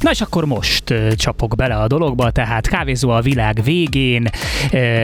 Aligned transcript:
Na 0.00 0.10
és 0.10 0.20
akkor 0.20 0.44
most 0.44 0.94
csapok 1.16 1.54
bele 1.56 1.74
a 1.74 1.86
dologba, 1.86 2.30
tehát 2.30 2.68
kávézó 2.68 3.10
a 3.10 3.20
világ 3.20 3.62
végén, 3.62 4.28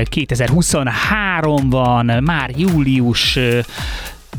2023 0.05 1.71
van, 1.71 2.07
már 2.07 2.51
július 2.57 3.39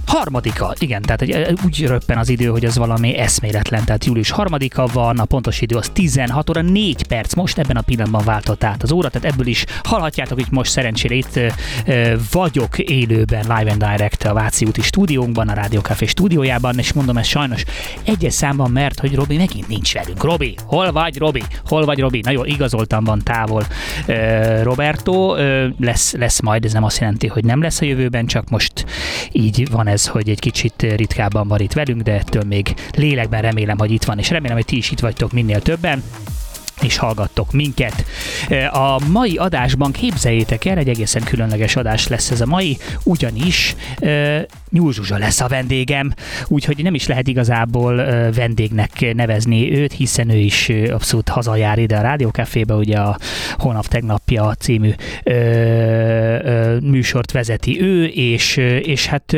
Harmadika, 0.05 0.73
igen, 0.77 1.01
tehát 1.01 1.21
egy, 1.21 1.59
úgy 1.65 1.85
röppen 1.85 2.17
az 2.17 2.29
idő, 2.29 2.45
hogy 2.45 2.65
az 2.65 2.77
valami 2.77 3.17
eszméletlen, 3.17 3.85
tehát 3.85 4.05
július 4.05 4.29
harmadika 4.29 4.87
van, 4.93 5.19
a 5.19 5.25
pontos 5.25 5.61
idő 5.61 5.75
az 5.75 5.89
16 5.93 6.49
óra 6.49 6.61
4 6.61 7.07
perc, 7.07 7.33
most 7.33 7.57
ebben 7.57 7.75
a 7.75 7.81
pillanatban 7.81 8.25
váltott 8.25 8.63
át 8.63 8.83
az 8.83 8.91
óra, 8.91 9.09
tehát 9.09 9.31
ebből 9.31 9.47
is 9.47 9.65
hallhatjátok, 9.83 10.37
hogy 10.37 10.47
most 10.49 10.71
szerencsére 10.71 11.15
itt 11.15 11.39
ö, 11.85 12.15
vagyok 12.31 12.79
élőben, 12.79 13.41
live 13.41 13.71
and 13.71 13.83
direct 13.83 14.23
a 14.23 14.33
Váci 14.33 14.65
úti 14.65 14.81
stúdiónkban, 14.81 15.49
a 15.49 15.53
Rádió 15.53 15.79
Café 15.79 16.05
stúdiójában, 16.05 16.77
és 16.79 16.93
mondom 16.93 17.17
ezt 17.17 17.29
sajnos 17.29 17.63
egyes 18.03 18.33
számban, 18.33 18.71
mert 18.71 18.99
hogy 18.99 19.15
Robi 19.15 19.37
megint 19.37 19.67
nincs 19.67 19.93
velünk. 19.93 20.23
Robi, 20.23 20.55
hol 20.65 20.91
vagy 20.91 21.17
Robi? 21.17 21.43
Hol 21.65 21.85
vagy 21.85 21.99
Robi? 21.99 22.19
Na 22.19 22.31
jó, 22.31 22.43
igazoltam 22.43 23.03
van 23.03 23.21
távol 23.23 23.63
ö, 24.05 24.63
Roberto, 24.63 25.35
ö, 25.37 25.67
lesz, 25.79 26.13
lesz 26.13 26.41
majd, 26.41 26.65
ez 26.65 26.73
nem 26.73 26.83
azt 26.83 26.99
jelenti, 26.99 27.27
hogy 27.27 27.43
nem 27.43 27.61
lesz 27.61 27.81
a 27.81 27.85
jövőben, 27.85 28.25
csak 28.25 28.49
most 28.49 28.85
így 29.31 29.69
van 29.71 29.87
ez, 29.87 29.94
hogy 30.03 30.29
egy 30.29 30.39
kicsit 30.39 30.81
ritkábban 30.95 31.47
van 31.47 31.59
itt 31.59 31.73
velünk, 31.73 32.01
de 32.01 32.13
ettől 32.13 32.43
még 32.43 32.73
lélekben 32.95 33.41
remélem, 33.41 33.77
hogy 33.77 33.91
itt 33.91 34.03
van, 34.03 34.19
és 34.19 34.29
remélem, 34.29 34.55
hogy 34.55 34.65
ti 34.65 34.77
is 34.77 34.91
itt 34.91 34.99
vagytok 34.99 35.31
minél 35.31 35.61
többen 35.61 36.03
és 36.81 36.97
hallgattok 36.97 37.51
minket. 37.51 38.05
A 38.71 38.99
mai 39.09 39.35
adásban 39.35 39.91
képzeljétek 39.91 40.65
el, 40.65 40.77
egy 40.77 40.89
egészen 40.89 41.23
különleges 41.23 41.75
adás 41.75 42.07
lesz 42.07 42.31
ez 42.31 42.41
a 42.41 42.45
mai, 42.45 42.77
ugyanis 43.03 43.75
Zsuzsa 44.71 45.17
lesz 45.17 45.41
a 45.41 45.47
vendégem, 45.47 46.13
úgyhogy 46.47 46.83
nem 46.83 46.93
is 46.93 47.07
lehet 47.07 47.27
igazából 47.27 47.95
vendégnek 48.31 49.13
nevezni 49.13 49.71
őt, 49.71 49.93
hiszen 49.93 50.29
ő 50.29 50.37
is 50.37 50.71
abszolút 50.91 51.29
hazajár 51.29 51.77
ide 51.79 51.97
a 51.97 52.01
Rádiókafébe, 52.01 52.73
ugye 52.73 52.97
a 52.97 53.17
Holnap 53.57 53.87
Tegnapja 53.87 54.55
című 54.59 54.93
műsort 56.81 57.31
vezeti 57.31 57.81
ő, 57.81 58.05
és, 58.05 58.57
és 58.81 59.05
hát 59.05 59.37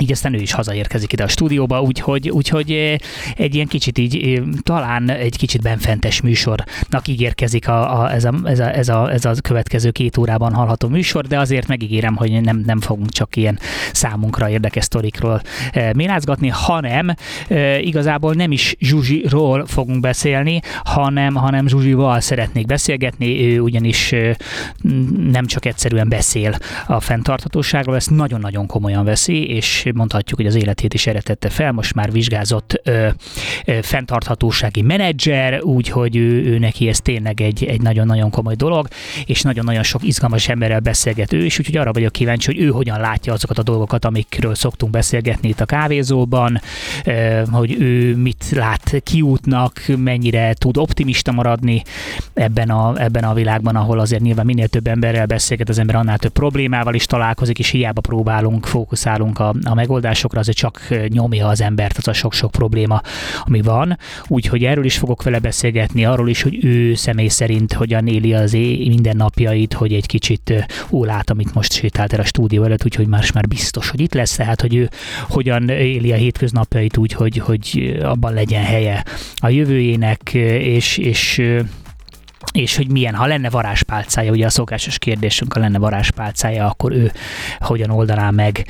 így 0.00 0.12
aztán 0.12 0.34
ő 0.34 0.38
is 0.38 0.52
hazaérkezik 0.52 1.12
ide 1.12 1.22
a 1.22 1.28
stúdióba, 1.28 1.80
úgyhogy, 1.80 2.30
úgyhogy 2.30 2.98
egy 3.36 3.54
ilyen 3.54 3.66
kicsit 3.66 3.98
így, 3.98 4.42
talán 4.62 5.10
egy 5.10 5.36
kicsit 5.36 5.62
benfentes 5.62 6.20
műsornak 6.20 7.06
ígérkezik 7.06 7.68
a, 7.68 8.00
a, 8.00 8.12
ez, 8.12 8.24
a, 8.24 8.34
ez, 8.44 8.58
a, 8.58 8.76
ez, 8.76 8.88
a, 8.88 9.12
ez 9.12 9.24
a 9.24 9.34
következő 9.42 9.90
két 9.90 10.16
órában 10.16 10.54
hallható 10.54 10.88
műsor, 10.88 11.26
de 11.26 11.38
azért 11.38 11.66
megígérem, 11.66 12.16
hogy 12.16 12.40
nem, 12.40 12.62
nem 12.66 12.80
fogunk 12.80 13.10
csak 13.10 13.36
ilyen 13.36 13.58
számunkra 13.92 14.48
érdekes 14.48 14.84
sztorikról 14.84 15.42
mélázgatni, 15.94 16.48
hanem 16.48 17.14
igazából 17.80 18.34
nem 18.34 18.52
is 18.52 18.76
Zsuzsiról 18.78 19.66
fogunk 19.66 20.00
beszélni, 20.00 20.60
hanem, 20.84 21.34
hanem 21.34 21.66
Zsuzsival 21.66 22.20
szeretnék 22.20 22.66
beszélgetni, 22.66 23.54
ő 23.54 23.60
ugyanis 23.60 24.14
nem 25.30 25.46
csak 25.46 25.64
egyszerűen 25.64 26.08
beszél 26.08 26.58
a 26.86 27.00
fenntarthatóságról, 27.00 27.96
ezt 27.96 28.10
nagyon-nagyon 28.10 28.66
komolyan 28.66 29.04
veszi, 29.04 29.48
és 29.48 29.69
és 29.70 29.90
mondhatjuk, 29.94 30.38
hogy 30.38 30.48
az 30.48 30.54
életét 30.54 30.94
is 30.94 31.06
eretette 31.06 31.48
fel, 31.48 31.72
most 31.72 31.94
már 31.94 32.12
vizsgázott 32.12 32.80
ö, 32.84 33.08
ö, 33.64 33.78
fenntarthatósági 33.82 34.82
menedzser, 34.82 35.62
úgyhogy 35.62 36.16
ő, 36.16 36.44
ő 36.44 36.58
neki 36.58 36.88
ez 36.88 37.00
tényleg 37.00 37.40
egy, 37.40 37.64
egy 37.64 37.80
nagyon-nagyon 37.80 38.30
komoly 38.30 38.54
dolog, 38.54 38.88
és 39.26 39.42
nagyon-nagyon 39.42 39.82
sok 39.82 40.02
izgalmas 40.02 40.48
emberrel 40.48 40.80
beszélget 40.80 41.32
ő 41.32 41.44
is, 41.44 41.58
úgyhogy 41.58 41.76
arra 41.76 41.92
vagyok 41.92 42.12
kíváncsi, 42.12 42.54
hogy 42.54 42.64
ő 42.64 42.68
hogyan 42.68 43.00
látja 43.00 43.32
azokat 43.32 43.58
a 43.58 43.62
dolgokat, 43.62 44.04
amikről 44.04 44.54
szoktunk 44.54 44.92
beszélgetni 44.92 45.48
itt 45.48 45.60
a 45.60 45.64
kávézóban, 45.64 46.60
ö, 47.04 47.42
hogy 47.50 47.80
ő 47.80 48.16
mit 48.16 48.44
lát 48.50 49.00
kiútnak, 49.04 49.82
mennyire 49.96 50.54
tud 50.54 50.76
optimista 50.76 51.32
maradni 51.32 51.82
ebben 52.34 52.70
a, 52.70 53.02
ebben 53.02 53.24
a 53.24 53.34
világban, 53.34 53.76
ahol 53.76 53.98
azért 53.98 54.22
nyilván 54.22 54.46
minél 54.46 54.68
több 54.68 54.86
emberrel 54.86 55.26
beszélget, 55.26 55.68
az 55.68 55.78
ember 55.78 55.94
annál 55.94 56.18
több 56.18 56.32
problémával 56.32 56.94
is 56.94 57.06
találkozik, 57.06 57.58
és 57.58 57.68
hiába 57.70 58.00
próbálunk, 58.00 58.66
fókuszálunk 58.66 59.38
a, 59.38 59.54
a 59.64 59.74
megoldásokra, 59.74 60.40
azért 60.40 60.56
csak 60.56 60.88
nyomja 61.08 61.48
az 61.48 61.60
embert 61.60 61.96
az 61.96 62.08
a 62.08 62.12
sok-sok 62.12 62.50
probléma, 62.50 63.00
ami 63.44 63.62
van. 63.62 63.98
Úgyhogy 64.26 64.64
erről 64.64 64.84
is 64.84 64.98
fogok 64.98 65.22
vele 65.22 65.38
beszélgetni, 65.38 66.04
arról 66.04 66.28
is, 66.28 66.42
hogy 66.42 66.64
ő 66.64 66.94
személy 66.94 67.28
szerint 67.28 67.72
hogyan 67.72 68.06
éli 68.06 68.34
az 68.34 68.52
mindennapjait, 68.52 69.72
hogy 69.72 69.92
egy 69.92 70.06
kicsit 70.06 70.66
ó 70.90 71.04
lát, 71.04 71.30
amit 71.30 71.54
most 71.54 71.72
sétált 71.72 72.12
el 72.12 72.20
a 72.20 72.24
stúdió 72.24 72.64
előtt, 72.64 72.84
úgyhogy 72.84 73.06
már 73.06 73.24
már 73.34 73.48
biztos, 73.48 73.90
hogy 73.90 74.00
itt 74.00 74.14
lesz, 74.14 74.36
tehát 74.36 74.60
hogy 74.60 74.74
ő 74.74 74.88
hogyan 75.28 75.68
éli 75.68 76.12
a 76.12 76.16
hétköznapjait 76.16 76.96
úgy, 76.96 77.12
hogy, 77.12 77.36
hogy 77.38 77.98
abban 78.02 78.32
legyen 78.32 78.62
helye 78.62 79.04
a 79.36 79.48
jövőjének, 79.48 80.34
és, 80.34 80.98
és 80.98 81.42
és 82.52 82.76
hogy 82.76 82.90
milyen, 82.90 83.14
ha 83.14 83.26
lenne 83.26 83.50
varázspálcája, 83.50 84.30
ugye 84.30 84.46
a 84.46 84.50
szokásos 84.50 84.98
kérdésünk, 84.98 85.52
ha 85.52 85.60
lenne 85.60 85.78
varázspálcája, 85.78 86.66
akkor 86.66 86.92
ő 86.92 87.12
hogyan 87.58 87.90
oldaná 87.90 88.30
meg 88.30 88.66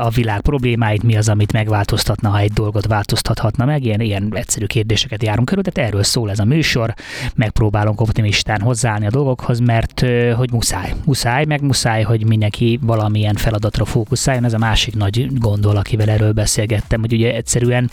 a 0.00 0.10
világ 0.10 0.40
problémáit, 0.40 1.02
mi 1.02 1.16
az, 1.16 1.28
amit 1.28 1.52
megváltoztatna, 1.52 2.28
ha 2.28 2.38
egy 2.38 2.52
dolgot 2.52 2.86
változtathatna 2.86 3.64
meg, 3.64 3.84
ilyen, 3.84 4.00
ilyen 4.00 4.32
egyszerű 4.34 4.66
kérdéseket 4.66 5.22
járunk 5.22 5.48
körül, 5.48 5.62
tehát 5.62 5.88
erről 5.90 6.02
szól 6.02 6.30
ez 6.30 6.38
a 6.38 6.44
műsor, 6.44 6.94
megpróbálunk 7.34 8.00
optimistán 8.00 8.60
hozzáállni 8.60 9.06
a 9.06 9.10
dolgokhoz, 9.10 9.58
mert 9.58 10.04
hogy 10.36 10.50
muszáj, 10.52 10.94
muszáj, 11.04 11.44
meg 11.44 11.62
muszáj, 11.62 12.02
hogy 12.02 12.26
mindenki 12.26 12.78
valamilyen 12.82 13.34
feladatra 13.34 13.84
fókuszáljon, 13.84 14.44
ez 14.44 14.52
a 14.52 14.58
másik 14.58 14.94
nagy 14.94 15.38
gondol, 15.38 15.76
akivel 15.76 16.08
erről 16.08 16.32
beszélgettem, 16.32 17.00
hogy 17.00 17.12
ugye 17.12 17.34
egyszerűen 17.34 17.90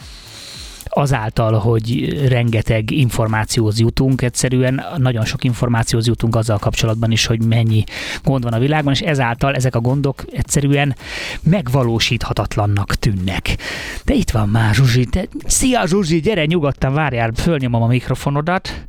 azáltal, 0.94 1.53
hogy 1.53 2.19
rengeteg 2.28 2.91
információhoz 2.91 3.79
jutunk, 3.79 4.22
egyszerűen 4.22 4.84
nagyon 4.97 5.25
sok 5.25 5.44
információhoz 5.44 6.07
jutunk 6.07 6.35
azzal 6.35 6.57
kapcsolatban 6.57 7.12
is, 7.12 7.25
hogy 7.25 7.44
mennyi 7.44 7.84
gond 8.24 8.44
van 8.44 8.53
a 8.53 8.59
világban, 8.59 8.94
és 8.94 9.00
ezáltal 9.00 9.53
ezek 9.53 9.75
a 9.75 9.79
gondok 9.79 10.24
egyszerűen 10.31 10.96
megvalósíthatatlannak 11.44 12.96
tűnnek. 12.96 13.57
De 14.06 14.13
itt 14.13 14.31
van 14.31 14.50
már 14.50 14.74
Zsuzsi. 14.74 15.07
De... 15.12 15.24
Szia 15.46 15.88
Zsuzsi, 15.88 16.19
gyere 16.19 16.46
nyugodtan, 16.46 16.94
várjál, 16.94 17.31
fölnyomom 17.35 17.81
a 17.81 17.88
mikrofonodat, 17.88 18.88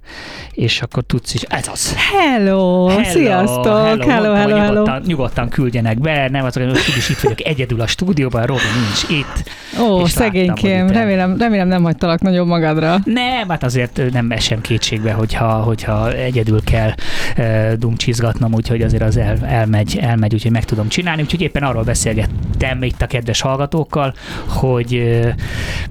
és 0.53 0.83
akkor 0.83 1.03
tudsz 1.03 1.35
is. 1.35 1.43
Ez 1.43 1.69
az. 1.69 1.95
Hello, 1.95 2.87
hello 2.87 3.05
sziasztok, 3.05 3.65
hello, 3.67 4.09
hello, 4.09 4.35
hello, 4.35 4.57
hello. 4.57 4.73
Nyugodtan, 4.73 5.03
nyugodtan 5.07 5.49
küldjenek 5.49 6.01
be, 6.01 6.29
nem 6.29 6.45
azok, 6.45 6.63
hogy 6.63 6.97
is 6.97 7.09
itt 7.09 7.19
vagyok 7.19 7.45
egyedül 7.45 7.81
a 7.81 7.87
stúdióban, 7.87 8.47
Robi 8.47 8.61
nincs 8.61 9.21
itt. 9.21 9.51
Ó, 9.81 10.07
szegénykém, 10.07 10.89
remélem, 10.89 11.37
remélem 11.39 11.69
nem 11.69 11.83
hagytalak 11.93 12.21
nagyon 12.21 12.47
magadra. 12.47 12.99
Nem, 13.05 13.49
hát 13.49 13.63
azért 13.63 14.03
nem 14.13 14.31
esem 14.31 14.61
kétségbe, 14.61 15.13
hogyha, 15.13 15.49
hogyha 15.49 16.13
egyedül 16.13 16.63
kell 16.65 16.95
uh, 17.37 17.73
dumcsizgatnom, 17.73 18.55
úgyhogy 18.55 18.83
azért 18.83 19.03
az 19.03 19.17
el, 19.17 19.39
elmegy, 19.45 19.99
elmegy, 20.01 20.35
úgyhogy 20.35 20.51
meg 20.51 20.65
tudom 20.65 20.89
csinálni. 20.89 21.23
Úgyhogy 21.23 21.41
éppen 21.41 21.63
arról 21.63 21.83
beszélgettem 21.83 22.83
itt 22.83 23.03
a 23.03 23.07
kedves 23.07 23.41
hallgatókkal, 23.41 24.15
hogy 24.47 24.95
uh, 24.95 25.29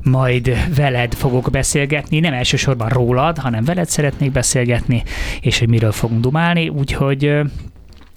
majd 0.03 0.75
veled 0.75 1.13
fogok 1.13 1.49
beszélgetni, 1.51 2.19
nem 2.19 2.33
elsősorban 2.33 2.89
rólad, 2.89 3.37
hanem 3.37 3.63
veled 3.63 3.87
szeretnék 3.87 4.31
beszélgetni, 4.31 5.03
és 5.41 5.59
hogy 5.59 5.69
miről 5.69 5.91
fogunk 5.91 6.21
dumálni, 6.21 6.69
úgyhogy 6.69 7.41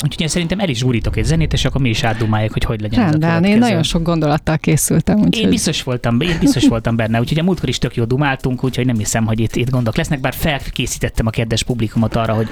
Úgyhogy 0.03 0.21
én 0.21 0.29
szerintem 0.29 0.59
el 0.61 0.69
is 0.69 0.83
gúrítok 0.83 1.17
egy 1.17 1.25
zenét, 1.25 1.53
és 1.53 1.65
akkor 1.65 1.81
mi 1.81 1.89
is 1.89 2.03
átdumáljuk, 2.05 2.53
hogy 2.53 2.65
hogy 2.65 2.81
legyen 2.81 3.11
Rendben, 3.11 3.45
én 3.45 3.59
nagyon 3.59 3.83
sok 3.83 4.03
gondolattal 4.03 4.59
készültem. 4.59 5.17
Úgyhogy... 5.17 5.39
Én 5.45 5.49
biztos 5.49 5.83
voltam, 5.83 6.21
én 6.21 6.37
biztos 6.41 6.67
voltam 6.67 6.97
benne, 6.97 7.21
úgyhogy 7.21 7.39
a 7.39 7.43
múltkor 7.43 7.69
is 7.69 7.79
tök 7.79 7.95
jó 7.97 8.05
dumáltunk, 8.05 8.65
úgyhogy 8.65 8.87
nem 8.87 8.97
hiszem, 8.97 9.27
hogy 9.27 9.41
itt, 9.41 9.57
itt 9.57 9.71
gondok 9.71 9.97
lesznek, 9.97 10.21
bár 10.21 10.35
felkészítettem 10.35 11.27
a 11.27 11.31
kedves 11.31 11.63
publikumot 11.63 12.17
arra, 12.17 12.35
hogy 12.35 12.49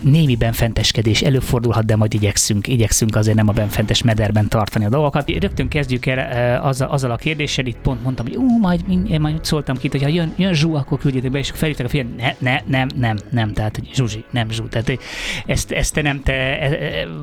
némi 0.00 0.36
benfenteskedés 0.36 1.22
előfordulhat, 1.22 1.84
de 1.86 1.96
majd 1.96 2.14
igyekszünk, 2.14 2.68
igyekszünk 2.68 3.16
azért 3.16 3.36
nem 3.36 3.48
a 3.48 3.52
benfentes 3.52 4.02
mederben 4.02 4.48
tartani 4.48 4.84
a 4.84 4.88
dolgokat. 4.88 5.30
Rögtön 5.40 5.68
kezdjük 5.68 6.06
el 6.06 6.18
eh, 6.18 6.66
azzal, 6.66 6.88
azzal 6.88 7.10
a 7.10 7.16
kérdéssel, 7.16 7.66
itt 7.66 7.78
pont 7.82 8.02
mondtam, 8.02 8.26
hogy 8.26 8.36
ú, 8.36 8.58
majd 8.58 8.80
én 9.08 9.20
majd 9.20 9.44
szóltam 9.44 9.76
ki, 9.76 9.88
hogy 9.88 10.02
ha 10.02 10.08
jön, 10.08 10.32
jön 10.36 10.54
Zsú, 10.54 10.74
akkor 10.74 10.98
küldjétek 10.98 11.30
be, 11.30 11.38
és 11.38 11.50
felhívták 11.54 11.86
a 11.86 11.88
fiam, 11.88 12.14
ne, 12.16 12.34
ne, 12.38 12.60
nem, 12.66 12.88
nem, 12.96 13.18
nem, 13.30 13.52
tehát 13.52 13.80
Zsuzsi, 13.94 14.24
nem 14.30 14.50
Zsú. 14.50 14.68
Tehát 14.68 14.98
ezt, 15.46 15.72
ezt 15.72 15.94
te 15.94 16.02
nem 16.02 16.22
te, 16.22 16.32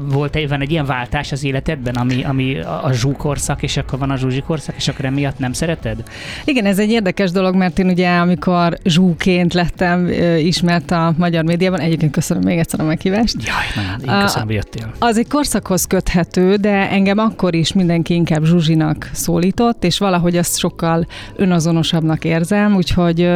volt 0.10 0.48
van 0.50 0.62
egy 0.62 0.72
ilyen 0.72 0.86
váltás 0.86 1.32
az 1.32 1.44
életedben, 1.44 1.96
ami, 1.96 2.24
ami 2.24 2.60
a 2.60 2.92
zsúkorszak, 2.92 3.64
és 3.64 3.78
akkor 3.78 4.00
van 4.00 4.10
a 4.10 4.18
zsuzsi 4.18 4.42
korszak, 4.42 4.76
és 4.76 4.88
akkor 4.88 5.06
emiatt 5.06 5.40
nem 5.40 5.54
szereted? 5.54 6.04
Igen, 6.46 6.66
ez 6.66 6.80
egy 6.80 6.90
érdekes 6.90 7.32
dolog, 7.32 7.56
mert 7.56 7.80
én 7.80 7.88
ugye, 7.88 8.10
amikor 8.10 8.78
zsúként 8.84 9.54
lettem 9.54 10.08
ismert 10.38 10.92
a 10.92 11.14
magyar 11.18 11.44
médiában, 11.44 11.80
egyébként 11.80 12.12
köszönöm 12.12 12.44
még 12.44 12.58
egyszer 12.58 12.80
a 12.80 12.84
meghívást. 12.84 13.36
Jaj, 13.46 13.84
nagyon, 13.84 14.16
én 14.16 14.22
köszönöm, 14.22 14.46
hogy 14.46 14.56
jöttél. 14.56 14.94
Az 15.00 15.18
egy 15.18 15.28
korszakhoz 15.28 15.86
köthető, 15.86 16.56
de 16.56 16.90
engem 16.90 17.18
akkor 17.18 17.56
is 17.56 17.74
mindenki 17.74 18.14
inkább 18.14 18.44
zsuzsinak 18.44 19.10
szólított, 19.14 19.84
és 19.84 19.98
valahogy 19.98 20.38
azt 20.38 20.58
sokkal 20.58 21.08
önazonosabbnak 21.36 22.26
érzem, 22.26 22.76
úgyhogy 22.76 23.30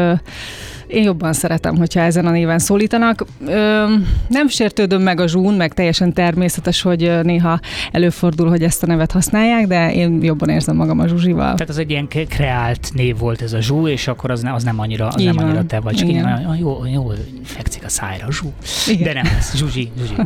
Én 0.87 1.03
jobban 1.03 1.33
szeretem, 1.33 1.77
hogyha 1.77 1.99
ezen 1.99 2.25
a 2.25 2.31
néven 2.31 2.59
szólítanak. 2.59 3.25
Ö, 3.47 3.85
nem 4.27 4.47
sértődöm 4.47 5.01
meg 5.01 5.19
a 5.19 5.27
zsún, 5.27 5.53
meg 5.53 5.73
teljesen 5.73 6.13
természetes, 6.13 6.81
hogy 6.81 7.19
néha 7.23 7.59
előfordul, 7.91 8.49
hogy 8.49 8.63
ezt 8.63 8.83
a 8.83 8.85
nevet 8.85 9.11
használják, 9.11 9.67
de 9.67 9.93
én 9.93 10.23
jobban 10.23 10.49
érzem 10.49 10.75
magam 10.75 10.99
a 10.99 11.07
Zsuzsival. 11.07 11.53
Tehát 11.53 11.69
az 11.69 11.77
egy 11.77 11.89
ilyen 11.89 12.07
kreált 12.07 12.91
név 12.93 13.17
volt 13.17 13.41
ez 13.41 13.53
a 13.53 13.61
zsú, 13.61 13.87
és 13.87 14.07
akkor 14.07 14.31
az, 14.31 14.41
ne, 14.41 14.53
az 14.53 14.63
nem 14.63 14.79
annyira, 14.79 15.07
az 15.07 15.23
nem 15.23 15.37
annyira 15.37 15.65
te 15.65 15.79
vagy, 15.79 16.01
így 16.01 16.21
jó, 16.59 16.85
jó, 16.85 17.11
fekszik 17.43 17.83
a 17.83 17.89
szájra, 17.89 18.31
zsú. 18.31 18.53
Igen. 18.87 19.03
De 19.03 19.13
nem, 19.13 19.33
ez 19.37 19.55
Zsuzsi, 19.55 19.91
Zsuzsi. 19.97 20.21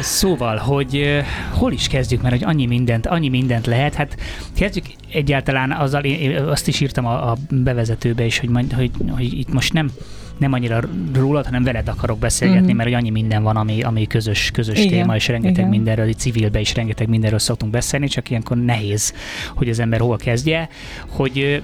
szóval, 0.00 0.56
hogy 0.56 1.22
hol 1.50 1.72
is 1.72 1.88
kezdjük, 1.88 2.22
mert 2.22 2.34
hogy 2.34 2.44
annyi 2.44 2.66
mindent, 2.66 3.06
annyi 3.06 3.28
mindent 3.28 3.66
lehet, 3.66 3.94
hát 3.94 4.16
kezdjük 4.56 4.84
egyáltalán 5.12 5.72
azzal, 5.72 6.04
én 6.04 6.36
azt 6.36 6.68
is 6.68 6.80
írtam 6.80 7.06
a, 7.06 7.30
a 7.30 7.36
bevezetőbe 7.50 8.24
is, 8.24 8.38
hogy, 8.38 8.50
hogy, 8.74 8.90
hogy 9.10 9.38
itt 9.38 9.52
most 9.58 9.72
nem 9.72 9.90
nem 10.38 10.52
annyira 10.52 10.80
rólad, 11.14 11.44
hanem 11.44 11.64
veled 11.64 11.88
akarok 11.88 12.18
beszélgetni, 12.18 12.66
mm-hmm. 12.66 12.76
mert 12.76 12.88
hogy 12.88 12.98
annyi 12.98 13.10
minden 13.10 13.42
van, 13.42 13.56
ami, 13.56 13.82
ami 13.82 14.06
közös, 14.06 14.50
közös 14.50 14.78
igen, 14.78 14.90
téma, 14.90 15.14
és 15.14 15.28
rengeteg 15.28 15.56
igen. 15.56 15.68
mindenről, 15.68 16.12
civilbe 16.12 16.60
is 16.60 16.74
rengeteg 16.74 17.08
mindenről 17.08 17.38
szoktunk 17.38 17.72
beszélni, 17.72 18.08
csak 18.08 18.30
ilyenkor 18.30 18.56
nehéz, 18.56 19.14
hogy 19.54 19.68
az 19.68 19.78
ember 19.78 20.00
hol 20.00 20.16
kezdje, 20.16 20.68
hogy 21.08 21.62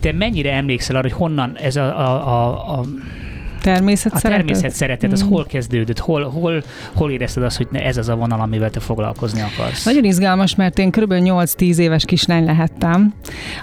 te 0.00 0.12
mennyire 0.12 0.52
emlékszel 0.52 0.96
arra, 0.96 1.08
hogy 1.08 1.18
honnan 1.18 1.56
ez 1.56 1.76
a, 1.76 1.98
a, 1.98 2.28
a, 2.28 2.78
a 2.78 2.84
természet 3.72 4.12
a 4.12 4.18
szeretet? 4.18 4.46
természet 4.46 4.70
szeretet, 4.70 5.12
az 5.12 5.24
mm. 5.24 5.28
hol 5.28 5.46
kezdődött? 5.46 5.98
Hol, 5.98 6.28
hol, 6.28 6.62
hol 6.94 7.10
érezted 7.10 7.42
azt, 7.42 7.56
hogy 7.56 7.68
ez 7.72 7.96
az 7.96 8.08
a 8.08 8.16
vonal, 8.16 8.40
amivel 8.40 8.70
te 8.70 8.80
foglalkozni 8.80 9.40
akarsz? 9.40 9.84
Nagyon 9.84 10.04
izgalmas, 10.04 10.54
mert 10.54 10.78
én 10.78 10.90
kb. 10.90 11.12
8-10 11.12 11.76
éves 11.76 12.04
kislány 12.04 12.44
lehettem, 12.44 13.14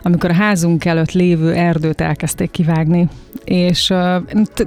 amikor 0.03 0.29
a 0.29 0.33
házunk 0.33 0.85
előtt 0.85 1.11
lévő 1.11 1.53
erdőt 1.53 2.01
elkezdték 2.01 2.51
kivágni. 2.51 3.07
És 3.45 3.93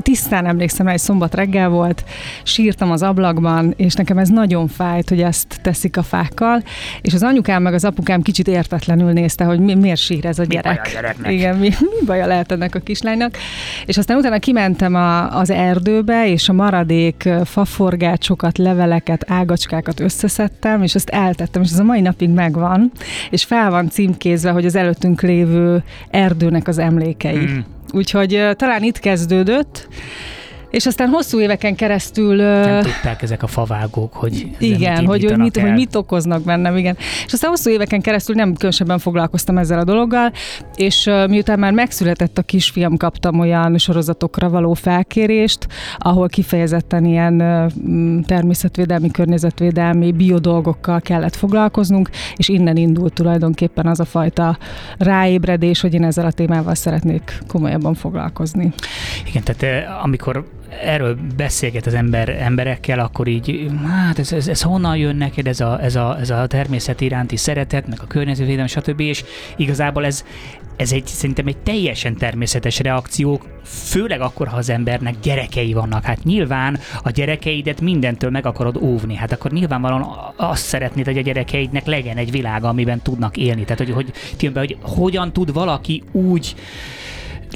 tisztán 0.03 0.47
emlékszem 0.47 0.87
rá, 0.87 0.93
egy 0.93 0.99
szombat 0.99 1.35
reggel 1.35 1.69
volt, 1.69 2.05
sírtam 2.43 2.91
az 2.91 3.03
ablakban, 3.03 3.75
és 3.77 3.95
nekem 3.95 4.19
ez 4.19 4.29
nagyon 4.29 4.69
fájt, 4.69 5.09
hogy 5.09 5.23
ezt 5.23 5.59
teszik 5.63 5.97
a 5.97 6.03
fákkal, 6.03 6.63
és 7.03 7.15
az 7.15 7.23
anyukám 7.23 7.63
meg 7.63 7.75
az 7.75 7.85
apukám 7.85 8.23
kicsit 8.23 8.49
értetlenül 8.49 9.13
nézte, 9.13 9.45
hogy 9.45 9.61
mi, 9.61 9.75
miért 9.75 10.01
sír 10.01 10.27
ez 10.27 10.39
a 10.39 10.45
gyerek. 10.45 11.17
Mi 11.23 11.33
Igen, 11.33 11.57
mi, 11.57 11.69
mi 11.81 12.07
baja 12.07 12.27
lehet 12.27 12.53
ennek 12.53 12.75
a 12.75 12.79
kislánynak. 12.79 13.37
És 13.87 13.99
aztán 13.99 14.17
utána 14.17 14.39
kimentem 14.39 14.95
a, 14.95 15.28
az 15.31 15.51
erdőbe, 15.51 16.29
és 16.29 16.49
a 16.49 16.53
maradék 16.53 17.29
faforgácsokat, 17.45 18.59
leveleket, 18.59 19.25
ágacskákat 19.31 20.01
összeszedtem, 20.01 20.83
és 20.83 20.95
azt 20.95 21.09
eltettem, 21.09 21.63
és 21.63 21.71
ez 21.71 21.79
a 21.79 21.85
mai 21.85 22.01
napig 22.01 22.29
megvan, 22.29 22.93
és 23.31 23.45
fel 23.45 23.71
van 23.71 23.89
címkézve, 23.89 24.51
hogy 24.51 24.67
az 24.67 24.75
előttünk 24.75 25.23
lévő 25.23 25.83
erdőnek 26.11 26.69
az 26.69 26.79
emlékei. 26.79 27.47
Mm. 27.47 27.59
Úgyhogy 27.93 28.49
talán 28.57 28.83
itt 28.83 28.99
kezdődött, 28.99 29.89
és 30.71 30.87
aztán 30.87 31.09
hosszú 31.09 31.41
éveken 31.41 31.75
keresztül... 31.75 32.37
Nem 32.37 32.83
tudták 32.83 33.23
ezek 33.23 33.43
a 33.43 33.47
favágók, 33.47 34.13
hogy 34.13 34.49
Igen, 34.59 35.07
hogy, 35.07 35.25
hogy, 35.25 35.37
mit, 35.37 35.61
hogy 35.61 35.73
mit 35.73 35.95
okoznak 35.95 36.43
bennem, 36.43 36.77
igen. 36.77 36.97
És 37.27 37.33
aztán 37.33 37.51
hosszú 37.51 37.71
éveken 37.71 38.01
keresztül 38.01 38.35
nem 38.35 38.55
különösebben 38.55 38.99
foglalkoztam 38.99 39.59
ezzel 39.59 39.79
a 39.79 39.85
dologgal, 39.85 40.33
és 40.77 41.11
miután 41.29 41.59
már 41.59 41.73
megszületett 41.73 42.39
a 42.39 42.43
kisfiam, 42.43 42.97
kaptam 42.97 43.39
olyan 43.39 43.79
sorozatokra 43.79 44.49
való 44.49 44.75
felkérést, 44.75 45.67
ahol 45.99 46.29
kifejezetten 46.29 47.05
ilyen 47.05 47.37
természetvédelmi, 48.27 49.11
környezetvédelmi, 49.11 50.13
biodolgokkal 50.13 51.01
kellett 51.01 51.37
foglalkoznunk, 51.37 52.11
és 52.37 52.49
innen 52.49 52.77
indult 52.77 53.13
tulajdonképpen 53.13 53.87
az 53.87 54.01
a 54.01 54.05
fajta 54.05 54.59
ráébredés, 54.99 55.81
hogy 55.81 55.95
én 55.95 56.05
ezzel 56.05 56.27
a 56.27 56.33
témával 56.33 56.75
szeretnék 56.75 57.39
komolyabban 57.47 57.95
foglalkozni. 57.95 58.73
Igen, 59.27 59.43
tehát 59.43 59.87
amikor 60.03 60.57
erről 60.83 61.19
beszélget 61.37 61.87
az 61.87 61.95
ember 61.95 62.29
emberekkel, 62.29 62.99
akkor 62.99 63.27
így, 63.27 63.71
hát 63.87 64.19
ez, 64.19 64.33
ez, 64.33 64.49
ez 64.49 64.63
honnan 64.63 64.97
jön 64.97 65.17
neked, 65.17 65.47
ez 65.47 65.61
a, 65.61 65.83
ez, 65.83 65.97
a, 65.97 66.17
ez 66.21 66.31
a 66.31 66.47
természet 66.47 67.01
iránti 67.01 67.37
szeretet, 67.37 67.89
meg 67.89 67.99
a 68.03 68.07
környezetvédelem, 68.07 68.67
stb. 68.67 69.01
És 69.01 69.25
igazából 69.57 70.05
ez, 70.05 70.25
ez 70.77 70.93
egy, 70.93 71.07
szerintem 71.07 71.47
egy 71.47 71.57
teljesen 71.57 72.17
természetes 72.17 72.79
reakció, 72.79 73.41
főleg 73.65 74.21
akkor, 74.21 74.49
ha 74.49 74.57
az 74.57 74.71
embernek 74.71 75.15
gyerekei 75.23 75.73
vannak. 75.73 76.05
Hát 76.05 76.25
nyilván 76.25 76.79
a 77.03 77.11
gyerekeidet 77.11 77.81
mindentől 77.81 78.31
meg 78.31 78.47
akarod 78.47 78.77
óvni. 78.77 79.15
Hát 79.15 79.33
akkor 79.33 79.51
nyilvánvalóan 79.51 80.33
azt 80.37 80.65
szeretnéd, 80.65 81.05
hogy 81.05 81.19
a 81.19 81.23
gyerekeidnek 81.23 81.87
legyen 81.87 82.17
egy 82.17 82.31
világ, 82.31 82.65
amiben 82.65 83.03
tudnak 83.03 83.37
élni. 83.37 83.65
Tehát, 83.65 83.79
hogy, 83.79 83.93
hogy, 83.93 84.13
hogy 84.55 84.77
hogyan 84.83 85.33
tud 85.33 85.53
valaki 85.53 86.03
úgy 86.13 86.55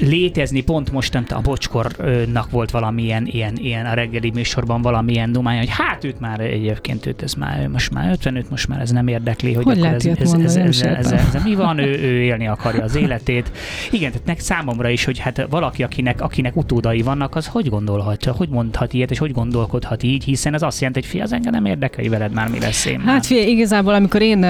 létezni, 0.01 0.61
pont 0.61 0.93
most 0.93 1.13
nem 1.13 1.25
a 1.29 1.41
Bocskornak 1.41 2.51
volt 2.51 2.71
valamilyen 2.71 3.27
ilyen, 3.27 3.57
ilyen 3.57 3.87
a 3.87 3.95
reggeli 3.95 4.31
műsorban 4.35 4.83
valamilyen 4.83 5.33
dumája, 5.33 5.59
hogy 5.59 5.69
hát 5.71 6.05
őt 6.05 6.21
már 6.21 6.41
egyébként 6.41 7.07
őt 7.07 7.23
ez 7.23 7.35
már, 7.35 7.67
most 7.67 7.93
már 7.93 8.11
55, 8.11 8.51
most 8.51 8.69
már 8.69 8.81
ez 8.81 8.91
nem 8.91 9.09
érdekli, 9.09 9.53
hogy, 9.53 9.65
hogy 9.65 9.79
akkor 9.79 9.95
ez, 9.95 10.07
ez, 10.07 10.33
ez, 10.33 10.57
ez, 10.57 10.81
ez, 10.81 11.13
ez, 11.13 11.35
ez, 11.35 11.43
mi 11.45 11.55
van, 11.55 11.79
ő, 11.79 11.99
ő 11.99 12.23
élni 12.23 12.47
akarja 12.47 12.83
az 12.83 12.97
életét. 12.97 13.51
Igen, 13.91 14.11
tehát 14.11 14.27
nek 14.27 14.41
számomra 14.41 14.89
is, 14.89 15.05
hogy 15.05 15.19
hát 15.19 15.47
valaki, 15.51 15.83
akinek, 15.83 16.21
akinek 16.21 16.57
utódai 16.57 17.03
vannak, 17.03 17.37
az 17.37 17.47
hogy 17.47 17.69
gondolhatja, 17.69 18.33
hogy 18.33 18.49
mondhat 18.49 18.93
ilyet, 18.93 19.11
és 19.11 19.19
hogy 19.19 19.33
gondolkodhat 19.33 20.03
így, 20.03 20.25
hiszen 20.25 20.55
ez 20.55 20.63
azt 20.63 20.79
jelenti, 20.79 21.01
hogy 21.01 21.09
fia, 21.09 21.23
az 21.23 21.33
engem 21.33 21.53
nem 21.53 21.65
érdekel, 21.65 22.09
veled 22.09 22.33
már 22.33 22.49
mi 22.49 22.59
lesz 22.59 22.85
én. 22.85 23.01
Hát 23.01 23.27
fia, 23.27 23.43
igazából 23.43 23.95
amikor 23.95 24.23
én 24.23 24.43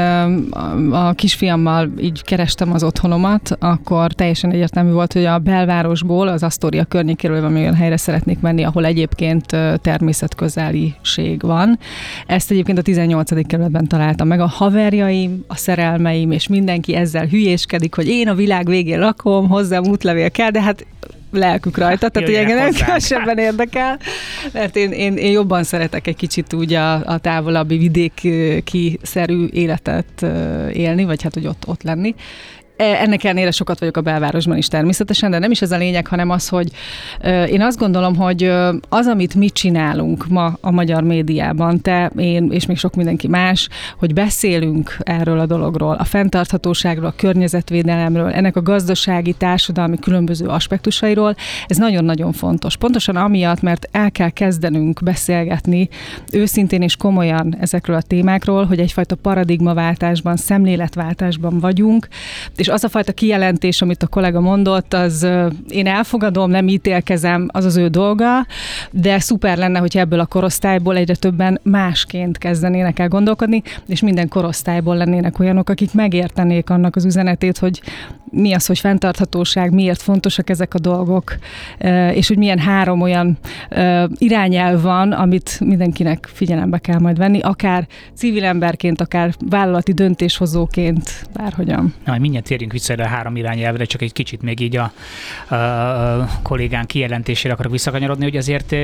a 0.92 1.12
kisfiammal 1.12 1.90
így 2.00 2.22
kerestem 2.24 2.72
az 2.72 2.82
otthonomat, 2.82 3.56
akkor 3.58 4.12
teljesen 4.12 4.50
egyértelmű 4.50 4.90
volt, 4.90 5.12
hogy 5.12 5.24
a 5.24 5.31
belvárosból, 5.38 6.28
az 6.28 6.42
Astoria 6.42 6.84
környékéről 6.84 7.40
van 7.40 7.56
olyan 7.56 7.74
helyre 7.74 7.96
szeretnék 7.96 8.40
menni, 8.40 8.64
ahol 8.64 8.84
egyébként 8.84 9.56
természetközeliség 9.82 11.42
van. 11.42 11.78
Ezt 12.26 12.50
egyébként 12.50 12.78
a 12.78 12.82
18. 12.82 13.46
kerületben 13.46 13.86
találtam 13.86 14.26
meg. 14.26 14.40
A 14.40 14.46
haverjaim, 14.46 15.44
a 15.46 15.56
szerelmeim 15.56 16.30
és 16.30 16.48
mindenki 16.48 16.94
ezzel 16.94 17.26
hülyéskedik, 17.26 17.94
hogy 17.94 18.08
én 18.08 18.28
a 18.28 18.34
világ 18.34 18.66
végén 18.66 18.98
lakom, 18.98 19.48
hozzám 19.48 19.84
útlevél 19.84 20.30
kell, 20.30 20.50
de 20.50 20.62
hát 20.62 20.86
lelkük 21.32 21.78
rajta, 21.78 22.08
tehát 22.08 22.28
hogy 22.28 22.38
engem 22.38 22.56
nem 22.56 22.72
kevesebben 22.72 23.38
érdekel, 23.38 23.98
mert 24.52 24.76
én, 24.76 24.90
én, 24.90 25.16
én 25.16 25.32
jobban 25.32 25.64
szeretek 25.64 26.06
egy 26.06 26.16
kicsit 26.16 26.52
úgy 26.52 26.72
a, 26.72 26.94
a 26.94 27.18
távolabbi 27.18 27.78
vidéki 27.78 28.98
szerű 29.02 29.46
életet 29.46 30.22
élni, 30.72 31.04
vagy 31.04 31.22
hát, 31.22 31.34
hogy 31.34 31.46
ott, 31.46 31.62
ott 31.66 31.82
lenni, 31.82 32.14
ennek 32.76 33.24
ellenére 33.24 33.50
sokat 33.50 33.78
vagyok 33.78 33.96
a 33.96 34.00
belvárosban 34.00 34.56
is 34.56 34.68
természetesen, 34.68 35.30
de 35.30 35.38
nem 35.38 35.50
is 35.50 35.62
ez 35.62 35.72
a 35.72 35.76
lényeg, 35.76 36.06
hanem 36.06 36.30
az, 36.30 36.48
hogy 36.48 36.70
én 37.48 37.62
azt 37.62 37.78
gondolom, 37.78 38.16
hogy 38.16 38.42
az, 38.88 39.06
amit 39.06 39.34
mi 39.34 39.50
csinálunk 39.50 40.26
ma 40.28 40.58
a 40.60 40.70
magyar 40.70 41.02
médiában, 41.02 41.80
te, 41.80 42.10
én 42.16 42.50
és 42.50 42.66
még 42.66 42.76
sok 42.76 42.94
mindenki 42.94 43.28
más, 43.28 43.68
hogy 43.98 44.12
beszélünk 44.12 44.96
erről 44.98 45.38
a 45.38 45.46
dologról, 45.46 45.94
a 45.94 46.04
fenntarthatóságról, 46.04 47.06
a 47.06 47.14
környezetvédelemről, 47.16 48.30
ennek 48.30 48.56
a 48.56 48.62
gazdasági, 48.62 49.32
társadalmi 49.32 49.98
különböző 49.98 50.46
aspektusairól, 50.46 51.34
ez 51.66 51.76
nagyon-nagyon 51.76 52.32
fontos. 52.32 52.76
Pontosan 52.76 53.16
amiatt, 53.16 53.60
mert 53.60 53.88
el 53.90 54.10
kell 54.10 54.30
kezdenünk 54.30 55.02
beszélgetni 55.02 55.88
őszintén 56.32 56.82
és 56.82 56.96
komolyan 56.96 57.56
ezekről 57.60 57.96
a 57.96 58.02
témákról, 58.02 58.64
hogy 58.64 58.78
egyfajta 58.78 59.14
paradigmaváltásban, 59.14 60.36
szemléletváltásban 60.36 61.58
vagyunk, 61.58 62.08
és 62.62 62.68
az 62.68 62.84
a 62.84 62.88
fajta 62.88 63.12
kijelentés, 63.12 63.82
amit 63.82 64.02
a 64.02 64.06
kollega 64.06 64.40
mondott, 64.40 64.94
az 64.94 65.26
én 65.68 65.86
elfogadom, 65.86 66.50
nem 66.50 66.68
ítélkezem, 66.68 67.48
az 67.52 67.64
az 67.64 67.76
ő 67.76 67.88
dolga, 67.88 68.46
de 68.90 69.18
szuper 69.18 69.58
lenne, 69.58 69.78
hogy 69.78 69.96
ebből 69.96 70.20
a 70.20 70.26
korosztályból 70.26 70.96
egyre 70.96 71.14
többen 71.14 71.60
másként 71.62 72.38
kezdenének 72.38 72.98
el 72.98 73.08
gondolkodni, 73.08 73.62
és 73.86 74.00
minden 74.00 74.28
korosztályból 74.28 74.96
lennének 74.96 75.38
olyanok, 75.38 75.68
akik 75.68 75.94
megértenék 75.94 76.70
annak 76.70 76.96
az 76.96 77.04
üzenetét, 77.04 77.58
hogy 77.58 77.80
mi 78.32 78.52
az, 78.52 78.66
hogy 78.66 78.78
fenntarthatóság, 78.78 79.72
miért 79.72 80.02
fontosak 80.02 80.50
ezek 80.50 80.74
a 80.74 80.78
dolgok, 80.78 81.34
és 82.12 82.28
hogy 82.28 82.36
milyen 82.36 82.58
három 82.58 83.00
olyan 83.00 83.38
irányelv 84.18 84.82
van, 84.82 85.12
amit 85.12 85.60
mindenkinek 85.60 86.28
figyelembe 86.32 86.78
kell 86.78 86.98
majd 86.98 87.18
venni, 87.18 87.40
akár 87.40 87.86
civil 88.14 88.44
emberként, 88.44 89.00
akár 89.00 89.34
vállalati 89.48 89.92
döntéshozóként, 89.92 91.26
bárhogyan. 91.34 91.94
Na, 92.04 92.18
mindjárt 92.18 92.50
térjünk 92.52 92.72
vissza 92.72 92.92
erre 92.92 93.04
a 93.04 93.08
három 93.08 93.36
irányelvre, 93.36 93.84
csak 93.84 94.02
egy 94.02 94.12
kicsit 94.12 94.42
még 94.42 94.60
így 94.60 94.76
a, 94.76 94.92
a, 95.48 95.54
a 95.54 96.28
kollégán 96.42 96.86
kijelentésére 96.86 97.54
akarok 97.54 97.72
visszakanyarodni, 97.72 98.24
hogy 98.24 98.36
azért 98.36 98.74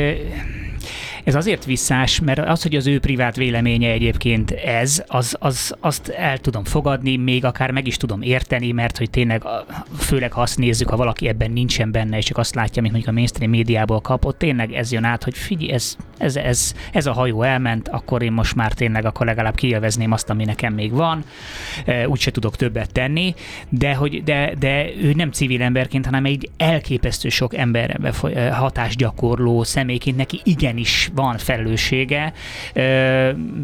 Ez 1.29 1.35
azért 1.35 1.65
visszás, 1.65 2.21
mert 2.21 2.39
az, 2.39 2.63
hogy 2.63 2.75
az 2.75 2.87
ő 2.87 2.99
privát 2.99 3.37
véleménye 3.37 3.91
egyébként 3.91 4.51
ez, 4.51 5.05
az, 5.07 5.37
az, 5.39 5.75
azt 5.81 6.09
el 6.09 6.39
tudom 6.39 6.65
fogadni, 6.65 7.17
még 7.17 7.45
akár 7.45 7.71
meg 7.71 7.87
is 7.87 7.97
tudom 7.97 8.23
érteni, 8.23 8.73
mert 8.73 8.99
hogy 8.99 9.11
tényleg, 9.11 9.43
főleg 9.99 10.33
ha 10.33 10.41
azt 10.41 10.59
nézzük, 10.59 10.89
ha 10.89 10.97
valaki 10.97 11.29
ebben 11.29 11.51
nincsen 11.51 11.91
benne, 11.91 12.17
és 12.17 12.25
csak 12.25 12.39
azt 12.39 12.55
látja, 12.55 12.83
mint 12.83 12.95
mondjuk 12.95 13.15
a 13.15 13.19
mainstream 13.19 13.51
médiából 13.51 14.01
kapott, 14.01 14.39
tényleg 14.39 14.73
ez 14.73 14.93
jön 14.93 15.05
át, 15.05 15.25
hogy 15.25 15.37
figyelj, 15.37 15.73
ez, 15.73 15.97
ez, 16.19 16.37
ez, 16.37 16.75
ez 16.93 17.07
a 17.07 17.13
hajó 17.13 17.43
elment, 17.43 17.89
akkor 17.89 18.23
én 18.23 18.33
most 18.33 18.55
már 18.55 18.73
tényleg 18.73 19.05
akkor 19.05 19.27
legalább 19.27 19.55
kielvezném 19.55 20.13
azt, 20.13 20.31
ami 20.31 20.45
nekem 20.45 20.75
még 20.75 20.93
van, 20.93 21.25
úgyse 22.07 22.31
tudok 22.31 22.57
többet 22.57 22.93
tenni, 22.93 23.35
de, 23.69 23.95
hogy, 23.95 24.23
de, 24.23 24.55
de 24.59 24.87
ő 25.01 25.13
nem 25.13 25.31
civil 25.31 25.63
emberként, 25.63 26.05
hanem 26.05 26.25
egy 26.25 26.51
elképesztő 26.57 27.29
sok 27.29 27.57
emberre 27.57 28.13
hatásgyakorló 28.53 29.63
személyként 29.63 30.17
neki 30.17 30.41
igenis 30.45 31.11
van 31.19 31.39
felelőssége. 31.39 32.33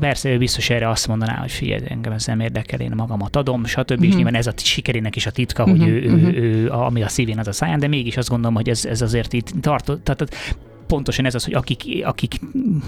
Persze 0.00 0.28
ő 0.28 0.38
biztos 0.38 0.70
erre 0.70 0.88
azt 0.88 1.08
mondaná, 1.08 1.37
hogy 1.37 1.52
figyelj, 1.52 1.82
engem 1.88 2.12
ez 2.12 2.26
nem 2.26 2.40
érdekel, 2.40 2.80
én 2.80 2.92
magamat 2.96 3.37
adom, 3.37 3.64
stb. 3.64 3.92
Mm-hmm. 3.92 4.02
És 4.02 4.08
mhm. 4.08 4.16
nyilván 4.16 4.34
ez 4.34 4.46
a 4.46 4.52
sikerének 4.56 5.16
is 5.16 5.26
a 5.26 5.30
titka, 5.30 5.66
mm-hmm. 5.66 5.78
hogy 5.78 5.88
ő, 5.88 6.02
ő, 6.02 6.11
mhm. 6.11 6.26
ő, 6.26 6.70
ami 6.70 7.02
a 7.02 7.08
szívén, 7.08 7.38
az 7.38 7.49
a 7.49 7.52
száján, 7.52 7.78
de 7.78 7.88
mégis 7.88 8.16
azt 8.16 8.28
gondolom, 8.28 8.54
hogy 8.54 8.68
ez, 8.68 8.84
ez 8.84 9.02
azért 9.02 9.32
itt 9.32 9.52
tartott, 9.61 10.04
tehát 10.04 10.28
pontosan 10.87 11.25
ez 11.25 11.35
az, 11.35 11.45
hogy 11.45 11.55
akik, 11.55 12.05
akik 12.05 12.41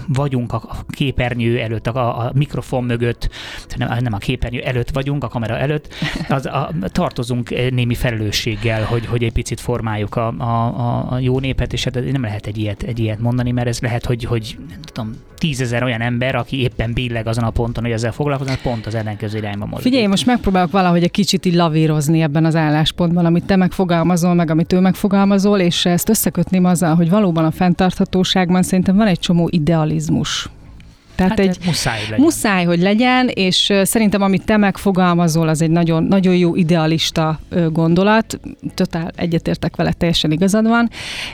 vagyunk 0.07 0.53
a 0.53 0.85
képernyő 0.89 1.59
előtt, 1.59 1.87
a, 1.87 2.19
a 2.19 2.31
mikrofon 2.33 2.83
mögött, 2.83 3.29
nem, 3.77 4.03
nem 4.03 4.13
a 4.13 4.17
képernyő 4.17 4.59
előtt 4.59 4.89
vagyunk, 4.89 5.23
a 5.23 5.27
kamera 5.27 5.57
előtt, 5.57 5.93
az 6.29 6.45
a, 6.45 6.71
tartozunk 6.85 7.49
némi 7.71 7.95
felelősséggel, 7.95 8.83
hogy, 8.83 9.05
hogy 9.05 9.23
egy 9.23 9.33
picit 9.33 9.59
formáljuk 9.59 10.15
a, 10.15 10.27
a, 10.27 11.11
a 11.11 11.19
jó 11.19 11.39
népet, 11.39 11.73
és 11.73 11.83
hát 11.83 12.11
nem 12.11 12.21
lehet 12.21 12.45
egy 12.45 12.57
ilyet, 12.57 12.83
egy 12.83 12.99
ilyet 12.99 13.19
mondani, 13.19 13.51
mert 13.51 13.67
ez 13.67 13.79
lehet, 13.79 14.05
hogy, 14.05 14.23
hogy 14.23 14.57
nem 14.69 14.81
tudom, 14.81 15.15
tízezer 15.37 15.83
olyan 15.83 16.01
ember, 16.01 16.35
aki 16.35 16.61
éppen 16.61 16.93
billeg 16.93 17.27
azon 17.27 17.43
a 17.43 17.49
ponton, 17.49 17.83
hogy 17.83 17.93
ezzel 17.93 18.11
foglalkoznak, 18.11 18.59
pont 18.61 18.85
az 18.85 18.95
ellenkező 18.95 19.37
irányba 19.37 19.65
mozdul. 19.65 19.81
Figyelj, 19.81 20.05
most 20.05 20.25
megpróbálok 20.25 20.71
valahogy 20.71 21.03
egy 21.03 21.11
kicsit 21.11 21.45
így 21.45 21.53
lavírozni 21.53 22.21
ebben 22.21 22.45
az 22.45 22.55
álláspontban, 22.55 23.25
amit 23.25 23.45
te 23.45 23.55
megfogalmazol, 23.55 24.33
meg 24.33 24.49
amit 24.49 24.73
ő 24.73 24.79
megfogalmazol, 24.79 25.59
és 25.59 25.85
ezt 25.85 26.09
összekötném 26.09 26.65
azzal, 26.65 26.95
hogy 26.95 27.09
valóban 27.09 27.45
a 27.45 27.51
fenntarthatóságban 27.89 28.63
szerintem 28.63 28.95
van 28.95 29.07
egy 29.07 29.19
csomó 29.19 29.47
idealizmus. 29.51 30.49
Tehát 31.17 31.39
hát 31.39 31.47
egy 31.47 31.57
muszáj, 31.65 31.99
hogy 31.99 32.09
legyen. 32.09 32.23
muszáj, 32.23 32.65
hogy 32.65 32.79
legyen, 32.79 33.27
és 33.27 33.73
szerintem 33.83 34.21
amit 34.21 34.45
te 34.45 34.57
megfogalmazol, 34.57 35.47
az 35.47 35.61
egy 35.61 35.69
nagyon, 35.69 36.03
nagyon 36.03 36.35
jó 36.35 36.55
idealista 36.55 37.39
gondolat, 37.71 38.39
totál 38.73 39.11
egyetértek 39.15 39.75
vele, 39.75 39.91
teljesen 39.91 40.31
igazad 40.31 40.67
van, 40.67 40.89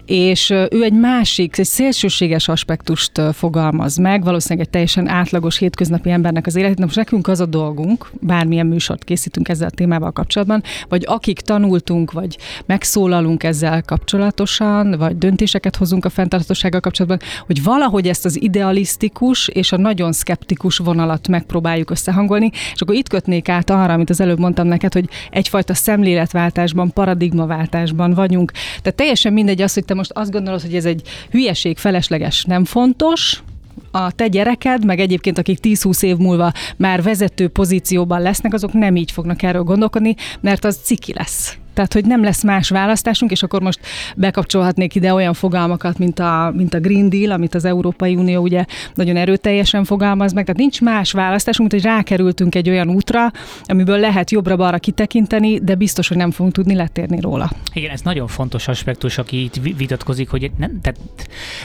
és 0.05 0.49
ő 0.49 0.83
egy 0.83 0.93
másik, 0.93 1.57
egy 1.57 1.65
szélsőséges 1.65 2.47
aspektust 2.47 3.21
fogalmaz 3.33 3.97
meg, 3.97 4.23
valószínűleg 4.23 4.65
egy 4.65 4.71
teljesen 4.71 5.07
átlagos 5.07 5.57
hétköznapi 5.57 6.09
embernek 6.09 6.45
az 6.45 6.55
életét. 6.55 6.79
Most 6.79 6.95
nekünk 6.95 7.27
az 7.27 7.39
a 7.39 7.45
dolgunk, 7.45 8.11
bármilyen 8.19 8.67
műsort 8.67 9.03
készítünk 9.03 9.49
ezzel 9.49 9.67
a 9.67 9.71
témával 9.75 10.11
kapcsolatban, 10.11 10.63
vagy 10.89 11.03
akik 11.07 11.39
tanultunk, 11.39 12.11
vagy 12.11 12.37
megszólalunk 12.65 13.43
ezzel 13.43 13.81
kapcsolatosan, 13.81 14.97
vagy 14.97 15.17
döntéseket 15.17 15.75
hozunk 15.75 16.05
a 16.05 16.09
fenntartósággal 16.09 16.79
kapcsolatban, 16.79 17.19
hogy 17.45 17.63
valahogy 17.63 18.07
ezt 18.07 18.25
az 18.25 18.41
idealisztikus 18.41 19.47
és 19.47 19.71
a 19.73 19.77
nagyon 19.77 20.11
szkeptikus 20.11 20.77
vonalat 20.77 21.27
megpróbáljuk 21.27 21.89
összehangolni, 21.89 22.49
és 22.73 22.81
akkor 22.81 22.95
itt 22.95 23.09
kötnék 23.09 23.49
át 23.49 23.69
arra, 23.69 23.93
amit 23.93 24.09
az 24.09 24.21
előbb 24.21 24.39
mondtam 24.39 24.67
neked, 24.67 24.93
hogy 24.93 25.09
egyfajta 25.29 25.73
szemléletváltásban, 25.73 26.91
paradigmaváltásban 26.91 28.13
vagyunk. 28.13 28.51
Tehát 28.51 28.95
teljesen 28.95 29.33
mindegy 29.33 29.61
az, 29.61 29.73
hogy 29.73 29.85
te 29.85 29.93
most 29.93 30.11
azt 30.11 30.31
gondolod, 30.31 30.61
hogy 30.61 30.75
ez 30.75 30.85
egy 30.85 31.01
hülyeség, 31.31 31.77
felesleges, 31.77 32.43
nem 32.43 32.65
fontos, 32.65 33.43
a 33.91 34.11
te 34.11 34.27
gyereked, 34.27 34.85
meg 34.85 34.99
egyébként 34.99 35.37
akik 35.37 35.59
10-20 35.61 36.03
év 36.03 36.17
múlva 36.17 36.51
már 36.77 37.03
vezető 37.03 37.47
pozícióban 37.47 38.21
lesznek, 38.21 38.53
azok 38.53 38.73
nem 38.73 38.95
így 38.95 39.11
fognak 39.11 39.43
erről 39.43 39.63
gondolkodni, 39.63 40.15
mert 40.41 40.65
az 40.65 40.79
ciki 40.83 41.13
lesz. 41.13 41.57
Tehát, 41.73 41.93
hogy 41.93 42.05
nem 42.05 42.23
lesz 42.23 42.43
más 42.43 42.69
választásunk, 42.69 43.31
és 43.31 43.43
akkor 43.43 43.61
most 43.61 43.79
bekapcsolhatnék 44.15 44.95
ide 44.95 45.13
olyan 45.13 45.33
fogalmakat, 45.33 45.97
mint 45.97 46.19
a, 46.19 46.51
mint 46.55 46.73
a 46.73 46.79
Green 46.79 47.09
Deal, 47.09 47.31
amit 47.31 47.55
az 47.55 47.65
Európai 47.65 48.15
Unió 48.15 48.41
ugye 48.41 48.65
nagyon 48.93 49.15
erőteljesen 49.15 49.83
fogalmaz 49.83 50.33
meg. 50.33 50.45
Tehát 50.45 50.59
nincs 50.59 50.81
más 50.81 51.11
választásunk, 51.11 51.71
mint 51.71 51.83
hogy 51.83 51.93
rákerültünk 51.93 52.55
egy 52.55 52.69
olyan 52.69 52.89
útra, 52.89 53.31
amiből 53.63 53.99
lehet 53.99 54.31
jobbra-balra 54.31 54.77
kitekinteni, 54.77 55.59
de 55.59 55.75
biztos, 55.75 56.07
hogy 56.07 56.17
nem 56.17 56.31
fogunk 56.31 56.53
tudni 56.53 56.75
letérni 56.75 57.19
róla. 57.19 57.51
Igen, 57.73 57.91
ez 57.91 58.01
nagyon 58.01 58.27
fontos 58.27 58.67
aspektus, 58.67 59.17
aki 59.17 59.43
itt 59.43 59.55
vitatkozik, 59.77 60.29
hogy 60.29 60.51
nem, 60.57 60.81
tehát, 60.81 60.99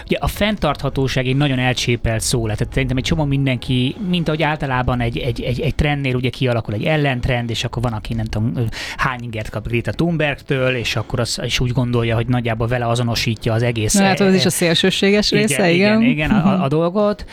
ugye 0.04 0.16
a 0.20 0.26
fenntarthatóság 0.26 1.26
egy 1.26 1.36
nagyon 1.36 1.58
elcsépelt 1.58 2.20
szó 2.20 2.46
lett. 2.46 2.56
Tehát 2.56 2.72
szerintem 2.72 2.96
egy 2.96 3.04
csomó 3.04 3.24
mindenki, 3.24 3.96
mint 4.08 4.28
ahogy 4.28 4.42
általában 4.42 5.00
egy, 5.00 5.18
egy, 5.18 5.40
egy, 5.40 5.60
egy 5.60 5.74
trendnél 5.74 6.14
ugye 6.14 6.30
kialakul 6.30 6.74
egy 6.74 6.84
ellentrend, 6.84 7.50
és 7.50 7.64
akkor 7.64 7.82
van, 7.82 7.92
aki 7.92 8.14
nem 8.14 8.24
tudom, 8.24 8.52
hány 8.96 9.22
ingert 9.22 9.50
kap 9.50 9.68
Greta 9.68 9.92
Thunbergtől, 9.98 10.74
és 10.74 10.96
akkor 10.96 11.20
az 11.20 11.40
is 11.44 11.60
úgy 11.60 11.72
gondolja, 11.72 12.14
hogy 12.14 12.26
nagyjából 12.26 12.66
vele 12.66 12.86
azonosítja 12.86 13.52
az 13.52 13.62
egész. 13.62 13.94
Na, 13.94 14.02
hát 14.02 14.20
az 14.20 14.34
is 14.34 14.44
a 14.44 14.50
szélsőséges 14.50 15.30
része, 15.30 15.70
igen. 15.70 16.00
Igen, 16.00 16.10
igen 16.10 16.30
a, 16.30 16.62
a 16.62 16.68
dolgot, 16.68 17.24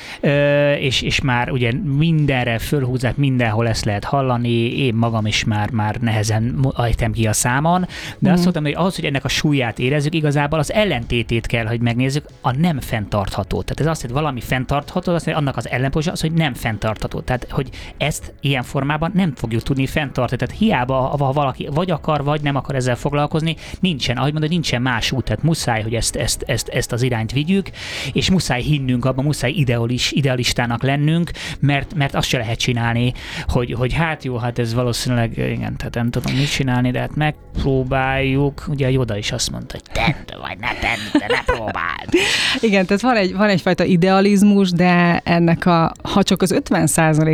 és, 0.79 1.01
és 1.01 1.21
már 1.21 1.51
ugye 1.51 1.71
mindenre 1.97 2.57
fölhúzzák, 2.57 3.15
mindenhol 3.15 3.67
ezt 3.67 3.85
lehet 3.85 4.03
hallani, 4.03 4.77
én 4.77 4.93
magam 4.93 5.25
is 5.25 5.43
már, 5.43 5.69
már 5.69 5.95
nehezen 5.95 6.57
ajtem 6.73 7.11
ki 7.11 7.27
a 7.27 7.33
számon, 7.33 7.87
de 8.19 8.29
mm. 8.29 8.33
azt 8.33 8.41
mondtam, 8.41 8.63
hogy 8.63 8.73
ahhoz, 8.73 8.95
hogy 8.95 9.05
ennek 9.05 9.25
a 9.25 9.27
súlyát 9.27 9.79
érezzük, 9.79 10.13
igazából 10.13 10.59
az 10.59 10.73
ellentétét 10.73 11.47
kell, 11.47 11.65
hogy 11.65 11.81
megnézzük, 11.81 12.25
a 12.41 12.57
nem 12.57 12.79
fenntartható. 12.79 13.61
Tehát 13.61 13.79
ez 13.79 13.87
azt, 13.87 14.01
hogy 14.01 14.11
valami 14.11 14.41
fenntartható, 14.41 15.13
azt 15.13 15.25
mondja, 15.25 15.43
annak 15.43 15.57
az 15.57 15.69
ellenpózsa 15.69 16.11
az, 16.11 16.21
hogy 16.21 16.33
nem 16.33 16.53
fenntartható. 16.53 17.19
Tehát, 17.19 17.47
hogy 17.49 17.69
ezt 17.97 18.33
ilyen 18.41 18.63
formában 18.63 19.11
nem 19.13 19.33
fogjuk 19.35 19.63
tudni 19.63 19.85
fenntartani. 19.85 20.41
Tehát 20.41 20.61
hiába, 20.61 20.95
ha 20.95 21.31
valaki 21.31 21.69
vagy 21.73 21.91
akar, 21.91 22.23
vagy 22.23 22.41
nem 22.41 22.54
nem 22.55 22.63
akar 22.63 22.75
ezzel 22.75 22.95
foglalkozni, 22.95 23.55
nincsen, 23.79 24.17
ahogy 24.17 24.31
mondod, 24.31 24.49
nincsen 24.49 24.81
más 24.81 25.11
út, 25.11 25.23
tehát 25.23 25.43
muszáj, 25.43 25.81
hogy 25.81 25.93
ezt, 25.93 26.15
ezt, 26.15 26.43
ezt, 26.47 26.67
ezt 26.67 26.91
az 26.91 27.01
irányt 27.01 27.31
vigyük, 27.31 27.69
és 28.13 28.29
muszáj 28.29 28.61
hinnünk 28.61 29.05
abban, 29.05 29.25
muszáj 29.25 29.51
idealis, 29.51 30.11
idealistának 30.11 30.83
lennünk, 30.83 31.31
mert, 31.59 31.93
mert 31.93 32.15
azt 32.15 32.27
se 32.27 32.37
lehet 32.37 32.59
csinálni, 32.59 33.13
hogy, 33.47 33.73
hogy 33.73 33.93
hát 33.93 34.23
jó, 34.23 34.37
hát 34.37 34.59
ez 34.59 34.73
valószínűleg, 34.73 35.37
igen, 35.37 35.77
tehát 35.77 35.93
nem 35.93 36.09
tudom 36.09 36.33
mit 36.33 36.51
csinálni, 36.51 36.91
de 36.91 36.99
hát 36.99 37.15
megpróbáljuk, 37.15 38.63
ugye 38.67 38.85
a 38.85 38.89
Joda 38.89 39.17
is 39.17 39.31
azt 39.31 39.51
mondta, 39.51 39.73
hogy 39.73 40.03
tedd, 40.03 40.39
vagy 40.41 40.57
ne 40.59 40.67
tedd, 40.67 41.19
de 41.21 41.25
ne 41.27 41.53
próbáld. 41.53 42.09
Igen, 42.59 42.85
tehát 42.85 43.01
van, 43.01 43.15
egy, 43.15 43.35
van 43.35 43.49
egyfajta 43.49 43.83
idealizmus, 43.83 44.71
de 44.71 45.21
ennek 45.23 45.65
a, 45.65 45.91
ha 46.03 46.23
csak 46.23 46.41
az 46.41 46.51
50 46.51 46.87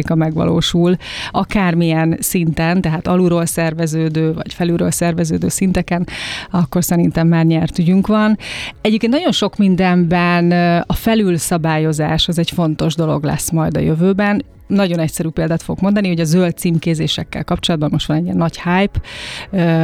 a 0.08 0.16
megvalósul, 0.16 0.96
akármilyen 1.32 2.18
szinten, 2.20 2.82
tehát 2.82 3.08
alulról 3.08 3.46
szerveződő, 3.46 4.34
vagy 4.34 4.54
felülről 4.54 4.92
szerveződő, 4.92 5.11
szerveződő 5.12 5.48
szinteken, 5.48 6.08
akkor 6.52 6.84
szerintem 6.84 7.28
már 7.28 7.46
nyert 7.46 7.80
ügyünk 7.80 8.08
van. 8.08 8.38
Egyébként 8.82 9.12
nagyon 9.12 9.32
sok 9.32 9.58
mindenben 9.58 10.52
a 10.88 10.94
felülszabályozás 10.94 12.28
az 12.28 12.40
egy 12.40 12.52
fontos 12.52 12.96
dolog 12.96 13.24
lesz 13.24 13.52
majd 13.52 13.78
a 13.78 13.80
jövőben 13.80 14.44
nagyon 14.72 15.00
egyszerű 15.00 15.30
példát 15.30 15.62
fogok 15.62 15.82
mondani, 15.82 16.08
hogy 16.08 16.20
a 16.20 16.24
zöld 16.24 16.58
címkézésekkel 16.58 17.44
kapcsolatban 17.44 17.90
most 17.92 18.08
van 18.08 18.18
egy 18.18 18.24
ilyen 18.24 18.38
nagy 18.38 18.62
hype, 18.62 19.00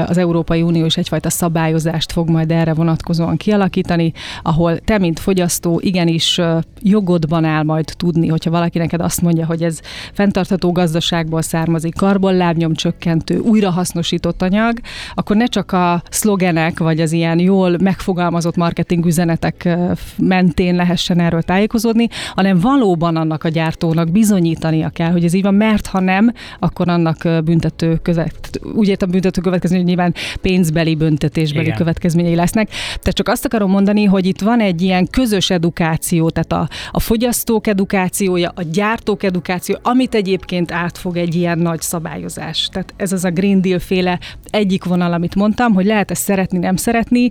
az 0.08 0.18
Európai 0.18 0.62
Unió 0.62 0.86
is 0.86 0.98
egyfajta 0.98 1.30
szabályozást 1.30 2.12
fog 2.12 2.30
majd 2.30 2.52
erre 2.52 2.74
vonatkozóan 2.74 3.38
kialakítani, 3.38 4.12
ahol 4.42 4.78
te, 4.78 4.98
mint 4.98 5.20
fogyasztó, 5.20 5.80
igenis 5.84 6.42
jogodban 6.82 7.46
áll 7.46 7.64
majd 7.64 7.94
tudni, 7.98 8.28
hogyha 8.28 8.50
valaki 8.50 8.78
neked 8.78 9.02
azt 9.02 9.22
mondja, 9.22 9.46
hogy 9.46 9.64
ez 9.64 9.80
fenntartható 10.14 10.72
gazdaságból 10.72 11.42
származik, 11.42 11.96
karbonlábnyom 11.96 12.74
csökkentő, 12.74 13.38
újrahasznosított 13.38 14.42
anyag, 14.42 14.80
akkor 15.14 15.36
ne 15.36 15.46
csak 15.46 15.72
a 15.72 16.04
szlogenek, 16.10 16.80
vagy 16.80 17.00
az 17.00 17.12
ilyen 17.12 17.40
jól 17.40 17.78
megfogalmazott 17.82 18.56
marketing 18.56 19.06
üzenetek 19.06 19.78
mentén 20.18 20.76
lehessen 20.76 21.20
erről 21.20 21.42
tájékozódni, 21.42 22.08
hanem 22.36 22.60
valóban 22.60 23.16
annak 23.16 23.44
a 23.44 23.50
gyártónak 23.50 24.12
bizonyítani, 24.12 24.77
bizonyítania 24.78 24.90
kell, 24.90 25.12
hogy 25.12 25.24
ez 25.24 25.34
így 25.34 25.42
van, 25.42 25.54
mert 25.54 25.88
ha 25.88 26.00
nem, 26.00 26.34
akkor 26.60 26.90
annak 26.90 27.44
büntető 27.44 28.00
követ, 28.02 28.60
úgy 28.74 28.88
értem 28.88 29.10
büntető 29.10 29.42
következmény, 29.42 29.80
hogy 29.80 29.90
nyilván 29.90 30.14
pénzbeli 30.42 30.96
büntetésbeli 30.96 31.66
Igen. 31.66 31.78
következményei 31.78 32.36
lesznek. 32.36 32.70
Tehát 32.88 33.14
csak 33.14 33.28
azt 33.28 33.46
akarom 33.46 33.70
mondani, 33.70 34.04
hogy 34.04 34.26
itt 34.26 34.42
van 34.42 34.60
egy 34.60 34.82
ilyen 34.82 35.08
közös 35.08 35.50
edukáció, 35.50 36.30
tehát 36.30 36.52
a, 36.52 36.76
a 36.92 37.00
fogyasztók 37.00 37.68
edukációja, 37.68 38.52
a 38.56 38.62
gyártók 38.62 39.24
edukáció, 39.24 39.78
amit 39.82 40.16
egyébként 40.16 40.72
átfog 40.72 41.18
egy 41.18 41.36
ilyen 41.36 41.58
nagy 41.58 41.82
szabályozás. 41.82 42.70
Tehát 42.72 42.94
ez 42.98 43.12
az 43.12 43.24
a 43.26 43.32
Green 43.32 43.62
Deal 43.62 43.80
féle 43.80 44.20
egyik 44.50 44.84
vonal, 44.84 45.14
amit 45.14 45.36
mondtam, 45.36 45.74
hogy 45.74 45.86
lehet 45.86 46.12
ezt 46.12 46.24
szeretni, 46.24 46.58
nem 46.58 46.76
szeretni, 46.76 47.30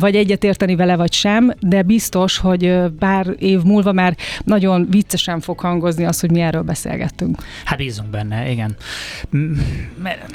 vagy 0.00 0.14
egyetérteni 0.14 0.76
vele, 0.76 0.96
vagy 0.96 1.12
sem, 1.12 1.52
de 1.60 1.82
biztos, 1.82 2.38
hogy 2.38 2.90
bár 2.98 3.34
év 3.38 3.62
múlva 3.62 3.92
már 3.92 4.16
nagyon 4.44 4.86
viccesen 4.90 5.40
fog 5.40 5.60
hangozni 5.60 6.04
az, 6.04 6.20
hogy 6.20 6.30
mi 6.30 6.40
erről 6.40 6.62
beszélünk 6.62 6.77
beszélgettünk. 6.82 7.42
Hát 7.64 7.78
bízunk 7.78 8.10
benne, 8.10 8.50
igen. 8.50 8.76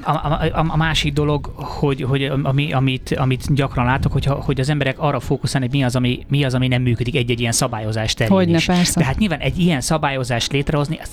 A, 0.03 0.11
a, 0.11 0.39
a, 0.53 0.65
a 0.67 0.77
másik 0.77 1.13
dolog, 1.13 1.45
hogy, 1.55 2.01
hogy 2.01 2.23
ami, 2.43 2.73
amit, 2.73 3.15
amit 3.17 3.53
gyakran 3.53 3.85
látok, 3.85 4.11
hogy, 4.11 4.25
hogy 4.25 4.59
az 4.59 4.69
emberek 4.69 4.99
arra 4.99 5.19
fókuszálnak, 5.19 5.69
hogy 5.69 5.79
mi 5.79 5.85
az, 5.85 5.95
ami, 5.95 6.25
mi 6.27 6.43
az, 6.43 6.53
ami 6.53 6.67
nem 6.67 6.81
működik 6.81 7.15
egy-egy 7.15 7.39
ilyen 7.39 7.51
szabályozás 7.51 8.13
terén 8.13 8.33
Hogyne, 8.33 8.57
is. 8.57 8.65
persze. 8.65 8.99
Tehát 8.99 9.17
nyilván 9.17 9.39
egy 9.39 9.59
ilyen 9.59 9.81
szabályozást 9.81 10.51
létrehozni, 10.51 10.99
ez 10.99 11.09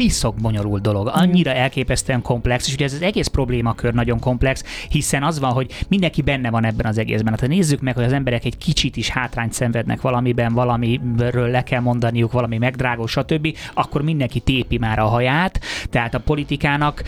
piszok 0.00 0.34
bonyolult 0.34 0.82
dolog, 0.82 1.10
annyira 1.12 1.52
elképesztően 1.52 2.22
komplex, 2.22 2.66
és 2.66 2.74
ugye 2.74 2.84
ez 2.84 2.92
az 2.92 3.02
egész 3.02 3.26
problémakör 3.26 3.94
nagyon 3.94 4.18
komplex, 4.18 4.64
hiszen 4.88 5.22
az 5.22 5.38
van, 5.38 5.52
hogy 5.52 5.84
mindenki 5.88 6.22
benne 6.22 6.50
van 6.50 6.64
ebben 6.64 6.86
az 6.86 6.98
egészben. 6.98 7.32
Hát 7.32 7.40
ha 7.40 7.46
nézzük 7.46 7.80
meg, 7.80 7.94
hogy 7.94 8.04
az 8.04 8.12
emberek 8.12 8.44
egy 8.44 8.58
kicsit 8.58 8.96
is 8.96 9.08
hátrányt 9.08 9.52
szenvednek 9.52 10.00
valamiben, 10.00 10.52
valamiről 10.52 11.48
le 11.48 11.62
kell 11.62 11.80
mondaniuk, 11.80 12.32
valami 12.32 12.58
megdrágó, 12.58 13.06
stb., 13.06 13.56
akkor 13.74 14.02
mindenki 14.02 14.40
tépi 14.40 14.78
már 14.78 14.98
a 14.98 15.04
haját, 15.04 15.60
tehát 15.90 16.14
a 16.14 16.20
politikának 16.20 17.02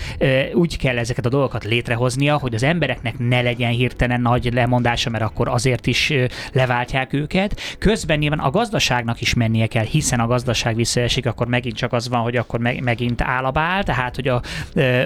úgy 0.54 0.76
kell 0.76 0.98
ezeket 0.98 1.26
a 1.26 1.28
dolgokat 1.28 1.64
létrehoznia, 1.64 2.38
hogy 2.38 2.54
az 2.54 2.62
embereknek 2.62 3.18
ne 3.18 3.40
legyen 3.40 3.70
hirtelen 3.70 4.20
nagy 4.20 4.52
lemondása, 4.52 5.10
mert 5.10 5.24
akkor 5.24 5.48
azért 5.48 5.86
is 5.86 6.12
leváltják 6.52 7.12
őket. 7.12 7.60
Közben 7.78 8.18
nyilván 8.18 8.38
a 8.38 8.50
gazdaságnak 8.50 9.20
is 9.20 9.34
mennie 9.34 9.66
kell, 9.66 9.84
hiszen 9.84 10.20
a 10.20 10.26
gazdaság 10.26 10.76
visszaesik, 10.76 11.26
akkor 11.26 11.46
megint 11.46 11.76
csak 11.76 11.92
az 11.92 12.08
van, 12.08 12.20
hogy 12.20 12.36
akkor 12.36 12.60
meg, 12.60 12.80
megint 12.84 13.22
áll 13.22 13.44
a 13.44 13.50
bál, 13.50 13.82
tehát 13.82 14.14
hogy 14.14 14.28
a, 14.28 14.42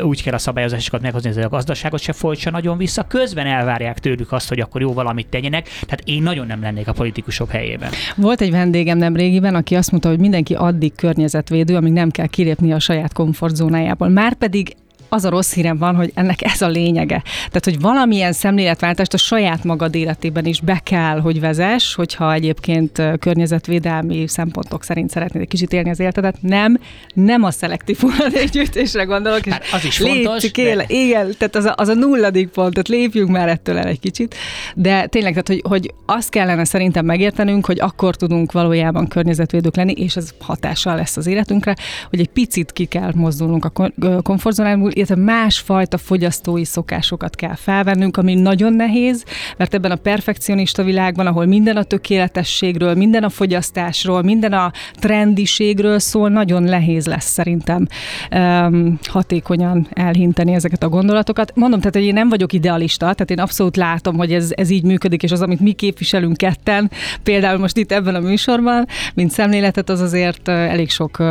úgy 0.03 0.23
kell 0.23 0.35
a 0.35 0.39
szabályozásokat 0.39 1.01
meghozni, 1.01 1.33
hogy 1.33 1.43
a 1.43 1.49
gazdaságot 1.49 2.01
se 2.01 2.13
folytsa 2.13 2.51
nagyon 2.51 2.79
vissza, 2.79 3.03
közben 3.03 3.47
elvárják 3.47 3.99
tőlük 3.99 4.33
azt, 4.33 4.49
hogy 4.49 4.61
akkor 4.61 4.81
jó 4.81 4.93
valamit 4.93 5.27
tegyenek, 5.27 5.65
tehát 5.65 6.03
én 6.05 6.23
nagyon 6.23 6.47
nem 6.47 6.63
lennék 6.63 6.89
a 6.89 6.93
politikusok 6.93 7.51
helyében. 7.51 7.91
Volt 8.17 8.41
egy 8.41 8.51
vendégem 8.51 8.99
nem 8.99 9.17
régiben, 9.17 9.55
aki 9.55 9.75
azt 9.75 9.91
mondta, 9.91 10.09
hogy 10.09 10.19
mindenki 10.19 10.55
addig 10.55 10.95
környezetvédő, 10.95 11.77
amíg 11.77 11.93
nem 11.93 12.11
kell 12.11 12.27
kilépni 12.27 12.73
a 12.73 12.79
saját 12.79 13.13
komfortzónájából. 13.13 14.09
Márpedig 14.09 14.75
az 15.09 15.25
a 15.25 15.31
rossz 15.31 15.55
hírem 15.55 15.79
van, 15.79 15.95
hogy 15.95 16.11
ennek 16.15 16.43
ez 16.43 16.63
a 16.63 16.69
lényege. 16.69 17.23
Tehát, 17.37 17.65
hogy 17.65 17.81
valamilyen 17.81 18.33
szemléletváltást 18.33 19.15
a 19.15 19.17
saját 19.17 19.65
magad 19.65 19.95
életében 19.95 20.45
is 20.45 20.61
be 20.61 20.81
kell, 20.83 21.21
hogy 21.21 21.41
vezess, 21.41 21.95
hogyha 21.95 22.33
egyébként 22.33 23.03
környezetvédelmi 23.19 24.27
szempontok 24.27 24.85
szerint 24.85 25.11
szeretnéd 25.11 25.43
egy 25.43 25.49
kicsit 25.49 25.73
élni 25.73 25.91
az 25.91 26.01
életedet. 26.01 26.37
Nem, 26.41 26.79
nem 27.15 27.43
a 27.45 27.51
szelektív 27.51 27.99
hulladékgyűjtésre 27.99 29.05
gondolok. 29.05 29.47
Hát 29.47 29.65
az 29.73 29.85
is 29.85 29.97
fontos. 29.99 30.51
de... 30.51 30.85
Igen, 30.89 31.35
tehát 31.39 31.57
az 31.57 31.65
a, 31.65 31.75
az 31.77 31.89
a 31.89 31.95
nulladik 31.95 32.49
pont, 32.49 32.73
tehát 32.73 32.89
lépjünk 32.89 33.31
már 33.31 33.49
ettől 33.49 33.79
el 33.79 33.87
egy 33.87 34.01
kicsit. 34.01 34.35
De 34.75 35.07
tényleg, 35.07 35.31
tehát, 35.31 35.49
hogy, 35.49 35.63
hogy 35.69 35.95
azt 36.07 36.31
kellene 36.31 36.65
szerintem 36.65 37.05
megértenünk, 37.05 37.67
hogy 37.67 37.81
akkor 37.81 38.17
tudunk 38.17 38.53
valójában 38.53 39.09
környezetvédők 39.09 39.77
lenni, 39.77 39.93
és 39.93 40.17
ez 40.17 40.31
hatással 40.41 40.97
lesz 40.97 41.17
az 41.17 41.27
életünkre, 41.27 41.77
hogy 42.11 42.21
egy 42.21 42.29
picit 42.29 42.73
ki 42.73 42.85
kell 42.85 43.13
mozdulnunk 43.15 43.65
a 43.65 43.91
komfortzónából, 44.23 44.91
illetve 44.97 45.17
másfajta 45.17 45.99
fogyasztói 45.99 46.65
szokásokat 46.65 47.37
kell 47.37 47.55
felvennünk, 47.55 48.17
ami 48.17 48.35
nagyon 48.35 48.73
nehéz, 48.73 49.25
mert 49.57 49.75
ebben 49.75 49.91
a 49.91 49.97
perfekcionista 49.97 50.83
világban, 50.83 51.27
ahol 51.27 51.47
minden 51.47 51.77
a 51.77 51.83
tökéletességről, 51.83 52.95
minden 52.95 53.25
a 53.25 53.29
fogyasztásról, 53.29 54.23
minden 54.23 54.53
a 54.53 54.73
trendiségről 54.95 55.99
szól, 55.99 56.29
nagyon 56.29 56.63
nehéz 56.63 57.07
lesz 57.07 57.31
szerintem 57.31 57.87
um, 58.31 58.99
hatékonyan 59.03 59.87
elhinteni 59.93 60.53
ezeket 60.53 60.83
a 60.83 60.89
gondolatokat. 60.89 61.53
Mondom, 61.55 61.79
tehát, 61.79 61.95
hogy 61.95 62.05
én 62.05 62.13
nem 62.13 62.29
vagyok 62.29 62.53
idealista, 62.53 62.99
tehát 62.99 63.31
én 63.31 63.41
abszolút 63.41 63.77
látom, 63.77 64.17
hogy 64.17 64.33
ez, 64.33 64.51
ez 64.55 64.71
így 64.71 64.85
működik, 64.85 65.23
és 65.23 65.33
az, 65.33 65.43
amit 65.43 65.61
mi 65.61 65.73
képviselünk 65.73 66.37
ketten, 66.37 66.91
például 67.23 67.59
most 67.59 67.77
itt 67.77 67.93
ebben 67.93 68.15
a 68.15 68.21
műsorban, 68.21 68.87
mint 69.15 69.31
szemléletet, 69.31 69.89
az 69.89 70.01
azért 70.01 70.49
elég 70.49 70.91
sok 70.91 71.23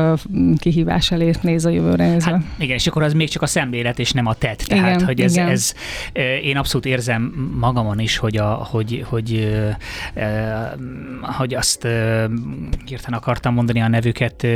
kihívás 0.58 1.12
elé 1.12 1.32
néz 1.42 1.66
a 1.66 1.70
jövőre. 1.70 2.04
Hát, 2.04 2.40
igen, 2.58 2.76
és 2.76 2.88
akkor 2.88 3.04
az 3.04 3.14
még 3.14 3.30
csak 3.30 3.42
a 3.42 3.48
szemlélet 3.56 4.00
és 4.00 4.12
nem 4.12 4.26
a 4.26 4.34
tett. 4.34 4.58
Tehát, 4.58 4.96
igen, 4.96 5.06
hogy 5.06 5.22
ez, 5.22 5.34
igen. 5.34 5.50
ez, 5.50 5.74
én 6.42 6.58
abszolút 6.58 6.86
érzem 6.86 7.22
magamon 7.60 8.00
is, 8.00 8.18
hogy, 8.18 8.38
a, 8.38 8.48
hogy, 8.48 9.06
hogy, 9.10 9.56
hogy 11.22 11.54
azt 11.54 11.88
hirtelen 12.86 13.20
akartam 13.20 13.54
mondani 13.54 13.82
a 13.82 13.88
nevüket, 13.88 14.48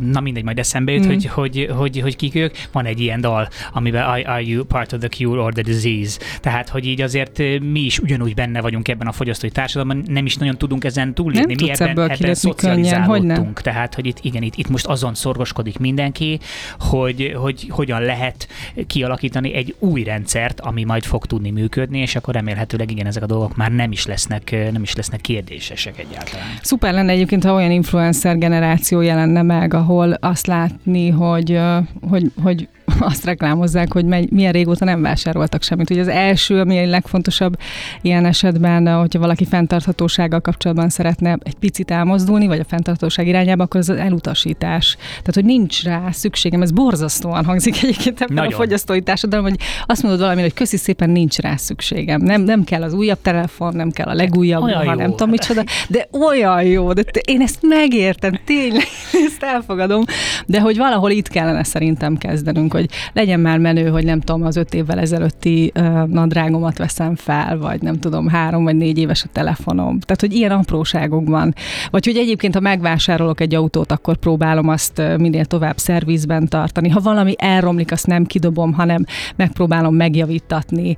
na 0.00 0.20
mindegy, 0.20 0.44
majd 0.44 0.58
eszembe 0.58 0.92
jut, 0.92 1.04
mm. 1.04 1.08
hogy, 1.08 1.26
hogy, 1.26 1.68
hogy, 1.76 2.00
hogy 2.00 2.16
kik 2.16 2.34
ők. 2.34 2.56
Van 2.72 2.84
egy 2.84 3.00
ilyen 3.00 3.20
dal, 3.20 3.48
amiben 3.72 4.02
Are 4.04 4.42
you 4.42 4.64
part 4.64 4.92
of 4.92 4.98
the 4.98 5.08
cure 5.08 5.40
or 5.40 5.52
the 5.52 5.62
disease? 5.62 6.18
Tehát, 6.40 6.68
hogy 6.68 6.86
így 6.86 7.00
azért 7.00 7.38
mi 7.60 7.80
is 7.80 7.98
ugyanúgy 7.98 8.34
benne 8.34 8.60
vagyunk 8.60 8.88
ebben 8.88 9.06
a 9.06 9.12
fogyasztói 9.12 9.50
társadalomban, 9.50 10.12
nem 10.12 10.26
is 10.26 10.36
nagyon 10.36 10.58
tudunk 10.58 10.84
ezen 10.84 11.14
túllépni. 11.14 11.54
Nem 11.54 11.64
mi 11.64 11.70
ebben, 11.70 11.88
ebből 11.88 12.10
ebben 12.10 12.34
szocializálódtunk. 12.34 13.60
Tehát, 13.60 13.94
hogy 13.94 14.06
itt 14.06 14.18
igen, 14.22 14.42
itt, 14.42 14.56
itt 14.56 14.68
most 14.68 14.86
azon 14.86 15.14
szorgoskodik 15.14 15.78
mindenki, 15.78 16.38
hogy, 16.78 17.34
hogy 17.36 17.66
hogyan 17.68 18.02
lehet 18.02 18.43
kialakítani 18.86 19.54
egy 19.54 19.74
új 19.78 20.02
rendszert, 20.02 20.60
ami 20.60 20.84
majd 20.84 21.02
fog 21.02 21.26
tudni 21.26 21.50
működni, 21.50 21.98
és 21.98 22.16
akkor 22.16 22.34
remélhetőleg 22.34 22.90
igen, 22.90 23.06
ezek 23.06 23.22
a 23.22 23.26
dolgok 23.26 23.56
már 23.56 23.72
nem 23.72 23.92
is 23.92 24.06
lesznek, 24.06 24.56
nem 24.72 24.82
is 24.82 24.94
lesznek 24.94 25.20
kérdésesek 25.20 25.98
egyáltalán. 25.98 26.46
Szuper 26.62 26.92
lenne 26.92 27.12
egyébként, 27.12 27.44
ha 27.44 27.54
olyan 27.54 27.70
influencer 27.70 28.38
generáció 28.38 29.00
jelenne 29.00 29.42
meg, 29.42 29.74
ahol 29.74 30.12
azt 30.12 30.46
látni, 30.46 31.08
hogy, 31.08 31.60
hogy, 32.00 32.30
hogy 32.42 32.68
azt 32.98 33.24
reklámozzák, 33.24 33.92
hogy 33.92 34.04
milyen 34.30 34.52
régóta 34.52 34.84
nem 34.84 35.02
vásároltak 35.02 35.62
semmit. 35.62 35.90
Ugye 35.90 36.00
az 36.00 36.08
első, 36.08 36.60
ami 36.60 36.78
a 36.78 36.86
legfontosabb 36.86 37.58
ilyen 38.02 38.24
esetben, 38.24 38.98
hogyha 38.98 39.18
valaki 39.18 39.44
fenntarthatósággal 39.44 40.40
kapcsolatban 40.40 40.88
szeretne 40.88 41.38
egy 41.42 41.54
picit 41.54 41.90
elmozdulni, 41.90 42.46
vagy 42.46 42.58
a 42.58 42.64
fenntarthatóság 42.64 43.26
irányába, 43.26 43.62
akkor 43.62 43.80
az, 43.80 43.88
az 43.88 43.96
elutasítás. 43.96 44.96
Tehát, 45.08 45.34
hogy 45.34 45.44
nincs 45.44 45.82
rá 45.82 46.10
szükségem, 46.10 46.62
ez 46.62 46.70
borzasztóan 46.70 47.44
hangzik 47.44 47.82
egyébként 47.82 48.20
Nagyon. 48.34 48.52
a 48.52 48.56
fogyasztói 48.56 49.00
társadalom, 49.00 49.44
hogy 49.44 49.58
azt 49.86 50.02
mondod 50.02 50.20
valamire, 50.20 50.42
hogy 50.42 50.54
köszi 50.54 50.76
szépen 50.76 51.10
nincs 51.10 51.38
rá 51.38 51.56
szükségem. 51.56 52.20
Nem, 52.20 52.42
nem 52.42 52.64
kell 52.64 52.82
az 52.82 52.92
újabb 52.92 53.18
telefon, 53.22 53.74
nem 53.74 53.90
kell 53.90 54.06
a 54.06 54.14
legújabb, 54.14 54.62
olyan 54.62 54.86
ha 54.86 54.94
nem 54.94 55.10
tudom 55.10 55.30
micsoda, 55.30 55.64
de 55.88 56.08
olyan 56.10 56.62
jó, 56.62 56.92
de 56.92 57.02
én 57.26 57.40
ezt 57.40 57.58
megértem, 57.60 58.40
tényleg, 58.44 58.86
ezt 59.28 59.42
elfogadom, 59.42 60.04
de 60.46 60.60
hogy 60.60 60.76
valahol 60.76 61.10
itt 61.10 61.28
kellene 61.28 61.64
szerintem 61.64 62.16
kezdenünk, 62.16 62.72
hogy 62.72 62.88
legyen 63.12 63.40
már 63.40 63.58
menő, 63.58 63.88
hogy 63.88 64.04
nem 64.04 64.20
tudom, 64.20 64.44
az 64.44 64.56
öt 64.56 64.74
évvel 64.74 64.98
ezelőtti 64.98 65.72
uh, 65.74 66.06
nadrágomat 66.06 66.78
veszem 66.78 67.14
fel, 67.16 67.58
vagy 67.58 67.82
nem 67.82 67.98
tudom, 67.98 68.28
három 68.28 68.64
vagy 68.64 68.76
négy 68.76 68.98
éves 68.98 69.22
a 69.22 69.28
telefonom. 69.32 70.00
Tehát, 70.00 70.20
hogy 70.20 70.32
ilyen 70.32 70.50
apróságokban. 70.50 71.54
Vagy 71.90 72.04
hogy 72.04 72.16
egyébként, 72.16 72.54
ha 72.54 72.60
megvásárolok 72.60 73.40
egy 73.40 73.54
autót, 73.54 73.92
akkor 73.92 74.16
próbálom 74.16 74.68
azt 74.68 75.02
minél 75.18 75.44
tovább 75.44 75.78
szervizben 75.78 76.48
tartani. 76.48 76.88
Ha 76.88 77.00
valami 77.00 77.34
elromlik, 77.38 77.92
azt 77.92 78.06
nem 78.06 78.23
kidobom, 78.24 78.72
hanem 78.72 79.04
megpróbálom 79.36 79.94
megjavítatni. 79.94 80.96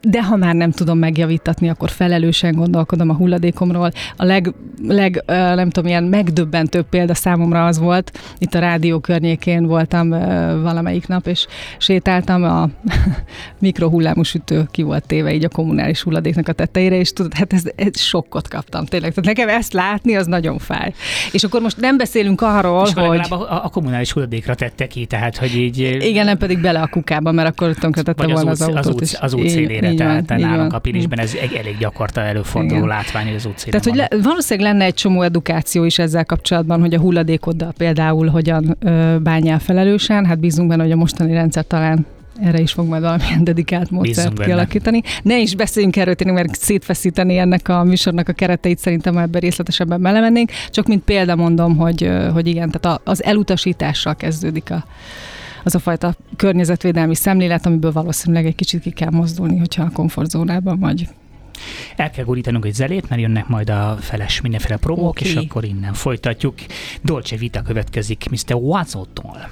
De 0.00 0.22
ha 0.22 0.36
már 0.36 0.54
nem 0.54 0.70
tudom 0.70 0.98
megjavítatni, 0.98 1.68
akkor 1.68 1.90
felelősen 1.90 2.54
gondolkodom 2.54 3.10
a 3.10 3.14
hulladékomról. 3.14 3.90
A 4.16 4.24
leg, 4.24 4.54
leg 4.86 5.22
nem 5.26 5.70
tudom, 5.70 5.88
ilyen 5.88 6.04
megdöbbentőbb 6.04 6.88
példa 6.88 7.14
számomra 7.14 7.66
az 7.66 7.78
volt, 7.78 8.18
itt 8.38 8.54
a 8.54 8.58
rádió 8.58 8.98
környékén 8.98 9.66
voltam 9.66 10.08
valamelyik 10.62 11.06
nap, 11.06 11.26
és 11.26 11.46
sétáltam, 11.78 12.44
a 12.44 12.68
mikrohullámú 13.58 14.22
sütő 14.22 14.68
ki 14.70 14.82
volt 14.82 15.06
téve 15.06 15.34
így 15.34 15.44
a 15.44 15.48
kommunális 15.48 16.02
hulladéknak 16.02 16.48
a 16.48 16.52
tetejére, 16.52 16.96
és 16.96 17.12
tudod, 17.12 17.34
hát 17.34 17.52
ez, 17.52 17.62
ez 17.76 18.00
sokkot 18.00 18.48
kaptam 18.48 18.84
tényleg. 18.84 19.14
Tehát 19.14 19.36
nekem 19.36 19.56
ezt 19.56 19.72
látni, 19.72 20.16
az 20.16 20.26
nagyon 20.26 20.58
fáj. 20.58 20.92
És 21.32 21.44
akkor 21.44 21.60
most 21.60 21.76
nem 21.76 21.96
beszélünk 21.96 22.40
arról, 22.40 22.86
és 22.86 22.92
hogy... 22.92 23.20
A, 23.28 23.64
a, 23.64 23.68
kommunális 23.68 24.12
hulladékra 24.12 24.54
tette 24.54 24.86
ki, 24.86 25.06
tehát 25.06 25.36
hogy 25.36 25.56
így... 25.56 25.78
Igen, 26.00 26.24
nem 26.24 26.38
pedig 26.50 26.64
bele 26.64 26.80
a 26.80 26.86
kukába, 26.86 27.32
mert 27.32 27.48
akkor 27.48 27.74
tönkretette 27.74 28.26
volna 28.26 28.50
az, 28.50 28.60
az 28.60 28.68
autót. 28.68 29.00
Az 29.00 29.12
út, 29.12 29.18
az 29.20 29.34
út 29.34 29.48
szélére, 29.48 29.94
tehát 29.94 30.28
van, 30.28 30.40
nálunk 30.40 30.72
a 30.72 30.78
Pilisben 30.78 31.18
ez 31.18 31.34
egy 31.40 31.52
elég 31.52 31.76
gyakorta 31.78 32.20
előforduló 32.20 32.76
Igen. 32.76 32.88
látvány, 32.88 33.26
hogy 33.26 33.34
az 33.34 33.46
út 33.46 33.64
Tehát, 33.64 33.84
hogy 33.84 33.94
le, 33.94 34.08
valószínűleg 34.22 34.72
lenne 34.72 34.84
egy 34.84 34.94
csomó 34.94 35.22
edukáció 35.22 35.84
is 35.84 35.98
ezzel 35.98 36.24
kapcsolatban, 36.24 36.80
hogy 36.80 36.94
a 36.94 36.98
hulladékoddal 36.98 37.72
például 37.76 38.28
hogyan 38.28 38.76
ö, 38.80 39.16
bánjál 39.22 39.58
felelősen. 39.58 40.26
Hát 40.26 40.38
bízunk 40.38 40.68
benne, 40.68 40.82
hogy 40.82 40.92
a 40.92 40.96
mostani 40.96 41.32
rendszer 41.32 41.64
talán 41.64 42.06
erre 42.42 42.60
is 42.60 42.72
fog 42.72 42.88
majd 42.88 43.02
valamilyen 43.02 43.44
dedikált 43.44 43.90
módszert 43.90 44.42
kialakítani. 44.42 45.02
Ne 45.22 45.38
is 45.38 45.54
beszéljünk 45.54 45.96
erről 45.96 46.14
tényleg, 46.14 46.36
mert 46.36 46.54
szétfeszíteni 46.54 47.38
ennek 47.38 47.68
a 47.68 47.84
műsornak 47.84 48.28
a 48.28 48.32
kereteit 48.32 48.78
szerintem 48.78 49.18
ebben 49.18 49.40
részletesebben 49.40 50.02
belemennénk. 50.02 50.50
Csak 50.68 50.86
mint 50.86 51.04
példa 51.04 51.36
mondom, 51.36 51.76
hogy, 51.76 52.10
hogy 52.32 52.46
igen, 52.46 52.70
tehát 52.70 53.00
az 53.04 53.24
elutasítással 53.24 54.16
kezdődik 54.16 54.70
a, 54.70 54.84
az 55.64 55.74
a 55.74 55.78
fajta 55.78 56.14
környezetvédelmi 56.36 57.14
szemlélet, 57.14 57.66
amiből 57.66 57.92
valószínűleg 57.92 58.46
egy 58.46 58.54
kicsit 58.54 58.82
ki 58.82 58.90
kell 58.90 59.10
mozdulni, 59.10 59.58
hogyha 59.58 59.82
a 59.82 59.90
komfortzónában 59.92 60.78
vagy. 60.78 61.08
El 61.96 62.10
kell 62.10 62.24
gurítanunk 62.24 62.64
egy 62.64 62.74
zelét, 62.74 63.08
mert 63.08 63.20
jönnek 63.20 63.48
majd 63.48 63.70
a 63.70 63.96
feles 64.00 64.40
mindenféle 64.40 64.76
promók, 64.76 65.08
okay. 65.08 65.28
és 65.28 65.34
akkor 65.34 65.64
innen 65.64 65.92
folytatjuk. 65.92 66.54
Dolce 67.02 67.36
Vita 67.36 67.62
következik 67.62 68.26
Mr. 68.30 68.54
Wazzotól. 68.54 69.48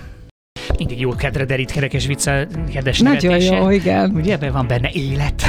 Mindig 0.77 1.01
jó 1.01 1.11
kedre 1.11 1.45
derít 1.45 1.71
kerekes 1.71 2.07
vicca, 2.07 2.47
kedves 2.73 3.01
Nagyon 3.01 3.41
jó, 3.41 3.71
igen. 3.71 4.11
Ugye 4.15 4.33
ebben 4.33 4.53
van 4.53 4.67
benne 4.67 4.91
élet. 4.93 5.43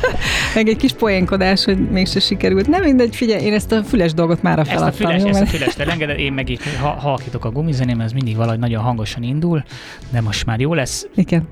Meg 0.54 0.68
egy 0.68 0.76
kis 0.76 0.92
poénkodás, 0.92 1.64
hogy 1.64 1.90
mégse 1.90 2.20
sikerült. 2.20 2.68
Nem 2.68 2.82
mindegy, 2.82 3.16
figyelj, 3.16 3.44
én 3.44 3.52
ezt 3.52 3.72
a 3.72 3.82
füles 3.82 4.14
dolgot 4.14 4.42
már 4.42 4.58
Ezt 4.58 4.70
a 4.70 4.74
feladtam. 4.74 5.06
füles, 5.08 5.22
jó, 5.22 5.28
ezt 5.28 5.40
a 5.40 5.46
füles 5.46 5.74
te 5.74 5.84
engeded, 5.84 6.18
én 6.18 6.32
meg 6.32 6.48
itt 6.48 6.62
ha, 6.80 6.88
halkítok 6.88 7.44
a 7.44 7.50
gumizeném, 7.50 8.00
ez 8.00 8.12
mindig 8.12 8.36
valahogy 8.36 8.58
nagyon 8.58 8.82
hangosan 8.82 9.22
indul, 9.22 9.64
de 10.10 10.20
most 10.20 10.46
már 10.46 10.60
jó 10.60 10.74
lesz. 10.74 11.06
Igen. 11.14 11.48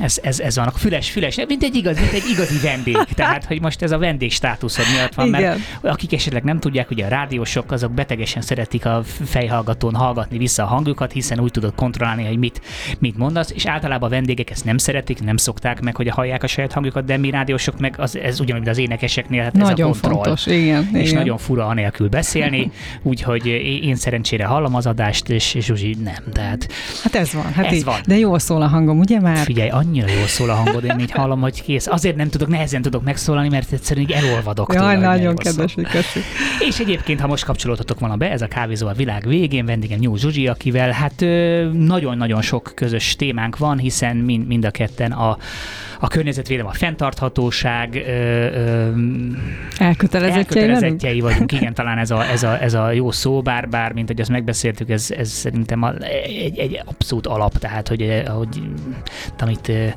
Ez, 0.00 0.18
ez, 0.22 0.40
ez 0.40 0.56
van, 0.56 0.66
a 0.66 0.70
füles, 0.70 1.10
füles, 1.10 1.36
mint 1.48 1.62
egy, 1.62 1.74
igaz, 1.74 1.98
mint 1.98 2.12
egy 2.12 2.22
igazi 2.32 2.58
vendég. 2.62 2.96
Tehát, 3.14 3.44
hogy 3.44 3.60
most 3.60 3.82
ez 3.82 3.90
a 3.90 3.98
vendég 3.98 4.32
státuszod 4.32 4.84
miatt 4.94 5.14
van, 5.14 5.28
mert 5.28 5.42
Igen. 5.42 5.58
akik 5.92 6.12
esetleg 6.12 6.42
nem 6.44 6.58
tudják, 6.58 6.90
ugye 6.90 7.04
a 7.04 7.08
rádiósok 7.08 7.72
azok 7.72 7.92
betegesen 7.92 8.42
szeretik 8.42 8.86
a 8.86 9.02
fejhallgatón 9.24 9.94
hallgatni 9.94 10.38
vissza 10.38 10.62
a 10.62 10.66
hangjukat, 10.66 11.12
hiszen 11.12 11.40
úgy 11.40 11.50
tudod 11.50 11.74
kontrollálni, 11.74 12.24
hogy 12.26 12.38
mit, 12.38 12.60
mit 12.98 13.16
mondasz, 13.16 13.50
és 13.50 13.66
általában 13.66 14.08
a 14.08 14.12
vendégek 14.12 14.50
ezt 14.50 14.64
nem 14.64 14.78
szeretik, 14.78 15.22
nem 15.24 15.36
szokták 15.36 15.80
meg, 15.80 15.96
hogy 15.96 16.08
hallják 16.08 16.42
a 16.42 16.46
saját 16.46 16.72
hangjukat, 16.72 17.04
de 17.04 17.16
mi 17.16 17.30
rádiósok 17.30 17.78
meg 17.78 17.94
az, 17.98 18.16
ez 18.18 18.40
ugyanúgy, 18.40 18.62
mint 18.62 18.76
az 18.76 18.82
énekeseknél, 18.82 19.42
hát 19.42 19.54
ez 19.56 19.60
a 19.60 19.70
Nagyon 19.70 19.90
kontroll. 19.90 20.12
fontos, 20.12 20.46
igen. 20.46 20.88
És 20.92 21.08
igen. 21.08 21.14
nagyon 21.22 21.38
fura 21.38 21.66
anélkül 21.66 22.08
beszélni, 22.08 22.70
úgyhogy 23.02 23.46
én 23.46 23.82
én 23.82 23.98
szerencsére 23.98 24.44
hallom 24.44 24.74
az 24.74 24.86
adást, 24.86 25.28
és, 25.28 25.54
és 25.54 25.64
Zsuzsi 25.64 25.96
nem. 26.04 26.32
Tehát 26.32 26.68
Hát 27.02 27.14
ez 27.14 27.32
van, 27.32 27.52
hát 27.52 27.66
Ez 27.66 27.72
így. 27.72 27.84
van. 27.84 28.00
De 28.06 28.18
jól 28.18 28.38
szól 28.38 28.62
a 28.62 28.66
hangom, 28.66 28.91
ugye 28.98 29.20
már? 29.20 29.44
figyelj, 29.44 29.68
annyira 29.68 30.12
jól 30.12 30.26
szól 30.26 30.50
a 30.50 30.54
hangod, 30.54 30.84
én 30.84 30.98
így 30.98 31.10
hallom, 31.10 31.40
hogy 31.40 31.62
kész. 31.62 31.86
Azért 31.86 32.16
nem 32.16 32.28
tudok, 32.28 32.48
nehezen 32.48 32.82
tudok 32.82 33.02
megszólalni, 33.02 33.48
mert 33.48 33.72
egyszerűen 33.72 34.06
így 34.08 34.12
elolvadok. 34.12 34.72
tőle, 34.72 34.84
Jaj, 34.84 34.94
hogy 34.94 35.04
nagyon 35.04 35.36
kedves, 35.36 35.74
köszi. 35.74 36.20
És 36.68 36.78
egyébként, 36.78 37.20
ha 37.20 37.26
most 37.26 37.44
kapcsolódhatok 37.44 38.00
volna 38.00 38.16
be, 38.16 38.30
ez 38.30 38.42
a 38.42 38.46
kávézó 38.46 38.86
a 38.86 38.92
világ 38.92 39.26
végén, 39.26 39.64
vendégem 39.64 39.98
Nyúl 39.98 40.18
Zsuzsi, 40.18 40.46
akivel 40.46 40.90
hát 40.90 41.20
nagyon-nagyon 41.72 42.42
sok 42.42 42.72
közös 42.74 43.16
témánk 43.16 43.58
van, 43.58 43.78
hiszen 43.78 44.16
mind, 44.16 44.46
mind 44.46 44.64
a 44.64 44.70
ketten 44.70 45.12
a, 45.12 45.36
a 46.02 46.08
környezetvédelem, 46.08 46.70
a 46.70 46.74
fenntarthatóság 46.74 47.94
ö, 47.94 48.00
ö, 48.00 48.90
Elkötelezettjei 49.78 50.62
elkötelezettjei 50.62 51.20
vagyunk, 51.20 51.52
igen, 51.52 51.74
talán 51.74 51.98
ez 51.98 52.10
a, 52.10 52.24
ez 52.30 52.42
a, 52.42 52.62
ez 52.62 52.74
a 52.74 52.90
jó 52.90 53.10
szó, 53.10 53.42
bár, 53.42 53.68
bár 53.68 53.92
mint 53.92 54.08
hogy 54.08 54.20
azt 54.20 54.30
megbeszéltük, 54.30 54.90
ez, 54.90 55.10
ez 55.16 55.28
szerintem 55.28 55.82
a, 55.82 55.92
egy, 56.24 56.58
egy 56.58 56.82
abszolút 56.84 57.26
alap, 57.26 57.58
tehát 57.58 57.88
hogy, 57.88 58.22
ahogy 58.26 58.62
amit 59.38 59.68
eh, 59.68 59.92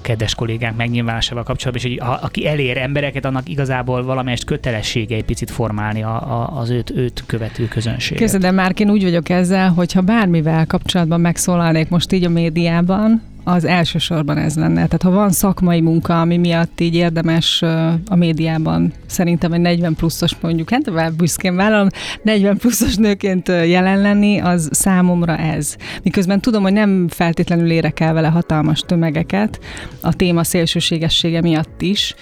kedves 0.00 0.34
kollégánk 0.34 0.76
megnyilvánulásával 0.76 1.42
kapcsolatban, 1.42 1.84
és 1.84 1.98
hogy 1.98 2.08
ha, 2.08 2.18
aki 2.22 2.46
elér 2.46 2.76
embereket, 2.76 3.24
annak 3.24 3.48
igazából 3.48 4.02
valamelyest 4.02 4.44
kötelessége 4.44 5.16
egy 5.16 5.24
picit 5.24 5.50
formálni 5.50 6.02
a, 6.02 6.40
a, 6.40 6.58
az 6.58 6.70
őt, 6.70 6.90
őt 6.90 7.22
követő 7.26 7.68
közönséget. 7.68 8.18
Képzeld 8.18 8.44
el, 8.44 8.52
már 8.52 8.72
én 8.76 8.90
úgy 8.90 9.02
vagyok 9.02 9.28
ezzel, 9.28 9.68
hogyha 9.68 10.00
bármivel 10.00 10.66
kapcsolatban 10.66 11.20
megszólalnék 11.20 11.88
most 11.88 12.12
így 12.12 12.24
a 12.24 12.28
médiában, 12.28 13.22
az 13.48 13.64
elsősorban 13.64 14.38
ez 14.38 14.56
lenne. 14.56 14.74
Tehát 14.74 15.02
ha 15.02 15.10
van 15.10 15.30
szakmai 15.30 15.80
munka, 15.80 16.20
ami 16.20 16.36
miatt 16.36 16.80
így 16.80 16.94
érdemes 16.94 17.62
a 18.06 18.14
médiában, 18.16 18.92
szerintem 19.06 19.52
egy 19.52 19.60
40 19.60 19.94
pluszos 19.94 20.32
mondjuk, 20.40 20.70
hát 20.70 21.16
büszkén 21.16 21.56
vállalom, 21.56 21.88
40 22.22 22.56
pluszos 22.56 22.96
nőként 22.96 23.48
jelen 23.48 24.00
lenni, 24.00 24.38
az 24.38 24.68
számomra 24.72 25.36
ez. 25.36 25.76
Miközben 26.02 26.40
tudom, 26.40 26.62
hogy 26.62 26.72
nem 26.72 27.08
feltétlenül 27.08 27.70
érek 27.70 28.00
el 28.00 28.12
vele 28.12 28.28
hatalmas 28.28 28.80
tömegeket, 28.80 29.60
a 30.02 30.14
téma 30.14 30.44
szélsőségessége 30.44 31.40
miatt 31.40 31.82
is, 31.82 32.14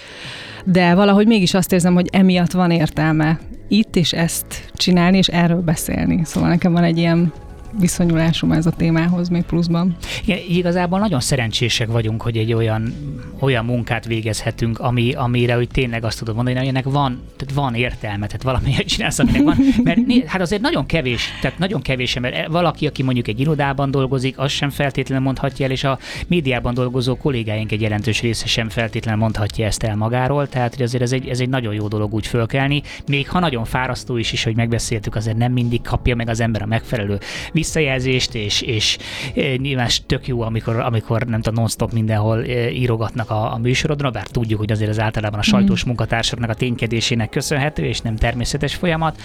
de 0.65 0.93
valahogy 0.93 1.27
mégis 1.27 1.53
azt 1.53 1.73
érzem, 1.73 1.93
hogy 1.93 2.07
emiatt 2.11 2.51
van 2.51 2.71
értelme 2.71 3.39
itt 3.67 3.95
és 3.95 4.13
ezt 4.13 4.71
csinálni, 4.73 5.17
és 5.17 5.27
erről 5.27 5.61
beszélni. 5.61 6.21
Szóval 6.23 6.49
nekem 6.49 6.71
van 6.71 6.83
egy 6.83 6.97
ilyen 6.97 7.33
viszonyulásom 7.79 8.51
ez 8.51 8.65
a 8.65 8.71
témához 8.71 9.29
még 9.29 9.43
pluszban. 9.43 9.95
Igen, 10.25 10.39
igazából 10.49 10.99
nagyon 10.99 11.19
szerencsések 11.19 11.87
vagyunk, 11.87 12.21
hogy 12.21 12.37
egy 12.37 12.53
olyan, 12.53 12.93
olyan 13.39 13.65
munkát 13.65 14.05
végezhetünk, 14.05 14.79
ami, 14.79 15.13
amire 15.13 15.55
hogy 15.55 15.67
tényleg 15.67 16.03
azt 16.03 16.19
tudod 16.19 16.35
mondani, 16.35 16.57
hogy 16.57 16.67
ennek 16.67 16.83
van, 16.83 17.21
tehát 17.35 17.53
van 17.53 17.73
értelme, 17.73 18.25
tehát 18.25 18.43
valamiért 18.43 18.87
csinálsz, 18.93 19.19
aminek 19.19 19.43
van. 19.43 19.57
Mert 19.83 19.99
hát 20.25 20.41
azért 20.41 20.61
nagyon 20.61 20.85
kevés, 20.85 21.29
tehát 21.41 21.59
nagyon 21.59 21.81
kevés 21.81 22.15
ember, 22.15 22.49
valaki, 22.49 22.87
aki 22.87 23.03
mondjuk 23.03 23.27
egy 23.27 23.39
irodában 23.39 23.91
dolgozik, 23.91 24.37
az 24.37 24.51
sem 24.51 24.69
feltétlenül 24.69 25.23
mondhatja 25.23 25.65
el, 25.65 25.71
és 25.71 25.83
a 25.83 25.99
médiában 26.27 26.73
dolgozó 26.73 27.17
kollégáink 27.17 27.71
egy 27.71 27.81
jelentős 27.81 28.21
része 28.21 28.45
sem 28.47 28.69
feltétlenül 28.69 29.21
mondhatja 29.21 29.65
ezt 29.65 29.83
el 29.83 29.95
magáról, 29.95 30.49
tehát 30.49 30.75
hogy 30.75 30.83
azért 30.83 31.03
ez 31.03 31.11
egy, 31.11 31.27
ez 31.27 31.39
egy 31.39 31.49
nagyon 31.49 31.73
jó 31.73 31.87
dolog 31.87 32.13
úgy 32.13 32.27
fölkelni, 32.27 32.81
még 33.07 33.29
ha 33.29 33.39
nagyon 33.39 33.65
fárasztó 33.65 34.17
is, 34.17 34.31
is, 34.31 34.43
hogy 34.43 34.55
megbeszéltük, 34.55 35.15
azért 35.15 35.37
nem 35.37 35.51
mindig 35.51 35.81
kapja 35.81 36.15
meg 36.15 36.29
az 36.29 36.39
ember 36.39 36.61
a 36.61 36.65
megfelelő 36.65 37.19
visszajelzést, 37.67 38.35
és, 38.35 38.61
és 38.61 38.97
e, 39.35 39.55
nyilván 39.55 39.87
tök 40.05 40.27
jó, 40.27 40.41
amikor, 40.41 40.79
amikor 40.79 41.23
nem 41.23 41.41
tudom, 41.41 41.59
non-stop 41.59 41.93
mindenhol 41.93 42.43
e, 42.43 42.71
írogatnak 42.71 43.29
a, 43.29 43.53
a 43.53 43.57
műsorodra, 43.57 44.09
bár 44.09 44.27
tudjuk, 44.27 44.59
hogy 44.59 44.71
azért 44.71 44.89
az 44.89 44.99
általában 44.99 45.39
a 45.39 45.43
sajtós 45.43 45.83
munkatársaknak 45.83 46.49
a 46.49 46.53
ténykedésének 46.53 47.29
köszönhető, 47.29 47.83
és 47.83 48.01
nem 48.01 48.15
természetes 48.15 48.75
folyamat, 48.75 49.19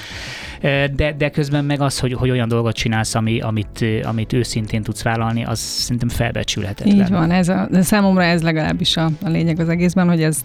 E, 0.62 0.88
de, 0.88 1.14
de 1.18 1.30
közben 1.30 1.64
meg 1.64 1.80
az, 1.80 1.98
hogy, 1.98 2.12
hogy 2.12 2.30
olyan 2.30 2.48
dolgot 2.48 2.74
csinálsz, 2.74 3.14
ami, 3.14 3.40
amit, 3.40 3.84
amit 4.02 4.32
őszintén 4.32 4.82
tudsz 4.82 5.02
vállalni, 5.02 5.44
az 5.44 5.58
szerintem 5.58 6.08
felbecsülhetetlen. 6.08 6.96
Így 6.96 7.10
van, 7.10 7.30
ez 7.30 7.48
a, 7.48 7.68
de 7.70 7.82
számomra 7.82 8.22
ez 8.22 8.42
legalábbis 8.42 8.96
a, 8.96 9.10
a 9.22 9.28
lényeg 9.28 9.60
az 9.60 9.68
egészben, 9.68 10.08
hogy 10.08 10.22
ezt, 10.22 10.44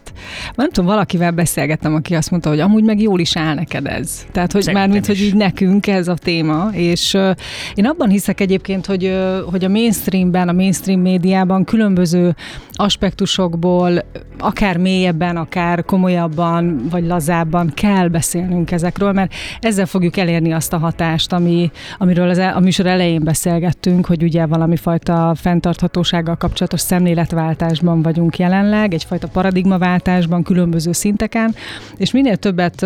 nem 0.55 0.69
tudom, 0.69 0.85
valakivel 0.85 1.31
beszélgettem, 1.31 1.93
aki 1.93 2.15
azt 2.15 2.31
mondta, 2.31 2.49
hogy 2.49 2.59
amúgy 2.59 2.83
meg 2.83 3.01
jól 3.01 3.19
is 3.19 3.37
áll 3.37 3.53
neked 3.53 3.85
ez. 3.85 4.25
Tehát, 4.31 4.51
hogy 4.51 4.69
már 4.73 4.89
mint 4.89 5.05
hogy 5.05 5.21
így 5.21 5.35
nekünk 5.35 5.87
ez 5.87 6.07
a 6.07 6.13
téma, 6.13 6.69
és 6.71 7.13
uh, 7.13 7.35
én 7.75 7.85
abban 7.87 8.09
hiszek 8.09 8.39
egyébként, 8.39 8.85
hogy, 8.85 9.17
hogy 9.49 9.63
a 9.63 9.69
mainstreamben, 9.69 10.47
a 10.47 10.53
mainstream 10.53 10.99
médiában 10.99 11.63
különböző 11.63 12.35
aspektusokból, 12.77 14.05
akár 14.39 14.77
mélyebben, 14.77 15.37
akár 15.37 15.85
komolyabban, 15.85 16.87
vagy 16.89 17.05
lazábban 17.05 17.71
kell 17.73 18.07
beszélnünk 18.07 18.71
ezekről, 18.71 19.11
mert 19.11 19.33
ezzel 19.59 19.85
fogjuk 19.85 20.17
elérni 20.17 20.53
azt 20.53 20.73
a 20.73 20.77
hatást, 20.77 21.33
ami, 21.33 21.71
amiről 21.97 22.29
az, 22.29 22.37
el- 22.37 22.55
a 22.55 22.59
műsor 22.59 22.85
elején 22.85 23.23
beszélgettünk, 23.23 24.05
hogy 24.05 24.23
ugye 24.23 24.45
valami 24.45 24.75
fajta 24.75 25.35
fenntarthatósággal 25.35 26.35
kapcsolatos 26.35 26.79
szemléletváltásban 26.79 28.01
vagyunk 28.01 28.37
jelenleg, 28.37 28.93
egyfajta 28.93 29.27
paradigmaváltásban, 29.27 30.43
különböző 30.43 30.91
szinteken, 30.91 31.55
és 31.97 32.11
minél 32.11 32.35
többet 32.35 32.85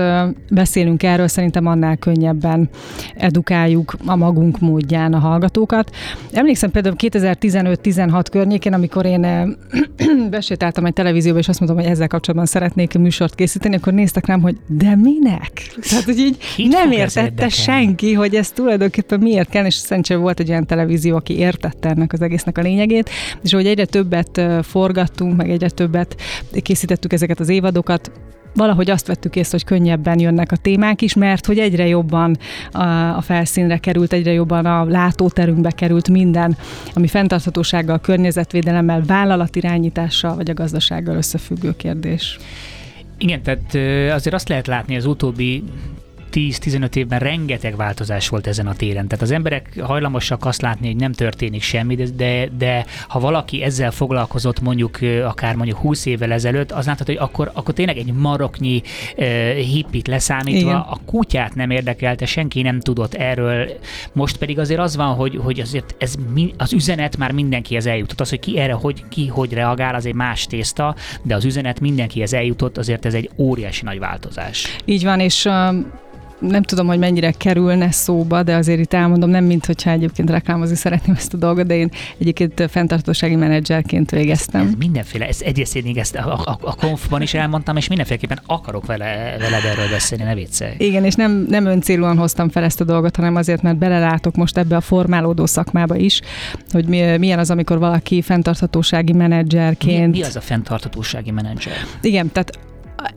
beszélünk 0.50 1.04
erről, 1.04 1.28
szerintem 1.28 1.66
annál 1.66 1.98
könnyebben 1.98 2.70
edukáljuk 3.16 3.96
a 4.06 4.16
magunk 4.16 4.60
módján 4.60 5.14
a 5.14 5.20
hallgatókat. 5.20 5.96
Emlékszem 6.32 6.72
például 6.72 6.96
2015-16 6.98 8.26
környékén, 8.32 8.74
amikor 8.74 9.06
én 9.06 9.26
besétáltam 10.30 10.86
egy 10.86 10.94
televízióba, 10.94 11.39
és 11.39 11.48
azt 11.48 11.60
mondtam, 11.60 11.82
hogy 11.82 11.91
ezzel 11.91 12.08
kapcsolatban 12.08 12.48
szeretnék 12.48 12.98
műsort 12.98 13.36
készíteni, 13.36 13.76
akkor 13.76 13.94
néztek 13.94 14.26
rám, 14.26 14.41
hogy 14.41 14.58
de 14.67 14.96
minek? 14.96 15.52
Tehát, 15.89 16.04
hogy 16.04 16.17
így 16.17 16.38
Kit 16.56 16.72
nem 16.72 16.91
értette 16.91 17.50
senki, 17.50 18.13
hogy 18.13 18.36
ez 18.36 18.52
tulajdonképpen 18.52 19.20
miért 19.20 19.50
kell, 19.50 19.65
és 19.65 19.74
szerencsére 19.74 20.20
volt 20.20 20.39
egy 20.39 20.50
olyan 20.50 20.65
televízió, 20.65 21.15
aki 21.15 21.38
értette 21.38 21.89
ennek 21.89 22.13
az 22.13 22.22
egésznek 22.22 22.58
a 22.58 22.62
lényegét, 22.62 23.10
és 23.44 23.54
hogy 23.54 23.67
egyre 23.67 23.86
többet 23.86 24.41
forgattunk, 24.62 25.36
meg 25.36 25.50
egyre 25.50 25.70
többet 25.70 26.15
készítettük 26.62 27.13
ezeket 27.13 27.39
az 27.39 27.50
évadokat, 27.50 28.12
valahogy 28.54 28.90
azt 28.90 29.08
vettük 29.08 29.36
észre, 29.36 29.52
hogy 29.52 29.64
könnyebben 29.64 30.20
jönnek 30.20 30.52
a 30.52 30.56
témák 30.56 31.02
is, 31.02 31.14
mert 31.14 31.46
hogy 31.46 31.60
egyre 31.60 31.88
jobban 31.88 32.38
a, 32.72 33.22
felszínre 33.22 33.78
került, 33.78 34.14
egyre 34.14 34.32
jobban 34.32 34.66
a 34.66 34.84
látóterünkbe 34.84 35.72
került 35.72 36.10
minden, 36.10 36.58
ami 36.94 37.08
fenntarthatósággal, 37.08 38.00
környezetvédelemmel, 38.00 39.04
vállalatirányítással 39.06 40.36
vagy 40.36 40.50
a 40.50 40.54
gazdasággal 40.54 41.16
összefüggő 41.16 41.76
kérdés. 41.76 42.38
Igen, 43.18 43.42
tehát 43.42 43.76
azért 44.14 44.36
azt 44.36 44.50
lehet 44.50 44.68
látni 44.68 44.96
az 44.96 45.06
utóbbi 45.06 45.64
10-15 46.32 46.96
évben 46.96 47.20
rengeteg 47.20 47.76
változás 47.76 48.30
volt 48.30 48.48
ezen 48.48 48.67
a 48.67 48.74
téren. 48.74 49.08
Tehát 49.08 49.24
az 49.24 49.32
emberek 49.32 49.80
hajlamosak 49.82 50.46
azt 50.46 50.62
látni, 50.62 50.88
hogy 50.88 50.96
nem 50.96 51.12
történik 51.12 51.62
semmi, 51.62 51.96
de, 51.96 52.06
de, 52.15 52.50
de 52.58 52.86
ha 53.08 53.20
valaki 53.20 53.63
ezzel 53.63 53.91
foglalkozott 53.91 54.62
mondjuk 54.62 55.00
akár 55.24 55.56
mondjuk 55.56 55.78
20 55.78 56.06
évvel 56.06 56.32
ezelőtt, 56.32 56.72
az 56.72 56.86
látható, 56.86 57.13
hogy 57.13 57.22
akkor, 57.22 57.52
akkor 57.54 57.74
tényleg 57.74 57.98
egy 57.98 58.13
maroknyi 58.13 58.82
uh, 59.17 59.26
hippit 59.54 60.08
leszámítva 60.08 60.60
Igen. 60.60 60.76
a 60.76 60.98
kutyát 61.06 61.56
nem 61.56 61.70
érdekelte, 61.70 62.26
senki 62.26 62.62
nem 62.62 62.80
tudott 62.80 63.13
erről. 63.13 63.70
Most 64.13 64.38
pedig 64.38 64.60
azért 64.60 64.80
az 64.80 64.96
van, 64.96 65.15
hogy, 65.15 65.39
hogy 65.44 65.60
azért 65.60 65.96
ez 65.98 66.15
az 66.58 66.74
üzenet 66.74 67.17
már 67.17 67.32
mindenkihez 67.32 67.86
eljutott. 67.86 68.22
Az, 68.22 68.30
hogy 68.30 68.39
ki 68.39 68.60
erre 68.60 68.74
hogy, 68.74 69.04
ki 69.10 69.28
hogy 69.28 69.54
reagál, 69.54 69.96
az 69.96 70.06
egy 70.06 70.13
más 70.13 70.46
tészta, 70.46 70.96
de 71.22 71.36
az 71.36 71.46
üzenet 71.46 71.80
mindenkihez 71.80 72.34
eljutott, 72.34 72.78
azért 72.78 73.06
ez 73.06 73.13
egy 73.13 73.30
óriási 73.38 73.84
nagy 73.84 74.00
változás. 74.00 74.78
Így 74.86 75.04
van, 75.04 75.20
és 75.20 75.46
um, 75.46 75.91
nem 76.42 76.64
tudom, 76.64 76.88
hogy 76.88 77.00
mennyire 77.00 77.32
kerülne 77.32 77.92
szóba, 77.92 78.44
de 78.44 78.56
azért 78.56 78.80
itt 78.80 78.94
elmondom, 78.94 79.30
nem 79.30 79.44
mint 79.44 79.66
hogyha 79.66 79.90
egyébként 79.92 80.30
reklámozni 80.30 80.76
szeretném 80.76 81.16
ezt 81.16 81.34
a 81.34 81.38
dolgot, 81.38 81.66
de 81.66 81.76
én 81.76 81.90
egyébként 82.18 82.68
fenntartósági 82.70 83.36
menedzserként 83.36 84.12
végeztem. 84.12 84.62
Ez 84.62 84.74
mindenféle, 84.78 85.28
ez 85.28 85.42
egyébként 85.42 85.98
ezt 85.98 86.16
a, 86.16 86.34
a, 86.34 86.58
a 86.62 86.76
konfban 86.76 87.22
is 87.22 87.34
elmondtam, 87.34 87.78
és 87.78 87.88
mindenféleképpen 87.88 88.40
akarok 88.46 88.86
vele, 88.86 89.36
veled 89.40 89.64
erről 89.66 89.90
beszélni, 89.90 90.24
ne 90.24 90.36
viccelj. 90.36 90.74
Igen, 90.78 91.06
és 91.06 91.14
nem, 91.14 91.46
nem 91.50 91.66
öncélúan 91.66 92.18
hoztam 92.18 92.50
fel 92.50 92.64
ezt 92.64 92.82
a 92.82 92.84
dolgot, 92.84 93.16
hanem 93.16 93.36
azért, 93.36 93.62
mert 93.62 93.78
belelátok 93.78 94.36
most 94.36 94.58
ebbe 94.58 94.76
a 94.76 94.82
formálódó 94.82 95.46
szakmába 95.46 95.96
is, 95.96 96.22
hogy 96.72 96.86
mi, 96.86 97.18
milyen 97.18 97.40
az, 97.40 97.52
amikor 97.52 97.80
valaki 97.80 98.22
fenntarthatósági 98.22 99.14
menedzserként... 99.14 100.12
Mi, 100.12 100.18
mi 100.20 100.24
az 100.24 100.36
a 100.36 100.42
fenntarthatósági 100.42 101.32
menedzser? 101.32 101.74
Igen, 102.02 102.32
tehát 102.32 102.60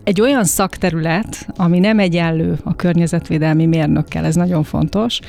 egy 0.05 0.21
olyan 0.21 0.45
szakterület, 0.45 1.47
ami 1.57 1.79
nem 1.79 1.99
egyenlő 1.99 2.59
a 2.65 2.77
környezetvédelmi 2.77 3.67
mérnökkel, 3.67 4.25
ez 4.25 4.35
nagyon 4.35 4.63
fontos, 4.63 5.21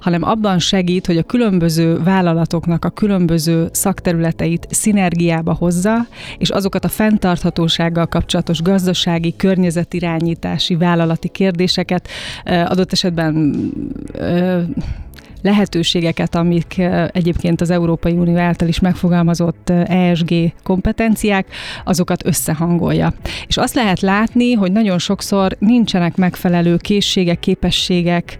hanem 0.00 0.22
abban 0.22 0.58
segít, 0.58 1.06
hogy 1.06 1.16
a 1.16 1.22
különböző 1.22 2.02
vállalatoknak 2.02 2.84
a 2.84 2.90
különböző 2.90 3.68
szakterületeit 3.72 4.66
szinergiába 4.70 5.52
hozza, 5.52 6.06
és 6.38 6.50
azokat 6.50 6.84
a 6.84 6.88
fenntarthatósággal 6.88 8.06
kapcsolatos 8.06 8.62
gazdasági, 8.62 9.34
környezetirányítási, 9.36 10.76
vállalati 10.76 11.28
kérdéseket 11.28 12.08
adott 12.44 12.92
esetben 12.92 13.54
lehetőségeket, 15.44 16.34
amik 16.34 16.82
egyébként 17.12 17.60
az 17.60 17.70
Európai 17.70 18.12
Unió 18.12 18.36
által 18.36 18.68
is 18.68 18.80
megfogalmazott 18.80 19.70
ESG 19.70 20.34
kompetenciák, 20.62 21.46
azokat 21.84 22.26
összehangolja. 22.26 23.12
És 23.46 23.56
azt 23.56 23.74
lehet 23.74 24.00
látni, 24.00 24.52
hogy 24.52 24.72
nagyon 24.72 24.98
sokszor 24.98 25.56
nincsenek 25.58 26.16
megfelelő 26.16 26.76
készségek, 26.76 27.38
képességek 27.38 28.36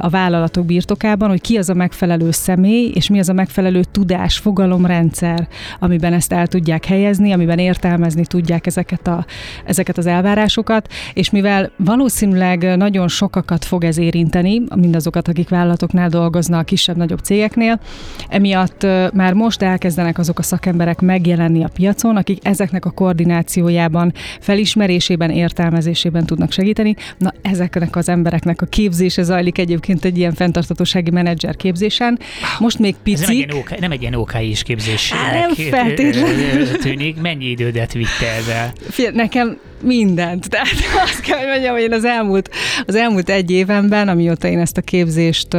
a 0.00 0.08
vállalatok 0.08 0.66
birtokában, 0.66 1.28
hogy 1.28 1.40
ki 1.40 1.56
az 1.56 1.68
a 1.68 1.74
megfelelő 1.74 2.30
személy, 2.30 2.90
és 2.94 3.08
mi 3.08 3.18
az 3.18 3.28
a 3.28 3.32
megfelelő 3.32 3.82
tudás, 3.92 4.38
fogalomrendszer, 4.38 5.48
amiben 5.78 6.12
ezt 6.12 6.32
el 6.32 6.46
tudják 6.46 6.84
helyezni, 6.84 7.32
amiben 7.32 7.58
értelmezni 7.58 8.26
tudják 8.26 8.66
ezeket, 8.66 9.06
a, 9.06 9.24
ezeket 9.64 9.98
az 9.98 10.06
elvárásokat, 10.06 10.88
és 11.12 11.30
mivel 11.30 11.70
valószínűleg 11.76 12.76
nagyon 12.76 13.08
sokakat 13.08 13.64
fog 13.64 13.84
ez 13.84 13.98
érinteni, 13.98 14.62
mindazokat, 14.74 15.28
akik 15.28 15.48
vállalatoknál 15.48 16.08
dolgoznak, 16.08 16.30
dolgoznak 16.32 16.66
kisebb-nagyobb 16.66 17.18
cégeknél. 17.18 17.80
Emiatt 18.28 18.86
már 19.12 19.32
most 19.32 19.62
elkezdenek 19.62 20.18
azok 20.18 20.38
a 20.38 20.42
szakemberek 20.42 21.00
megjelenni 21.00 21.64
a 21.64 21.68
piacon, 21.74 22.16
akik 22.16 22.38
ezeknek 22.42 22.84
a 22.84 22.90
koordinációjában, 22.90 24.12
felismerésében, 24.40 25.30
értelmezésében 25.30 26.26
tudnak 26.26 26.52
segíteni. 26.52 26.94
Na, 27.18 27.32
ezeknek 27.42 27.96
az 27.96 28.08
embereknek 28.08 28.62
a 28.62 28.66
képzése 28.66 29.22
zajlik 29.22 29.58
egyébként 29.58 30.04
egy 30.04 30.18
ilyen 30.18 30.34
fenntartatósági 30.34 31.10
menedzser 31.10 31.56
képzésen. 31.56 32.18
Most 32.58 32.78
még 32.78 32.94
picik. 33.02 33.26
nem 33.26 33.30
egy 33.30 33.36
ilyen, 33.36 33.56
OK, 33.56 33.78
nem 33.80 33.90
egy 33.90 34.00
ilyen 34.00 34.14
OK 34.14 34.40
is 34.40 34.62
képzés. 34.62 35.12
Nem 35.32 35.54
feltétlenül. 35.54 36.66
Tűnik. 36.68 37.20
Mennyi 37.20 37.44
idődet 37.44 37.92
vitte 37.92 38.26
ezzel? 38.38 38.72
Nekem 39.12 39.58
mindent. 39.82 40.48
Tehát 40.48 40.68
azt 41.04 41.20
kell, 41.20 41.38
hogy 41.38 41.46
mondjam, 41.46 41.72
hogy 41.72 41.82
én 41.82 41.92
az 41.92 42.04
elmúlt, 42.04 42.50
az 42.86 42.94
elmúlt 42.94 43.30
egy 43.30 43.50
évenben, 43.50 44.08
amióta 44.08 44.48
én 44.48 44.58
ezt 44.58 44.76
a 44.76 44.80
képzést 44.80 45.56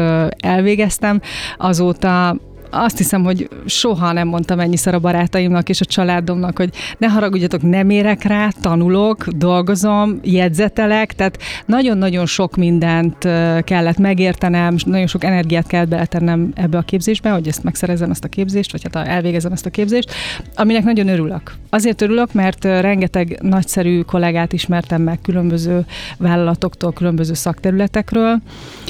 elvégeztem, 0.63 1.21
azóta 1.57 2.35
azt 2.73 2.97
hiszem, 2.97 3.23
hogy 3.23 3.49
soha 3.65 4.11
nem 4.11 4.27
mondtam 4.27 4.59
ennyiszer 4.59 4.93
a 4.93 4.99
barátaimnak 4.99 5.69
és 5.69 5.81
a 5.81 5.85
családomnak, 5.85 6.57
hogy 6.57 6.69
ne 6.97 7.07
haragudjatok, 7.07 7.61
nem 7.61 7.89
érek 7.89 8.23
rá, 8.23 8.49
tanulok, 8.61 9.27
dolgozom, 9.27 10.19
jegyzetelek, 10.23 11.13
tehát 11.13 11.37
nagyon-nagyon 11.65 12.25
sok 12.25 12.55
mindent 12.55 13.17
kellett 13.63 13.97
megértenem, 13.97 14.75
nagyon 14.85 15.07
sok 15.07 15.23
energiát 15.23 15.67
kellett 15.67 15.87
beletennem 15.87 16.51
ebbe 16.55 16.77
a 16.77 16.81
képzésbe, 16.81 17.29
hogy 17.29 17.47
ezt 17.47 17.63
megszerezem 17.63 18.11
ezt 18.11 18.23
a 18.23 18.27
képzést, 18.27 18.71
vagy 18.71 18.81
hát 18.83 19.07
elvégezem 19.07 19.51
ezt 19.51 19.65
a 19.65 19.69
képzést, 19.69 20.11
aminek 20.55 20.83
nagyon 20.83 21.07
örülök. 21.07 21.53
Azért 21.69 22.01
örülök, 22.01 22.33
mert 22.33 22.63
rengeteg 22.63 23.37
nagyszerű 23.41 24.01
kollégát 24.01 24.53
ismertem 24.53 25.01
meg 25.01 25.19
különböző 25.21 25.85
vállalatoktól, 26.17 26.93
különböző 26.93 27.33
szakterületekről, 27.33 28.41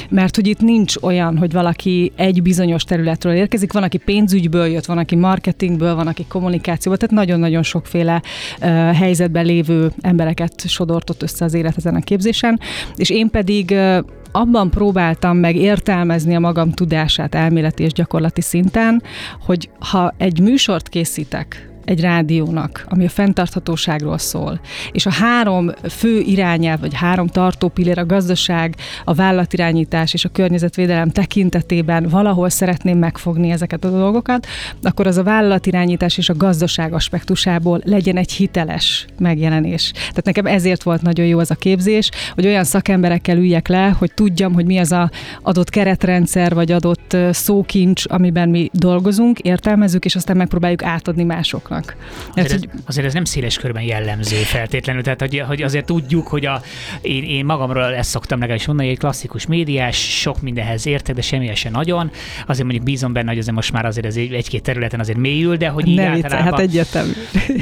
mert 0.08 0.36
hogy 0.36 0.46
itt 0.46 0.60
nincs 0.60 0.94
olyan, 1.00 1.38
hogy 1.38 1.52
valaki 1.52 2.12
egy 2.16 2.42
bizonyos 2.42 2.84
területről 2.84 3.34
érkezik, 3.34 3.72
van, 3.74 3.82
aki 3.82 3.98
pénzügyből 3.98 4.66
jött, 4.66 4.84
van, 4.84 4.98
aki 4.98 5.16
marketingből, 5.16 5.94
van, 5.94 6.06
aki 6.06 6.24
kommunikációból, 6.28 6.98
tehát 6.98 7.14
nagyon-nagyon 7.14 7.62
sokféle 7.62 8.22
uh, 8.60 8.68
helyzetben 8.92 9.44
lévő 9.44 9.92
embereket 10.00 10.68
sodortott 10.68 11.22
össze 11.22 11.44
az 11.44 11.54
élet 11.54 11.76
ezen 11.76 11.94
a 11.94 12.00
képzésen, 12.00 12.60
és 12.96 13.10
én 13.10 13.30
pedig 13.30 13.70
uh, 13.70 13.98
abban 14.32 14.70
próbáltam 14.70 15.36
meg 15.36 15.56
értelmezni 15.56 16.34
a 16.34 16.40
magam 16.40 16.72
tudását 16.72 17.34
elméleti 17.34 17.82
és 17.82 17.92
gyakorlati 17.92 18.40
szinten, 18.40 19.02
hogy 19.46 19.70
ha 19.78 20.14
egy 20.18 20.40
műsort 20.40 20.88
készítek, 20.88 21.73
egy 21.84 22.00
rádiónak, 22.00 22.84
ami 22.88 23.04
a 23.04 23.08
fenntarthatóságról 23.08 24.18
szól, 24.18 24.60
és 24.92 25.06
a 25.06 25.12
három 25.12 25.70
fő 25.90 26.18
irányelv, 26.20 26.80
vagy 26.80 26.94
három 26.94 27.26
tartó 27.26 27.68
pillér, 27.68 27.98
a 27.98 28.06
gazdaság, 28.06 28.76
a 29.04 29.14
vállalatirányítás 29.14 30.14
és 30.14 30.24
a 30.24 30.28
környezetvédelem 30.28 31.10
tekintetében 31.10 32.08
valahol 32.08 32.48
szeretném 32.48 32.98
megfogni 32.98 33.50
ezeket 33.50 33.84
a 33.84 33.90
dolgokat, 33.90 34.46
akkor 34.82 35.06
az 35.06 35.16
a 35.16 35.22
vállalatirányítás 35.22 36.18
és 36.18 36.28
a 36.28 36.36
gazdaság 36.36 36.92
aspektusából 36.92 37.80
legyen 37.84 38.16
egy 38.16 38.32
hiteles 38.32 39.06
megjelenés. 39.18 39.90
Tehát 39.92 40.24
nekem 40.24 40.46
ezért 40.46 40.82
volt 40.82 41.02
nagyon 41.02 41.26
jó 41.26 41.38
az 41.38 41.50
a 41.50 41.54
képzés, 41.54 42.10
hogy 42.34 42.46
olyan 42.46 42.64
szakemberekkel 42.64 43.36
üljek 43.36 43.68
le, 43.68 43.94
hogy 43.98 44.14
tudjam, 44.14 44.52
hogy 44.52 44.66
mi 44.66 44.78
az 44.78 44.92
a 44.92 45.10
adott 45.42 45.70
keretrendszer, 45.70 46.54
vagy 46.54 46.72
adott 46.72 47.16
szókincs, 47.30 48.04
amiben 48.08 48.48
mi 48.48 48.70
dolgozunk, 48.72 49.38
értelmezzük, 49.38 50.04
és 50.04 50.16
aztán 50.16 50.36
megpróbáljuk 50.36 50.82
átadni 50.82 51.24
másoknak 51.24 51.73
vannak. 51.74 51.96
Azért, 52.36 52.52
ez, 52.52 52.60
azért 52.86 53.06
ez 53.06 53.12
nem 53.12 53.24
széles 53.24 53.58
körben 53.58 53.82
jellemző 53.82 54.36
feltétlenül, 54.36 55.02
tehát 55.02 55.20
hogy, 55.20 55.38
hogy 55.38 55.62
azért 55.62 55.84
tudjuk, 55.86 56.26
hogy 56.26 56.46
a, 56.46 56.62
én, 57.00 57.22
én 57.22 57.44
magamról 57.44 57.94
ezt 57.94 58.10
szoktam 58.10 58.38
legalábbis 58.38 58.66
mondani, 58.66 58.88
hogy 58.88 58.96
egy 58.96 59.02
klasszikus 59.02 59.46
médiás, 59.46 60.20
sok 60.20 60.40
mindenhez 60.40 60.86
értek, 60.86 61.14
de 61.14 61.22
semmi 61.22 61.54
se 61.54 61.70
nagyon. 61.70 62.10
Azért 62.46 62.64
mondjuk 62.64 62.84
bízom 62.84 63.12
benne, 63.12 63.28
hogy 63.28 63.38
azért 63.38 63.54
most 63.54 63.72
már 63.72 63.84
azért 63.84 64.06
ez 64.06 64.16
egy-két 64.16 64.62
területen 64.62 65.00
azért 65.00 65.18
mélyül, 65.18 65.56
de 65.56 65.68
hogy 65.68 65.88
így 65.88 65.96
ne 65.96 66.06
általában, 66.06 66.50
hát 66.50 66.60
egyetem. 66.60 67.12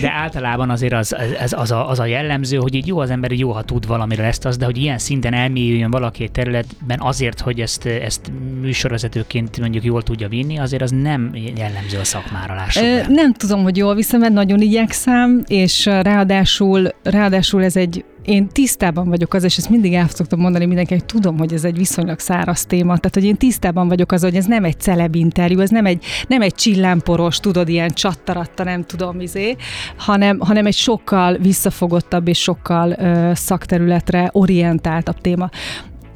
De 0.01 0.11
általában 0.11 0.71
azért 0.71 0.93
az, 0.93 1.17
az, 1.43 1.53
az, 1.57 1.71
a, 1.71 1.89
az 1.89 1.99
a 1.99 2.07
jellemző, 2.07 2.57
hogy 2.57 2.75
így 2.75 2.87
jó 2.87 2.99
az 2.99 3.11
ember, 3.11 3.33
jó, 3.33 3.51
ha 3.53 3.63
tud 3.63 3.87
valamire 3.87 4.25
ezt 4.25 4.45
az, 4.45 4.57
de 4.57 4.65
hogy 4.65 4.77
ilyen 4.77 4.99
szinten 4.99 5.35
elmélyüljön 5.35 5.91
valaki 5.91 6.23
egy 6.23 6.33
területben 6.33 7.01
azért, 7.01 7.41
hogy 7.41 7.61
ezt, 7.61 7.87
ezt 7.87 8.33
műsorvezetőként 8.61 9.61
mondjuk 9.61 9.85
jól 9.85 10.03
tudja 10.03 10.29
vinni, 10.29 10.59
azért 10.59 10.83
az 10.83 10.91
nem 10.91 11.31
jellemző 11.57 11.99
a 11.99 12.05
szakmára, 12.05 12.55
lássuk 12.55 13.07
Nem 13.09 13.33
tudom, 13.33 13.63
hogy 13.63 13.77
jól 13.77 13.95
viszem, 14.03 14.21
mert 14.21 14.33
nagyon 14.33 14.61
igyekszem, 14.61 15.43
és 15.47 15.87
ráadásul, 15.87 16.89
ráadásul 17.03 17.65
ez 17.65 17.77
egy 17.77 18.05
én 18.25 18.49
tisztában 18.49 19.09
vagyok 19.09 19.35
az, 19.35 19.45
és 19.45 19.57
ezt 19.57 19.69
mindig 19.69 19.95
el 19.95 20.09
szoktam 20.09 20.41
mondani 20.41 20.65
mindenkinek, 20.65 21.01
hogy 21.01 21.09
tudom, 21.09 21.39
hogy 21.39 21.53
ez 21.53 21.65
egy 21.65 21.77
viszonylag 21.77 22.19
száraz 22.19 22.67
téma, 22.67 22.97
tehát 22.97 23.15
hogy 23.15 23.25
én 23.25 23.37
tisztában 23.37 23.89
vagyok 23.89 24.13
az, 24.13 24.23
hogy 24.23 24.37
ez 24.37 24.45
nem 24.45 24.65
egy 24.65 24.81
celeb 24.81 25.15
interjú, 25.15 25.61
ez 25.61 25.71
nem 25.71 25.87
egy, 25.87 26.05
nem 26.29 26.43
egy 26.43 26.55
csillámporos, 26.55 27.41
tudod, 27.41 27.69
ilyen 27.69 27.91
csattaratta, 27.91 28.65
nem 28.65 28.83
tudom, 28.85 29.21
izé, 29.21 29.57
hanem, 29.97 30.39
hanem 30.39 30.67
egy 30.67 30.75
sokkal 30.75 31.37
visszafogottabb 31.37 32.29
és 32.29 32.39
sokkal 32.39 32.91
ö, 32.91 33.31
szakterületre 33.35 34.29
orientáltabb 34.33 35.21
téma 35.21 35.51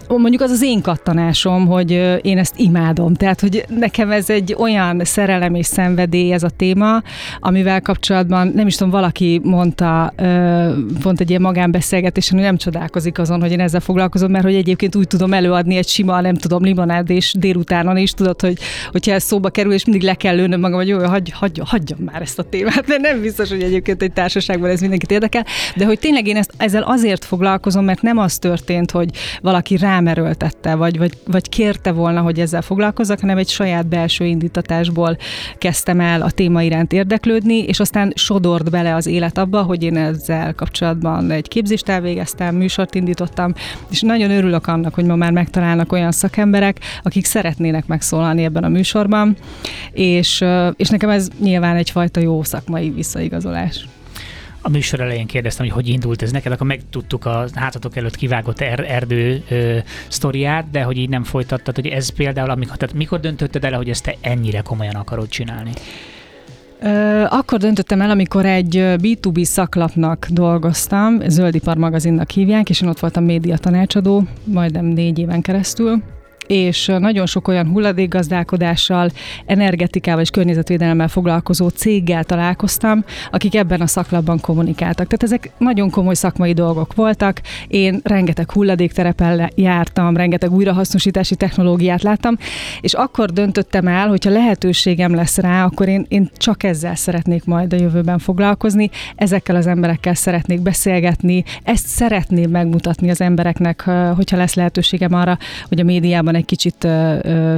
mondjuk 0.08 0.42
az 0.42 0.50
az 0.50 0.62
én 0.62 0.80
kattanásom, 0.80 1.66
hogy 1.66 1.90
én 2.22 2.38
ezt 2.38 2.54
imádom. 2.56 3.14
Tehát, 3.14 3.40
hogy 3.40 3.64
nekem 3.68 4.10
ez 4.10 4.30
egy 4.30 4.54
olyan 4.58 5.00
szerelem 5.04 5.54
és 5.54 5.66
szenvedély 5.66 6.32
ez 6.32 6.42
a 6.42 6.50
téma, 6.56 7.02
amivel 7.40 7.80
kapcsolatban, 7.80 8.52
nem 8.54 8.66
is 8.66 8.76
tudom, 8.76 8.92
valaki 8.92 9.40
mondta 9.44 10.12
pont 11.02 11.20
egy 11.20 11.28
ilyen 11.28 11.40
magánbeszélgetésen, 11.40 12.36
hogy 12.36 12.46
nem 12.46 12.56
csodálkozik 12.56 13.18
azon, 13.18 13.40
hogy 13.40 13.50
én 13.50 13.60
ezzel 13.60 13.80
foglalkozom, 13.80 14.30
mert 14.30 14.44
hogy 14.44 14.54
egyébként 14.54 14.96
úgy 14.96 15.06
tudom 15.06 15.32
előadni 15.32 15.76
egy 15.76 15.88
sima, 15.88 16.20
nem 16.20 16.34
tudom, 16.34 16.62
limonád 16.62 17.10
és 17.10 17.34
délutánon 17.38 17.96
is, 17.96 18.10
tudod, 18.10 18.40
hogy 18.40 18.58
hogyha 18.90 19.12
ez 19.12 19.22
szóba 19.22 19.48
kerül, 19.48 19.72
és 19.72 19.84
mindig 19.84 20.02
le 20.02 20.14
kell 20.14 20.34
lőnöm 20.34 20.60
magam, 20.60 20.76
hogy 20.76 20.88
jó, 20.88 20.98
hagy, 20.98 21.30
hagy, 21.30 21.60
hagyjam 21.64 21.98
már 21.98 22.22
ezt 22.22 22.38
a 22.38 22.42
témát, 22.42 22.86
mert 22.86 23.00
nem 23.00 23.20
biztos, 23.20 23.48
hogy 23.48 23.62
egyébként 23.62 24.02
egy 24.02 24.12
társaságban 24.12 24.70
ez 24.70 24.80
mindenkit 24.80 25.10
érdekel, 25.10 25.44
de 25.76 25.84
hogy 25.84 25.98
tényleg 25.98 26.26
én 26.26 26.36
ezt 26.36 26.52
ezzel 26.56 26.82
azért 26.82 27.24
foglalkozom, 27.24 27.84
mert 27.84 28.02
nem 28.02 28.18
az 28.18 28.38
történt, 28.38 28.90
hogy 28.90 29.10
valaki 29.40 29.76
rá 29.76 29.95
rámerőltette, 29.96 30.74
vagy, 30.74 30.98
vagy, 30.98 31.12
vagy 31.26 31.48
kérte 31.48 31.92
volna, 31.92 32.20
hogy 32.20 32.40
ezzel 32.40 32.62
foglalkozzak, 32.62 33.20
hanem 33.20 33.38
egy 33.38 33.48
saját 33.48 33.86
belső 33.86 34.24
indítatásból 34.24 35.16
kezdtem 35.58 36.00
el 36.00 36.22
a 36.22 36.30
téma 36.30 36.62
iránt 36.62 36.92
érdeklődni, 36.92 37.58
és 37.58 37.80
aztán 37.80 38.12
sodort 38.14 38.70
bele 38.70 38.94
az 38.94 39.06
élet 39.06 39.38
abba, 39.38 39.62
hogy 39.62 39.82
én 39.82 39.96
ezzel 39.96 40.54
kapcsolatban 40.54 41.30
egy 41.30 41.48
képzést 41.48 41.88
elvégeztem, 41.88 42.54
műsort 42.54 42.94
indítottam, 42.94 43.54
és 43.90 44.00
nagyon 44.00 44.30
örülök 44.30 44.66
annak, 44.66 44.94
hogy 44.94 45.04
ma 45.04 45.16
már 45.16 45.32
megtalálnak 45.32 45.92
olyan 45.92 46.12
szakemberek, 46.12 46.80
akik 47.02 47.24
szeretnének 47.24 47.86
megszólalni 47.86 48.44
ebben 48.44 48.64
a 48.64 48.68
műsorban, 48.68 49.36
és, 49.92 50.44
és 50.76 50.88
nekem 50.88 51.10
ez 51.10 51.28
nyilván 51.40 51.76
egyfajta 51.76 52.20
jó 52.20 52.42
szakmai 52.42 52.90
visszaigazolás. 52.90 53.86
A 54.60 54.68
műsor 54.68 55.00
elején 55.00 55.26
kérdeztem, 55.26 55.66
hogy 55.66 55.74
hogy 55.74 55.88
indult 55.88 56.22
ez 56.22 56.32
neked, 56.32 56.52
akkor 56.52 56.66
megtudtuk 56.66 57.24
a 57.24 57.46
hátatok 57.54 57.96
előtt 57.96 58.16
kivágott 58.16 58.60
er, 58.60 58.84
erdő 58.88 59.42
ö, 59.48 59.78
sztoriát, 60.08 60.70
de 60.70 60.82
hogy 60.82 60.96
így 60.96 61.08
nem 61.08 61.24
folytattad, 61.24 61.74
hogy 61.74 61.86
ez 61.86 62.08
például, 62.08 62.50
amikor, 62.50 62.76
tehát 62.76 62.94
mikor 62.94 63.20
döntötted 63.20 63.64
el, 63.64 63.72
hogy 63.72 63.88
ezt 63.88 64.04
te 64.04 64.14
ennyire 64.20 64.60
komolyan 64.60 64.94
akarod 64.94 65.28
csinálni? 65.28 65.70
Akkor 67.28 67.58
döntöttem 67.58 68.00
el, 68.00 68.10
amikor 68.10 68.46
egy 68.46 68.74
B2B 68.76 69.42
szaklapnak 69.42 70.26
dolgoztam, 70.30 71.20
Zöldipar 71.28 71.76
magazinnak 71.76 72.30
hívják, 72.30 72.70
és 72.70 72.80
én 72.80 72.88
ott 72.88 72.98
voltam 72.98 73.24
média 73.24 73.58
tanácsadó, 73.58 74.22
majdnem 74.44 74.84
négy 74.84 75.18
éven 75.18 75.40
keresztül, 75.40 76.02
és 76.46 76.86
nagyon 76.98 77.26
sok 77.26 77.48
olyan 77.48 77.68
hulladékgazdálkodással, 77.68 79.10
energetikával 79.46 80.20
és 80.20 80.30
környezetvédelemmel 80.30 81.08
foglalkozó 81.08 81.68
céggel 81.68 82.24
találkoztam, 82.24 83.04
akik 83.30 83.54
ebben 83.54 83.80
a 83.80 83.86
szaklapban 83.86 84.40
kommunikáltak. 84.40 85.06
Tehát 85.06 85.22
ezek 85.22 85.50
nagyon 85.58 85.90
komoly 85.90 86.14
szakmai 86.14 86.52
dolgok 86.52 86.94
voltak. 86.94 87.40
Én 87.68 88.00
rengeteg 88.02 88.50
hulladékterepen 88.50 89.50
jártam, 89.54 90.16
rengeteg 90.16 90.52
újrahasznosítási 90.52 91.36
technológiát 91.36 92.02
láttam, 92.02 92.36
és 92.80 92.92
akkor 92.92 93.30
döntöttem 93.30 93.86
el, 93.86 94.08
hogyha 94.08 94.30
lehetőségem 94.30 95.14
lesz 95.14 95.38
rá, 95.38 95.64
akkor 95.64 95.88
én, 95.88 96.06
én 96.08 96.30
csak 96.36 96.62
ezzel 96.62 96.94
szeretnék 96.94 97.44
majd 97.44 97.72
a 97.72 97.76
jövőben 97.76 98.18
foglalkozni, 98.18 98.90
ezekkel 99.16 99.56
az 99.56 99.66
emberekkel 99.66 100.14
szeretnék 100.14 100.60
beszélgetni, 100.60 101.44
ezt 101.62 101.86
szeretném 101.86 102.50
megmutatni 102.50 103.10
az 103.10 103.20
embereknek, 103.20 103.80
hogyha 104.16 104.36
lesz 104.36 104.54
lehetőségem 104.54 105.14
arra, 105.14 105.38
hogy 105.68 105.80
a 105.80 105.84
médiában 105.84 106.34
egy 106.36 106.44
kicsit 106.44 106.88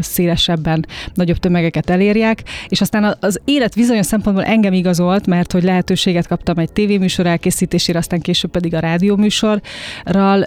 szélesebben 0.01 0.87
nagyobb 1.15 1.37
tömegeket 1.37 1.91
elérjek, 1.91 2.43
és 2.69 2.81
aztán 2.81 3.17
az 3.21 3.41
élet 3.45 3.75
bizonyos 3.75 4.07
szempontból 4.07 4.45
engem 4.45 4.73
igazolt, 4.73 5.27
mert 5.27 5.53
hogy 5.53 5.63
lehetőséget 5.63 6.27
kaptam 6.27 6.59
egy 6.59 6.73
tévéműsor 6.73 7.27
elkészítésére, 7.27 7.99
aztán 7.99 8.21
később 8.21 8.51
pedig 8.51 8.75
a 8.75 8.79
rádióműsorral 8.79 10.47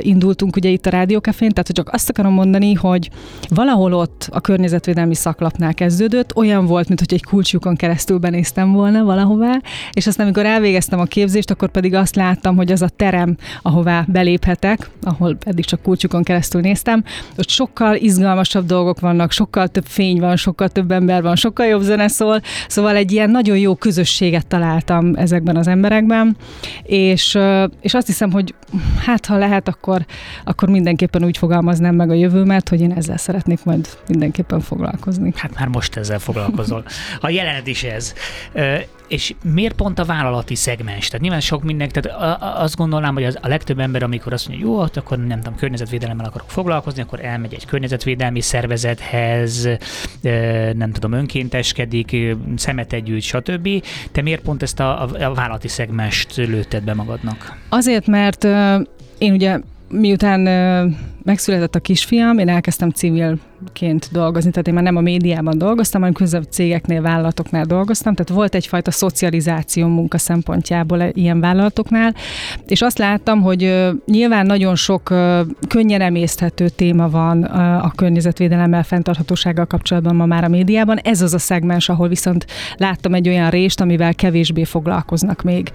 indultunk 0.00 0.56
ugye 0.56 0.68
itt 0.68 0.86
a 0.86 0.90
Rádiókafén, 0.90 1.50
tehát 1.50 1.72
csak 1.72 1.88
azt 1.92 2.08
akarom 2.08 2.32
mondani, 2.32 2.72
hogy 2.72 3.10
valahol 3.48 3.92
ott 3.92 4.28
a 4.30 4.40
környezetvédelmi 4.40 5.14
szaklapnál 5.14 5.74
kezdődött, 5.74 6.36
olyan 6.36 6.66
volt, 6.66 6.88
mint 6.88 7.00
hogy 7.00 7.14
egy 7.14 7.24
kulcsukon 7.24 7.76
keresztül 7.76 8.18
benéztem 8.18 8.72
volna 8.72 9.04
valahová, 9.04 9.60
és 9.92 10.06
aztán 10.06 10.26
amikor 10.26 10.46
elvégeztem 10.46 11.00
a 11.00 11.04
képzést, 11.04 11.50
akkor 11.50 11.70
pedig 11.70 11.94
azt 11.94 12.16
láttam, 12.16 12.56
hogy 12.56 12.72
az 12.72 12.82
a 12.82 12.88
terem, 12.88 13.36
ahová 13.62 14.04
beléphetek, 14.08 14.90
ahol 15.02 15.36
eddig 15.44 15.64
csak 15.64 15.82
kulcsukon 15.82 16.22
keresztül 16.22 16.60
néztem, 16.60 17.04
ott 17.38 17.48
sokkal 17.62 17.96
izgalmasabb 17.96 18.66
dolgok 18.66 19.00
vannak, 19.00 19.32
sokkal 19.32 19.68
több 19.68 19.84
fény 19.86 20.20
van, 20.20 20.36
sokkal 20.36 20.68
több 20.68 20.90
ember 20.90 21.22
van, 21.22 21.36
sokkal 21.36 21.66
jobb 21.66 21.80
zene 21.80 22.08
szól, 22.08 22.40
szóval 22.68 22.96
egy 22.96 23.12
ilyen 23.12 23.30
nagyon 23.30 23.58
jó 23.58 23.74
közösséget 23.74 24.46
találtam 24.46 25.14
ezekben 25.14 25.56
az 25.56 25.66
emberekben, 25.66 26.36
és, 26.82 27.38
és 27.80 27.94
azt 27.94 28.06
hiszem, 28.06 28.30
hogy 28.32 28.54
hát 29.04 29.26
ha 29.26 29.36
lehet, 29.36 29.68
akkor, 29.68 30.04
akkor 30.44 30.68
mindenképpen 30.68 31.24
úgy 31.24 31.38
fogalmaznám 31.38 31.94
meg 31.94 32.10
a 32.10 32.14
jövőmet, 32.14 32.68
hogy 32.68 32.80
én 32.80 32.92
ezzel 32.92 33.16
szeretnék 33.16 33.64
majd 33.64 33.88
mindenképpen 34.08 34.60
foglalkozni. 34.60 35.32
Hát 35.36 35.54
már 35.54 35.68
most 35.68 35.96
ezzel 35.96 36.18
foglalkozol. 36.18 36.84
A 37.20 37.30
jelenet 37.30 37.66
is 37.66 37.82
ez. 37.82 38.14
És 39.12 39.34
miért 39.44 39.74
pont 39.74 39.98
a 39.98 40.04
vállalati 40.04 40.54
szegmens? 40.54 41.06
Tehát 41.06 41.20
nyilván 41.20 41.40
sok 41.40 41.62
mindenki, 41.62 42.00
tehát 42.00 42.38
azt 42.40 42.76
gondolnám, 42.76 43.14
hogy 43.14 43.24
az, 43.24 43.38
a 43.40 43.48
legtöbb 43.48 43.78
ember, 43.78 44.02
amikor 44.02 44.32
azt 44.32 44.48
mondja, 44.48 44.66
jó, 44.66 44.80
hát 44.80 44.96
akkor 44.96 45.18
nem 45.18 45.40
tudom, 45.40 45.58
környezetvédelemmel 45.58 46.26
akarok 46.26 46.50
foglalkozni, 46.50 47.02
akkor 47.02 47.24
elmegy 47.24 47.54
egy 47.54 47.66
környezetvédelmi 47.66 48.40
szervezethez, 48.40 49.68
nem 50.72 50.92
tudom, 50.92 51.12
önkénteskedik, 51.12 52.16
szemet 52.56 53.02
gyűjt, 53.04 53.22
stb. 53.22 53.68
Te 54.12 54.22
miért 54.22 54.42
pont 54.42 54.62
ezt 54.62 54.80
a, 54.80 55.02
a 55.02 55.34
vállalati 55.34 55.68
szegmest 55.68 56.36
lőtted 56.36 56.82
be 56.84 56.94
magadnak? 56.94 57.58
Azért, 57.68 58.06
mert 58.06 58.44
én 59.18 59.32
ugye 59.32 59.58
miután 59.88 60.40
megszületett 61.22 61.74
a 61.74 61.80
kisfiam, 61.80 62.38
én 62.38 62.48
elkezdtem 62.48 62.90
civilként 63.62 64.08
dolgozni, 64.12 64.50
tehát 64.50 64.68
én 64.68 64.74
már 64.74 64.82
nem 64.82 64.96
a 64.96 65.00
médiában 65.00 65.58
dolgoztam, 65.58 66.00
hanem 66.00 66.16
közebb 66.16 66.44
cégeknél, 66.50 67.02
vállalatoknál 67.02 67.64
dolgoztam, 67.64 68.14
tehát 68.14 68.32
volt 68.32 68.54
egyfajta 68.54 68.90
szocializáció 68.90 69.86
munka 69.86 70.18
szempontjából 70.18 71.02
ilyen 71.12 71.40
vállalatoknál, 71.40 72.14
és 72.66 72.82
azt 72.82 72.98
láttam, 72.98 73.40
hogy 73.40 73.90
nyilván 74.06 74.46
nagyon 74.46 74.74
sok 74.74 75.02
könnyen 75.68 76.00
emészthető 76.00 76.68
téma 76.68 77.10
van 77.10 77.42
a 77.82 77.92
környezetvédelemmel, 77.94 78.82
fenntarthatósággal 78.82 79.66
kapcsolatban 79.66 80.16
ma 80.16 80.26
már 80.26 80.44
a 80.44 80.48
médiában. 80.48 80.96
Ez 80.96 81.22
az 81.22 81.34
a 81.34 81.38
szegmens, 81.38 81.88
ahol 81.88 82.08
viszont 82.08 82.46
láttam 82.76 83.14
egy 83.14 83.28
olyan 83.28 83.50
rést, 83.50 83.80
amivel 83.80 84.14
kevésbé 84.14 84.64
foglalkoznak 84.64 85.42
még. 85.42 85.70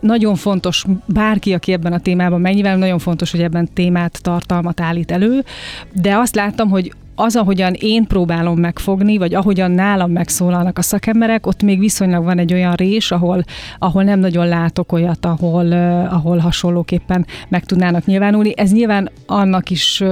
Nagyon 0.00 0.34
fontos, 0.34 0.84
bárki, 1.06 1.54
aki 1.54 1.72
ebben 1.72 1.92
a 1.92 1.98
témában 1.98 2.40
megnyilván 2.40 2.78
nagyon 2.78 2.98
fontos, 2.98 3.30
hogy 3.30 3.42
ebben 3.42 3.68
témát 3.72 4.22
tart 4.22 4.46
tartalmat 4.46 4.80
állít 4.80 5.10
elő, 5.10 5.44
de 5.92 6.16
azt 6.16 6.34
láttam, 6.34 6.68
hogy 6.68 6.92
az, 7.16 7.36
ahogyan 7.36 7.72
én 7.78 8.06
próbálom 8.06 8.58
megfogni, 8.58 9.18
vagy 9.18 9.34
ahogyan 9.34 9.70
nálam 9.70 10.10
megszólalnak 10.10 10.78
a 10.78 10.82
szakemberek, 10.82 11.46
ott 11.46 11.62
még 11.62 11.78
viszonylag 11.78 12.24
van 12.24 12.38
egy 12.38 12.52
olyan 12.52 12.74
rés, 12.74 13.10
ahol, 13.10 13.44
ahol 13.78 14.02
nem 14.02 14.18
nagyon 14.18 14.48
látok 14.48 14.92
olyat, 14.92 15.24
ahol, 15.24 15.72
ahol 16.10 16.38
hasonlóképpen 16.38 17.26
meg 17.48 17.64
tudnának 17.64 18.04
nyilvánulni. 18.04 18.52
Ez 18.56 18.72
nyilván 18.72 19.10
annak 19.26 19.70
is, 19.70 20.02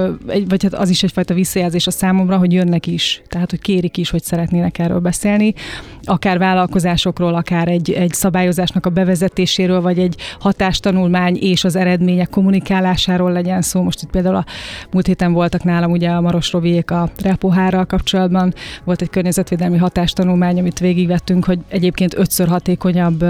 vagy 0.49 0.63
hát 0.63 0.75
az 0.75 0.91
is 0.91 1.03
egyfajta 1.03 1.35
visszajelzés 1.35 1.87
a 1.87 1.91
számomra, 1.91 2.37
hogy 2.37 2.53
jönnek 2.53 2.87
is, 2.87 3.23
tehát 3.29 3.51
hogy 3.51 3.61
kérik 3.61 3.97
is, 3.97 4.11
hogy 4.11 4.23
szeretnének 4.23 4.79
erről 4.79 5.01
beszélni, 5.01 5.55
akár 6.03 6.39
vállalkozásokról, 6.39 7.35
akár 7.35 7.69
egy, 7.69 7.91
egy 7.91 8.13
szabályozásnak 8.13 8.87
a 8.87 8.91
bevezetéséről, 8.91 9.81
vagy 9.81 9.99
egy 9.99 10.17
hatástanulmány 10.39 11.37
és 11.41 11.65
az 11.65 11.77
eredmények 11.77 12.29
kommunikálásáról 12.29 13.33
legyen 13.33 13.63
szó. 13.63 13.83
Most 13.83 14.03
itt 14.03 14.11
például 14.11 14.37
a 14.37 14.45
múlt 14.91 15.07
héten 15.07 15.33
voltak 15.33 15.65
nálam 15.65 15.91
ugye 15.91 16.11
a 16.11 16.21
Maros 16.21 16.53
Roviék 16.53 16.91
a 16.95 17.11
repohárral 17.23 17.85
kapcsolatban. 17.85 18.55
Volt 18.85 19.03
egy 19.03 19.11
környezetvédelmi 19.11 19.77
hatástanulmány, 19.77 20.59
amit 20.59 20.79
végigvettünk, 20.79 21.45
hogy 21.45 21.59
egyébként 21.69 22.15
ötször 22.15 22.49
hatékonyabb 22.49 23.25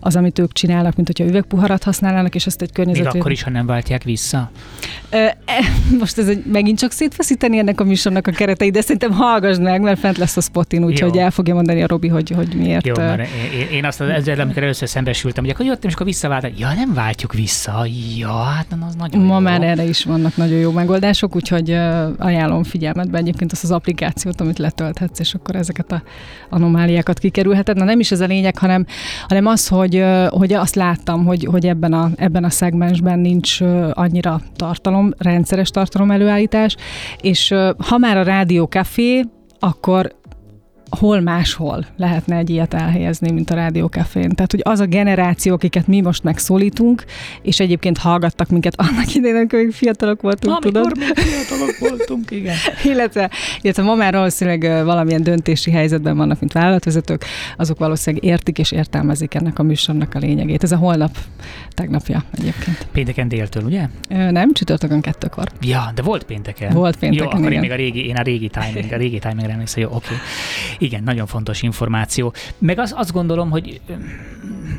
az, 0.00 0.16
amit 0.16 0.38
ők 0.38 0.52
csinálnak, 0.52 0.94
mint 0.96 1.06
hogyha 1.06 1.24
üvegpuharat 1.24 1.82
használnának, 1.82 2.34
és 2.34 2.46
ezt 2.46 2.62
egy 2.62 2.72
környezetvédelmi... 2.72 3.18
Még 3.18 3.22
akkor 3.22 3.32
is, 3.32 3.42
ha 3.42 3.50
nem 3.50 3.66
váltják 3.66 4.02
vissza? 4.02 4.50
E, 5.10 5.36
most 5.98 6.18
ez 6.18 6.28
egy, 6.28 6.44
megint 6.44 6.78
csak 6.78 6.90
szétfeszíteni 6.90 7.58
ennek 7.58 7.80
a 7.80 7.84
műsornak 7.84 8.26
a 8.26 8.30
keretei, 8.30 8.70
de 8.70 8.80
szerintem 8.80 9.12
hallgass 9.12 9.58
meg, 9.58 9.80
mert 9.80 9.98
fent 9.98 10.16
lesz 10.16 10.36
a 10.36 10.40
spotin, 10.40 10.84
úgyhogy 10.84 11.16
el 11.16 11.30
fogja 11.30 11.54
mondani 11.54 11.82
a 11.82 11.86
Robi, 11.86 12.08
hogy, 12.08 12.30
hogy 12.30 12.54
miért. 12.54 12.86
Jó, 12.86 12.94
mert 12.96 13.20
én, 13.20 13.76
én 13.76 13.84
azt 13.84 14.00
az 14.00 14.08
ezzel, 14.08 14.40
amikor 14.40 14.62
először 14.62 14.88
szembesültem, 14.88 15.44
hogy 15.44 15.52
akkor 15.52 15.66
jöttem, 15.66 15.88
és 15.88 15.94
akkor 15.94 16.06
visszaváltam. 16.06 16.50
Ja, 16.58 16.72
nem 16.72 16.94
váltjuk 16.94 17.32
vissza. 17.32 17.86
Ja, 18.16 18.32
hát 18.32 18.66
az 18.88 18.94
nagyon 18.94 19.22
Ma 19.22 19.34
jó. 19.34 19.40
már 19.40 19.62
erre 19.62 19.84
is 19.84 20.04
vannak 20.04 20.36
nagyon 20.36 20.58
jó 20.58 20.70
megoldások, 20.70 21.36
úgyhogy 21.36 21.70
ajánlom 22.18 22.62
figyelmetbe 22.98 23.18
egyébként 23.18 23.52
azt 23.52 23.64
az 23.64 23.70
applikációt, 23.70 24.40
amit 24.40 24.58
letölthetsz, 24.58 25.18
és 25.18 25.34
akkor 25.34 25.56
ezeket 25.56 25.92
a 25.92 26.02
anomáliákat 26.50 27.18
kikerülheted. 27.18 27.76
Na 27.76 27.84
nem 27.84 28.00
is 28.00 28.10
ez 28.10 28.20
a 28.20 28.26
lényeg, 28.26 28.58
hanem, 28.58 28.86
hanem 29.28 29.46
az, 29.46 29.68
hogy, 29.68 30.04
hogy 30.28 30.52
azt 30.52 30.74
láttam, 30.74 31.24
hogy, 31.24 31.44
hogy 31.44 31.66
ebben, 31.66 31.92
a, 31.92 32.10
ebben 32.16 32.44
a 32.44 32.50
szegmensben 32.50 33.18
nincs 33.18 33.60
annyira 33.92 34.40
tartalom, 34.56 35.10
rendszeres 35.18 35.70
tartalom 35.70 36.10
előállítás, 36.10 36.76
és 37.20 37.54
ha 37.88 37.98
már 37.98 38.16
a 38.16 38.22
rádió 38.22 38.64
café, 38.64 39.24
akkor 39.58 40.16
hol 40.90 41.20
máshol 41.20 41.86
lehetne 41.96 42.36
egy 42.36 42.50
ilyet 42.50 42.74
elhelyezni, 42.74 43.30
mint 43.30 43.50
a 43.50 43.54
Rádiókafén. 43.54 44.28
Tehát, 44.28 44.50
hogy 44.50 44.60
az 44.64 44.80
a 44.80 44.86
generáció, 44.86 45.54
akiket 45.54 45.86
mi 45.86 46.00
most 46.00 46.22
megszólítunk, 46.22 47.04
és 47.42 47.60
egyébként 47.60 47.98
hallgattak 47.98 48.48
minket 48.48 48.74
annak 48.76 49.14
idején, 49.14 49.36
amikor 49.36 49.58
még 49.58 49.72
fiatalok 49.72 50.20
voltunk, 50.20 50.56
Amikor 50.56 50.92
tudod? 50.92 50.98
még 50.98 51.16
fiatalok 51.16 51.78
voltunk, 51.78 52.30
igen. 52.30 52.56
illetve, 52.92 53.30
illetve 53.60 53.82
ma 53.82 53.94
már 53.94 54.12
valószínűleg 54.12 54.84
valamilyen 54.84 55.22
döntési 55.22 55.70
helyzetben 55.70 56.16
vannak, 56.16 56.40
mint 56.40 56.52
vállalatvezetők, 56.52 57.24
azok 57.56 57.78
valószínűleg 57.78 58.24
értik 58.24 58.58
és 58.58 58.72
értelmezik 58.72 59.34
ennek 59.34 59.58
a 59.58 59.62
műsornak 59.62 60.14
a 60.14 60.18
lényegét. 60.18 60.62
Ez 60.62 60.72
a 60.72 60.76
holnap 60.76 61.16
tegnapja 61.74 62.24
egyébként. 62.38 62.86
Pénteken 62.92 63.28
déltől, 63.28 63.64
ugye? 63.64 63.86
Nem, 64.08 64.52
csütörtökön 64.52 65.00
kettőkor. 65.00 65.48
Ja, 65.60 65.90
de 65.94 66.02
volt 66.02 66.24
pénteken. 66.24 66.72
Volt 66.72 66.96
pénteken, 66.96 67.24
Jó, 67.24 67.30
akkor 67.30 67.52
igen. 67.52 67.52
én 67.52 67.60
még 67.60 67.70
a 67.70 67.74
régi, 67.74 68.06
én 68.06 68.16
a 68.16 68.22
régi 68.22 68.48
timing, 68.48 68.92
a 68.92 68.96
régi 68.96 69.18
timingre 69.18 69.52
emlékszem, 69.52 69.82
jó, 69.82 69.88
oké. 69.88 70.06
Okay. 70.06 70.18
Igen, 70.78 71.02
nagyon 71.02 71.26
fontos 71.26 71.62
információ. 71.62 72.32
Meg 72.58 72.78
az, 72.78 72.92
azt 72.96 73.12
gondolom, 73.12 73.50
hogy 73.50 73.80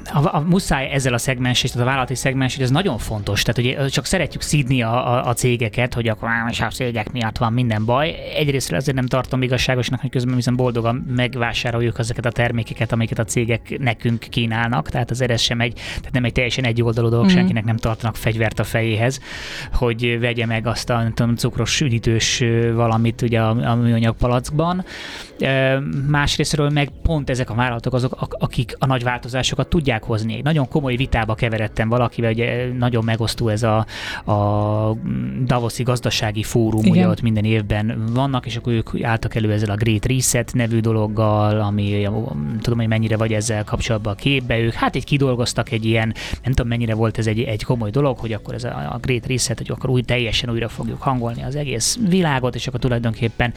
a, 0.05 0.35
a 0.35 0.39
muszáj 0.39 0.89
ezzel 0.91 1.13
a 1.13 1.17
szegmens, 1.17 1.61
tehát 1.61 1.79
a 1.79 1.83
vállalati 1.83 2.15
szegmens, 2.15 2.55
hogy 2.55 2.63
ez 2.63 2.69
nagyon 2.69 2.97
fontos. 2.97 3.43
Tehát 3.43 3.79
hogy 3.79 3.91
csak 3.91 4.05
szeretjük 4.05 4.41
szídni 4.41 4.81
a, 4.81 5.13
a, 5.13 5.25
a 5.25 5.33
cégeket, 5.33 5.93
hogy 5.93 6.07
akkor 6.07 6.29
és 6.49 6.61
a 6.61 6.67
cégek 6.67 7.11
miatt 7.11 7.37
van 7.37 7.53
minden 7.53 7.85
baj. 7.85 8.15
Egyrészt 8.35 8.71
azért 8.71 8.95
nem 8.95 9.05
tartom 9.05 9.41
igazságosnak, 9.41 10.01
hogy 10.01 10.09
közben 10.09 10.35
viszont 10.35 10.57
boldogan 10.57 10.95
megvásároljuk 11.15 11.99
ezeket 11.99 12.25
a 12.25 12.31
termékeket, 12.31 12.91
amiket 12.91 13.19
a 13.19 13.23
cégek 13.23 13.77
nekünk 13.79 14.19
kínálnak. 14.19 14.89
Tehát 14.89 15.11
az 15.11 15.21
ez 15.21 15.41
sem 15.41 15.61
egy, 15.61 15.73
tehát 15.73 16.11
nem 16.11 16.23
egy 16.23 16.31
teljesen 16.31 16.63
egy 16.63 16.81
oldalú 16.81 17.09
dolog, 17.09 17.25
mm. 17.25 17.29
senkinek 17.29 17.63
nem 17.63 17.77
tartanak 17.77 18.15
fegyvert 18.15 18.59
a 18.59 18.63
fejéhez, 18.63 19.19
hogy 19.73 20.19
vegye 20.19 20.45
meg 20.45 20.67
azt 20.67 20.89
a 20.89 20.97
nem 20.97 21.13
tudom, 21.13 21.35
cukros 21.35 21.81
üdítős 21.81 22.43
valamit 22.73 23.21
ugye 23.21 23.41
a, 23.41 23.71
a 23.71 23.75
műanyag 23.75 24.15
palackban. 24.15 24.85
Másrésztről 26.07 26.69
meg 26.69 26.89
pont 27.03 27.29
ezek 27.29 27.49
a 27.49 27.53
vállalatok 27.53 27.93
azok, 27.93 28.17
akik 28.29 28.75
a 28.79 28.85
nagy 28.85 29.03
változásokat 29.03 29.67
tudják 29.67 29.88
tudják 29.89 30.03
hozni. 30.03 30.33
Egy 30.33 30.43
nagyon 30.43 30.67
komoly 30.67 30.95
vitába 30.95 31.35
keveredtem 31.35 31.89
valakivel, 31.89 32.31
ugye 32.31 32.73
nagyon 32.77 33.03
megosztó 33.03 33.47
ez 33.47 33.63
a, 33.63 33.85
a 34.31 34.97
Davoszi 35.45 35.83
gazdasági 35.83 36.43
fórum, 36.43 36.85
Igen. 36.85 36.91
ugye 36.91 37.07
ott 37.07 37.21
minden 37.21 37.43
évben 37.43 38.03
vannak, 38.13 38.45
és 38.45 38.55
akkor 38.55 38.73
ők 38.73 39.03
álltak 39.03 39.35
elő 39.35 39.51
ezzel 39.51 39.69
a 39.69 39.75
Great 39.75 40.05
Reset 40.05 40.53
nevű 40.53 40.79
dologgal, 40.79 41.61
ami 41.61 42.07
tudom, 42.61 42.79
hogy 42.79 42.87
mennyire 42.87 43.17
vagy 43.17 43.33
ezzel 43.33 43.63
kapcsolatban 43.63 44.13
a 44.13 44.15
képbe. 44.15 44.59
Ők 44.59 44.73
hát 44.73 44.95
egy 44.95 45.03
kidolgoztak 45.03 45.71
egy 45.71 45.85
ilyen, 45.85 46.13
nem 46.43 46.53
tudom 46.53 46.67
mennyire 46.67 46.93
volt 46.93 47.17
ez 47.17 47.27
egy, 47.27 47.41
egy 47.41 47.63
komoly 47.63 47.89
dolog, 47.89 48.17
hogy 48.17 48.33
akkor 48.33 48.53
ez 48.53 48.63
a, 48.63 48.89
a 48.93 48.97
Great 49.01 49.27
Reset, 49.27 49.57
hogy 49.57 49.71
akkor 49.71 49.89
úgy 49.89 50.05
teljesen 50.05 50.49
újra 50.49 50.67
fogjuk 50.67 51.01
hangolni 51.01 51.43
az 51.43 51.55
egész 51.55 51.99
világot, 52.09 52.55
és 52.55 52.67
akkor 52.67 52.79
tulajdonképpen 52.79 53.53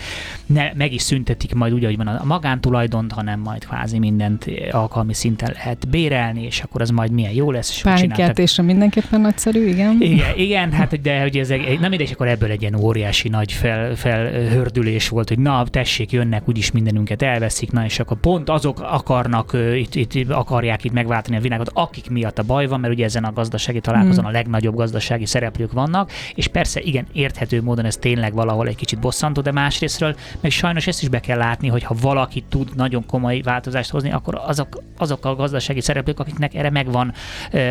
ne, 0.46 0.72
meg 0.74 0.92
is 0.92 1.02
szüntetik 1.02 1.54
majd 1.54 1.72
úgy, 1.72 1.84
hogy 1.84 1.96
van 1.96 2.06
a 2.06 2.24
magántulajdont, 2.24 3.12
hanem 3.12 3.40
majd 3.40 3.64
kvázi 3.64 3.98
mindent 3.98 4.46
alkalmi 4.70 5.14
szinten 5.14 5.52
lehet 5.54 5.86
bérelni, 6.22 6.42
és 6.42 6.60
akkor 6.60 6.80
az 6.80 6.90
majd 6.90 7.10
milyen 7.10 7.32
jó 7.32 7.50
lesz. 7.50 7.80
Pánikkeltésre 7.80 8.62
mindenképpen 8.62 9.20
nagyszerű, 9.20 9.66
igen. 9.66 9.96
Igen, 10.00 10.36
igen 10.36 10.72
hát 10.72 11.00
de 11.00 11.20
hogy 11.20 11.36
ez 11.36 11.50
egy, 11.50 11.80
nem 11.80 11.92
és 11.92 12.10
akkor 12.10 12.28
ebből 12.28 12.50
egy 12.50 12.60
ilyen 12.60 12.74
óriási 12.74 13.28
nagy 13.28 13.52
fel, 13.52 13.94
felhördülés 13.94 15.08
volt, 15.08 15.28
hogy 15.28 15.38
na, 15.38 15.64
tessék, 15.70 16.12
jönnek, 16.12 16.48
úgyis 16.48 16.70
mindenünket 16.70 17.22
elveszik, 17.22 17.72
na, 17.72 17.84
és 17.84 17.98
akkor 17.98 18.16
pont 18.20 18.48
azok 18.48 18.80
akarnak, 18.80 19.56
itt, 19.74 19.94
itt 19.94 20.30
akarják 20.30 20.84
itt 20.84 20.92
megváltani 20.92 21.36
a 21.36 21.40
világot, 21.40 21.70
akik 21.72 22.10
miatt 22.10 22.38
a 22.38 22.42
baj 22.42 22.66
van, 22.66 22.80
mert 22.80 22.92
ugye 22.92 23.04
ezen 23.04 23.24
a 23.24 23.32
gazdasági 23.32 23.80
találkozón 23.80 24.24
mm. 24.24 24.28
a 24.28 24.30
legnagyobb 24.30 24.74
gazdasági 24.74 25.26
szereplők 25.26 25.72
vannak, 25.72 26.10
és 26.34 26.48
persze 26.48 26.80
igen, 26.80 27.06
érthető 27.12 27.62
módon 27.62 27.84
ez 27.84 27.96
tényleg 27.96 28.34
valahol 28.34 28.68
egy 28.68 28.76
kicsit 28.76 28.98
bosszantó, 28.98 29.40
de 29.40 29.52
másrésztről 29.52 30.16
meg 30.40 30.50
sajnos 30.50 30.86
ezt 30.86 31.02
is 31.02 31.08
be 31.08 31.20
kell 31.20 31.38
látni, 31.38 31.68
hogy 31.68 31.82
ha 31.82 31.94
valaki 32.00 32.44
tud 32.48 32.68
nagyon 32.76 33.06
komoly 33.06 33.40
változást 33.40 33.90
hozni, 33.90 34.12
akkor 34.12 34.40
azok, 34.46 34.82
azok 34.98 35.24
a 35.24 35.34
gazdasági 35.34 35.80
szereplők, 35.80 36.11
akiknek 36.20 36.54
erre 36.54 36.70
megvan 36.70 37.12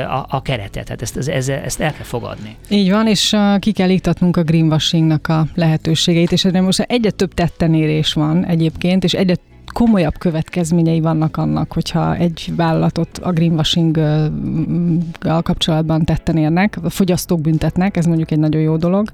a, 0.08 0.26
a 0.30 0.42
kerete. 0.42 0.84
Tehát 0.84 1.02
ezt, 1.02 1.18
ezt, 1.18 1.50
ezt 1.50 1.80
el 1.80 1.94
kell 1.94 2.04
fogadni. 2.04 2.56
Így 2.70 2.92
van, 2.92 3.08
és 3.08 3.36
ki 3.60 3.72
kell 3.72 3.90
iktatnunk 3.90 4.38
a 4.38 4.44
greenwashingnak 4.44 5.28
a 5.28 5.46
lehetőségeit, 5.56 6.32
és 6.32 6.46
erre 6.46 6.62
most 6.62 6.80
egyre 6.80 7.12
több 7.12 7.34
tettenérés 7.34 8.14
van 8.14 8.46
egyébként, 8.46 9.04
és 9.04 9.14
egyre 9.14 9.36
komolyabb 9.72 10.18
következményei 10.18 11.00
vannak 11.00 11.38
annak, 11.38 11.74
hogyha 11.74 12.16
egy 12.16 12.54
vállalatot 12.56 13.18
a 13.18 13.32
greenwashing-gal 13.32 15.42
kapcsolatban 15.42 16.06
tetten 16.06 16.38
érnek, 16.38 16.78
a 16.84 16.90
fogyasztók 16.90 17.42
büntetnek, 17.42 17.98
ez 17.98 18.06
mondjuk 18.06 18.32
egy 18.32 18.40
nagyon 18.40 18.62
jó 18.62 18.78
dolog. 18.78 19.10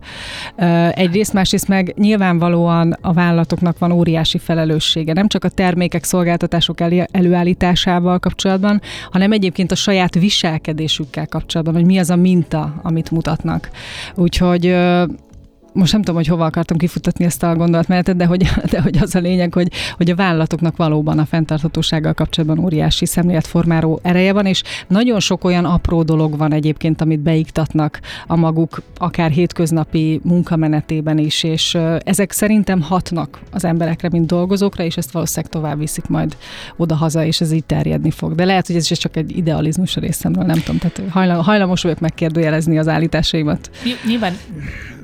Egyrészt, 0.91 1.33
másrészt 1.33 1.67
meg 1.67 1.93
nyilvánvalóan 1.97 2.97
a 3.01 3.13
vállalatoknak 3.13 3.79
van 3.79 3.91
óriási 3.91 4.37
felelőssége, 4.37 5.13
nem 5.13 5.27
csak 5.27 5.43
a 5.43 5.49
termékek, 5.49 6.03
szolgáltatások 6.03 6.77
előállításával 7.11 8.19
kapcsolatban, 8.19 8.81
hanem 9.11 9.31
egyébként 9.31 9.71
a 9.71 9.75
saját 9.75 10.13
viselkedésükkel 10.13 11.27
kapcsolatban, 11.27 11.75
hogy 11.75 11.85
mi 11.85 11.97
az 11.97 12.09
a 12.09 12.15
minta, 12.15 12.73
amit 12.81 13.11
mutatnak. 13.11 13.69
Úgyhogy 14.15 14.75
most 15.77 15.91
nem 15.91 16.01
tudom, 16.01 16.15
hogy 16.15 16.27
hova 16.27 16.45
akartam 16.45 16.77
kifutatni 16.77 17.25
ezt 17.25 17.43
a 17.43 17.55
gondolatmenetet, 17.55 18.15
de 18.15 18.25
hogy, 18.25 18.47
de 18.71 18.81
hogy 18.81 18.97
az 19.01 19.15
a 19.15 19.19
lényeg, 19.19 19.53
hogy, 19.53 19.71
hogy 19.97 20.09
a 20.09 20.15
vállalatoknak 20.15 20.75
valóban 20.75 21.19
a 21.19 21.25
fenntarthatósággal 21.25 22.13
kapcsolatban 22.13 22.65
óriási 22.65 23.05
szemléletformáró 23.05 23.99
ereje 24.03 24.33
van, 24.33 24.45
és 24.45 24.63
nagyon 24.87 25.19
sok 25.19 25.43
olyan 25.43 25.65
apró 25.65 26.03
dolog 26.03 26.37
van 26.37 26.53
egyébként, 26.53 27.01
amit 27.01 27.19
beiktatnak 27.19 27.99
a 28.27 28.35
maguk 28.35 28.81
akár 28.97 29.31
hétköznapi 29.31 30.19
munkamenetében 30.23 31.17
is, 31.17 31.43
és 31.43 31.77
ezek 31.99 32.31
szerintem 32.31 32.81
hatnak 32.81 33.39
az 33.51 33.65
emberekre, 33.65 34.09
mint 34.11 34.25
dolgozókra, 34.25 34.83
és 34.83 34.97
ezt 34.97 35.11
valószínűleg 35.11 35.51
tovább 35.51 35.79
viszik 35.79 36.07
majd 36.07 36.37
oda-haza, 36.77 37.25
és 37.25 37.41
ez 37.41 37.51
így 37.51 37.65
terjedni 37.65 38.11
fog. 38.11 38.35
De 38.35 38.45
lehet, 38.45 38.67
hogy 38.67 38.75
ez 38.75 38.91
is 38.91 38.97
csak 38.97 39.17
egy 39.17 39.37
idealizmus 39.37 39.97
a 39.97 39.99
részemről, 39.99 40.43
nem 40.43 40.59
tudom, 40.59 40.79
tehát 40.79 41.11
hajlamos 41.43 41.81
vagyok 41.81 41.99
megkérdőjelezni 41.99 42.77
az 42.77 42.87
állításaimat. 42.87 43.69
Nyilván 44.05 44.33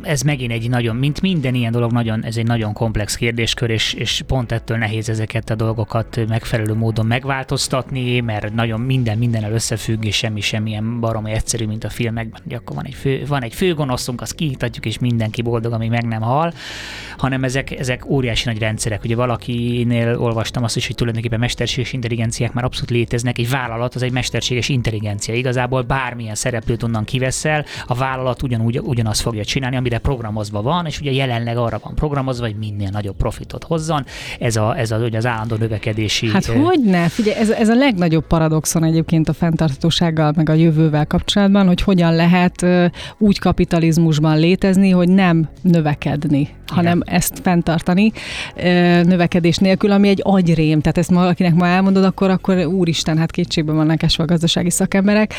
ez 0.03 0.21
megint 0.21 0.51
egy 0.51 0.69
nagyon, 0.69 0.95
mint 0.95 1.21
minden 1.21 1.55
ilyen 1.55 1.71
dolog, 1.71 1.91
nagyon, 1.91 2.25
ez 2.25 2.37
egy 2.37 2.45
nagyon 2.45 2.73
komplex 2.73 3.15
kérdéskör, 3.15 3.69
és, 3.69 3.93
és 3.93 4.21
pont 4.27 4.51
ettől 4.51 4.77
nehéz 4.77 5.09
ezeket 5.09 5.49
a 5.49 5.55
dolgokat 5.55 6.19
megfelelő 6.27 6.73
módon 6.73 7.05
megváltoztatni, 7.05 8.19
mert 8.19 8.53
nagyon 8.53 8.79
minden 8.79 9.17
mindennel 9.17 9.51
összefügg, 9.51 10.05
és 10.05 10.15
semmi 10.15 10.41
semmilyen 10.41 10.99
baromi 10.99 11.31
egyszerű, 11.31 11.65
mint 11.65 11.83
a 11.83 11.89
filmekben, 11.89 12.41
hogy 12.43 12.53
akkor 12.53 12.75
van 12.75 12.85
egy, 12.85 12.93
fő, 12.93 13.23
van 13.27 13.43
egy 13.43 13.53
főgonoszunk, 13.53 14.21
azt 14.21 14.35
kiítatjuk, 14.35 14.85
és 14.85 14.99
mindenki 14.99 15.41
boldog, 15.41 15.73
ami 15.73 15.87
meg 15.87 16.05
nem 16.05 16.21
hal, 16.21 16.53
hanem 17.17 17.43
ezek, 17.43 17.71
ezek 17.79 18.05
óriási 18.05 18.47
nagy 18.47 18.59
rendszerek. 18.59 19.03
Ugye 19.03 19.15
valakinél 19.15 20.17
olvastam 20.19 20.63
azt 20.63 20.75
is, 20.75 20.87
hogy 20.87 20.95
tulajdonképpen 20.95 21.39
mesterséges 21.39 21.93
intelligenciák 21.93 22.53
már 22.53 22.63
abszolút 22.63 22.89
léteznek, 22.89 23.37
egy 23.37 23.49
vállalat 23.49 23.95
az 23.95 24.01
egy 24.01 24.11
mesterséges 24.11 24.69
intelligencia. 24.69 25.33
Igazából 25.33 25.81
bármilyen 25.81 26.35
szereplőt 26.35 26.83
onnan 26.83 27.03
kiveszel, 27.03 27.65
a 27.85 27.93
vállalat 27.93 28.43
ugyanúgy 28.43 28.79
ugyanazt 28.79 29.21
fogja 29.21 29.45
csinálni, 29.45 29.75
amire 29.75 29.92
programozva 29.97 30.61
van, 30.61 30.85
és 30.85 30.99
ugye 30.99 31.11
jelenleg 31.11 31.57
arra 31.57 31.79
van 31.83 31.95
programozva, 31.95 32.45
hogy 32.45 32.55
minél 32.55 32.89
nagyobb 32.91 33.15
profitot 33.15 33.63
hozzon. 33.63 34.05
Ez, 34.39 34.55
a, 34.55 34.77
ez 34.77 34.91
a, 34.91 34.97
ugye 34.97 35.17
az 35.17 35.25
állandó 35.25 35.55
növekedési... 35.55 36.29
Hát 36.29 36.45
hogy 36.45 36.79
ne? 36.83 37.09
Figyelj, 37.09 37.37
ez, 37.37 37.49
ez 37.49 37.69
a 37.69 37.75
legnagyobb 37.75 38.27
paradoxon 38.27 38.83
egyébként 38.83 39.29
a 39.29 39.33
fenntarthatósággal, 39.33 40.33
meg 40.35 40.49
a 40.49 40.53
jövővel 40.53 41.05
kapcsolatban, 41.05 41.67
hogy 41.67 41.81
hogyan 41.81 42.15
lehet 42.15 42.65
úgy 43.17 43.39
kapitalizmusban 43.39 44.39
létezni, 44.39 44.89
hogy 44.89 45.09
nem 45.09 45.49
növekedni 45.61 46.49
hanem 46.73 47.01
Igen. 47.01 47.15
ezt 47.15 47.39
fenntartani 47.43 48.11
növekedés 49.03 49.57
nélkül, 49.57 49.91
ami 49.91 50.07
egy 50.07 50.21
agyrém. 50.23 50.81
Tehát 50.81 50.97
ezt 50.97 51.09
valakinek 51.09 51.53
ma 51.53 51.67
elmondod, 51.67 52.03
akkor, 52.03 52.29
akkor 52.29 52.65
úristen, 52.65 53.17
hát 53.17 53.31
kétségben 53.31 53.75
vannak 53.75 54.03
esve 54.03 54.23
a 54.23 54.27
gazdasági 54.27 54.69
szakemberek. 54.69 55.33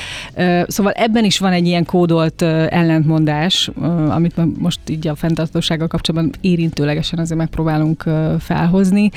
Szóval 0.67 0.93
ebben 0.93 1.25
is 1.25 1.39
van 1.39 1.53
egy 1.53 1.67
ilyen 1.67 1.85
kódolt 1.85 2.43
ellentmondás, 2.43 3.71
amit 4.09 4.35
most 4.59 4.81
így 4.89 5.09
a 5.09 5.15
fenntartósággal 5.15 5.87
kapcsolatban 5.87 6.33
érintőlegesen 6.41 7.19
azért 7.19 7.39
megpróbálunk 7.39 8.05
felhozni, 8.39 9.11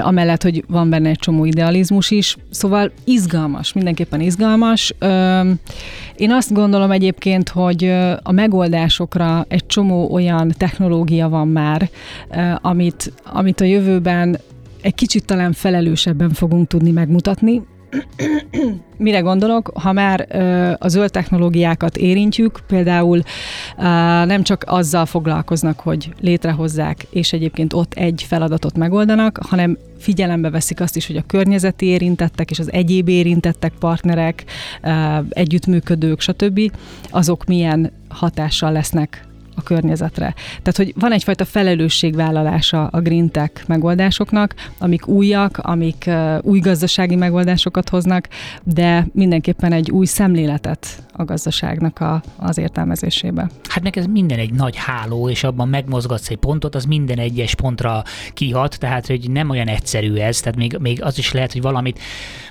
amellett, 0.00 0.42
hogy 0.42 0.64
van 0.68 0.90
benne 0.90 1.08
egy 1.08 1.18
csomó 1.18 1.44
idealizmus 1.44 2.10
is. 2.10 2.36
Szóval 2.50 2.92
izgalmas, 3.04 3.72
mindenképpen 3.72 4.20
izgalmas. 4.20 4.94
Én 6.16 6.30
azt 6.30 6.52
gondolom 6.52 6.90
egyébként, 6.90 7.48
hogy 7.48 7.84
a 8.22 8.32
megoldásokra 8.32 9.44
egy 9.48 9.66
csomó 9.66 10.12
olyan 10.12 10.54
technológia 10.56 11.28
van 11.28 11.48
már, 11.48 11.90
amit, 12.60 13.12
amit 13.24 13.60
a 13.60 13.64
jövőben 13.64 14.38
egy 14.80 14.94
kicsit 14.94 15.24
talán 15.24 15.52
felelősebben 15.52 16.30
fogunk 16.30 16.68
tudni 16.68 16.90
megmutatni. 16.90 17.62
Mire 18.96 19.20
gondolok? 19.20 19.70
Ha 19.74 19.92
már 19.92 20.26
a 20.78 20.88
zöld 20.88 21.10
technológiákat 21.10 21.96
érintjük, 21.96 22.60
például 22.66 23.22
nem 24.24 24.42
csak 24.42 24.64
azzal 24.66 25.06
foglalkoznak, 25.06 25.80
hogy 25.80 26.12
létrehozzák, 26.20 27.06
és 27.10 27.32
egyébként 27.32 27.72
ott 27.72 27.94
egy 27.94 28.24
feladatot 28.28 28.76
megoldanak, 28.76 29.38
hanem 29.48 29.78
figyelembe 29.98 30.50
veszik 30.50 30.80
azt 30.80 30.96
is, 30.96 31.06
hogy 31.06 31.16
a 31.16 31.24
környezeti 31.26 31.86
érintettek 31.86 32.50
és 32.50 32.58
az 32.58 32.72
egyéb 32.72 33.08
érintettek, 33.08 33.72
partnerek, 33.78 34.44
együttműködők, 35.28 36.20
stb. 36.20 36.60
azok 37.10 37.44
milyen 37.44 37.92
hatással 38.08 38.72
lesznek 38.72 39.28
a 39.54 39.62
környezetre. 39.62 40.34
Tehát, 40.48 40.76
hogy 40.76 40.92
van 40.96 41.12
egyfajta 41.12 41.44
felelősségvállalása 41.44 42.86
a 42.86 43.00
green 43.00 43.30
tech 43.30 43.52
megoldásoknak, 43.66 44.54
amik 44.78 45.06
újak, 45.06 45.58
amik 45.58 46.10
új 46.42 46.58
gazdasági 46.58 47.16
megoldásokat 47.16 47.88
hoznak, 47.88 48.28
de 48.64 49.06
mindenképpen 49.12 49.72
egy 49.72 49.90
új 49.90 50.06
szemléletet 50.06 51.02
a 51.20 51.24
gazdaságnak 51.24 52.00
a, 52.00 52.22
az 52.36 52.58
értelmezésébe. 52.58 53.50
Hát 53.68 53.82
meg 53.82 53.98
ez 53.98 54.06
minden 54.06 54.38
egy 54.38 54.52
nagy 54.52 54.76
háló, 54.76 55.28
és 55.28 55.44
abban 55.44 55.68
megmozgatsz 55.68 56.30
egy 56.30 56.36
pontot, 56.36 56.74
az 56.74 56.84
minden 56.84 57.18
egyes 57.18 57.54
pontra 57.54 58.02
kihat, 58.34 58.78
tehát 58.78 59.06
hogy 59.06 59.30
nem 59.30 59.50
olyan 59.50 59.68
egyszerű 59.68 60.14
ez, 60.14 60.40
tehát 60.40 60.58
még, 60.58 60.76
még 60.80 61.02
az 61.02 61.18
is 61.18 61.32
lehet, 61.32 61.52
hogy 61.52 61.62
valamit, 61.62 61.98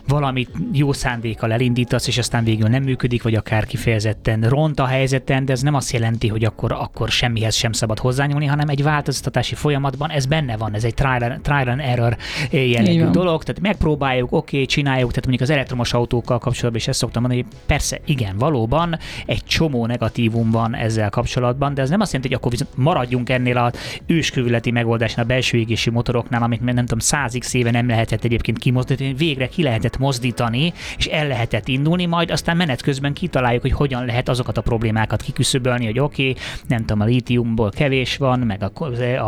valamit 0.07 0.49
jó 0.71 0.93
szándékkal 0.93 1.51
elindítasz, 1.51 2.07
és 2.07 2.17
aztán 2.17 2.43
végül 2.43 2.67
nem 2.69 2.83
működik, 2.83 3.23
vagy 3.23 3.35
akár 3.35 3.65
kifejezetten 3.65 4.41
ront 4.41 4.79
a 4.79 4.85
helyzeten, 4.85 5.45
de 5.45 5.51
ez 5.51 5.61
nem 5.61 5.75
azt 5.75 5.91
jelenti, 5.91 6.27
hogy 6.27 6.45
akkor, 6.45 6.71
akkor 6.71 7.09
semmihez 7.09 7.55
sem 7.55 7.71
szabad 7.71 7.99
hozzányúlni, 7.99 8.45
hanem 8.45 8.69
egy 8.69 8.83
változtatási 8.83 9.55
folyamatban 9.55 10.09
ez 10.09 10.25
benne 10.25 10.57
van, 10.57 10.73
ez 10.73 10.83
egy 10.83 10.93
trial, 10.93 11.39
trial 11.41 11.67
and 11.67 11.79
error 11.79 12.17
jellegű 12.51 13.05
dolog, 13.05 13.43
tehát 13.43 13.61
megpróbáljuk, 13.61 14.31
oké, 14.31 14.55
okay, 14.55 14.65
csináljuk, 14.65 15.09
tehát 15.09 15.27
mondjuk 15.27 15.49
az 15.49 15.55
elektromos 15.55 15.93
autókkal 15.93 16.37
kapcsolatban 16.37 16.81
is 16.81 16.87
ezt 16.87 16.99
szoktam 16.99 17.21
mondani, 17.21 17.43
hogy 17.43 17.59
persze, 17.65 17.99
igen, 18.05 18.37
való 18.37 18.58
valóban 18.59 18.99
egy 19.25 19.43
csomó 19.43 19.85
negatívum 19.85 20.51
van 20.51 20.75
ezzel 20.75 21.09
kapcsolatban, 21.09 21.73
de 21.73 21.81
ez 21.81 21.89
nem 21.89 22.01
azt 22.01 22.13
jelenti, 22.13 22.33
hogy 22.33 22.41
akkor 22.41 22.51
viszont 22.51 22.77
maradjunk 22.77 23.29
ennél 23.29 23.57
a 23.57 23.71
őskövületi 24.05 24.71
megoldásnál, 24.71 25.25
a 25.25 25.27
belső 25.27 25.57
égési 25.57 25.89
motoroknál, 25.89 26.43
amit 26.43 26.61
nem 26.61 26.75
tudom, 26.75 26.99
százig 26.99 27.43
éve 27.51 27.71
nem 27.71 27.87
lehetett 27.87 28.23
egyébként 28.23 28.57
kimozdítani, 28.57 29.13
végre 29.13 29.47
ki 29.47 29.63
lehetett 29.63 29.97
mozdítani, 29.97 30.73
és 30.97 31.05
el 31.05 31.27
lehetett 31.27 31.67
indulni, 31.67 32.05
majd 32.05 32.31
aztán 32.31 32.57
menet 32.57 32.81
közben 32.81 33.13
kitaláljuk, 33.13 33.61
hogy 33.61 33.71
hogyan 33.71 34.05
lehet 34.05 34.29
azokat 34.29 34.57
a 34.57 34.61
problémákat 34.61 35.21
kiküszöbölni, 35.21 35.85
hogy 35.85 35.99
oké, 35.99 36.29
okay, 36.29 36.41
nem 36.67 36.79
tudom, 36.79 37.01
a 37.01 37.05
lítiumból 37.05 37.69
kevés 37.69 38.17
van, 38.17 38.39
meg 38.39 38.63
a, 38.63 38.83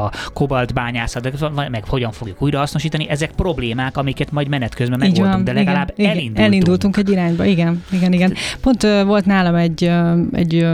a 0.05 0.11
kobalt 0.33 0.73
bányászat, 0.73 1.51
meg 1.69 1.83
hogyan 1.87 2.11
fogjuk 2.11 2.41
újrahasznosítani. 2.41 3.09
Ezek 3.09 3.31
problémák, 3.31 3.97
amiket 3.97 4.31
majd 4.31 4.47
menet 4.47 4.75
közben 4.75 4.99
megoldunk, 4.99 5.43
de 5.43 5.53
legalább 5.53 5.93
igen, 5.95 6.09
elindultunk. 6.09 6.47
Elindultunk 6.47 6.97
egy 6.97 7.09
irányba, 7.09 7.45
igen, 7.45 7.83
igen, 7.91 8.13
igen. 8.13 8.33
Pont 8.61 8.83
uh, 8.83 9.03
volt 9.03 9.20
nálam 9.25 9.55
egy, 9.55 9.91
egy 10.31 10.67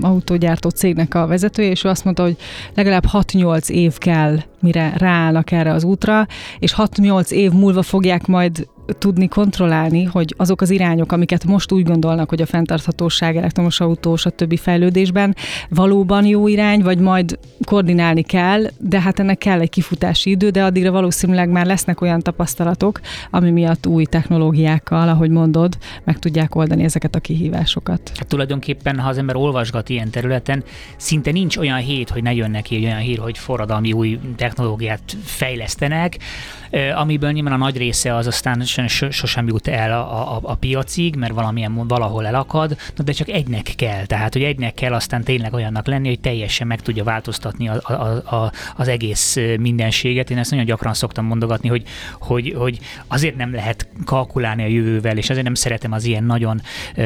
autógyártó 0.00 0.68
cégnek 0.68 1.14
a 1.14 1.26
vezetője, 1.26 1.70
és 1.70 1.84
ő 1.84 1.88
azt 1.88 2.04
mondta, 2.04 2.22
hogy 2.22 2.36
legalább 2.74 3.04
6-8 3.12 3.68
év 3.68 3.98
kell, 3.98 4.38
mire 4.60 4.92
ráállnak 4.96 5.50
erre 5.50 5.72
az 5.72 5.84
útra, 5.84 6.26
és 6.58 6.74
6-8 6.76 7.30
év 7.30 7.52
múlva 7.52 7.82
fogják 7.82 8.26
majd 8.26 8.66
tudni 8.92 9.28
kontrollálni, 9.28 10.04
hogy 10.04 10.34
azok 10.36 10.60
az 10.60 10.70
irányok, 10.70 11.12
amiket 11.12 11.44
most 11.44 11.72
úgy 11.72 11.84
gondolnak, 11.84 12.28
hogy 12.28 12.40
a 12.40 12.46
fenntarthatóság, 12.46 13.36
elektromos 13.36 13.80
autós, 13.80 14.26
a 14.26 14.30
többi 14.30 14.56
fejlődésben 14.56 15.36
valóban 15.68 16.26
jó 16.26 16.48
irány, 16.48 16.82
vagy 16.82 16.98
majd 16.98 17.38
koordinálni 17.64 18.22
kell, 18.22 18.62
de 18.78 19.00
hát 19.00 19.18
ennek 19.18 19.38
kell 19.38 19.60
egy 19.60 19.70
kifutási 19.70 20.30
idő, 20.30 20.50
de 20.50 20.64
addigra 20.64 20.90
valószínűleg 20.90 21.48
már 21.48 21.66
lesznek 21.66 22.00
olyan 22.00 22.20
tapasztalatok, 22.20 23.00
ami 23.30 23.50
miatt 23.50 23.86
új 23.86 24.04
technológiákkal, 24.04 25.08
ahogy 25.08 25.30
mondod, 25.30 25.78
meg 26.04 26.18
tudják 26.18 26.54
oldani 26.54 26.84
ezeket 26.84 27.14
a 27.14 27.20
kihívásokat. 27.20 28.12
Hát 28.14 28.28
tulajdonképpen, 28.28 28.98
ha 28.98 29.08
az 29.08 29.18
ember 29.18 29.36
olvasgat 29.36 29.88
ilyen 29.88 30.10
területen, 30.10 30.64
szinte 30.96 31.30
nincs 31.30 31.56
olyan 31.56 31.78
hét, 31.78 32.10
hogy 32.10 32.22
ne 32.22 32.34
jön 32.34 32.50
neki 32.50 32.84
olyan 32.84 32.98
hír, 32.98 33.18
hogy 33.18 33.38
forradalmi 33.38 33.92
új 33.92 34.18
technológiát 34.48 35.16
fejlesztenek, 35.24 36.18
amiből 36.94 37.30
nyilván 37.30 37.52
a 37.52 37.56
nagy 37.56 37.76
része 37.76 38.14
az 38.14 38.26
aztán 38.26 38.64
sosem 39.10 39.46
jut 39.46 39.68
el 39.68 39.92
a, 39.92 40.36
a, 40.36 40.40
a 40.42 40.54
piacig, 40.54 41.16
mert 41.16 41.32
valamilyen 41.32 41.86
valahol 41.86 42.26
elakad, 42.26 42.76
de 43.04 43.12
csak 43.12 43.28
egynek 43.28 43.72
kell. 43.76 44.06
Tehát, 44.06 44.32
hogy 44.32 44.42
egynek 44.42 44.74
kell 44.74 44.92
aztán 44.92 45.22
tényleg 45.24 45.52
olyannak 45.52 45.86
lenni, 45.86 46.08
hogy 46.08 46.20
teljesen 46.20 46.66
meg 46.66 46.80
tudja 46.80 47.04
változtatni 47.04 47.68
a, 47.68 47.80
a, 47.82 47.92
a, 48.36 48.52
az 48.76 48.88
egész 48.88 49.36
mindenséget. 49.60 50.30
Én 50.30 50.38
ezt 50.38 50.50
nagyon 50.50 50.66
gyakran 50.66 50.94
szoktam 50.94 51.24
mondogatni, 51.24 51.68
hogy, 51.68 51.82
hogy, 52.20 52.54
hogy 52.56 52.78
azért 53.06 53.36
nem 53.36 53.54
lehet 53.54 53.88
kalkulálni 54.04 54.62
a 54.62 54.66
jövővel, 54.66 55.16
és 55.16 55.30
azért 55.30 55.44
nem 55.44 55.54
szeretem 55.54 55.92
az 55.92 56.04
ilyen 56.04 56.24
nagyon 56.24 56.60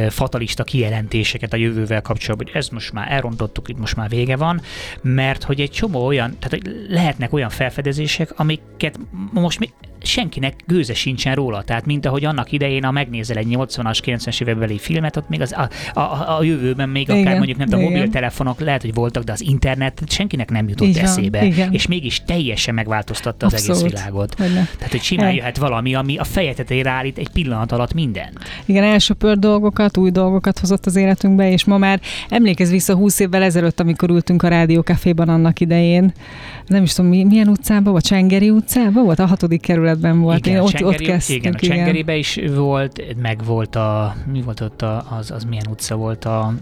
fatalista 0.09 0.65
kijelentéseket 0.65 1.53
a 1.53 1.57
jövővel 1.57 2.03
kapcsolatban, 2.03 2.47
hogy 2.47 2.57
ez 2.57 2.69
most 2.69 2.93
már 2.93 3.13
elrontottuk, 3.13 3.69
itt 3.69 3.79
most 3.79 3.97
már 3.97 4.09
vége 4.09 4.37
van, 4.37 4.61
mert 5.03 5.43
hogy 5.43 5.61
egy 5.61 5.71
csomó 5.71 6.07
olyan, 6.07 6.37
tehát 6.39 6.51
hogy 6.51 6.87
lehetnek 6.89 7.32
olyan 7.33 7.51
felfedezések, 7.51 8.33
amiket 8.37 8.99
most 9.33 9.59
még 9.59 9.71
senkinek 10.05 10.55
gőze 10.67 10.95
sincsen 10.95 11.35
róla. 11.35 11.63
Tehát, 11.63 11.87
mint 11.87 12.07
ahogy 12.07 12.25
annak 12.25 12.53
idején, 12.53 12.85
ha 12.85 12.91
megnézel 12.91 13.37
egy 13.37 13.47
80-as, 13.51 13.99
90-es 14.05 14.43
évekbeli 14.43 14.79
filmet, 14.79 15.17
ott 15.17 15.29
még 15.29 15.41
az, 15.41 15.53
a, 15.53 15.69
a, 16.01 16.37
a 16.39 16.43
jövőben 16.43 16.89
még 16.89 17.03
igen, 17.03 17.21
akár 17.21 17.37
mondjuk 17.37 17.59
nem 17.59 17.69
tudom, 17.69 17.85
mobiltelefonok 17.85 18.61
lehet, 18.61 18.81
hogy 18.81 18.95
voltak, 18.95 19.23
de 19.23 19.33
az 19.33 19.41
internet 19.41 20.03
senkinek 20.07 20.51
nem 20.51 20.69
jutott 20.69 20.89
Igen, 20.89 21.05
eszébe. 21.05 21.45
Igen. 21.45 21.73
És 21.73 21.87
mégis 21.87 22.23
teljesen 22.27 22.75
megváltoztatta 22.75 23.47
az 23.47 23.53
Abszolút. 23.53 23.83
egész 23.83 23.93
világot. 23.93 24.35
Hogyne. 24.35 24.69
Tehát, 24.77 24.91
hogy 24.91 25.03
simán 25.03 25.33
jöhet 25.33 25.57
valami, 25.57 25.95
ami 25.95 26.17
a 26.17 26.25
feje 26.25 26.55
tetejére 26.55 26.91
állít 26.91 27.19
egy 27.19 27.29
pillanat 27.29 27.73
alatt 27.73 27.95
minden. 27.95 28.39
Igen, 28.65 28.85
elsöpört 28.85 29.39
dolgokat, 29.39 29.97
új 29.97 30.11
dolgokat 30.11 30.59
hozott 30.59 30.87
az 30.87 30.97
életünkbe, 30.97 31.51
és 31.51 31.65
ma 31.65 31.79
már 31.79 32.01
emlékez 32.29 32.71
vissza 32.71 32.95
20 32.95 33.19
évvel 33.19 33.43
ezelőtt, 33.43 33.81
amikor 33.81 34.11
ültünk 34.11 34.43
a 34.43 34.49
rádiókaféban 34.49 35.29
annak 35.29 35.61
idején. 35.61 36.13
Nem 36.67 36.83
is 36.83 36.93
tudom, 36.93 37.11
milyen 37.11 37.49
utcában, 37.49 37.93
vagy 37.93 38.03
Csengeri 38.03 38.51
utcában 38.51 39.05
volt, 39.05 39.19
a 39.19 39.27
hatodik 39.27 39.61
kerületben 39.61 40.21
volt. 40.21 40.47
Igen, 40.47 40.57
Én 40.57 40.63
ott, 40.63 40.71
Csengeri, 40.71 40.95
ott 40.95 41.11
kezdtünk, 41.11 41.39
igen, 41.39 41.53
a 41.53 41.59
Csengeribe 41.59 42.17
is 42.17 42.39
volt, 42.55 43.21
meg 43.23 43.45
volt 43.45 43.77
a, 43.77 44.15
mi 44.33 44.43
volt 44.43 44.61
ott 44.61 44.83
a, 44.83 45.07
az, 45.19 45.31
az 45.31 45.45
milyen 45.45 45.67
utca 45.71 45.97
volt 45.97 46.25
a, 46.25 46.55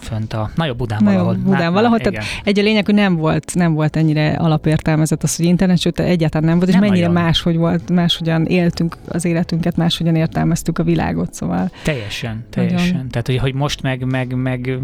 fönt 0.00 0.32
a, 0.32 0.50
nagyobb 0.54 0.76
Budán 0.76 1.00
nagyobb 1.02 1.20
valahol. 1.20 1.42
Budán 1.42 1.60
már, 1.60 1.72
valahol, 1.72 1.98
tehát 1.98 2.24
egy 2.44 2.58
a 2.58 2.62
lényeg, 2.62 2.84
hogy 2.84 2.94
nem 2.94 3.16
volt, 3.16 3.54
nem 3.54 3.74
volt 3.74 3.96
ennyire 3.96 4.30
alapértelmezett 4.30 5.22
az, 5.22 5.36
hogy 5.36 5.44
internet, 5.44 5.78
sőt 5.78 6.00
egyáltalán 6.00 6.48
nem 6.48 6.56
volt, 6.56 6.68
és 6.68 6.74
nem 6.74 6.84
mennyire 6.84 7.06
nagyon. 7.06 7.22
máshogy 7.22 7.56
volt, 7.56 7.90
máshogyan 7.90 8.44
éltünk 8.44 8.96
az 9.08 9.24
életünket, 9.24 9.76
máshogyan 9.76 10.16
értelmeztük 10.16 10.78
a 10.78 10.82
világot, 10.82 11.34
szóval. 11.34 11.70
Teljesen, 11.82 12.44
teljesen. 12.50 12.92
Nagyon. 12.92 13.08
Tehát, 13.08 13.26
hogy, 13.26 13.38
hogy 13.38 13.54
most 13.54 13.82
meg, 13.82 14.04
meg, 14.04 14.34
meg... 14.34 14.78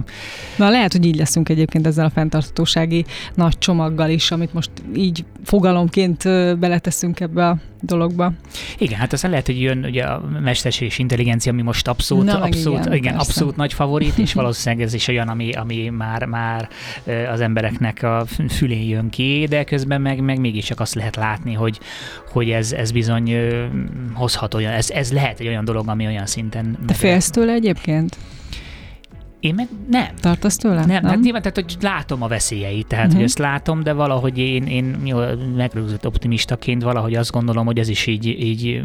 Na 0.57 0.71
lehet, 0.71 0.93
hogy 0.93 1.07
így 1.07 1.17
leszünk 1.17 1.49
egyébként 1.49 1.87
ezzel 1.87 2.05
a 2.05 2.11
fenntartatósági 2.11 3.05
nagy 3.35 3.59
csomaggal 3.59 4.11
is, 4.11 4.31
amit 4.37 4.55
most 4.55 4.71
így 4.95 5.25
fogalomként 5.45 6.23
beleteszünk 6.59 7.21
ebbe 7.21 7.49
a 7.49 7.57
dologba. 7.81 8.33
Igen, 8.79 8.99
hát 8.99 9.13
aztán 9.13 9.31
lehet, 9.31 9.47
hogy 9.47 9.61
jön 9.61 9.85
ugye 9.85 10.03
a 10.03 10.23
mesterséges 10.43 10.99
intelligencia, 10.99 11.53
ami 11.53 11.63
most 11.63 11.89
abszolút, 11.89 12.25
Na, 12.25 12.41
abszolút, 12.41 12.81
igen, 12.81 12.93
igen 12.93 13.17
abszolút 13.17 13.57
nagy 13.57 13.73
favorit, 13.73 14.19
és 14.19 14.33
valószínűleg 14.33 14.87
ez 14.87 14.95
is 14.95 15.09
olyan, 15.09 15.29
ami, 15.29 15.53
ami 15.53 15.89
már, 15.89 16.25
már 16.25 16.69
az 17.33 17.41
embereknek 17.41 18.03
a 18.03 18.25
fülén 18.49 18.89
jön 18.89 19.09
ki, 19.09 19.47
de 19.49 19.65
közben 19.65 20.01
meg, 20.01 20.21
meg 20.21 20.41
mégiscsak 20.41 20.81
azt 20.81 20.95
lehet 20.95 21.17
látni, 21.17 21.53
hogy, 21.53 21.81
hogy 22.31 22.51
ez, 22.51 22.73
ez 22.73 22.91
bizony 22.91 23.33
hozhat 24.15 24.55
olyan, 24.55 24.73
ez, 24.73 24.91
ez 24.91 25.13
lehet 25.13 25.41
egy 25.41 25.47
olyan 25.47 25.65
dolog, 25.65 25.89
ami 25.89 26.07
olyan 26.07 26.27
szinten... 26.27 26.79
Te 26.87 26.95
félsz 26.95 27.31
tőle 27.31 27.53
egyébként? 27.53 28.17
Én 29.47 29.55
meg 29.55 29.69
nem. 29.91 30.07
Tartasz 30.21 30.57
tőle? 30.57 30.75
Nem, 30.75 30.87
nem? 30.87 31.05
hát 31.05 31.21
nyilván, 31.21 31.43
tehát, 31.43 31.57
hogy 31.57 31.77
látom 31.81 32.23
a 32.23 32.27
veszélyeit, 32.29 32.87
tehát, 32.87 33.05
uh-huh. 33.05 33.21
hogy 33.21 33.29
ezt 33.29 33.39
látom, 33.39 33.83
de 33.83 33.93
valahogy 33.93 34.39
én, 34.39 34.63
én 34.63 34.97
jó, 35.05 35.19
megrőzött 35.57 36.07
optimistaként 36.07 36.83
valahogy 36.83 37.15
azt 37.15 37.31
gondolom, 37.31 37.67
hogy 37.67 37.79
ez 37.79 37.89
is 37.89 38.07
így, 38.07 38.27
így 38.27 38.83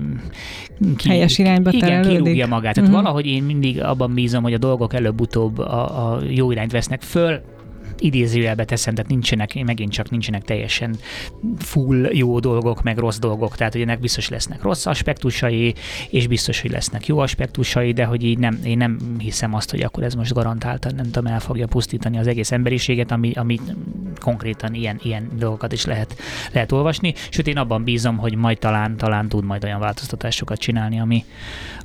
ki, 0.97 1.09
helyes 1.09 1.38
irányba 1.38 1.72
igen, 1.72 1.89
terelődik. 1.89 2.24
kirúgja 2.24 2.47
magát. 2.47 2.74
Tehát 2.74 2.89
uh-huh. 2.89 3.03
valahogy 3.03 3.26
én 3.26 3.43
mindig 3.43 3.84
abban 3.84 4.14
bízom, 4.14 4.43
hogy 4.43 4.53
a 4.53 4.57
dolgok 4.57 4.93
előbb-utóbb 4.93 5.57
a, 5.57 6.14
a 6.14 6.20
jó 6.30 6.51
irányt 6.51 6.72
vesznek 6.72 7.01
föl, 7.01 7.41
idézőjelbe 8.02 8.66
teszem, 8.66 8.95
tehát 8.95 9.10
nincsenek, 9.10 9.64
megint 9.64 9.91
csak 9.91 10.10
nincsenek 10.10 10.43
teljesen 10.43 10.95
full 11.60 12.10
jó 12.12 12.39
dolgok, 12.39 12.84
meg 12.84 12.97
rossz 12.97 13.18
dolgok, 13.18 13.56
tehát 13.56 13.74
hogy 13.74 13.82
ennek 13.82 13.99
biztos 13.99 14.30
lesznek 14.30 14.62
rossz 14.62 14.86
aspektusai, 14.86 15.74
és 16.10 16.28
biztos, 16.28 16.62
hogy 16.62 16.72
lesznek 16.72 17.08
jó 17.08 17.18
aspektusai, 17.18 17.91
de 17.93 18.06
hogy 18.06 18.24
így 18.24 18.38
nem, 18.38 18.60
én 18.64 18.78
nem 18.78 18.99
hiszem 19.20 19.54
azt, 19.54 19.72
hogy 19.72 19.82
akkor 19.82 20.04
ez 20.04 20.14
most 20.14 20.34
garantáltan 20.34 20.95
nem 20.95 21.06
tudom, 21.06 21.26
el 21.26 21.39
fogja 21.39 21.68
pusztítani 21.68 22.18
az 22.18 22.28
egész 22.28 22.52
emberiséget, 22.52 23.12
ami, 23.12 23.32
ami 23.36 23.60
konkrétan 24.20 24.74
ilyen, 24.74 24.99
ilyen 25.04 25.30
dolgokat 25.38 25.72
is 25.72 25.86
lehet, 25.86 26.16
lehet 26.52 26.72
olvasni, 26.72 27.14
sőt 27.30 27.47
én 27.47 27.58
abban 27.58 27.84
bízom, 27.84 28.18
hogy 28.18 28.36
majd 28.36 28.58
talán, 28.58 28.97
talán 28.97 29.30
tud 29.30 29.43
majd 29.43 29.64
olyan 29.64 29.80
változtatásokat 29.80 30.60
csinálni, 30.60 30.99
ami, 30.99 31.26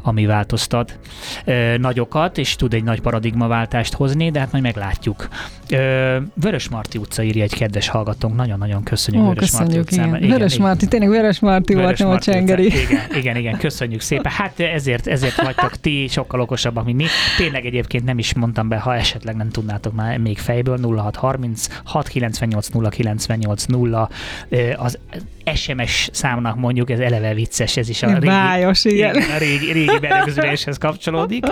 ami 0.07 0.27
változtat 0.27 0.99
ö, 1.45 1.77
nagyokat, 1.79 2.39
és 2.39 2.57
tud 2.57 2.75
egy 2.75 2.85
nagy 2.85 3.01
paradigmaváltást 3.01 3.95
hozni, 3.95 4.31
de 4.31 4.39
hát 4.39 4.53
majd 4.53 4.65
meglátjuk. 4.65 5.29
Ö, 5.71 6.17
Vörös 6.35 6.69
Marti 6.69 6.99
utca 6.99 7.23
írja 7.23 7.43
egy 7.43 7.55
kedves 7.55 7.89
hallgatónk, 7.89 8.37
nagyon-nagyon 8.37 8.83
köszönjük 8.83 9.25
Ó, 9.25 9.29
Vörös 9.29 9.53
Marti 9.53 9.79
utcán. 9.79 10.09
Igen. 10.09 10.23
Igen, 10.23 10.37
Vörös 10.37 10.55
igen, 10.55 10.67
Marti, 10.67 10.87
tényleg 10.87 11.09
Vörös 11.09 11.41
Marti 11.41 11.75
Vörös 11.75 11.87
volt, 11.87 11.99
nem 11.99 12.11
a 12.11 12.19
Csengeri. 12.19 12.65
Igen, 12.67 13.01
igen, 13.15 13.37
igen, 13.37 13.59
köszönjük 13.59 14.01
szépen. 14.01 14.33
Hát 14.33 14.61
ezért, 14.61 15.07
ezért 15.07 15.43
vagytok 15.43 15.77
ti 15.81 16.07
sokkal 16.09 16.41
okosabbak, 16.41 16.85
mint 16.85 16.97
mi. 16.97 17.07
Tényleg 17.37 17.67
egyébként 17.67 18.05
nem 18.05 18.19
is 18.19 18.35
mondtam 18.35 18.69
be, 18.69 18.79
ha 18.79 18.95
esetleg 18.95 19.37
nem 19.37 19.49
tudnátok 19.49 19.95
már 19.95 20.19
még 20.19 20.39
fejből, 20.39 20.79
0630 20.79 21.67
698 21.85 22.69
098 22.91 23.65
0 23.65 24.09
az 24.77 24.99
SMS 25.55 26.09
számnak 26.13 26.57
mondjuk, 26.57 26.91
ez 26.91 26.99
eleve 26.99 27.35
vicces, 27.35 27.77
ez 27.77 27.89
is 27.89 28.03
a 28.03 28.07
régi, 28.07 28.27
Bájos, 28.27 28.85
igen. 28.85 29.15
igen 29.15 29.31
a 29.31 29.39
régi, 29.39 29.73
régi 29.73 29.99
berögzüléshez 29.99 30.79
kapcsolódik, 30.79 31.45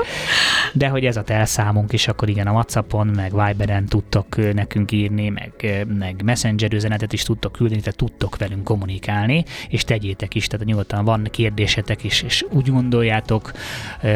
de 0.72 0.88
hogy 0.88 1.04
ez 1.04 1.16
a 1.16 1.22
telszámunk 1.22 1.92
is, 1.92 2.08
akkor 2.08 2.28
igen, 2.28 2.46
a 2.46 2.52
Whatsappon, 2.52 3.06
meg 3.06 3.32
Viberen 3.46 3.86
tudtok 3.86 4.52
nekünk 4.54 4.92
írni, 4.92 5.28
meg, 5.28 5.84
meg 5.98 6.22
Messenger 6.24 6.72
üzenetet 6.72 7.12
is 7.12 7.22
tudtok 7.22 7.52
küldeni, 7.52 7.80
tehát 7.80 7.96
tudtok 7.96 8.36
velünk 8.36 8.64
kommunikálni, 8.64 9.44
és 9.68 9.84
tegyétek 9.84 10.34
is, 10.34 10.46
tehát 10.46 10.66
nyugodtan 10.66 11.04
van 11.04 11.28
kérdésetek 11.30 12.04
is, 12.04 12.22
és 12.22 12.44
úgy 12.50 12.70
gondoljátok, 12.70 13.52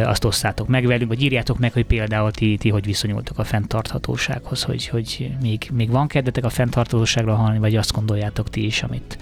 azt 0.05 0.24
osszátok 0.24 0.68
meg 0.68 0.87
velünk, 0.87 1.09
vagy 1.09 1.22
írjátok 1.22 1.59
meg, 1.59 1.72
hogy 1.72 1.85
például 1.85 2.31
ti, 2.31 2.57
ti 2.57 2.68
hogy 2.68 2.85
viszonyultok 2.85 3.39
a 3.39 3.45
fenntarthatósághoz, 3.45 4.62
hogy, 4.62 4.89
hogy 4.89 5.31
még, 5.43 5.68
még 5.72 5.91
van 5.91 6.07
kedvetek 6.07 6.45
a 6.45 6.51
fenntarthatóságra 6.51 7.35
hallani, 7.35 7.59
vagy 7.59 7.76
azt 7.76 7.93
gondoljátok 7.93 8.51
ti 8.51 8.64
is, 8.64 8.83
amit 8.83 9.18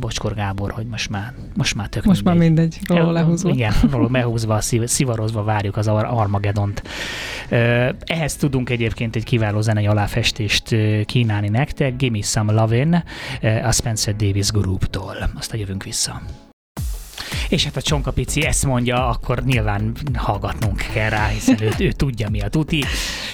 Bocskor 0.00 0.34
Gábor, 0.34 0.70
hogy 0.70 0.86
most 0.86 1.10
már, 1.10 1.32
most 1.56 1.74
már 1.74 1.88
tök 1.88 2.04
Most 2.04 2.24
mindegy. 2.24 2.38
már 2.38 2.48
mindegy, 2.48 2.78
róla 2.86 3.10
lehúzva. 3.10 3.50
Igen, 3.50 3.72
róla 3.90 4.08
lehúzva, 4.10 4.60
szivarozva 4.84 5.42
várjuk 5.42 5.76
az 5.76 5.86
Armagedont. 5.88 6.82
Ehhez 8.04 8.36
tudunk 8.36 8.70
egyébként 8.70 9.16
egy 9.16 9.24
kiváló 9.24 9.60
zenei 9.60 9.86
aláfestést 9.86 10.76
kínálni 11.04 11.48
nektek, 11.48 11.96
Gimme 11.96 12.22
Some 12.22 12.52
Lovin' 12.52 13.02
a 13.64 13.72
Spencer 13.72 14.16
Davis 14.16 14.50
Group-tól. 14.50 15.16
Aztán 15.36 15.60
jövünk 15.60 15.84
vissza. 15.84 16.20
És 17.48 17.64
hát 17.64 17.76
a 17.76 17.82
csonkapici 17.82 18.44
ezt 18.44 18.66
mondja, 18.66 19.08
akkor 19.08 19.44
nyilván 19.44 19.92
hallgatnunk 20.14 20.84
kell 20.92 21.08
rá, 21.08 21.26
hiszen 21.26 21.62
ő, 21.62 21.70
ő 21.78 21.92
tudja 21.92 22.28
mi 22.28 22.40
a 22.40 22.48
tuti. 22.48 22.84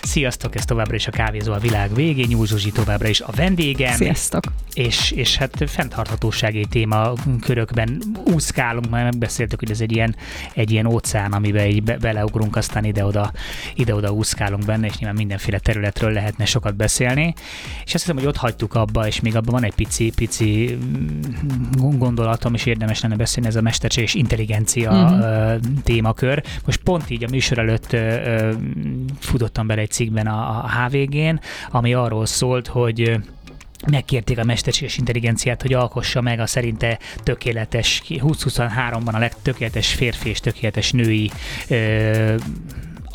Sziasztok, 0.03 0.55
ez 0.55 0.65
továbbra 0.65 0.95
is 0.95 1.07
a 1.07 1.11
Kávézó 1.11 1.53
a 1.53 1.59
világ 1.59 1.95
végén, 1.95 2.27
Nyúl 2.29 2.47
Zsuzsi 2.47 2.71
továbbra 2.71 3.09
is 3.09 3.21
a 3.21 3.31
vendégem. 3.37 3.97
Sziasztok! 3.97 4.45
És, 4.73 5.11
és 5.11 5.37
hát 5.37 5.65
fenntarthatósági 5.67 6.67
téma 6.67 7.13
körökben 7.41 8.03
úszkálunk, 8.33 8.91
mert 8.91 9.05
megbeszéltük, 9.05 9.59
hogy 9.59 9.71
ez 9.71 9.81
egy 9.81 9.93
ilyen, 9.93 10.17
egy 10.55 10.71
ilyen 10.71 10.87
óceán, 10.87 11.33
amiben 11.33 11.67
így 11.67 11.83
be, 11.83 11.97
beleugrunk, 11.97 12.57
aztán 12.57 12.85
ide-oda, 12.85 13.33
ide-oda 13.75 14.11
úszkálunk 14.11 14.65
benne, 14.65 14.87
és 14.87 14.99
nyilván 14.99 15.17
mindenféle 15.17 15.59
területről 15.59 16.13
lehetne 16.13 16.45
sokat 16.45 16.77
beszélni. 16.77 17.35
És 17.85 17.95
azt 17.95 18.05
hiszem, 18.05 18.17
hogy 18.17 18.27
ott 18.27 18.37
hagytuk 18.37 18.75
abba, 18.75 19.07
és 19.07 19.21
még 19.21 19.37
abban 19.37 19.55
van 19.55 19.65
egy 19.65 19.75
pici, 19.75 20.13
pici 20.17 20.79
mm, 20.85 21.99
gondolatom, 21.99 22.55
és 22.55 22.67
érdemes 22.67 23.01
lenne 23.01 23.17
beszélni, 23.17 23.49
ez 23.49 23.57
a 23.57 23.61
mesterséges 23.85 24.15
intelligencia 24.15 24.91
uh-huh. 24.91 25.61
témakör. 25.83 26.43
Most 26.65 26.81
pont 26.83 27.11
így 27.11 27.25
a 27.25 27.29
műsor 27.31 27.59
előtt 27.59 27.97
futottam 29.19 29.67
bele 29.67 29.81
egy 29.81 29.91
cikkben 29.91 30.27
a, 30.27 30.49
a 30.49 30.71
HVG-n, 30.71 31.41
ami 31.71 31.95
arról 31.95 32.27
szólt, 32.27 32.67
hogy 32.67 33.21
megkérték 33.91 34.39
a 34.39 34.45
mesterséges 34.45 34.99
intelligenciát, 34.99 35.63
hogy 35.63 35.73
alkossa 35.73 36.21
meg 36.21 36.41
a 36.41 36.47
szerinte 36.47 36.99
tökéletes, 37.23 38.03
2023-ban 38.09 39.15
a 39.15 39.19
legtökéletes 39.19 39.95
férfi 39.95 40.29
és 40.29 40.41
tökéletes 40.41 40.93
női 40.93 41.31
ö, 41.69 42.35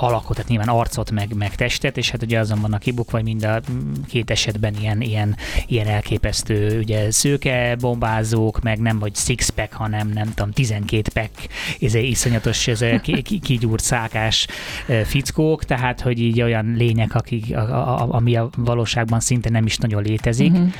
alakot, 0.01 0.35
tehát 0.35 0.49
nyilván 0.49 0.67
arcot, 0.67 1.11
meg, 1.11 1.33
meg 1.33 1.55
testet, 1.55 1.97
és 1.97 2.09
hát 2.09 2.23
ugye 2.23 2.39
azon 2.39 2.61
vannak 2.61 2.79
kibukva, 2.79 3.21
mind 3.21 3.43
a 3.43 3.61
két 4.07 4.31
esetben 4.31 4.75
ilyen, 4.79 5.01
ilyen, 5.01 5.35
ilyen 5.67 5.87
elképesztő 5.87 6.79
ugye 6.79 7.11
szőke 7.11 7.75
bombázók, 7.79 8.61
meg 8.61 8.79
nem 8.79 8.99
vagy 8.99 9.15
six-pack, 9.15 9.73
hanem 9.73 10.09
nem 10.09 10.33
tudom, 10.33 10.51
12 10.51 11.01
pack, 11.13 11.31
ez 11.81 11.95
egy 11.95 12.03
iszonyatos, 12.03 12.67
ez 12.67 12.83
kigyúrt 13.41 13.83
szákás 13.83 14.47
fickók, 15.03 15.63
tehát 15.63 16.01
hogy 16.01 16.19
így 16.19 16.41
olyan 16.41 16.73
lények, 16.77 17.15
akik, 17.15 17.55
a, 17.55 18.01
a, 18.01 18.13
ami 18.13 18.35
a 18.35 18.49
valóságban 18.57 19.19
szinte 19.19 19.49
nem 19.49 19.65
is 19.65 19.77
nagyon 19.77 20.03
létezik. 20.03 20.51
Uh-huh. 20.51 20.71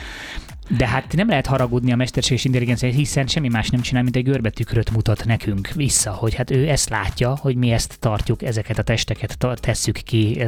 De 0.78 0.88
hát 0.88 1.16
nem 1.16 1.28
lehet 1.28 1.46
haragudni 1.46 1.92
a 1.92 1.96
mesterséges 1.96 2.46
intelligencia, 2.46 2.90
hiszen 2.90 3.28
semmi 3.28 3.48
más 3.48 3.70
nem 3.70 3.82
csinál, 3.82 4.04
mint 4.04 4.16
egy 4.16 4.24
görbetükröt 4.24 4.92
mutat 4.92 5.26
nekünk 5.26 5.70
vissza, 5.76 6.12
hogy 6.12 6.34
hát 6.34 6.52
ő 6.52 6.70
ezt 6.70 6.90
látja, 6.90 7.38
hogy 7.42 7.56
mi 7.56 7.72
ezt 7.72 7.98
tartjuk, 8.00 8.44
ezeket 8.44 8.78
a 8.78 8.82
testeket 8.82 9.38
tesszük 9.54 9.96
ki 9.96 10.44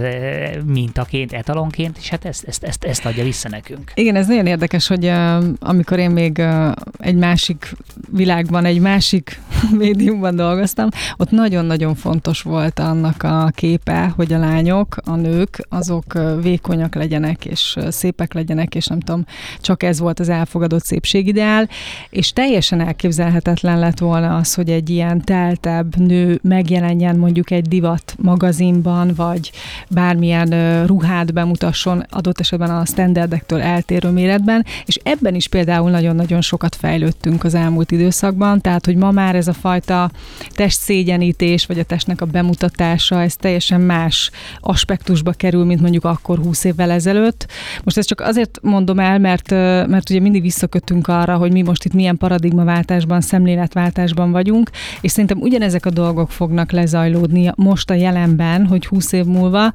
mintaként, 0.65 1.33
etalonként, 1.33 1.97
és 1.97 2.09
hát 2.09 2.25
ezt, 2.25 2.43
ezt, 2.43 2.63
ezt, 2.63 2.83
ezt 2.83 3.05
adja 3.05 3.23
vissza 3.23 3.49
nekünk. 3.49 3.91
Igen, 3.95 4.15
ez 4.15 4.27
nagyon 4.27 4.45
érdekes, 4.45 4.87
hogy 4.87 5.05
uh, 5.05 5.43
amikor 5.59 5.99
én 5.99 6.09
még 6.09 6.37
uh, 6.37 6.71
egy 6.97 7.15
másik 7.15 7.75
világban, 8.11 8.65
egy 8.65 8.79
másik 8.79 9.39
médiumban 9.77 10.35
dolgoztam, 10.35 10.89
ott 11.17 11.31
nagyon-nagyon 11.31 11.95
fontos 11.95 12.41
volt 12.41 12.79
annak 12.79 13.23
a 13.23 13.51
képe, 13.55 14.13
hogy 14.15 14.33
a 14.33 14.37
lányok, 14.37 14.95
a 15.05 15.15
nők, 15.15 15.65
azok 15.69 16.19
vékonyak 16.41 16.95
legyenek, 16.95 17.45
és 17.45 17.77
szépek 17.89 18.33
legyenek, 18.33 18.75
és 18.75 18.87
nem 18.87 18.99
tudom, 18.99 19.25
csak 19.59 19.83
ez 19.83 19.99
volt 19.99 20.10
volt 20.17 20.29
az 20.29 20.39
elfogadott 20.39 20.83
szépségideál, 20.83 21.69
és 22.09 22.33
teljesen 22.33 22.81
elképzelhetetlen 22.81 23.79
lett 23.79 23.99
volna 23.99 24.37
az, 24.37 24.53
hogy 24.53 24.69
egy 24.69 24.89
ilyen 24.89 25.21
teltebb 25.21 25.95
nő 25.95 26.39
megjelenjen 26.43 27.15
mondjuk 27.15 27.51
egy 27.51 27.67
divat 27.67 28.15
magazinban, 28.17 29.13
vagy 29.15 29.51
bármilyen 29.89 30.85
ruhát 30.85 31.33
bemutasson, 31.33 32.05
adott 32.09 32.39
esetben 32.39 32.69
a 32.69 32.85
standardektől 32.85 33.61
eltérő 33.61 34.09
méretben, 34.09 34.65
és 34.85 34.99
ebben 35.03 35.35
is 35.35 35.47
például 35.47 35.89
nagyon-nagyon 35.89 36.41
sokat 36.41 36.75
fejlődtünk 36.75 37.43
az 37.43 37.55
elmúlt 37.55 37.91
időszakban, 37.91 38.61
tehát 38.61 38.85
hogy 38.85 38.95
ma 38.95 39.11
már 39.11 39.35
ez 39.35 39.47
a 39.47 39.53
fajta 39.53 40.11
testszégyenítés, 40.49 41.65
vagy 41.65 41.79
a 41.79 41.83
testnek 41.83 42.21
a 42.21 42.25
bemutatása, 42.25 43.21
ez 43.21 43.35
teljesen 43.35 43.81
más 43.81 44.31
aspektusba 44.59 45.31
kerül, 45.31 45.65
mint 45.65 45.81
mondjuk 45.81 46.05
akkor 46.05 46.37
20 46.37 46.63
évvel 46.63 46.91
ezelőtt. 46.91 47.47
Most 47.83 47.97
ezt 47.97 48.07
csak 48.07 48.19
azért 48.19 48.59
mondom 48.61 48.99
el, 48.99 49.19
mert, 49.19 49.49
mert 49.87 50.00
mert 50.01 50.13
ugye 50.13 50.29
mindig 50.29 50.41
visszakötünk 50.41 51.07
arra, 51.07 51.37
hogy 51.37 51.51
mi 51.51 51.61
most 51.61 51.85
itt 51.85 51.93
milyen 51.93 52.17
paradigmaváltásban, 52.17 53.21
szemléletváltásban 53.21 54.31
vagyunk, 54.31 54.69
és 55.01 55.11
szerintem 55.11 55.39
ugyanezek 55.39 55.85
a 55.85 55.89
dolgok 55.89 56.31
fognak 56.31 56.71
lezajlódni 56.71 57.51
most 57.55 57.89
a 57.89 57.93
jelenben, 57.93 58.65
hogy 58.65 58.85
20 58.85 59.11
év 59.11 59.25
múlva, 59.25 59.73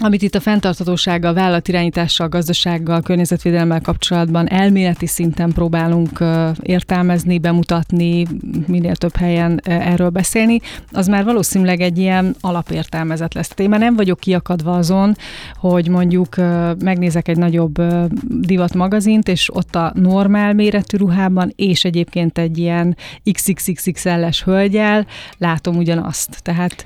amit 0.00 0.22
itt 0.22 0.34
a 0.34 0.40
fenntarthatósággal, 0.40 1.34
vállalatirányítással, 1.34 2.28
gazdasággal, 2.28 3.02
környezetvédelemmel 3.02 3.80
kapcsolatban 3.80 4.48
elméleti 4.48 5.06
szinten 5.06 5.52
próbálunk 5.52 6.24
értelmezni, 6.62 7.38
bemutatni, 7.38 8.26
minél 8.66 8.96
több 8.96 9.16
helyen 9.16 9.60
erről 9.64 10.08
beszélni, 10.08 10.60
az 10.92 11.06
már 11.06 11.24
valószínűleg 11.24 11.80
egy 11.80 11.98
ilyen 11.98 12.34
alapértelmezet 12.40 13.34
lesz. 13.34 13.52
én 13.56 13.68
már 13.68 13.80
nem 13.80 13.96
vagyok 13.96 14.20
kiakadva 14.20 14.72
azon, 14.72 15.16
hogy 15.54 15.88
mondjuk 15.88 16.36
megnézek 16.78 17.28
egy 17.28 17.36
nagyobb 17.36 17.82
divat 18.24 18.74
magazint, 18.74 19.28
és 19.28 19.54
ott 19.54 19.74
a 19.76 19.92
normál 19.94 20.52
méretű 20.52 20.96
ruhában, 20.96 21.52
és 21.56 21.84
egyébként 21.84 22.38
egy 22.38 22.58
ilyen 22.58 22.96
XXXXL-es 23.32 24.42
hölgyel 24.42 25.06
látom 25.38 25.76
ugyanazt. 25.76 26.42
Tehát 26.42 26.84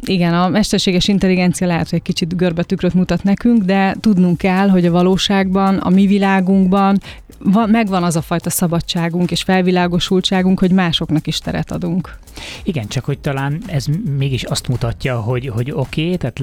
igen, 0.00 0.34
a 0.34 0.48
mesterséges 0.48 1.08
intelligencia 1.08 1.66
lehet, 1.66 1.90
hogy 1.90 1.98
egy 1.98 2.04
kicsit 2.04 2.25
görbetükröt 2.28 2.94
mutat 2.94 3.22
nekünk, 3.22 3.62
de 3.62 3.96
tudnunk 4.00 4.38
kell, 4.38 4.68
hogy 4.68 4.86
a 4.86 4.90
valóságban, 4.90 5.76
a 5.76 5.88
mi 5.88 6.06
világunkban 6.06 7.00
van, 7.38 7.70
megvan 7.70 8.02
az 8.02 8.16
a 8.16 8.22
fajta 8.22 8.50
szabadságunk 8.50 9.30
és 9.30 9.42
felvilágosultságunk, 9.42 10.58
hogy 10.58 10.70
másoknak 10.70 11.26
is 11.26 11.38
teret 11.38 11.70
adunk. 11.70 12.18
Igen, 12.62 12.88
csak 12.88 13.04
hogy 13.04 13.18
talán 13.18 13.62
ez 13.66 13.86
mégis 14.18 14.42
azt 14.42 14.68
mutatja, 14.68 15.20
hogy, 15.20 15.48
hogy 15.48 15.70
oké, 15.70 16.04
okay, 16.04 16.16
tehát 16.16 16.40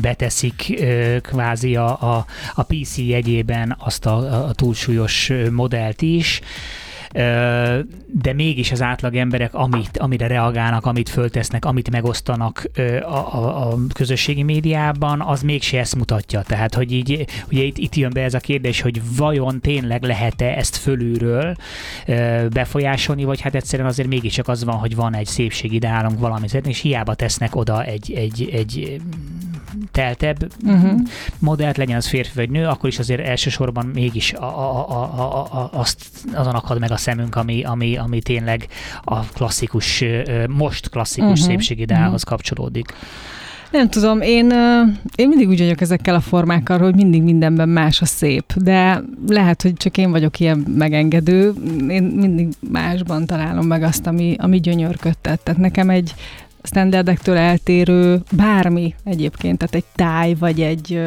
beteszik 0.00 0.84
kvázi 1.22 1.76
a, 1.76 2.16
a, 2.16 2.26
a 2.54 2.62
PC 2.62 2.96
jegyében 2.98 3.76
azt 3.78 4.06
a, 4.06 4.46
a 4.46 4.52
túlsúlyos 4.52 5.32
modellt 5.50 6.02
is, 6.02 6.40
de 7.12 8.32
mégis 8.34 8.72
az 8.72 8.82
átlag 8.82 9.16
emberek, 9.16 9.54
amit, 9.54 9.98
amire 9.98 10.26
reagálnak, 10.26 10.86
amit 10.86 11.08
föltesznek, 11.08 11.64
amit 11.64 11.90
megosztanak 11.90 12.68
a, 13.02 13.16
a, 13.16 13.68
a 13.68 13.76
közösségi 13.94 14.42
médiában, 14.42 15.20
az 15.20 15.42
mégse 15.42 15.78
ezt 15.78 15.96
mutatja. 15.96 16.42
Tehát, 16.42 16.74
hogy 16.74 16.92
így, 16.92 17.26
ugye 17.50 17.62
itt, 17.62 17.78
itt 17.78 17.94
jön 17.94 18.10
be 18.12 18.22
ez 18.22 18.34
a 18.34 18.38
kérdés, 18.38 18.80
hogy 18.80 19.00
vajon 19.16 19.60
tényleg 19.60 20.02
lehet-e 20.02 20.56
ezt 20.56 20.76
fölülről 20.76 21.56
befolyásolni, 22.48 23.24
vagy 23.24 23.40
hát 23.40 23.54
egyszerűen 23.54 23.88
azért 23.88 24.08
mégiscsak 24.08 24.48
az 24.48 24.64
van, 24.64 24.76
hogy 24.76 24.94
van 24.94 25.14
egy 25.14 25.26
szépségideálunk 25.26 26.18
valami, 26.18 26.46
és 26.64 26.80
hiába 26.80 27.14
tesznek 27.14 27.56
oda 27.56 27.84
egy, 27.84 28.12
egy, 28.12 28.50
egy 28.52 29.00
teltebb 29.92 30.52
uh-huh. 30.64 31.00
modellt, 31.38 31.76
legyen 31.76 31.96
az 31.96 32.06
férfi 32.06 32.32
vagy 32.34 32.50
nő, 32.50 32.66
akkor 32.66 32.88
is 32.88 32.98
azért 32.98 33.20
elsősorban 33.20 33.86
mégis 33.86 34.32
a, 34.32 34.44
a, 34.44 34.88
a, 34.88 35.22
a, 35.22 35.58
a, 35.58 35.70
azt, 35.72 36.08
azon 36.34 36.54
akad 36.54 36.78
meg 36.78 36.90
a 36.90 36.96
szemünk, 37.06 37.36
ami, 37.36 37.62
ami, 37.62 37.96
ami 37.96 38.20
tényleg 38.20 38.66
a 39.04 39.20
klasszikus, 39.20 40.04
most 40.48 40.88
klasszikus 40.90 41.30
uh-huh. 41.30 41.46
szépségideálhoz 41.46 42.22
uh-huh. 42.22 42.30
kapcsolódik. 42.30 42.92
Nem 43.70 43.88
tudom, 43.88 44.20
én, 44.20 44.52
én 45.14 45.28
mindig 45.28 45.48
úgy 45.48 45.58
vagyok 45.58 45.80
ezekkel 45.80 46.14
a 46.14 46.20
formákkal, 46.20 46.78
hogy 46.78 46.94
mindig 46.94 47.22
mindenben 47.22 47.68
más 47.68 48.00
a 48.00 48.04
szép, 48.04 48.52
de 48.56 49.02
lehet, 49.28 49.62
hogy 49.62 49.74
csak 49.74 49.96
én 49.98 50.10
vagyok 50.10 50.40
ilyen 50.40 50.58
megengedő, 50.58 51.52
én 51.88 52.02
mindig 52.02 52.48
másban 52.70 53.26
találom 53.26 53.66
meg 53.66 53.82
azt, 53.82 54.06
ami, 54.06 54.34
ami 54.38 54.60
gyönyörködtet. 54.60 55.40
Tehát 55.40 55.60
nekem 55.60 55.90
egy 55.90 56.14
standardektől 56.66 57.36
eltérő 57.36 58.22
bármi 58.32 58.94
egyébként, 59.04 59.58
tehát 59.58 59.74
egy 59.74 59.84
táj, 59.94 60.34
vagy 60.34 60.60
egy, 60.60 61.00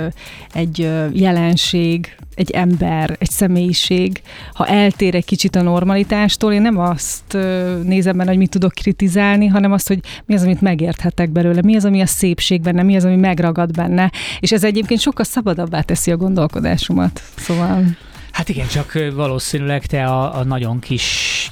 egy 0.53 0.89
jelenség, 1.11 2.15
egy 2.35 2.51
ember, 2.51 3.15
egy 3.19 3.29
személyiség, 3.29 4.21
ha 4.53 4.67
eltér 4.67 5.15
egy 5.15 5.25
kicsit 5.25 5.55
a 5.55 5.61
normalitástól, 5.61 6.53
én 6.53 6.61
nem 6.61 6.77
azt 6.77 7.37
nézem 7.83 8.17
benne, 8.17 8.29
hogy 8.29 8.37
mit 8.37 8.49
tudok 8.49 8.71
kritizálni, 8.71 9.47
hanem 9.47 9.71
azt, 9.71 9.87
hogy 9.87 9.99
mi 10.25 10.33
az, 10.33 10.43
amit 10.43 10.61
megérthetek 10.61 11.29
belőle, 11.29 11.61
mi 11.61 11.75
az, 11.75 11.85
ami 11.85 12.01
a 12.01 12.05
szépség 12.05 12.61
benne, 12.61 12.83
mi 12.83 12.95
az, 12.95 13.05
ami 13.05 13.15
megragad 13.15 13.71
benne, 13.71 14.11
és 14.39 14.51
ez 14.51 14.63
egyébként 14.63 14.99
sokkal 14.99 15.25
szabadabbá 15.25 15.81
teszi 15.81 16.11
a 16.11 16.17
gondolkodásomat. 16.17 17.21
Szóval... 17.35 17.83
Hát 18.31 18.49
igen, 18.49 18.67
csak 18.67 18.93
valószínűleg 19.13 19.85
te 19.85 20.05
a, 20.05 20.37
a 20.37 20.43
nagyon 20.43 20.79
kis, 20.79 21.49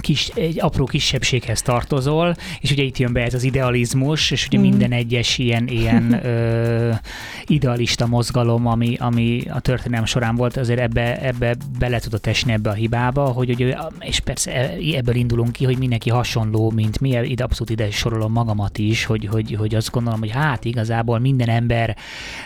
kis, 0.00 0.28
egy 0.28 0.60
apró 0.60 0.84
kisebbséghez 0.84 1.62
tartozol, 1.62 2.36
és 2.60 2.70
ugye 2.70 2.82
itt 2.82 2.98
jön 2.98 3.12
be 3.12 3.22
ez 3.22 3.34
az 3.34 3.42
idealizmus, 3.42 4.30
és 4.30 4.46
ugye 4.46 4.58
mm. 4.58 4.60
minden 4.60 4.92
egyes 4.92 5.38
ilyen, 5.38 5.68
ilyen 5.68 6.12
ö, 6.24 6.92
idealista 7.46 8.06
mozgalom, 8.06 8.66
ami, 8.66 8.96
ami 8.98 9.42
a 9.48 9.60
történelem 9.60 10.04
során 10.04 10.36
volt, 10.36 10.56
azért 10.56 10.80
ebbe, 10.80 11.20
ebbe 11.20 11.56
bele 11.78 11.98
tudott 11.98 12.26
esni 12.26 12.52
ebbe 12.52 12.70
a 12.70 12.74
hibába, 12.74 13.24
hogy 13.24 13.50
ugye, 13.50 13.76
és 14.00 14.20
persze 14.20 14.52
e, 14.52 14.76
ebből 14.96 15.14
indulunk 15.14 15.52
ki, 15.52 15.64
hogy 15.64 15.78
mindenki 15.78 16.10
hasonló, 16.10 16.70
mint 16.70 17.00
mi, 17.00 17.08
ide 17.08 17.44
abszolút 17.44 17.70
ide 17.70 17.90
sorolom 17.90 18.32
magamat 18.32 18.78
is, 18.78 19.04
hogy, 19.04 19.26
hogy, 19.26 19.54
hogy 19.58 19.74
azt 19.74 19.90
gondolom, 19.90 20.20
hogy 20.20 20.30
hát 20.30 20.64
igazából 20.64 21.18
minden 21.18 21.48
ember 21.48 21.96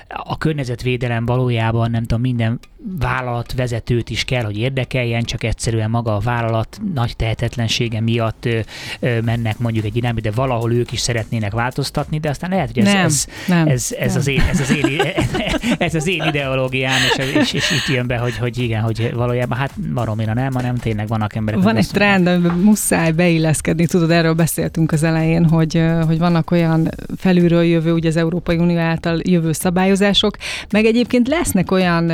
a 0.09 0.39
környezetvédelem 0.39 1.25
valójában, 1.27 1.91
nem 1.91 2.03
tudom, 2.03 2.21
minden 2.21 2.59
vállalat 2.99 3.41
vállalatvezetőt 3.41 4.11
is 4.11 4.25
kell, 4.25 4.45
hogy 4.45 4.59
érdekeljen, 4.59 5.23
csak 5.23 5.45
egyszerűen 5.45 5.91
maga 5.91 6.15
a 6.15 6.19
vállalat 6.19 6.81
nagy 6.95 7.17
tehetetlensége 7.17 8.01
miatt 8.01 8.45
ö, 8.45 8.59
ö, 9.01 9.21
mennek 9.21 9.59
mondjuk 9.59 9.85
egy 9.85 9.97
irányba, 9.97 10.21
de 10.21 10.31
valahol 10.31 10.73
ők 10.73 10.93
is 10.93 11.01
szeretnének 11.01 11.53
változtatni, 11.53 12.19
de 12.19 12.29
aztán 12.29 12.51
lehet, 12.51 12.71
hogy 12.73 12.79
ez, 12.79 12.93
Nem, 12.93 13.05
ez, 13.05 13.27
nem, 13.49 13.69
ez, 13.69 13.95
ez, 13.99 14.11
nem. 14.11 14.19
az 14.19 14.29
én, 14.29 14.41
ez, 14.51 14.61
az 14.61 14.71
én, 14.71 15.01
ez 15.79 15.95
az 15.95 16.07
én 16.07 16.23
ideológiám, 16.27 17.01
és, 17.17 17.35
és, 17.35 17.53
és 17.53 17.71
itt 17.71 17.95
jön 17.95 18.07
be, 18.07 18.17
hogy, 18.17 18.37
hogy 18.37 18.59
igen, 18.59 18.83
hogy 18.83 19.13
valójában 19.15 19.59
hát 19.59 19.81
baromira 19.95 20.35
nem, 20.35 20.53
hanem 20.53 20.77
tényleg 20.77 21.09
vannak 21.09 21.35
emberek. 21.35 21.63
Van 21.63 21.77
egy 21.77 21.89
trend, 21.93 22.27
amiben 22.27 22.57
muszáj 22.57 23.13
beilleszkedni, 23.13 23.87
tudod, 23.87 24.11
erről 24.11 24.35
beszéltünk 24.35 24.93
az 24.93 25.03
elején, 25.03 25.45
hogy, 25.45 25.83
hogy 26.07 26.19
vannak 26.19 26.51
olyan 26.51 26.89
felülről 27.17 27.63
jövő, 27.63 27.93
ugye 27.93 28.09
az 28.09 28.17
Európai 28.17 28.57
Unió 28.57 28.79
által 28.79 29.21
jövő 29.23 29.53
szabályozások, 29.53 30.37
meg 30.71 30.85
egyébként 30.85 31.29
lesznek 31.29 31.71
olyan 31.71 32.11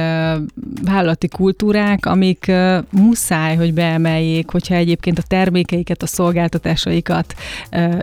vállalati 0.85 1.29
kultúrák, 1.29 2.07
amik 2.07 2.53
muszáj, 2.91 3.57
hogy 3.57 3.75
beemeljék, 3.75 4.51
hogyha 4.51 4.75
egyébként 4.75 5.19
a 5.19 5.23
termékeiket, 5.23 6.03
a 6.03 6.07
szolgáltatásaikat 6.07 7.35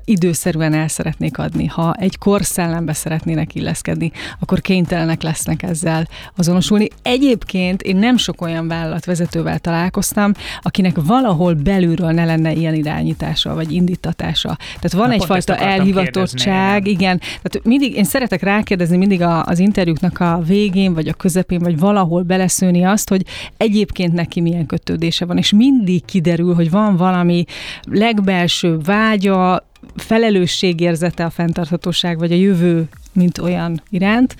időszerűen 0.05 0.73
el 0.73 0.87
szeretnék 0.87 1.37
adni. 1.37 1.65
Ha 1.65 1.93
egy 1.99 2.17
korszellembe 2.17 2.93
szeretnének 2.93 3.55
illeszkedni, 3.55 4.11
akkor 4.39 4.61
kénytelenek 4.61 5.21
lesznek 5.21 5.63
ezzel 5.63 6.07
azonosulni. 6.35 6.87
Egyébként 7.01 7.81
én 7.81 7.95
nem 7.95 8.17
sok 8.17 8.41
olyan 8.41 8.67
vállalatvezetővel 8.67 9.59
találkoztam, 9.59 10.31
akinek 10.61 10.95
valahol 11.05 11.53
belülről 11.53 12.11
ne 12.11 12.25
lenne 12.25 12.51
ilyen 12.51 12.73
irányítása, 12.73 13.53
vagy 13.53 13.71
indítatása. 13.71 14.57
Tehát 14.65 14.93
van 14.93 15.07
Na, 15.07 15.13
egyfajta 15.13 15.55
elhivatottság, 15.55 16.87
igen. 16.87 17.17
Tehát 17.17 17.61
mindig, 17.63 17.95
én 17.95 18.03
szeretek 18.03 18.41
rákérdezni 18.41 18.97
mindig 18.97 19.21
a, 19.21 19.43
az 19.45 19.59
interjúknak 19.59 20.19
a 20.19 20.41
végén, 20.45 20.93
vagy 20.93 21.07
a 21.07 21.13
közepén, 21.13 21.59
vagy 21.59 21.79
valahol 21.79 22.23
beleszőni 22.43 22.83
azt, 22.83 23.09
hogy 23.09 23.25
egyébként 23.57 24.13
neki 24.13 24.41
milyen 24.41 24.65
kötődése 24.65 25.25
van, 25.25 25.37
és 25.37 25.51
mindig 25.51 26.05
kiderül, 26.05 26.53
hogy 26.53 26.69
van 26.69 26.95
valami 26.95 27.45
legbelső 27.83 28.77
vágya, 28.77 29.67
felelősségérzete 29.95 31.25
a 31.25 31.29
fenntarthatóság, 31.29 32.17
vagy 32.17 32.31
a 32.31 32.35
jövő 32.35 32.87
mint 33.13 33.37
olyan 33.37 33.81
iránt. 33.89 34.35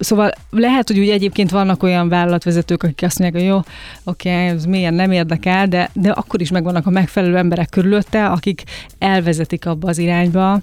Szóval 0.00 0.30
lehet, 0.50 0.88
hogy 0.88 0.98
úgy 0.98 1.08
egyébként 1.08 1.50
vannak 1.50 1.82
olyan 1.82 2.08
vállalatvezetők, 2.08 2.82
akik 2.82 3.02
azt 3.02 3.18
mondják, 3.18 3.42
hogy 3.42 3.52
jó, 3.52 3.60
oké, 4.04 4.30
ez 4.30 4.64
milyen 4.64 4.94
nem 4.94 5.10
érdekel, 5.10 5.66
de, 5.66 5.90
de 5.92 6.10
akkor 6.10 6.40
is 6.40 6.50
megvannak 6.50 6.86
a 6.86 6.90
megfelelő 6.90 7.36
emberek 7.36 7.68
körülötte, 7.68 8.26
akik 8.26 8.62
elvezetik 8.98 9.66
abba 9.66 9.88
az 9.88 9.98
irányba, 9.98 10.60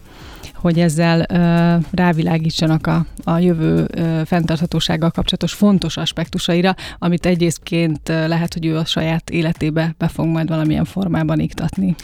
hogy 0.60 0.80
ezzel 0.80 1.26
ö, 1.30 1.76
rávilágítsanak 1.92 2.88
a, 2.88 3.06
a 3.24 3.38
jövő 3.38 3.88
ö, 3.92 4.22
fenntarthatósággal 4.26 5.12
kapcsolatos 5.12 5.54
fontos 5.54 5.98
aspektusaira, 5.98 6.76
amit 7.00 7.26
egyébként 7.26 8.10
ö, 8.10 8.28
lehet, 8.28 8.54
hogy 8.54 8.66
ő 8.66 8.78
a 8.78 8.86
saját 8.86 9.30
életébe 9.30 9.96
be 9.98 10.08
fog 10.08 10.26
majd 10.26 10.48
valamilyen 10.48 10.86
formában 10.86 11.40
iktatni. 11.40 11.96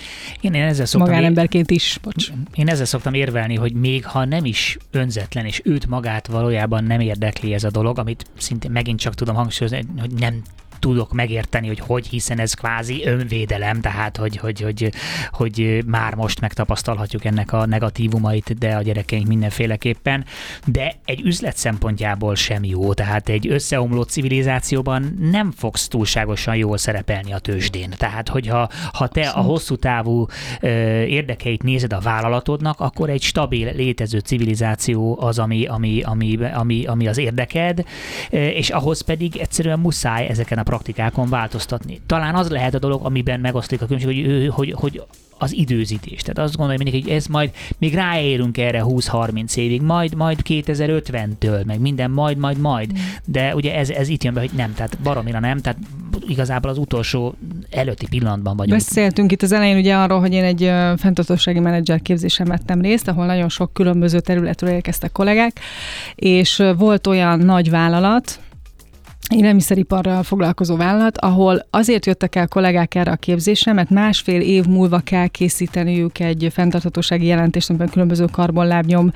Én, 0.42 0.54
én 0.54 0.64
ezzel 0.64 0.86
szoktam 0.86 1.10
Magánemberként 1.10 1.72
is, 1.72 2.00
bocs. 2.02 2.32
Én 2.56 2.68
ezzel 2.68 2.86
szoktam 2.86 3.14
érvelni, 3.14 3.56
hogy 3.56 3.74
még 3.74 4.06
ha 4.06 4.26
nem 4.26 4.46
is 4.46 4.78
önzetlen, 5.06 5.46
és 5.46 5.62
őt 5.64 5.88
magát 5.88 6.28
valójában 6.28 6.84
nem 6.84 7.00
érdekli 7.00 7.54
ez 7.54 7.64
a 7.64 7.70
dolog, 7.70 8.00
amit 8.00 8.26
szintén 8.38 8.72
megint 8.72 9.00
csak 9.00 9.14
tudom 9.14 9.36
hangsúlyozni, 9.36 9.86
hogy 10.00 10.12
nem 10.12 10.42
tudok 10.80 11.14
megérteni, 11.14 11.68
hogy 11.68 11.80
hogy, 11.80 12.08
hiszen 12.08 12.40
ez 12.40 12.54
kvázi 12.54 13.06
önvédelem, 13.06 13.82
tehát 13.82 14.18
hogy, 14.18 14.38
hogy, 14.38 14.62
hogy, 14.62 14.92
hogy 15.32 15.84
már 15.86 16.16
most 16.16 16.42
megtapasztalhatjuk 16.42 17.26
ennek 17.26 17.54
a 17.54 17.66
negatívumait, 17.66 18.58
de 18.58 18.76
a 18.76 18.82
gyerekeink 18.82 19.28
mindenféleképpen, 19.28 20.26
de 20.66 20.94
egy 21.06 21.22
üzlet 21.22 21.58
szempontjából 21.58 22.36
sem 22.36 22.64
jó, 22.64 22.94
tehát 22.94 23.30
egy 23.30 23.48
összeomló 23.48 24.02
civilizációban 24.02 25.18
nem 25.32 25.52
fogsz 25.52 25.88
túlságosan 25.88 26.56
jól 26.56 26.78
szerepelni 26.78 27.34
a 27.34 27.40
tőzsdén. 27.40 27.90
Tehát, 27.98 28.30
hogyha 28.30 28.70
ha 28.94 29.08
te 29.08 29.28
a 29.30 29.42
hosszú 29.42 29.76
távú 29.76 30.28
ö, 30.60 30.68
érdekeit 31.02 31.64
nézed 31.64 31.94
a 31.94 32.00
vállalatodnak, 32.00 32.80
akkor 32.80 33.10
egy 33.10 33.22
stabil, 33.22 33.72
létező 33.76 34.20
civilizáció 34.20 35.18
az, 35.22 35.40
ami, 35.40 35.66
ami, 35.66 36.02
ami, 36.02 36.38
ami, 36.54 36.86
ami 36.86 37.08
az 37.08 37.18
érdeked, 37.18 37.86
és 38.30 38.70
ahhoz 38.70 39.02
pedig 39.02 39.38
egyszerűen 39.38 39.80
muszáj 39.80 40.28
ezeken 40.28 40.58
a 40.58 40.64
praktikákon 40.66 41.30
változtatni. 41.30 42.02
Talán 42.06 42.36
az 42.36 42.50
lehet 42.50 42.74
a 42.74 42.80
dolog, 42.80 43.06
amiben 43.06 43.40
megoszlik 43.40 43.82
a 43.82 43.86
különbség, 43.86 44.16
hogy, 44.16 44.26
ő- 44.32 44.48
hogy, 44.48 44.74
hogy 44.78 45.02
az 45.38 45.54
időzítés. 45.54 46.22
Tehát 46.22 46.38
azt 46.38 46.56
gondolom 46.58 46.82
mindig, 46.84 47.04
hogy 47.04 47.14
ez 47.14 47.26
majd, 47.26 47.52
még 47.78 47.94
ráérünk 47.94 48.58
erre 48.58 48.84
20-30 48.86 49.56
évig, 49.56 49.82
majd, 49.82 50.16
majd 50.16 50.40
2050-től, 50.44 51.66
meg 51.66 51.80
minden 51.80 52.12
majd, 52.12 52.38
majd, 52.38 52.58
majd. 52.58 52.92
De 53.26 53.56
ugye 53.56 53.76
ez, 53.76 53.90
ez 53.90 54.08
itt 54.08 54.24
jön 54.24 54.34
be, 54.34 54.40
hogy 54.40 54.52
nem, 54.56 54.74
tehát 54.74 54.98
baromira 55.04 55.40
nem, 55.40 55.58
tehát 55.58 55.80
igazából 56.28 56.70
az 56.70 56.78
utolsó 56.78 57.36
előtti 57.70 58.08
pillanatban 58.08 58.58
vagyunk. 58.58 58.78
Beszéltünk 58.78 59.32
itt 59.32 59.42
az 59.42 59.52
elején 59.52 59.78
ugye 59.78 59.96
arról, 59.96 60.20
hogy 60.20 60.34
én 60.34 60.44
egy 60.44 60.72
fenntartósági 60.98 61.60
menedzser 61.60 62.02
képzésen 62.02 62.48
vettem 62.48 62.82
részt, 62.82 63.08
ahol 63.08 63.26
nagyon 63.26 63.50
sok 63.50 63.74
különböző 63.74 64.20
területről 64.20 64.70
érkeztek 64.70 65.12
kollégák, 65.12 65.60
és 66.16 66.64
volt 66.78 67.08
olyan 67.08 67.40
nagy 67.40 67.70
vállalat, 67.70 68.40
élelmiszeriparral 69.30 70.24
foglalkozó 70.24 70.76
vállalat, 70.76 71.18
ahol 71.18 71.66
azért 71.70 72.06
jöttek 72.06 72.36
el 72.36 72.48
kollégák 72.48 72.96
erre 72.96 73.12
a 73.12 73.16
képzésre, 73.16 73.74
mert 73.74 73.90
másfél 73.90 74.42
év 74.42 74.66
múlva 74.66 75.00
kell 75.00 75.28
készíteniük 75.28 76.20
egy 76.20 76.48
fenntarthatósági 76.52 77.26
jelentést, 77.26 77.70
amiben 77.70 77.90
különböző 77.90 78.26
karbonlábnyom 78.32 79.12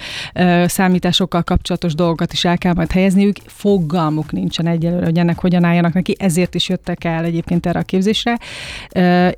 számításokkal 0.66 1.44
kapcsolatos 1.44 1.94
dolgokat 1.96 2.34
is 2.34 2.46
el 2.46 2.58
kell 2.58 2.74
majd 2.74 2.92
helyezniük. 2.92 3.36
Fogalmuk 3.46 4.32
nincsen 4.32 4.68
egyelőre, 4.68 5.06
hogy 5.06 5.18
ennek 5.18 5.40
hogyan 5.40 5.64
álljanak 5.64 5.94
neki, 5.94 6.16
ezért 6.20 6.56
is 6.56 6.70
jöttek 6.70 7.04
el 7.04 7.24
egyébként 7.24 7.66
erre 7.66 7.80
a 7.80 7.84
képzésre, 7.84 8.38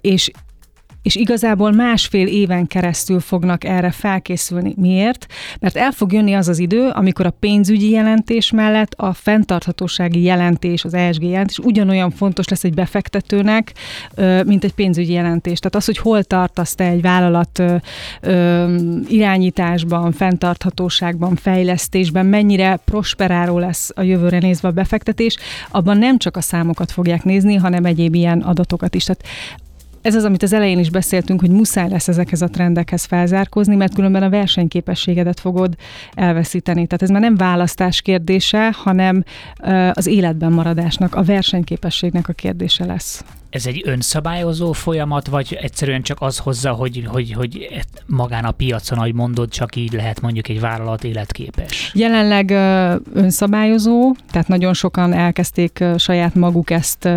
és 0.02 0.32
és 1.02 1.16
igazából 1.16 1.72
másfél 1.72 2.28
éven 2.28 2.68
keresztül 2.68 3.20
fognak 3.20 3.64
erre 3.64 3.92
felkészülni. 3.92 4.74
Miért? 4.78 5.26
Mert 5.60 5.76
el 5.76 5.92
fog 5.92 6.14
jönni 6.14 6.34
az 6.34 6.48
az 6.48 6.60
idő, 6.60 6.88
amikor 6.88 7.26
a 7.26 7.34
pénzügyi 7.40 7.90
jelentés 7.90 8.52
mellett 8.52 8.94
a 8.94 9.14
fenntarthatósági 9.14 10.22
jelentés, 10.22 10.84
az 10.84 10.94
ESG 10.94 11.24
jelentés 11.24 11.60
ugyanolyan 11.60 12.12
fontos 12.12 12.48
lesz 12.48 12.64
egy 12.64 12.74
befektetőnek, 12.74 13.74
mint 14.46 14.64
egy 14.64 14.74
pénzügyi 14.74 15.14
jelentés. 15.14 15.60
Tehát 15.60 15.76
az, 15.76 15.86
hogy 15.86 15.98
hol 15.98 16.24
tartasz 16.24 16.76
te 16.76 16.84
egy 16.84 17.02
vállalat 17.02 17.64
irányításban, 19.08 20.12
fenntarthatóságban, 20.12 21.36
fejlesztésben, 21.36 22.26
mennyire 22.26 22.80
prosperáló 22.86 23.60
lesz 23.60 23.92
a 23.96 24.02
jövőre 24.02 24.38
nézve 24.38 24.68
a 24.68 24.72
befektetés, 24.72 25.38
abban 25.70 25.98
nem 25.98 26.18
csak 26.18 26.38
a 26.38 26.42
számokat 26.42 26.92
fogják 26.92 27.24
nézni, 27.24 27.56
hanem 27.56 27.86
egyéb 27.86 28.16
ilyen 28.16 28.40
adatokat 28.40 28.96
is. 28.96 29.04
Tehát 29.04 29.24
ez 30.02 30.16
az, 30.16 30.24
amit 30.24 30.44
az 30.44 30.54
elején 30.54 30.80
is 30.80 30.90
beszéltünk, 30.90 31.40
hogy 31.40 31.50
muszáj 31.50 31.90
lesz 31.90 32.08
ezekhez 32.08 32.42
a 32.42 32.48
trendekhez 32.48 33.06
felzárkózni, 33.06 33.76
mert 33.76 33.94
különben 33.94 34.24
a 34.24 34.30
versenyképességedet 34.30 35.40
fogod 35.40 35.76
elveszíteni. 36.14 36.86
Tehát 36.86 37.02
ez 37.02 37.10
már 37.10 37.22
nem 37.22 37.36
választás 37.36 38.02
kérdése, 38.02 38.72
hanem 38.72 39.24
az 39.94 40.08
életben 40.08 40.52
maradásnak, 40.52 41.16
a 41.16 41.24
versenyképességnek 41.24 42.30
a 42.30 42.34
kérdése 42.34 42.86
lesz. 42.86 43.24
Ez 43.50 43.66
egy 43.66 43.82
önszabályozó 43.86 44.72
folyamat, 44.72 45.28
vagy 45.28 45.58
egyszerűen 45.62 46.02
csak 46.02 46.18
az 46.22 46.38
hozza, 46.38 46.72
hogy, 46.72 47.06
hogy, 47.08 47.34
hogy 47.34 47.68
magán 48.06 48.46
a 48.46 48.52
piacon, 48.52 48.98
ahogy 48.98 49.14
mondod, 49.14 49.50
csak 49.50 49.76
így 49.76 49.94
lehet 49.94 50.22
mondjuk 50.22 50.48
egy 50.48 50.60
vállalat 50.60 51.04
életképes? 51.04 51.92
Jelenleg 51.94 52.52
önszabályozó, 53.14 54.16
tehát 54.32 54.48
nagyon 54.48 54.74
sokan 54.74 55.14
elkezdték 55.14 55.84
saját 55.98 56.36
maguk 56.36 56.70
ezt 56.70 57.10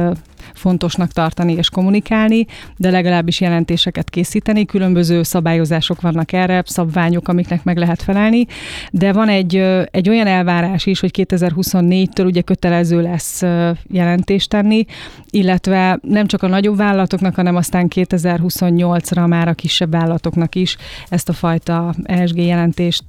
fontosnak 0.54 1.12
tartani 1.12 1.52
és 1.52 1.68
kommunikálni, 1.68 2.46
de 2.76 2.90
legalábbis 2.90 3.40
jelentéseket 3.40 4.10
készíteni. 4.10 4.64
Különböző 4.64 5.22
szabályozások 5.22 6.00
vannak 6.00 6.32
erre, 6.32 6.62
szabványok, 6.66 7.28
amiknek 7.28 7.64
meg 7.64 7.76
lehet 7.76 8.02
felelni, 8.02 8.46
de 8.90 9.12
van 9.12 9.28
egy, 9.28 9.56
egy 9.90 10.08
olyan 10.08 10.26
elvárás 10.26 10.86
is, 10.86 11.00
hogy 11.00 11.10
2024-től 11.28 12.24
ugye 12.24 12.40
kötelező 12.40 13.02
lesz 13.02 13.42
jelentést 13.90 14.48
tenni, 14.48 14.84
illetve 15.30 15.98
nem 16.02 16.26
csak 16.26 16.42
a 16.42 16.46
nagyobb 16.46 16.76
vállalatoknak, 16.76 17.34
hanem 17.34 17.56
aztán 17.56 17.88
2028-ra 17.94 19.28
már 19.28 19.48
a 19.48 19.54
kisebb 19.54 19.90
vállalatoknak 19.90 20.54
is 20.54 20.76
ezt 21.08 21.28
a 21.28 21.32
fajta 21.32 21.94
ESG 22.02 22.38
jelentést 22.38 23.04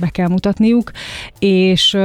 be 0.00 0.08
kell 0.12 0.28
mutatniuk, 0.28 0.90
és 1.38 1.96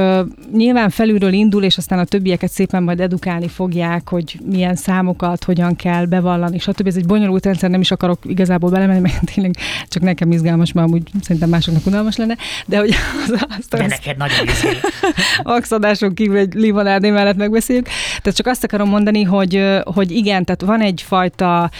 nyilván 0.52 0.90
felülről 0.90 1.32
indul, 1.32 1.62
és 1.62 1.76
aztán 1.76 1.98
a 1.98 2.04
többieket 2.04 2.50
szépen 2.50 2.82
majd 2.82 3.00
edukálni 3.00 3.48
fogják, 3.48 4.08
hogy 4.08 4.40
milyen 4.50 4.73
számokat, 4.76 5.44
hogyan 5.44 5.76
kell 5.76 6.04
bevallani, 6.04 6.58
stb. 6.58 6.86
Ez 6.86 6.96
egy 6.96 7.06
bonyolult 7.06 7.44
rendszer, 7.44 7.70
nem 7.70 7.80
is 7.80 7.90
akarok 7.90 8.18
igazából 8.24 8.70
belemenni, 8.70 9.00
mert 9.00 9.32
tényleg 9.34 9.56
csak 9.88 10.02
nekem 10.02 10.30
izgalmas, 10.30 10.72
mert 10.72 10.88
amúgy 10.88 11.10
szerintem 11.22 11.48
másoknak 11.48 11.86
unalmas 11.86 12.16
lenne, 12.16 12.36
de 12.66 12.78
hogy 12.78 12.94
az, 13.24 13.46
azt, 13.58 13.70
De 13.70 13.82
azt 13.82 13.88
neked 13.88 14.16
nagyon 14.16 14.46
izé. 14.46 14.68
axadáson 15.42 16.14
kívül 16.14 16.36
egy 16.36 16.54
limonádé 16.54 17.10
mellett 17.10 17.36
megbeszéljük. 17.36 17.88
Tehát 18.22 18.36
csak 18.36 18.46
azt 18.46 18.64
akarom 18.64 18.88
mondani, 18.88 19.22
hogy, 19.22 19.80
hogy 19.84 20.10
igen, 20.10 20.44
tehát 20.44 20.60
van 20.60 20.80
egyfajta 20.80 21.70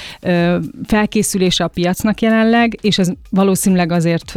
felkészülése 0.87 1.65
a 1.65 1.69
piacnak 1.69 2.21
jelenleg, 2.21 2.79
és 2.81 2.99
ez 2.99 3.11
valószínűleg 3.31 3.93
azért 3.93 4.33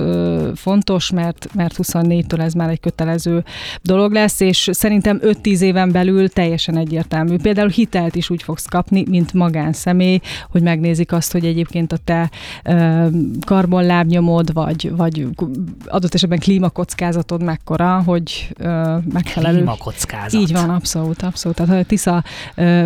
fontos, 0.56 1.12
mert, 1.12 1.48
mert 1.54 1.76
24-től 1.78 2.42
ez 2.42 2.54
már 2.54 2.70
egy 2.70 2.80
kötelező 2.80 3.44
dolog 3.82 4.12
lesz, 4.12 4.40
és 4.40 4.70
szerintem 4.72 5.20
5-10 5.24 5.60
éven 5.60 5.92
belül 5.92 6.30
teljesen 6.30 6.78
egyértelmű. 6.78 7.36
Például 7.36 7.70
hitelt 7.70 8.16
is 8.16 8.30
úgy 8.30 8.44
fogsz 8.48 8.66
kapni, 8.66 9.04
mint 9.10 9.34
magánszemély, 9.34 10.20
hogy 10.50 10.62
megnézik 10.62 11.12
azt, 11.12 11.32
hogy 11.32 11.46
egyébként 11.46 11.92
a 11.92 11.98
te 11.98 12.30
karbonlábnyomod, 13.46 14.54
vagy, 14.54 14.92
vagy 14.96 15.28
adott 15.86 16.14
esetben 16.14 16.40
klímakockázatod 16.40 17.44
mekkora, 17.44 18.02
hogy 18.06 18.56
megfelelő. 19.14 19.56
Klímakockázat. 19.56 20.42
Így 20.42 20.52
van, 20.52 20.70
abszolút, 20.70 21.22
abszolút. 21.22 21.58
Tehát 21.58 21.72
ha 21.72 21.78
a 21.80 21.84
Tisza 21.84 22.24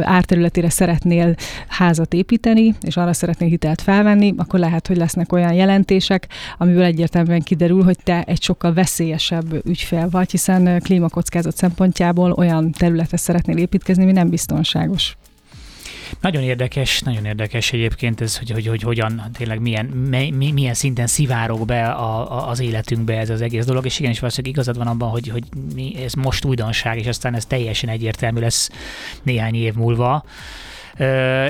árterületére 0.02 0.70
szeretnél 0.70 1.36
házat 1.68 2.14
építeni, 2.14 2.76
és 2.82 2.98
arra 2.98 3.14
szeretnél 3.14 3.50
hitelt 3.50 3.82
felvenni, 3.82 4.34
akkor 4.38 4.60
lehet, 4.60 4.88
hogy 4.88 4.98
lesznek 4.98 5.34
olyan 5.34 5.54
jelentések, 5.54 6.28
amiből 6.58 6.84
egyértelműen 6.84 7.42
kiderül, 7.42 7.84
hogy 7.84 7.98
te 8.04 8.24
egy 8.24 8.42
sokkal 8.42 8.74
veszélyesebb 8.74 9.68
ügyfél 9.68 10.10
vagy, 10.10 10.32
hiszen 10.32 10.80
klímakockázat 10.80 11.58
szempontjából 11.58 12.32
olyan 12.32 12.72
területre 12.72 13.18
szeretnél 13.18 13.58
építkezni, 13.58 14.04
ami 14.04 14.12
nem 14.12 14.30
biztonságos. 14.30 15.18
Nagyon 16.20 16.44
érdekes, 16.44 17.00
nagyon 17.00 17.26
érdekes 17.26 17.72
egyébként 17.72 18.22
ez, 18.22 18.38
hogy, 18.38 18.50
hogy, 18.50 18.68
hogy 18.68 18.82
hogyan 18.82 19.22
tényleg 19.34 19.62
milyen, 19.62 19.86
mi, 19.86 20.52
milyen 20.52 20.74
szinten 20.74 21.08
szivárok 21.08 21.66
be 21.66 21.90
a, 21.90 22.32
a, 22.32 22.50
az 22.50 22.60
életünkbe 22.60 23.18
ez 23.18 23.30
az 23.30 23.42
egész 23.42 23.66
dolog, 23.66 23.86
és 23.86 24.00
igenis 24.00 24.20
valószínűleg 24.20 24.56
igazad 24.56 24.78
van 24.78 24.88
abban, 24.88 25.10
hogy, 25.10 25.28
hogy 25.28 25.44
mi, 25.76 25.96
ez 26.04 26.14
most 26.14 26.46
újdonság, 26.46 26.98
és 26.98 27.08
aztán 27.08 27.36
ez 27.36 27.46
teljesen 27.46 27.90
egyértelmű 27.90 28.40
lesz 28.40 28.70
néhány 29.24 29.56
év 29.56 29.74
múlva 29.74 30.24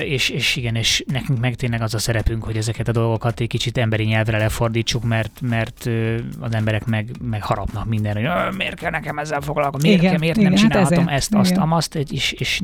és, 0.00 0.28
és 0.28 0.56
igen, 0.56 0.74
és 0.74 1.04
nekünk 1.06 1.40
meg 1.40 1.54
tényleg 1.54 1.82
az 1.82 1.94
a 1.94 1.98
szerepünk, 1.98 2.44
hogy 2.44 2.56
ezeket 2.56 2.88
a 2.88 2.92
dolgokat 2.92 3.40
egy 3.40 3.48
kicsit 3.48 3.78
emberi 3.78 4.04
nyelvre 4.04 4.38
lefordítsuk, 4.38 5.04
mert, 5.04 5.40
mert 5.40 5.88
az 6.40 6.54
emberek 6.54 6.84
meg, 6.84 7.10
meg 7.20 7.42
harapnak 7.42 7.86
minden, 7.86 8.14
hogy 8.14 8.54
miért 8.56 8.74
kell 8.74 8.90
nekem 8.90 9.18
ezzel 9.18 9.40
foglalkozni, 9.40 9.88
miért, 9.88 10.02
igen, 10.02 10.12
kell, 10.12 10.20
miért 10.20 10.36
igen, 10.36 10.52
nem 10.52 10.60
hát 10.60 10.70
csinálhatom 10.70 11.06
hát 11.06 11.16
ezt, 11.16 11.34
azt, 11.34 11.50
igen. 11.50 11.62
amazt, 11.62 11.94
és, 11.94 12.32
és 12.32 12.60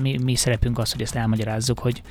mi, 0.00 0.18
mi 0.22 0.34
szerepünk 0.34 0.78
az, 0.78 0.92
hogy 0.92 1.02
ezt 1.02 1.16
elmagyarázzuk, 1.16 1.78
hogy 1.78 2.02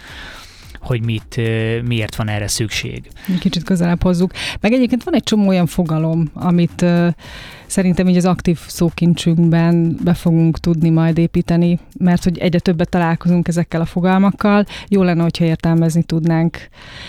hogy 0.89 1.03
mit, 1.03 1.41
miért 1.87 2.15
van 2.15 2.27
erre 2.27 2.47
szükség. 2.47 3.09
Kicsit 3.39 3.63
közelebb 3.63 4.03
hozzuk. 4.03 4.31
Meg 4.59 4.71
egyébként 4.73 5.03
van 5.03 5.15
egy 5.15 5.23
csomó 5.23 5.47
olyan 5.47 5.65
fogalom, 5.65 6.29
amit 6.33 6.85
szerintem 7.65 8.07
így 8.07 8.17
az 8.17 8.25
aktív 8.25 8.59
szókincsünkben 8.67 9.97
be 10.03 10.13
fogunk 10.13 10.59
tudni 10.59 10.89
majd 10.89 11.17
építeni, 11.17 11.79
mert 11.97 12.23
hogy 12.23 12.37
egyre 12.37 12.59
többet 12.59 12.89
találkozunk 12.89 13.47
ezekkel 13.47 13.81
a 13.81 13.85
fogalmakkal. 13.85 14.65
Jó 14.87 15.03
lenne, 15.03 15.21
hogyha 15.21 15.45
értelmezni 15.45 16.03
tudnánk 16.03 16.57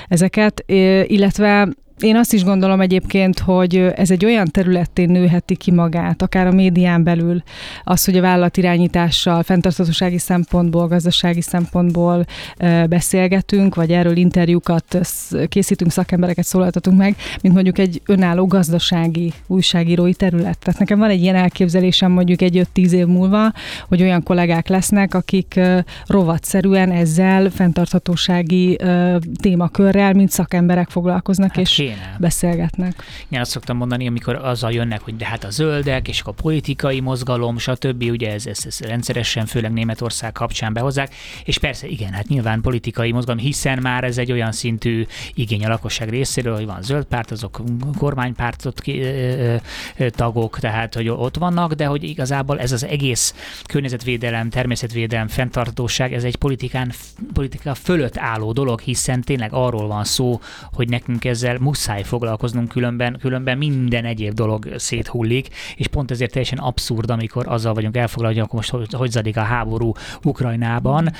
ezeket, 0.08 0.64
illetve 1.06 1.68
én 2.00 2.16
azt 2.16 2.32
is 2.32 2.44
gondolom 2.44 2.80
egyébként, 2.80 3.38
hogy 3.38 3.76
ez 3.76 4.10
egy 4.10 4.24
olyan 4.24 4.46
területén 4.46 5.10
nőheti 5.10 5.56
ki 5.56 5.70
magát, 5.70 6.22
akár 6.22 6.46
a 6.46 6.52
médián 6.52 7.02
belül, 7.02 7.42
az, 7.84 8.04
hogy 8.04 8.16
a 8.16 8.20
vállalatirányítással, 8.20 9.42
fenntarthatósági 9.42 10.18
szempontból, 10.18 10.86
gazdasági 10.86 11.40
szempontból 11.40 12.24
beszélgetünk, 12.88 13.74
vagy 13.74 13.90
erről 13.90 14.16
interjúkat 14.16 14.98
készítünk, 15.48 15.90
szakembereket 15.90 16.44
szólaltatunk 16.44 16.98
meg, 16.98 17.16
mint 17.42 17.54
mondjuk 17.54 17.78
egy 17.78 18.02
önálló 18.06 18.46
gazdasági 18.46 19.32
újságírói 19.46 20.14
terület. 20.14 20.58
Tehát 20.58 20.78
nekem 20.78 20.98
van 20.98 21.10
egy 21.10 21.22
ilyen 21.22 21.34
elképzelésem 21.34 22.12
mondjuk 22.12 22.42
egy 22.42 22.66
5-10 22.74 22.90
év 22.90 23.06
múlva, 23.06 23.52
hogy 23.88 24.02
olyan 24.02 24.22
kollégák 24.22 24.68
lesznek, 24.68 25.14
akik 25.14 25.60
rovatszerűen 26.06 26.90
ezzel 26.90 27.50
fenntarthatósági 27.50 28.78
témakörrel, 29.40 30.12
mint 30.12 30.30
szakemberek 30.30 30.88
foglalkoznak, 30.88 31.54
hát 31.54 31.58
és 31.64 31.89
kéne. 31.94 32.16
beszélgetnek. 32.18 33.02
Én 33.28 33.40
azt 33.40 33.50
szoktam 33.50 33.76
mondani, 33.76 34.06
amikor 34.06 34.34
azzal 34.34 34.72
jönnek, 34.72 35.00
hogy 35.00 35.16
de 35.16 35.26
hát 35.26 35.44
a 35.44 35.50
zöldek, 35.50 36.08
és 36.08 36.22
a 36.24 36.30
politikai 36.30 37.00
mozgalom, 37.00 37.58
stb. 37.58 38.02
Ugye 38.02 38.32
ez, 38.32 38.46
ez, 38.46 38.62
ez 38.66 38.80
rendszeresen, 38.80 39.46
főleg 39.46 39.72
Németország 39.72 40.32
kapcsán 40.32 40.72
behozzák, 40.72 41.14
és 41.44 41.58
persze 41.58 41.86
igen, 41.86 42.12
hát 42.12 42.28
nyilván 42.28 42.60
politikai 42.60 43.12
mozgalom, 43.12 43.40
hiszen 43.40 43.78
már 43.82 44.04
ez 44.04 44.18
egy 44.18 44.32
olyan 44.32 44.52
szintű 44.52 45.06
igény 45.34 45.64
a 45.64 45.68
lakosság 45.68 46.08
részéről, 46.08 46.54
hogy 46.54 46.66
van 46.66 46.82
zöld 46.82 47.04
párt, 47.04 47.30
azok 47.30 47.60
kormánypártot 47.98 48.82
tagok, 50.08 50.58
tehát 50.58 50.94
hogy 50.94 51.08
ott 51.08 51.36
vannak, 51.36 51.72
de 51.72 51.86
hogy 51.86 52.02
igazából 52.02 52.60
ez 52.60 52.72
az 52.72 52.84
egész 52.84 53.34
környezetvédelem, 53.66 54.50
természetvédelem, 54.50 55.28
fenntartóság, 55.28 56.12
ez 56.12 56.24
egy 56.24 56.36
politikán, 56.36 56.92
politika 57.32 57.74
fölött 57.74 58.16
álló 58.16 58.52
dolog, 58.52 58.80
hiszen 58.80 59.20
tényleg 59.20 59.52
arról 59.52 59.86
van 59.86 60.04
szó, 60.04 60.40
hogy 60.72 60.88
nekünk 60.88 61.24
ezzel 61.24 61.58
muszáj 61.58 61.79
muszáj 61.80 62.02
foglalkoznunk, 62.02 62.68
különben, 62.68 63.16
különben 63.20 63.58
minden 63.58 64.04
egyéb 64.04 64.34
dolog 64.34 64.68
széthullik, 64.76 65.48
és 65.76 65.86
pont 65.86 66.10
ezért 66.10 66.30
teljesen 66.30 66.58
abszurd, 66.58 67.10
amikor 67.10 67.48
azzal 67.48 67.74
vagyunk 67.74 67.96
elfoglalva, 67.96 68.40
hogy 68.40 68.48
most 68.50 68.70
hogy, 68.70 68.92
hogy 68.92 69.10
zadik 69.10 69.36
a 69.36 69.42
háború 69.42 69.92
Ukrajnában. 70.22 71.10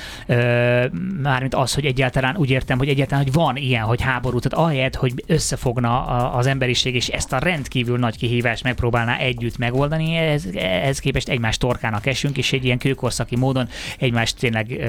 Mármint 1.21 1.55
az, 1.55 1.73
hogy 1.73 1.85
egyáltalán 1.85 2.37
úgy 2.37 2.49
értem, 2.49 2.77
hogy 2.77 2.87
egyáltalán, 2.87 3.23
hogy 3.23 3.33
van 3.33 3.55
ilyen, 3.55 3.83
hogy 3.83 4.01
háború, 4.01 4.39
tehát 4.39 4.65
ahelyett, 4.65 4.95
hogy 4.95 5.23
összefogna 5.27 6.05
az 6.31 6.45
emberiség, 6.45 6.95
és 6.95 7.07
ezt 7.07 7.33
a 7.33 7.37
rendkívül 7.37 7.97
nagy 7.97 8.17
kihívást 8.17 8.63
megpróbálná 8.63 9.17
együtt 9.17 9.57
megoldani, 9.57 10.15
ez, 10.15 10.45
ez 10.83 10.99
képest 10.99 11.29
egymás 11.29 11.57
torkának 11.57 12.05
esünk, 12.05 12.37
és 12.37 12.53
egy 12.53 12.65
ilyen 12.65 12.77
kőkorszaki 12.77 13.35
módon 13.35 13.67
egymást 13.97 14.39
tényleg 14.39 14.79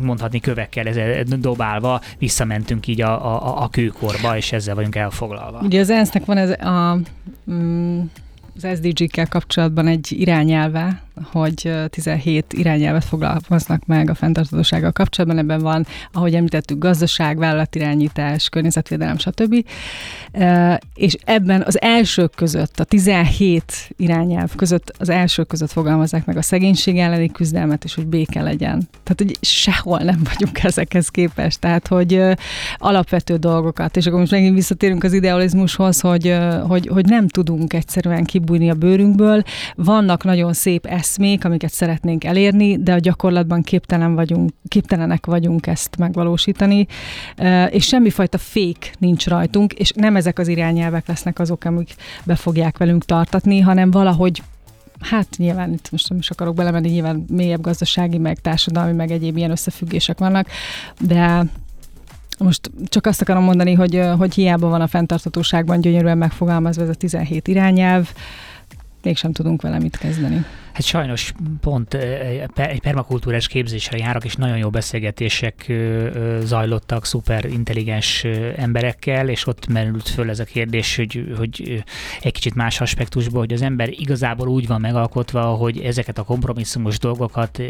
mondhatni 0.00 0.40
kövekkel 0.40 0.86
ez 0.86 1.28
dobálva 1.28 2.00
visszamentünk 2.18 2.86
így 2.86 3.00
a, 3.00 3.34
a, 3.34 3.62
a 3.62 3.68
kőkorba, 3.68 4.36
és 4.36 4.52
ezzel 4.58 4.74
vagyunk 4.74 4.94
elfoglalva. 4.94 5.60
Ugye 5.62 5.80
az 5.80 5.90
ENSZ-nek 5.90 6.24
van 6.24 6.36
ez 6.36 6.50
a, 6.50 6.98
mm, 7.50 8.00
az 8.56 8.66
SDG-kkel 8.76 9.28
kapcsolatban 9.28 9.86
egy 9.86 10.12
irányelve, 10.12 11.02
hogy 11.32 11.72
17 11.90 12.52
irányelvet 12.52 13.04
foglalkoznak 13.04 13.86
meg 13.86 14.10
a 14.10 14.14
fenntarthatósággal 14.14 14.92
kapcsolatban. 14.92 15.38
Ebben 15.38 15.60
van, 15.60 15.86
ahogy 16.12 16.34
említettük, 16.34 16.78
gazdaság, 16.78 17.38
vállalatirányítás, 17.38 18.48
környezetvédelem, 18.48 19.18
stb. 19.18 19.64
És 20.94 21.16
ebben 21.24 21.62
az 21.66 21.80
elsők 21.80 22.32
között, 22.34 22.80
a 22.80 22.84
17 22.84 23.90
irányelv 23.96 24.54
között, 24.54 24.92
az 24.98 25.08
elsők 25.08 25.46
között 25.46 25.70
fogalmazzák 25.70 26.26
meg 26.26 26.36
a 26.36 26.42
szegénység 26.42 26.98
elleni 26.98 27.30
küzdelmet, 27.30 27.84
és 27.84 27.94
hogy 27.94 28.06
béke 28.06 28.42
legyen. 28.42 28.88
Tehát, 29.02 29.16
hogy 29.16 29.36
sehol 29.40 29.98
nem 29.98 30.20
vagyunk 30.24 30.62
ezekhez 30.70 31.08
képest. 31.08 31.60
Tehát, 31.60 31.86
hogy 31.86 32.22
alapvető 32.76 33.36
dolgokat, 33.36 33.96
és 33.96 34.06
akkor 34.06 34.18
most 34.18 34.30
megint 34.30 34.54
visszatérünk 34.54 35.04
az 35.04 35.12
idealizmushoz, 35.12 36.00
hogy, 36.00 36.36
hogy, 36.66 36.86
hogy 36.86 37.04
nem 37.04 37.28
tudunk 37.28 37.72
egyszerűen 37.72 38.24
kibújni 38.24 38.70
a 38.70 38.74
bőrünkből. 38.74 39.42
Vannak 39.74 40.24
nagyon 40.24 40.52
szép 40.52 40.86
esz 40.86 41.07
eszmék, 41.08 41.44
amiket 41.44 41.72
szeretnénk 41.72 42.24
elérni, 42.24 42.82
de 42.82 42.92
a 42.92 42.98
gyakorlatban 42.98 43.62
képtelen 43.62 44.14
vagyunk, 44.14 44.50
képtelenek 44.68 45.26
vagyunk 45.26 45.66
ezt 45.66 45.96
megvalósítani, 45.96 46.86
és 47.70 47.86
semmifajta 47.86 48.38
fék 48.38 48.92
nincs 48.98 49.26
rajtunk, 49.26 49.72
és 49.72 49.90
nem 49.90 50.16
ezek 50.16 50.38
az 50.38 50.48
irányelvek 50.48 51.08
lesznek 51.08 51.38
azok, 51.38 51.64
amik 51.64 51.94
be 52.24 52.34
fogják 52.34 52.78
velünk 52.78 53.04
tartatni, 53.04 53.60
hanem 53.60 53.90
valahogy 53.90 54.42
Hát 55.00 55.28
nyilván 55.36 55.72
itt 55.72 55.90
most 55.90 56.08
nem 56.08 56.18
is 56.18 56.30
akarok 56.30 56.54
belemenni, 56.54 56.88
nyilván 56.88 57.24
mélyebb 57.28 57.60
gazdasági, 57.60 58.18
meg 58.18 58.38
társadalmi, 58.38 58.92
meg 58.92 59.10
egyéb 59.10 59.36
ilyen 59.36 59.50
összefüggések 59.50 60.18
vannak, 60.18 60.46
de 61.00 61.44
most 62.38 62.70
csak 62.84 63.06
azt 63.06 63.20
akarom 63.20 63.44
mondani, 63.44 63.74
hogy, 63.74 64.02
hogy 64.18 64.34
hiába 64.34 64.68
van 64.68 64.80
a 64.80 64.86
fenntartatóságban 64.86 65.80
gyönyörűen 65.80 66.18
megfogalmazva 66.18 66.82
ez 66.82 66.88
a 66.88 66.94
17 66.94 67.48
irányelv, 67.48 68.08
mégsem 69.02 69.32
tudunk 69.32 69.62
vele 69.62 69.78
mit 69.78 69.96
kezdeni. 69.96 70.44
Hát 70.78 70.86
sajnos 70.86 71.32
pont 71.60 71.94
egy 71.94 72.80
permakultúrás 72.80 73.46
képzésre 73.46 73.98
járok, 73.98 74.24
és 74.24 74.34
nagyon 74.34 74.56
jó 74.56 74.70
beszélgetések 74.70 75.72
zajlottak 76.40 77.04
szuper 77.04 77.44
intelligens 77.44 78.24
emberekkel, 78.56 79.28
és 79.28 79.46
ott 79.46 79.66
merült 79.66 80.08
föl 80.08 80.30
ez 80.30 80.38
a 80.38 80.44
kérdés, 80.44 80.96
hogy, 80.96 81.32
hogy 81.36 81.84
egy 82.20 82.32
kicsit 82.32 82.54
más 82.54 82.80
aspektusból, 82.80 83.40
hogy 83.40 83.52
az 83.52 83.62
ember 83.62 83.88
igazából 83.90 84.48
úgy 84.48 84.66
van 84.66 84.80
megalkotva, 84.80 85.42
hogy 85.42 85.78
ezeket 85.80 86.18
a 86.18 86.22
kompromisszumos 86.22 86.98
dolgokat, 86.98 87.62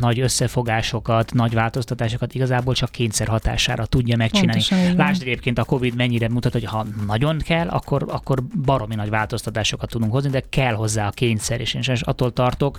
nagy 0.00 0.20
összefogásokat, 0.20 1.32
nagy 1.32 1.54
változtatásokat 1.54 2.34
igazából 2.34 2.74
csak 2.74 2.90
kényszer 2.90 3.26
hatására 3.26 3.86
tudja 3.86 4.16
megcsinálni. 4.16 4.62
Lásd 4.96 5.22
egyébként 5.22 5.58
a 5.58 5.64
Covid 5.64 5.96
mennyire 5.96 6.28
mutat, 6.28 6.52
hogy 6.52 6.64
ha 6.64 6.86
nagyon 7.06 7.38
kell, 7.38 7.68
akkor, 7.68 8.04
akkor 8.08 8.42
baromi 8.64 8.94
nagy 8.94 9.10
változtatásokat 9.10 9.90
tudunk 9.90 10.12
hozni, 10.12 10.30
de 10.30 10.42
kell 10.48 10.74
hozzá 10.74 11.06
a 11.06 11.10
kényszer, 11.10 11.60
és 11.60 11.74
én 11.74 11.82
attól 12.00 12.32
tart, 12.32 12.52
tartok, 12.54 12.78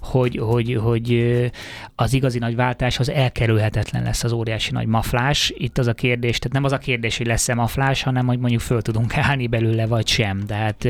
hogy, 0.00 0.36
hogy, 0.36 0.78
hogy 0.82 1.50
az 1.94 2.12
igazi 2.12 2.38
nagy 2.38 2.56
váltáshoz 2.56 3.10
elkerülhetetlen 3.10 4.02
lesz 4.02 4.24
az 4.24 4.32
óriási 4.32 4.72
nagy 4.72 4.86
maflás. 4.86 5.52
Itt 5.56 5.78
az 5.78 5.86
a 5.86 5.92
kérdés, 5.92 6.38
tehát 6.38 6.52
nem 6.52 6.64
az 6.64 6.72
a 6.72 6.78
kérdés, 6.78 7.16
hogy 7.16 7.26
lesz-e 7.26 7.54
maflás, 7.54 8.02
hanem 8.02 8.26
hogy 8.26 8.38
mondjuk 8.38 8.60
föl 8.60 8.82
tudunk 8.82 9.16
állni 9.16 9.46
belőle, 9.46 9.86
vagy 9.86 10.06
sem. 10.06 10.46
Tehát 10.46 10.88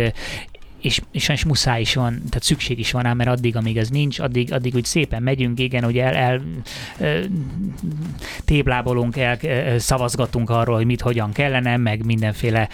és, 0.80 1.00
és 1.10 1.22
sajnos 1.22 1.44
muszáj 1.44 1.80
is 1.80 1.94
van, 1.94 2.14
tehát 2.14 2.42
szükség 2.42 2.78
is 2.78 2.90
van 2.90 3.02
rá, 3.02 3.12
mert 3.12 3.30
addig, 3.30 3.56
amíg 3.56 3.76
ez 3.76 3.88
nincs, 3.88 4.18
addig, 4.18 4.52
addig 4.52 4.74
úgy 4.74 4.84
szépen 4.84 5.22
megyünk, 5.22 5.60
igen, 5.60 5.84
hogy 5.84 5.98
el, 5.98 6.14
el 6.14 6.42
téblábolunk, 8.44 9.16
el, 9.16 9.38
szavazgatunk 9.78 10.50
arról, 10.50 10.76
hogy 10.76 10.86
mit, 10.86 11.00
hogyan 11.00 11.32
kellene, 11.32 11.76
meg 11.76 12.04
mindenféle 12.04 12.68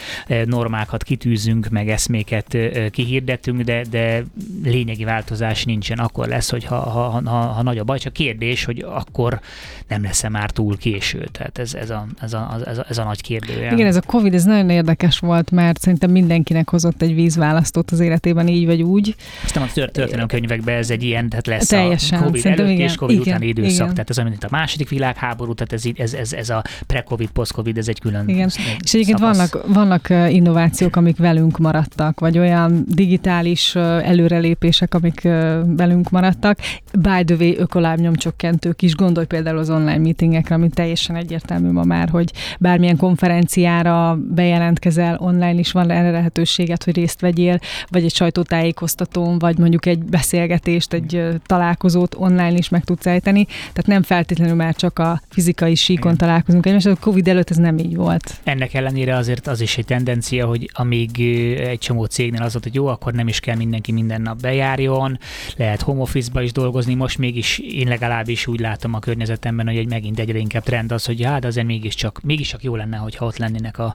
normákat 0.45 1.03
kitűzünk, 1.03 1.69
meg 1.69 1.89
eszméket 1.89 2.57
kihirdettünk, 2.91 3.61
de, 3.61 3.85
de 3.91 4.25
lényegi 4.65 5.05
változás 5.05 5.65
nincsen. 5.65 5.99
Akkor 5.99 6.29
lesz, 6.29 6.51
hogy 6.51 6.65
ha, 6.65 6.77
ha, 6.77 7.21
ha, 7.25 7.39
ha 7.39 7.63
nagy 7.63 7.79
a 7.79 7.85
baj, 7.85 7.99
csak 7.99 8.13
kérdés, 8.13 8.65
hogy 8.65 8.85
akkor 8.89 9.41
nem 9.89 10.03
lesz-e 10.03 10.29
már 10.29 10.51
túl 10.51 10.77
késő. 10.77 11.29
Tehát 11.33 11.59
ez, 11.59 11.75
ez, 11.75 11.91
a, 11.91 12.07
ez, 12.21 12.33
a, 12.33 12.61
ez, 12.67 12.79
a, 12.79 12.85
ez 12.89 12.99
a 12.99 13.05
nagy 13.05 13.21
kérdő. 13.21 13.53
Igen, 13.53 13.87
ez 13.87 13.97
a 13.97 14.03
Covid, 14.07 14.35
ez 14.35 14.45
nagyon 14.45 14.71
érdekes 14.71 15.19
volt, 15.19 15.51
mert 15.51 15.81
szerintem 15.81 16.11
mindenkinek 16.11 16.71
hozott 16.71 17.03
egy 17.03 17.15
vízválasztót 17.15 17.91
az 17.95 18.01
életében 18.01 18.49
így 18.49 18.67
vagy 18.67 18.83
úgy. 18.83 19.15
Aztán 19.45 19.63
a 19.63 19.67
történelmi 19.73 20.27
könyvekben 20.27 20.77
ez 20.77 20.91
egy 20.91 21.03
ilyen, 21.03 21.29
tehát 21.29 21.47
lesz 21.47 21.67
Teljesen, 21.67 22.23
a 22.23 22.25
Covid 22.25 22.47
előtt 22.47 22.69
igen, 22.69 22.89
és 22.89 22.95
Covid 22.95 23.21
igen, 23.21 23.29
utáni 23.35 23.47
időszak. 23.47 23.75
igen. 23.75 23.95
Tehát 23.95 24.11
ez 24.11 24.19
olyan, 24.19 24.31
mint 24.31 24.45
a 24.45 24.49
második 24.51 24.89
világháború, 24.89 25.55
tehát 25.55 25.73
ez, 25.73 25.83
ez, 25.97 26.15
ez, 26.15 26.33
ez 26.33 26.51
a 26.51 26.63
pre-Covid, 26.87 27.31
post-Covid, 27.31 27.79
ez 27.79 27.89
egy 27.89 28.01
külön 28.01 28.29
Igen. 28.29 28.51
És 28.83 28.95
egyébként 28.95 29.19
szakasz. 29.19 29.51
vannak, 29.51 29.75
vannak 29.75 30.33
innovációk, 30.33 30.97
amik 30.97 31.17
velünk 31.17 31.59
maradtak, 31.59 32.21
vagy 32.21 32.39
olyan 32.39 32.85
digitális 32.89 33.75
előrelépések, 33.77 34.95
amik 34.95 35.21
velünk 35.67 36.11
maradtak. 36.11 36.59
By 36.93 37.25
the 37.25 37.37
way, 37.39 37.55
ökolábnyomcsökkentők 37.57 38.83
is. 38.83 38.95
Gondolj 38.95 39.27
például 39.27 39.59
az 39.59 39.71
online 39.71 39.99
meetingekre, 39.99 40.55
ami 40.55 40.69
teljesen 40.69 41.17
egyértelmű 41.17 41.71
ma 41.71 41.85
már, 41.85 42.09
hogy 42.09 42.33
bármilyen 42.61 42.97
konferenciára 42.97 44.19
bejelentkezel, 44.35 45.17
online 45.21 45.59
is 45.59 45.73
van 45.73 45.91
erre 45.91 46.11
lehetőséget, 46.11 46.85
hogy 46.85 46.95
részt 46.95 47.21
vegyél, 47.21 47.59
vagy 47.91 48.05
egy 48.05 48.15
sajtótájékoztatón, 48.15 49.39
vagy 49.39 49.59
mondjuk 49.59 49.87
egy 49.87 49.99
beszélgetést, 49.99 50.93
egy 50.93 51.23
találkozót 51.47 52.15
online 52.19 52.53
is 52.53 52.69
meg 52.69 52.85
tudsz 52.85 53.07
ejteni. 53.07 53.45
Tehát 53.45 53.87
nem 53.87 54.03
feltétlenül 54.03 54.55
már 54.55 54.75
csak 54.75 54.99
a 54.99 55.23
fizikai 55.29 55.75
síkon 55.75 56.13
Igen. 56.13 56.17
találkozunk 56.17 56.67
egymással. 56.67 56.93
A 56.93 56.97
Covid 57.01 57.29
előtt 57.29 57.51
ez 57.51 57.57
nem 57.57 57.79
így 57.79 57.97
volt. 57.97 58.41
Ennek 58.45 58.75
ellenére 58.75 59.17
azért 59.17 59.47
az 59.47 59.61
is 59.61 59.79
egy 59.79 59.85
tendencia, 59.85 60.47
hogy 60.47 60.71
amíg 60.73 61.21
egy 61.61 61.79
csomó 61.79 62.05
cégnél 62.05 62.43
az 62.43 62.53
volt, 62.53 62.65
hogy 62.65 62.75
jó, 62.75 62.87
akkor 62.87 63.13
nem 63.13 63.29
is 63.29 63.41
kell 63.41 63.57
mindenki 63.57 63.93
minden 63.93 64.23
nap 64.23 64.41
bejárjon, 64.41 65.19
lehet 65.57 65.81
home 65.81 66.01
office-ba 66.01 66.43
is 66.43 66.53
dolgozni, 66.53 66.95
most 66.95 67.19
mégis 67.19 67.59
én 67.59 67.89
legalábbis 67.89 68.47
úgy 68.47 68.61
látom 68.61 68.95
a 68.95 68.99
környezetemben, 68.99 69.67
hogy 69.67 69.77
egy 69.77 69.89
megint 69.89 70.19
egyre 70.19 70.39
inkább 70.39 70.63
trend 70.63 70.93
az, 70.93 71.05
hogy 71.05 71.25
hát 71.25 71.45
azért 71.45 71.67
mégiscsak, 71.67 72.21
mégiscsak 72.23 72.63
jó 72.63 72.77
lenne, 72.77 72.97
hogyha 72.97 73.27
ott 73.27 73.37
lennének 73.37 73.79
a, 73.79 73.95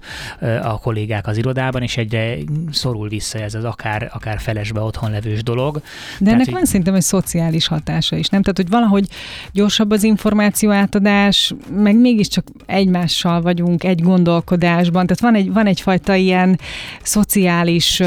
a 0.62 0.80
kollégák 0.80 1.28
az 1.28 1.38
irodában, 1.38 1.82
és 1.82 1.98
egyre 1.98 2.36
szorul 2.72 3.08
vissza 3.08 3.40
ez 3.40 3.54
az 3.54 3.64
akár, 3.80 4.10
akár 4.14 4.40
felesbe 4.40 4.82
otthon 4.82 5.12
levős 5.12 5.44
dolog. 5.44 5.74
De 5.74 5.82
Tehát, 6.20 6.34
ennek 6.34 6.46
hogy- 6.46 6.54
van 6.54 6.66
szerintem 6.66 6.94
egy 6.94 7.02
szociális 7.02 7.68
hatása 7.68 8.16
is, 8.16 8.28
nem? 8.28 8.42
Tehát, 8.42 8.58
hogy 8.58 8.70
valahogy 8.70 9.08
gyorsabb 9.52 9.92
az 9.92 10.04
információ 10.04 10.72
átadás, 10.72 11.54
meg 11.76 11.96
mégiscsak 11.96 12.46
egymással 12.66 13.42
vagyunk 13.42 13.84
egy 13.84 14.02
gondolkodásban, 14.02 15.06
tehát 15.08 15.20
van, 15.22 15.36
egy, 15.36 15.54
van 15.54 15.66
egyfajta 15.66 16.16
ilyen 16.16 16.60
szociális 17.02 18.02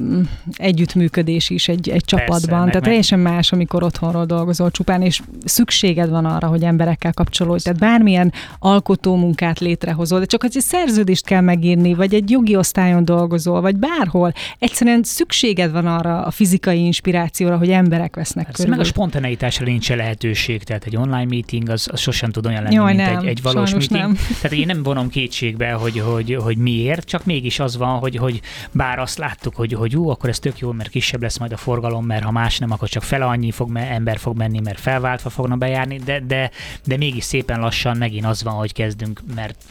mm, 0.00 0.20
együttműködés 0.56 1.50
is 1.50 1.68
egy, 1.68 1.88
egy 1.88 2.04
csapatban, 2.04 2.58
meg- 2.60 2.68
tehát 2.68 2.82
teljesen 2.82 3.18
más, 3.18 3.52
amikor 3.52 3.82
otthonról 3.82 4.24
dolgozol 4.24 4.70
csupán, 4.70 5.02
és 5.02 5.20
szükséged 5.44 6.10
van 6.10 6.24
arra, 6.24 6.46
hogy 6.46 6.62
emberekkel 6.62 7.12
kapcsolódj. 7.12 7.62
Tehát 7.62 7.78
bármilyen 7.78 8.32
alkotó 8.58 9.16
munkát 9.16 9.58
létrehozol, 9.58 10.18
de 10.18 10.24
csak 10.24 10.42
az 10.42 10.56
egy 10.56 10.62
szerződést 10.62 11.24
kell 11.26 11.40
megírni, 11.40 11.94
vagy 11.94 12.14
egy 12.14 12.30
jogi 12.30 12.56
osztályon 12.56 13.04
dolgozol, 13.04 13.60
vagy 13.60 13.76
bárhol. 13.76 14.32
Egyszerűen 14.58 15.02
szükséged 15.14 15.70
van 15.70 15.86
arra 15.86 16.22
a 16.22 16.30
fizikai 16.30 16.84
inspirációra, 16.84 17.56
hogy 17.58 17.70
emberek 17.70 18.14
vesznek 18.16 18.44
Persze, 18.46 18.62
meg 18.62 18.70
körül. 18.70 18.84
a 18.84 18.88
spontaneitásra 18.88 19.64
nincs 19.64 19.88
lehetőség, 19.92 20.62
tehát 20.62 20.84
egy 20.84 20.96
online 20.96 21.24
meeting 21.24 21.68
az, 21.68 21.88
az 21.92 22.00
sosem 22.00 22.30
tud 22.30 22.46
olyan 22.46 22.62
lenni, 22.62 22.74
Jaj, 22.74 22.94
mint 22.94 23.08
nem, 23.08 23.18
egy, 23.18 23.26
egy 23.26 23.42
valós 23.42 23.70
meeting. 23.70 24.00
nem. 24.00 24.16
Tehát 24.40 24.52
én 24.56 24.66
nem 24.66 24.82
vonom 24.82 25.08
kétségbe, 25.08 25.72
hogy, 25.72 25.98
hogy, 26.00 26.36
hogy 26.40 26.56
miért, 26.56 27.06
csak 27.06 27.24
mégis 27.24 27.58
az 27.60 27.76
van, 27.76 27.98
hogy, 27.98 28.16
hogy 28.16 28.40
bár 28.70 28.98
azt 28.98 29.18
láttuk, 29.18 29.54
hogy, 29.54 29.72
hogy 29.72 29.92
jó, 29.92 30.08
akkor 30.08 30.28
ez 30.28 30.38
tök 30.38 30.58
jó, 30.58 30.72
mert 30.72 30.88
kisebb 30.90 31.22
lesz 31.22 31.38
majd 31.38 31.52
a 31.52 31.56
forgalom, 31.56 32.06
mert 32.06 32.24
ha 32.24 32.30
más 32.30 32.58
nem, 32.58 32.70
akkor 32.70 32.88
csak 32.88 33.02
fele 33.02 33.24
annyi 33.24 33.50
fog, 33.50 33.70
me- 33.70 33.90
ember 33.90 34.18
fog 34.18 34.36
menni, 34.36 34.60
mert 34.60 34.80
felváltva 34.80 35.30
fognak 35.30 35.58
bejárni, 35.58 35.96
de, 35.98 36.20
de, 36.20 36.50
de 36.84 36.96
mégis 36.96 37.24
szépen 37.24 37.60
lassan 37.60 37.96
megint 37.96 38.24
az 38.26 38.42
van, 38.42 38.54
hogy 38.54 38.72
kezdünk, 38.72 39.20
mert 39.34 39.64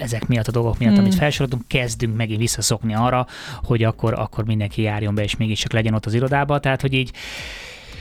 ezek 0.00 0.26
miatt 0.26 0.46
a 0.48 0.50
dolgok 0.50 0.78
miatt, 0.78 0.94
Mm. 0.94 0.98
amit 0.98 1.14
felsoroltunk, 1.14 1.62
kezdünk 1.66 2.16
megint 2.16 2.40
visszaszokni 2.40 2.94
arra, 2.94 3.26
hogy 3.62 3.82
akkor, 3.82 4.14
akkor 4.28 4.44
mindenki 4.44 4.82
járjon 4.82 5.14
be, 5.14 5.22
és 5.22 5.36
mégiscsak 5.36 5.72
legyen 5.72 5.94
ott 5.94 6.06
az 6.06 6.14
irodába. 6.14 6.58
Tehát, 6.60 6.80
hogy 6.80 6.92
így 6.92 7.10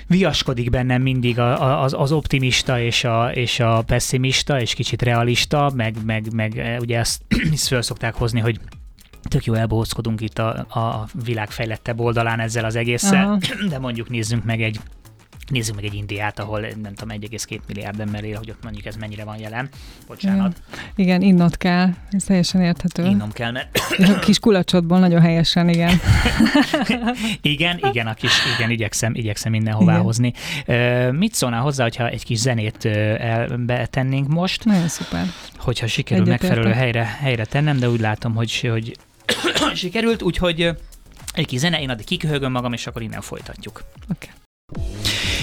viaskodik 0.08 0.70
bennem 0.70 1.02
mindig 1.02 1.40
a- 1.40 1.62
a- 1.62 1.84
az, 1.84 1.94
az 1.98 2.12
optimista 2.12 2.80
és 2.80 3.04
a, 3.04 3.32
és 3.34 3.60
a 3.60 3.82
pessimista, 3.82 4.62
és 4.62 4.74
kicsit 4.74 5.02
realista, 5.02 5.72
meg, 5.76 5.96
meg, 6.06 6.34
meg 6.34 6.58
eh, 6.58 6.80
ugye 6.80 6.98
ezt, 7.00 7.22
ezt 7.54 7.68
föl 7.68 7.82
szokták 7.82 8.16
hozni, 8.16 8.40
hogy 8.40 8.60
tök 9.30 9.46
jó 9.46 9.54
elbohózkodunk 9.54 10.22
itt 10.22 10.40
a, 10.40 10.50
a 10.70 11.08
világ 11.26 11.52
fejlettebb 11.52 12.00
oldalán 12.00 12.40
ezzel 12.40 12.66
az 12.66 12.76
egésszel, 12.76 13.26
Aha. 13.26 13.38
de 13.70 13.80
mondjuk 13.80 14.10
nézzünk 14.10 14.44
meg 14.44 14.62
egy 14.62 14.80
Nézzük 15.48 15.76
meg 15.76 15.84
egy 15.84 15.94
Indiát, 15.94 16.40
ahol 16.40 16.60
nem 16.60 16.94
tudom, 16.96 17.18
1,2 17.22 17.60
milliárd 17.68 18.00
ember 18.00 18.24
él, 18.24 18.38
hogy 18.38 18.50
ott 18.50 18.64
mondjuk 18.64 18.86
ez 18.86 18.96
mennyire 18.96 19.24
van 19.24 19.38
jelen. 19.40 19.70
Bocsánat, 20.08 20.62
Igen, 20.96 21.22
innot 21.22 21.58
kell, 21.58 21.90
ez 22.12 22.24
teljesen 22.24 22.62
érthető. 22.62 23.06
innom 23.06 23.32
kell, 23.32 23.52
mert 23.52 23.80
A 24.00 24.20
kis 24.26 24.40
kulacsodból 24.40 25.00
nagyon 25.00 25.22
helyesen, 25.22 25.70
igen. 25.70 26.00
igen, 27.42 27.80
igen, 27.92 28.08
a 28.08 28.14
kis, 28.14 28.32
igen, 28.58 28.70
igyekszem, 28.70 29.16
igyekszem 29.16 29.52
mindenhová 29.52 29.92
Igen. 29.92 30.04
hozni. 30.04 30.34
Mit 31.12 31.34
szólnál 31.34 31.62
hozzá, 31.62 31.84
hogyha 31.84 32.08
egy 32.10 32.24
kis 32.24 32.38
zenét 32.38 32.86
ö, 32.86 32.90
elbetennénk 33.20 34.28
most? 34.28 34.66
Nagyon 34.66 34.88
szuper. 34.88 35.26
hogyha 35.58 35.88
sikerül 35.88 36.24
Egyetértek. 36.24 36.50
megfelelő 36.50 36.80
helyre, 36.80 37.04
helyre 37.20 37.46
tennem, 37.46 37.80
de 37.80 37.90
úgy 37.90 38.00
látom, 38.00 38.36
hogy, 38.36 38.60
hogy 38.62 38.98
sikerült, 39.74 40.22
úgyhogy 40.22 40.70
egy 41.34 41.46
kis 41.46 41.60
zene, 41.60 41.82
én 41.82 41.90
addig 41.90 42.06
kiköhögöm 42.06 42.52
magam, 42.52 42.74
és 42.74 42.88
akkor 42.88 43.02
innen 43.02 43.22
folytatjuk. 43.22 43.84
Oké. 44.12 44.28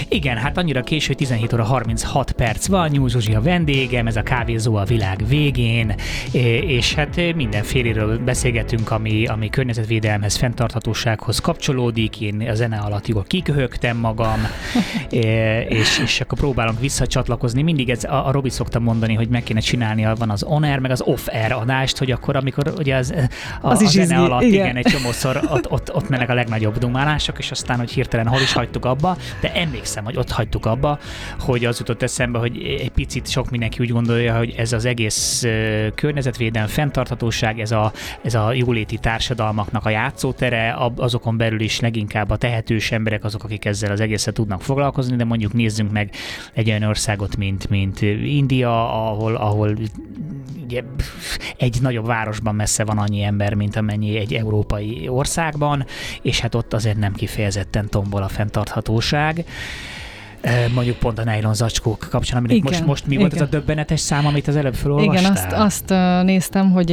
Igen, 0.08 0.36
hát 0.36 0.58
annyira 0.58 0.82
késő, 0.82 1.06
hogy 1.06 1.16
17 1.16 1.52
óra 1.52 1.64
36 1.64 2.32
perc 2.32 2.66
van, 2.66 2.88
Nyúl 2.88 3.08
Zsuzsi 3.08 3.34
a 3.34 3.40
vendégem, 3.40 4.06
ez 4.06 4.16
a 4.16 4.22
kávézó 4.22 4.74
a 4.76 4.84
világ 4.84 5.28
végén, 5.28 5.94
és 6.66 6.94
hát 6.94 7.20
mindenféléről 7.34 8.18
beszélgetünk, 8.18 8.90
ami, 8.90 9.26
ami 9.26 9.50
környezetvédelemhez, 9.50 10.36
fenntarthatósághoz 10.36 11.38
kapcsolódik, 11.38 12.20
én 12.20 12.48
a 12.48 12.54
zene 12.54 12.76
alatt 12.76 13.06
jól 13.06 13.24
kiköhögtem 13.26 13.96
magam, 13.96 14.40
és, 15.68 15.98
és 16.02 16.20
akkor 16.20 16.38
próbálunk 16.38 16.80
visszacsatlakozni. 16.80 17.62
Mindig 17.62 17.90
ez, 17.90 18.04
a, 18.04 18.26
a 18.26 18.30
Robi 18.30 18.50
szokta 18.50 18.78
mondani, 18.78 19.14
hogy 19.14 19.28
meg 19.28 19.42
kéne 19.42 19.60
csinálni, 19.60 20.06
van 20.18 20.30
az 20.30 20.42
on-air, 20.42 20.78
meg 20.78 20.90
az 20.90 21.02
off-air 21.02 21.52
adást, 21.52 21.98
hogy 21.98 22.10
akkor, 22.10 22.36
amikor 22.36 22.72
ugye 22.78 22.96
az, 22.96 23.14
a, 23.60 23.68
Az 23.68 23.80
a 23.80 23.84
is 23.84 23.90
zene 23.90 24.04
izgi, 24.04 24.14
alatt, 24.14 24.42
igen. 24.42 24.64
igen, 24.64 24.76
egy 24.76 24.86
csomószor 24.86 25.40
ott, 25.48 25.70
ott, 25.70 25.94
ott 25.94 26.08
mennek 26.08 26.30
a 26.30 26.34
legnagyobb 26.34 26.78
dumálások, 26.78 27.38
és 27.38 27.50
aztán, 27.50 27.78
hogy 27.78 27.90
hirtelen 27.90 28.26
hol 28.26 28.40
is 28.40 28.52
hagytuk 28.52 28.84
abba, 28.84 29.16
de 29.40 29.52
emlékszem, 29.52 29.93
hogy 30.02 30.16
ott 30.16 30.30
hagytuk 30.30 30.66
abba, 30.66 30.98
hogy 31.38 31.64
az 31.64 31.78
jutott 31.78 32.02
eszembe, 32.02 32.38
hogy 32.38 32.62
egy 32.62 32.90
picit 32.90 33.28
sok 33.28 33.50
mindenki 33.50 33.78
úgy 33.80 33.90
gondolja, 33.90 34.36
hogy 34.36 34.54
ez 34.56 34.72
az 34.72 34.84
egész 34.84 35.44
környezetvédelem, 35.94 36.68
fenntarthatóság, 36.68 37.60
ez 37.60 37.70
a, 37.70 37.92
ez 38.22 38.34
a 38.34 38.52
jóléti 38.52 38.98
társadalmaknak 38.98 39.84
a 39.84 39.90
játszótere, 39.90 40.76
azokon 40.96 41.36
belül 41.36 41.60
is 41.60 41.80
leginkább 41.80 42.30
a 42.30 42.36
tehetős 42.36 42.92
emberek 42.92 43.24
azok, 43.24 43.44
akik 43.44 43.64
ezzel 43.64 43.90
az 43.90 44.00
egésszel 44.00 44.32
tudnak 44.32 44.62
foglalkozni, 44.62 45.16
de 45.16 45.24
mondjuk 45.24 45.52
nézzünk 45.52 45.92
meg 45.92 46.10
egy 46.52 46.68
olyan 46.68 46.82
országot, 46.82 47.36
mint, 47.36 47.68
mint 47.68 48.00
India, 48.22 49.08
ahol, 49.08 49.34
ahol 49.34 49.76
ugye, 50.64 50.82
egy 51.56 51.78
nagyobb 51.80 52.06
városban 52.06 52.54
messze 52.54 52.84
van 52.84 52.98
annyi 52.98 53.22
ember, 53.22 53.54
mint 53.54 53.76
amennyi 53.76 54.16
egy 54.16 54.34
európai 54.34 55.08
országban, 55.08 55.86
és 56.22 56.40
hát 56.40 56.54
ott 56.54 56.72
azért 56.72 56.96
nem 56.96 57.12
kifejezetten 57.12 57.88
tombol 57.88 58.22
a 58.22 58.28
fenntarthatóság. 58.28 59.44
Mondjuk 60.74 60.96
pont 60.96 61.18
a 61.18 61.24
nylon 61.24 61.54
zacskók 61.54 62.06
kapcsán, 62.10 62.38
aminek 62.38 62.56
Igen, 62.56 62.70
most, 62.72 62.86
most 62.86 63.06
mi 63.06 63.16
volt 63.16 63.32
ez 63.32 63.36
igen. 63.36 63.46
a 63.46 63.50
döbbenetes 63.50 64.00
szám, 64.00 64.26
amit 64.26 64.48
az 64.48 64.56
előbb 64.56 64.74
felolvastál? 64.74 65.20
Igen, 65.20 65.32
azt, 65.32 65.52
azt 65.52 66.24
néztem, 66.24 66.70
hogy 66.70 66.86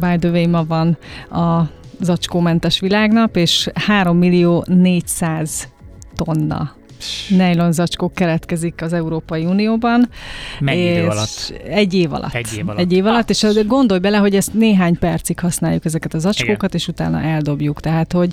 by 0.00 0.16
the 0.18 0.30
way 0.30 0.48
ma 0.48 0.64
van 0.64 0.98
a 1.30 1.70
zacskómentes 2.00 2.80
világnap, 2.80 3.36
és 3.36 3.68
3 3.74 4.18
millió 4.18 4.64
400 4.66 5.68
tonna 6.14 6.74
nylon 7.28 7.72
zacskó 7.72 8.10
keletkezik 8.14 8.82
az 8.82 8.92
Európai 8.92 9.44
Unióban. 9.44 10.08
Mennyi 10.60 10.80
idő 10.80 11.06
alatt? 11.06 11.54
Egy 11.68 11.94
év 11.94 12.12
alatt. 12.12 12.34
Egy 12.34 12.56
év 12.56 12.68
alatt. 12.68 12.78
Egy 12.78 12.92
év 12.92 13.06
alatt, 13.06 13.30
és 13.30 13.46
gondolj 13.66 14.00
bele, 14.00 14.16
hogy 14.16 14.34
ezt 14.34 14.54
néhány 14.54 14.98
percig 14.98 15.38
használjuk 15.38 15.84
ezeket 15.84 16.14
a 16.14 16.18
zacskókat, 16.18 16.74
és 16.74 16.88
utána 16.88 17.22
eldobjuk. 17.22 17.80
Tehát, 17.80 18.12
hogy 18.12 18.32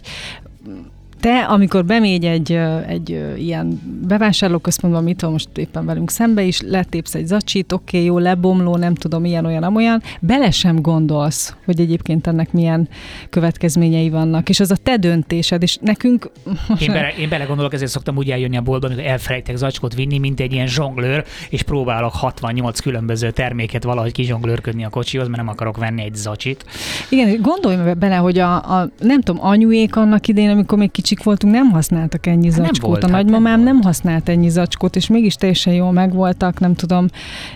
te, 1.24 1.44
amikor 1.44 1.86
bemégy 1.86 2.26
egy, 2.26 2.60
egy 2.88 3.10
ilyen 3.38 3.82
bevásárlóközpontba, 4.08 5.02
mit 5.02 5.18
tudom, 5.18 5.34
most 5.34 5.50
éppen 5.56 5.86
velünk 5.86 6.12
szembe 6.12 6.44
is, 6.44 6.62
letépsz 6.62 7.16
egy 7.16 7.26
zacsit, 7.26 7.72
oké, 7.72 7.98
okay, 7.98 8.08
jó, 8.08 8.18
lebomló, 8.18 8.76
nem 8.76 8.96
tudom, 8.96 9.26
ilyen, 9.26 9.46
olyan, 9.46 9.64
amolyan, 9.64 10.02
bele 10.20 10.52
sem 10.52 10.82
gondolsz, 10.82 11.56
hogy 11.66 11.80
egyébként 11.80 12.28
ennek 12.28 12.52
milyen 12.52 12.90
következményei 13.30 14.10
vannak, 14.10 14.50
és 14.50 14.60
az 14.60 14.72
a 14.72 14.76
te 14.76 14.98
döntésed, 14.98 15.62
és 15.62 15.78
nekünk... 15.82 16.32
Én, 16.80 16.88
bele, 16.88 17.14
én 17.20 17.30
belegondolok, 17.30 17.74
ezért 17.74 17.92
szoktam 17.92 18.18
úgy 18.18 18.32
eljönni 18.32 18.58
a 18.58 18.62
boltba, 18.62 18.88
amikor 18.88 19.06
elfelejtek 19.06 19.56
zacskót 19.56 19.94
vinni, 19.94 20.18
mint 20.18 20.40
egy 20.40 20.54
ilyen 20.54 20.68
zsonglőr, 20.68 21.24
és 21.50 21.62
próbálok 21.62 22.14
68 22.14 22.80
különböző 22.80 23.32
terméket 23.32 23.84
valahogy 23.84 24.12
kizsonglőrködni 24.12 24.86
a 24.86 24.90
kocsihoz, 24.90 25.28
mert 25.28 25.38
nem 25.38 25.48
akarok 25.48 25.78
venni 25.78 26.04
egy 26.04 26.16
zacsit. 26.16 26.66
Igen, 27.10 27.42
gondolj 27.42 27.94
bele, 27.94 28.16
hogy 28.16 28.40
a, 28.40 28.56
a 28.56 28.90
nem 29.00 29.22
tudom, 29.22 29.46
anyuék 29.46 29.96
annak 29.96 30.28
idején, 30.28 30.50
amikor 30.50 30.78
még 30.78 30.92
kicsik 31.14 31.26
voltunk, 31.26 31.54
nem 31.54 31.70
használtak 31.70 32.26
ennyi 32.26 32.52
hát 32.52 32.56
zacskót. 32.56 32.90
Volt, 32.90 33.04
a 33.04 33.08
hát 33.08 33.16
nagymamám 33.16 33.56
nem, 33.56 33.74
nem 33.74 33.82
használt 33.82 34.30
ennyi 34.30 34.50
zacskót, 34.50 34.96
és 34.96 35.08
mégis 35.08 35.36
teljesen 35.36 35.74
jól 35.74 35.92
megvoltak, 35.92 36.60
nem 36.60 36.76
tudom, 36.76 37.08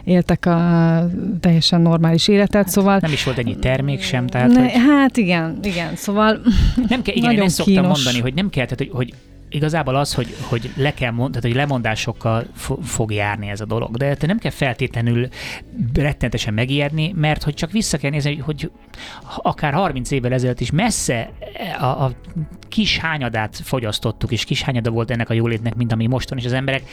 éltek 0.03 0.45
a 0.45 1.09
teljesen 1.39 1.81
normális 1.81 2.27
életet, 2.27 2.53
hát 2.53 2.69
szóval... 2.69 2.97
Nem 3.01 3.11
is 3.11 3.23
volt 3.23 3.37
ennyi 3.37 3.55
termék 3.55 4.01
sem, 4.01 4.27
tehát... 4.27 4.47
Ne, 4.47 4.61
hogy... 4.61 4.71
Hát 4.71 5.17
igen, 5.17 5.59
igen, 5.63 5.95
szóval 5.95 6.39
nem 6.89 7.01
kell, 7.01 7.15
igen, 7.15 7.31
én 7.31 7.41
ezt 7.41 7.55
szoktam 7.55 7.85
mondani, 7.85 8.19
hogy 8.19 8.33
nem 8.33 8.49
kell, 8.49 8.65
tehát, 8.65 8.79
hogy, 8.79 8.89
hogy 8.93 9.13
igazából 9.49 9.95
az, 9.95 10.13
hogy, 10.13 10.35
hogy 10.41 10.71
le 10.75 10.93
kell 10.93 11.11
mond, 11.11 11.29
tehát, 11.29 11.47
hogy 11.47 11.55
lemondásokkal 11.55 12.45
fog 12.83 13.11
járni 13.11 13.47
ez 13.49 13.61
a 13.61 13.65
dolog, 13.65 13.97
de 13.97 14.15
te 14.15 14.27
nem 14.27 14.37
kell 14.37 14.51
feltétlenül 14.51 15.27
rettenetesen 15.93 16.53
megijedni, 16.53 17.13
mert 17.15 17.43
hogy 17.43 17.53
csak 17.53 17.71
vissza 17.71 17.97
kell 17.97 18.11
nézni, 18.11 18.35
hogy, 18.35 18.71
akár 19.41 19.73
30 19.73 20.11
évvel 20.11 20.33
ezelőtt 20.33 20.59
is 20.59 20.71
messze 20.71 21.31
a, 21.79 21.85
a 21.85 22.11
kis 22.67 22.97
hányadát 22.97 23.59
fogyasztottuk, 23.63 24.31
és 24.31 24.45
kis 24.45 24.61
hányada 24.61 24.89
volt 24.89 25.11
ennek 25.11 25.29
a 25.29 25.33
jólétnek, 25.33 25.75
mint 25.75 25.91
ami 25.91 26.07
most 26.07 26.29
van, 26.29 26.39
az 26.45 26.53
emberek 26.53 26.83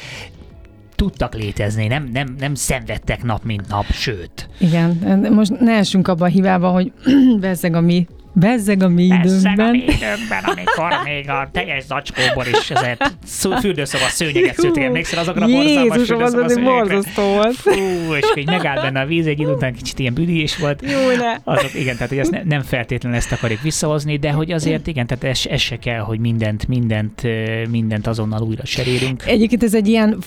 tudtak 0.94 1.34
létezni, 1.34 1.86
nem, 1.86 2.09
nem, 2.12 2.34
nem 2.38 2.55
szenvedtek 2.55 3.22
nap, 3.22 3.44
mint 3.44 3.68
nap, 3.68 3.84
sőt. 3.84 4.48
Igen, 4.59 5.18
most 5.32 5.61
ne 5.61 5.72
essünk 5.72 6.09
abba 6.09 6.24
a 6.24 6.28
hibába, 6.28 6.70
hogy 6.70 6.92
bezzeg 7.40 7.74
a 7.74 7.80
mi 7.80 8.07
Bezzeg 8.37 8.82
a 8.82 8.89
mi. 8.89 9.09
Bezzeg 9.09 9.59
a 9.59 9.70
mi 9.70 9.78
időnkben, 9.78 10.45
amikor 10.45 10.93
még 11.05 11.30
a 11.30 11.49
teljes 11.53 11.85
zacskóból 11.85 12.45
is 12.47 12.70
ezért 12.70 13.12
fürdőszoba 13.61 14.05
szőnyeget 14.18 14.55
szült, 14.55 14.76
emlékszel 14.76 15.18
azokra 15.18 15.45
a 15.45 15.49
borzalmas 15.49 15.97
fürdőszoba 15.97 16.45
az 16.45 16.59
borzasztó 16.59 17.22
volt. 17.22 17.55
Fú, 17.55 17.70
és 18.14 18.30
hogy 18.35 18.47
megállt 18.47 18.80
benne 18.82 19.01
a 19.01 19.07
víz, 19.07 19.26
egy 19.26 19.41
idő 19.41 19.51
után 19.51 19.74
kicsit 19.74 19.99
ilyen 19.99 20.14
büdés 20.14 20.57
volt. 20.57 20.82
Jó, 20.82 21.16
ne. 21.16 21.53
Azok, 21.53 21.74
igen, 21.74 21.95
tehát 21.95 22.09
hogy 22.09 22.18
ezt 22.18 22.30
ne, 22.30 22.43
nem 22.45 22.62
feltétlenül 22.62 23.18
ezt 23.18 23.32
akarjuk 23.32 23.61
visszahozni, 23.61 24.16
de 24.16 24.30
hogy 24.30 24.53
azért 24.53 24.87
igen, 24.87 25.07
tehát 25.07 25.24
ez, 25.24 25.41
ez 25.51 25.61
se 25.61 25.76
kell, 25.76 26.01
hogy 26.01 26.18
mindent, 26.18 26.68
mindent, 26.68 27.22
mindent 27.70 28.07
azonnal 28.07 28.43
újra 28.43 28.64
serélünk. 28.64 29.22
Egyébként 29.26 29.62
ez 29.62 29.74
egy 29.74 29.89
ilyen 29.89 30.18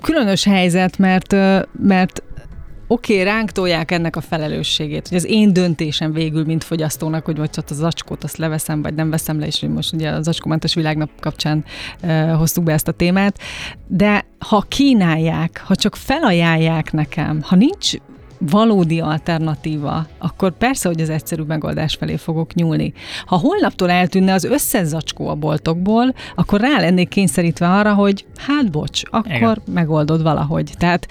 különös 0.00 0.44
helyzet, 0.44 0.98
mert, 0.98 1.32
mert 1.82 2.22
oké, 2.92 3.12
okay, 3.12 3.24
ránk 3.24 3.50
tolják 3.50 3.90
ennek 3.90 4.16
a 4.16 4.20
felelősségét, 4.20 5.08
hogy 5.08 5.16
az 5.16 5.24
én 5.24 5.52
döntésem 5.52 6.12
végül, 6.12 6.44
mint 6.44 6.64
fogyasztónak, 6.64 7.24
hogy 7.24 7.36
vagy 7.36 7.50
csak 7.50 7.64
az 7.68 7.76
zacskót 7.76 8.24
azt 8.24 8.36
leveszem, 8.36 8.82
vagy 8.82 8.94
nem 8.94 9.10
veszem 9.10 9.38
le, 9.38 9.46
és 9.46 9.60
hogy 9.60 9.72
most 9.72 9.92
ugye 9.92 10.10
az 10.10 10.24
zacskómentes 10.24 10.74
világnap 10.74 11.10
kapcsán 11.20 11.64
uh, 12.02 12.32
hoztuk 12.32 12.64
be 12.64 12.72
ezt 12.72 12.88
a 12.88 12.92
témát, 12.92 13.38
de 13.86 14.24
ha 14.38 14.64
kínálják, 14.68 15.62
ha 15.66 15.74
csak 15.74 15.96
felajánlják 15.96 16.92
nekem, 16.92 17.42
ha 17.42 17.56
nincs 17.56 17.92
valódi 18.50 19.00
alternatíva, 19.00 20.06
akkor 20.18 20.52
persze, 20.52 20.88
hogy 20.88 21.00
az 21.00 21.10
egyszerű 21.10 21.42
megoldás 21.42 21.94
felé 21.94 22.16
fogok 22.16 22.54
nyúlni. 22.54 22.92
Ha 23.26 23.36
holnaptól 23.36 23.90
eltűnne 23.90 24.32
az 24.32 24.44
összes 24.44 24.86
zacskó 24.86 25.28
a 25.28 25.34
boltokból, 25.34 26.14
akkor 26.34 26.60
rá 26.60 26.80
lennék 26.80 27.08
kényszerítve 27.08 27.68
arra, 27.68 27.94
hogy 27.94 28.26
hát 28.36 28.70
bocs, 28.70 29.02
akkor 29.10 29.30
Igen. 29.30 29.62
megoldod 29.72 30.22
valahogy. 30.22 30.72
Tehát 30.78 31.06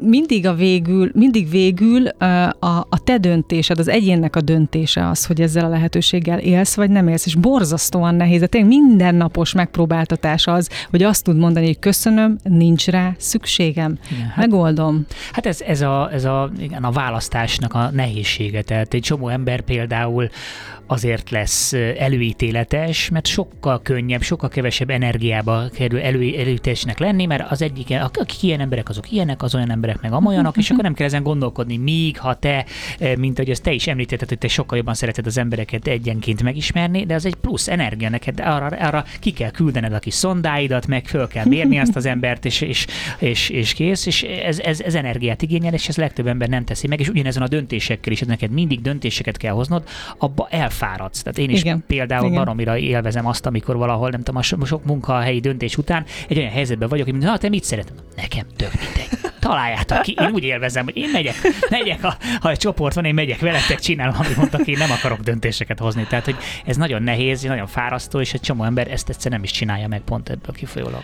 mindig 0.00 0.46
a 0.46 0.54
végül, 0.54 1.10
mindig 1.14 1.50
végül 1.50 2.06
a, 2.06 2.86
a 2.88 2.98
te 3.04 3.18
döntésed, 3.18 3.78
az 3.78 3.88
egyénnek 3.88 4.36
a 4.36 4.40
döntése 4.40 5.08
az, 5.08 5.26
hogy 5.26 5.40
ezzel 5.40 5.64
a 5.64 5.68
lehetőséggel 5.68 6.38
élsz, 6.38 6.74
vagy 6.74 6.90
nem 6.90 7.08
élsz, 7.08 7.26
és 7.26 7.34
borzasztóan 7.34 8.14
nehéz. 8.14 8.40
De 8.40 8.46
tényleg 8.46 8.70
mindennapos 8.70 9.52
megpróbáltatás 9.52 10.46
az, 10.46 10.70
hogy 10.90 11.02
azt 11.02 11.24
tud 11.24 11.36
mondani, 11.36 11.66
hogy 11.66 11.78
köszönöm, 11.78 12.38
nincs 12.42 12.86
rá 12.86 13.14
szükségem. 13.18 13.98
Igen, 14.12 14.26
hát, 14.26 14.36
Megoldom. 14.36 15.06
Hát 15.32 15.46
ez, 15.46 15.60
ez, 15.60 15.80
a, 15.80 16.12
ez 16.12 16.24
a, 16.24 16.50
igen, 16.58 16.84
a 16.84 16.90
választásnak 16.90 17.74
a 17.74 17.90
nehézsége. 17.92 18.62
Tehát 18.62 18.94
egy 18.94 19.02
csomó 19.02 19.28
ember 19.28 19.60
például 19.60 20.28
azért 20.86 21.30
lesz 21.30 21.72
előítéletes, 21.98 23.08
mert 23.08 23.26
sokkal 23.26 23.82
könnyebb, 23.82 24.22
sokkal 24.22 24.48
kevesebb 24.48 24.90
energiába 24.90 25.68
kerül 25.74 26.00
elő, 26.00 26.38
előítésnek 26.38 26.98
lenni, 26.98 27.26
mert 27.26 27.50
az 27.50 27.62
egyik, 27.62 27.94
akik 28.00 28.42
ilyen 28.42 28.60
emberek, 28.60 28.88
azok 28.88 29.12
ilyenek, 29.12 29.42
az 29.42 29.54
olyan 29.54 29.70
emberek 29.70 30.00
meg 30.00 30.12
amolyanak, 30.12 30.56
és 30.56 30.70
akkor 30.70 30.84
nem 30.84 30.94
kell 30.94 31.06
ezen 31.06 31.22
gondolkodni, 31.22 31.76
míg 31.76 32.18
ha 32.18 32.34
te, 32.34 32.64
mint 33.18 33.36
hogy 33.36 33.50
ezt 33.50 33.62
te 33.62 33.72
is 33.72 33.86
említetted, 33.86 34.28
hogy 34.28 34.38
te 34.38 34.48
sokkal 34.48 34.78
jobban 34.78 34.94
szereted 34.94 35.26
az 35.26 35.38
embereket 35.38 35.86
egyenként 35.86 36.42
megismerni, 36.42 37.06
de 37.06 37.14
az 37.14 37.26
egy 37.26 37.34
plusz 37.34 37.68
energia 37.68 38.08
neked, 38.08 38.40
arra, 38.40 38.66
arra 38.66 39.04
ki 39.20 39.30
kell 39.30 39.50
küldened 39.50 39.92
a 39.92 39.98
kis 39.98 40.14
szondáidat, 40.14 40.86
meg 40.86 41.06
föl 41.06 41.28
kell 41.28 41.44
mérni 41.44 41.78
azt 41.78 41.96
az 41.96 42.06
embert, 42.06 42.44
és, 42.44 42.60
és, 42.60 42.86
és, 43.18 43.48
és 43.48 43.72
kész, 43.72 44.06
és 44.06 44.22
ez, 44.22 44.58
ez, 44.58 44.80
ez 44.80 44.94
energiát 44.94 45.42
igényel, 45.42 45.72
és 45.72 45.88
ez 45.88 45.96
legtöbb 45.96 46.26
ember 46.26 46.48
nem 46.48 46.64
teszi 46.64 46.86
meg, 46.86 47.00
és 47.00 47.08
ugyanezen 47.08 47.42
a 47.42 47.48
döntésekkel 47.48 48.12
is, 48.12 48.20
neked 48.20 48.50
mindig 48.50 48.80
döntéseket 48.80 49.36
kell 49.36 49.52
hoznod, 49.52 49.88
abba 50.18 50.48
el 50.50 50.70
elfáradsz. 50.80 51.22
Tehát 51.22 51.38
én 51.38 51.50
is 51.50 51.60
Igen. 51.60 51.84
például 51.86 52.24
Igen. 52.26 52.38
baromira 52.38 52.78
élvezem 52.78 53.26
azt, 53.26 53.46
amikor 53.46 53.76
valahol, 53.76 54.10
nem 54.10 54.22
tudom, 54.22 54.40
a 54.40 54.42
sok 54.42 54.84
munkahelyi 54.84 55.40
döntés 55.40 55.76
után 55.76 56.04
egy 56.28 56.38
olyan 56.38 56.50
helyzetben 56.50 56.88
vagyok, 56.88 57.04
hogy 57.04 57.14
mondom, 57.14 57.36
te 57.36 57.48
mit 57.48 57.64
szeretem? 57.64 57.94
Nekem 58.16 58.46
tök 58.56 58.70
mindegy. 58.72 59.30
Találjátok 59.40 60.02
ki. 60.02 60.16
Én 60.20 60.30
úgy 60.32 60.44
élvezem, 60.44 60.84
hogy 60.84 60.96
én 60.96 61.08
megyek, 61.12 61.34
megyek 61.70 62.04
a, 62.04 62.16
ha 62.40 62.50
egy 62.50 62.58
csoport 62.58 62.94
van, 62.94 63.04
én 63.04 63.14
megyek 63.14 63.40
veletek, 63.40 63.78
csinálom, 63.78 64.14
amit 64.18 64.36
mondtak, 64.36 64.66
én 64.66 64.78
nem 64.78 64.90
akarok 64.90 65.20
döntéseket 65.20 65.78
hozni. 65.78 66.06
Tehát, 66.08 66.24
hogy 66.24 66.36
ez 66.64 66.76
nagyon 66.76 67.02
nehéz, 67.02 67.42
nagyon 67.42 67.66
fárasztó, 67.66 68.20
és 68.20 68.34
egy 68.34 68.40
csomó 68.40 68.64
ember 68.64 68.90
ezt 68.90 69.08
egyszer 69.08 69.30
nem 69.30 69.42
is 69.42 69.50
csinálja 69.50 69.88
meg 69.88 70.00
pont 70.00 70.28
ebből 70.28 70.54
kifolyólag. 70.54 71.02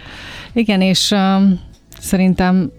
Igen, 0.53 0.81
és 0.81 1.11
um, 1.11 1.61
szerintem 1.99 2.73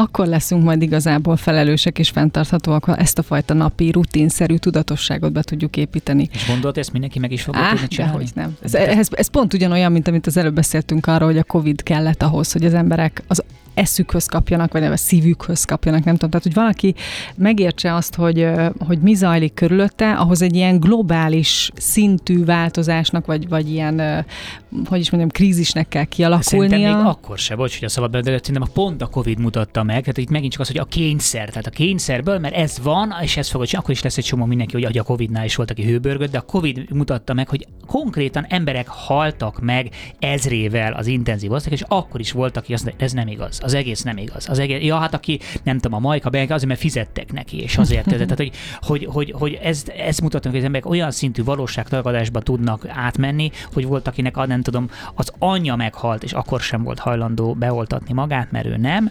akkor 0.00 0.26
leszünk 0.26 0.64
majd 0.64 0.82
igazából 0.82 1.36
felelősek 1.36 1.98
és 1.98 2.08
fenntarthatóak, 2.08 2.84
ha 2.84 2.96
ezt 2.96 3.18
a 3.18 3.22
fajta 3.22 3.54
napi, 3.54 3.90
rutinszerű 3.90 4.56
tudatosságot 4.56 5.32
be 5.32 5.42
tudjuk 5.42 5.76
építeni. 5.76 6.28
És 6.32 6.46
gondolod, 6.46 6.78
ezt 6.78 6.92
mindenki 6.92 7.18
meg 7.18 7.32
is 7.32 7.42
fogja 7.42 7.68
tudni 7.70 7.88
csinálni? 7.88 8.26
nem. 8.34 8.56
Ez, 8.62 8.74
ez, 8.74 9.08
ez 9.10 9.30
pont 9.30 9.54
ugyanolyan, 9.54 9.92
mint 9.92 10.08
amit 10.08 10.26
az 10.26 10.36
előbb 10.36 10.54
beszéltünk 10.54 11.06
arról, 11.06 11.28
hogy 11.28 11.38
a 11.38 11.44
COVID 11.44 11.82
kellett 11.82 12.22
ahhoz, 12.22 12.52
hogy 12.52 12.64
az 12.64 12.74
emberek 12.74 13.22
az 13.26 13.44
eszükhöz 13.74 14.26
kapjanak, 14.26 14.72
vagy 14.72 14.82
nem 14.82 14.92
a 14.92 14.96
szívükhöz 14.96 15.64
kapjanak, 15.64 16.04
nem 16.04 16.14
tudom. 16.14 16.30
Tehát, 16.30 16.46
hogy 16.46 16.54
valaki 16.54 16.94
megértse 17.36 17.94
azt, 17.94 18.14
hogy, 18.14 18.48
hogy 18.86 18.98
mi 18.98 19.14
zajlik 19.14 19.54
körülötte, 19.54 20.12
ahhoz 20.12 20.42
egy 20.42 20.54
ilyen 20.54 20.80
globális 20.80 21.70
szintű 21.74 22.44
változásnak, 22.44 23.26
vagy, 23.26 23.48
vagy 23.48 23.70
ilyen, 23.70 24.24
hogy 24.84 25.00
is 25.00 25.10
mondjam, 25.10 25.32
krízisnek 25.32 25.88
kell 25.88 26.04
kialakulnia. 26.04 26.68
Szerintem 26.68 26.96
még 26.96 27.06
akkor 27.06 27.38
se, 27.38 27.56
bocs, 27.56 27.78
hogy 27.78 27.84
a 27.84 27.90
szabad 27.90 28.16
de 28.16 28.22
szerintem 28.22 28.62
a 28.62 28.72
pont 28.72 29.02
a 29.02 29.06
Covid 29.06 29.38
mutatta 29.38 29.82
meg, 29.82 30.00
tehát 30.00 30.18
itt 30.18 30.30
megint 30.30 30.52
csak 30.52 30.60
az, 30.60 30.66
hogy 30.66 30.78
a 30.78 30.84
kényszer, 30.84 31.48
tehát 31.48 31.66
a 31.66 31.70
kényszerből, 31.70 32.38
mert 32.38 32.54
ez 32.54 32.78
van, 32.82 33.14
és 33.22 33.36
ez 33.36 33.48
fogod 33.48 33.68
akkor 33.72 33.90
is 33.90 34.02
lesz 34.02 34.16
egy 34.16 34.24
csomó 34.24 34.44
mindenki, 34.44 34.82
hogy 34.82 34.98
a 34.98 35.02
Covidnál 35.02 35.44
is 35.44 35.56
volt, 35.56 35.70
aki 35.70 35.84
hőbörgött, 35.84 36.30
de 36.30 36.38
a 36.38 36.40
Covid 36.40 36.92
mutatta 36.92 37.34
meg, 37.34 37.48
hogy 37.48 37.66
konkrétan 37.86 38.46
emberek 38.48 38.88
haltak 38.88 39.60
meg 39.60 39.90
ezrével 40.18 40.92
az 40.92 41.06
intenzív 41.06 41.52
osztályok, 41.52 41.80
és 41.80 41.86
akkor 41.88 42.20
is 42.20 42.32
volt, 42.32 42.56
aki 42.56 42.72
azt 42.72 42.84
mondja, 42.84 43.04
ez 43.04 43.12
nem 43.12 43.28
igaz 43.28 43.59
az 43.62 43.74
egész 43.74 44.02
nem 44.02 44.16
igaz. 44.16 44.48
Az 44.48 44.58
egész, 44.58 44.82
ja, 44.82 44.96
hát 44.96 45.14
aki, 45.14 45.40
nem 45.62 45.78
tudom, 45.78 46.04
a 46.04 46.08
Majka 46.08 46.30
Benke 46.30 46.54
azért, 46.54 46.68
mert 46.68 46.80
fizettek 46.80 47.32
neki, 47.32 47.62
és 47.62 47.78
azért, 47.78 48.04
tehát, 48.04 48.36
hogy, 48.36 48.50
hogy, 48.80 49.04
hogy, 49.10 49.34
hogy 49.38 49.58
ez, 49.62 49.84
ez 49.96 50.18
mutatnak, 50.18 50.52
hogy 50.52 50.60
az 50.60 50.66
emberek 50.66 50.90
olyan 50.90 51.10
szintű 51.10 51.44
valóságtagadásba 51.44 52.40
tudnak 52.40 52.88
átmenni, 52.88 53.50
hogy 53.72 53.86
volt, 53.86 54.06
akinek, 54.06 54.36
a, 54.36 54.46
nem 54.46 54.62
tudom, 54.62 54.90
az 55.14 55.32
anyja 55.38 55.76
meghalt, 55.76 56.22
és 56.22 56.32
akkor 56.32 56.60
sem 56.60 56.82
volt 56.82 56.98
hajlandó 56.98 57.54
beoltatni 57.54 58.14
magát, 58.14 58.50
mert 58.50 58.66
ő 58.66 58.76
nem. 58.76 59.10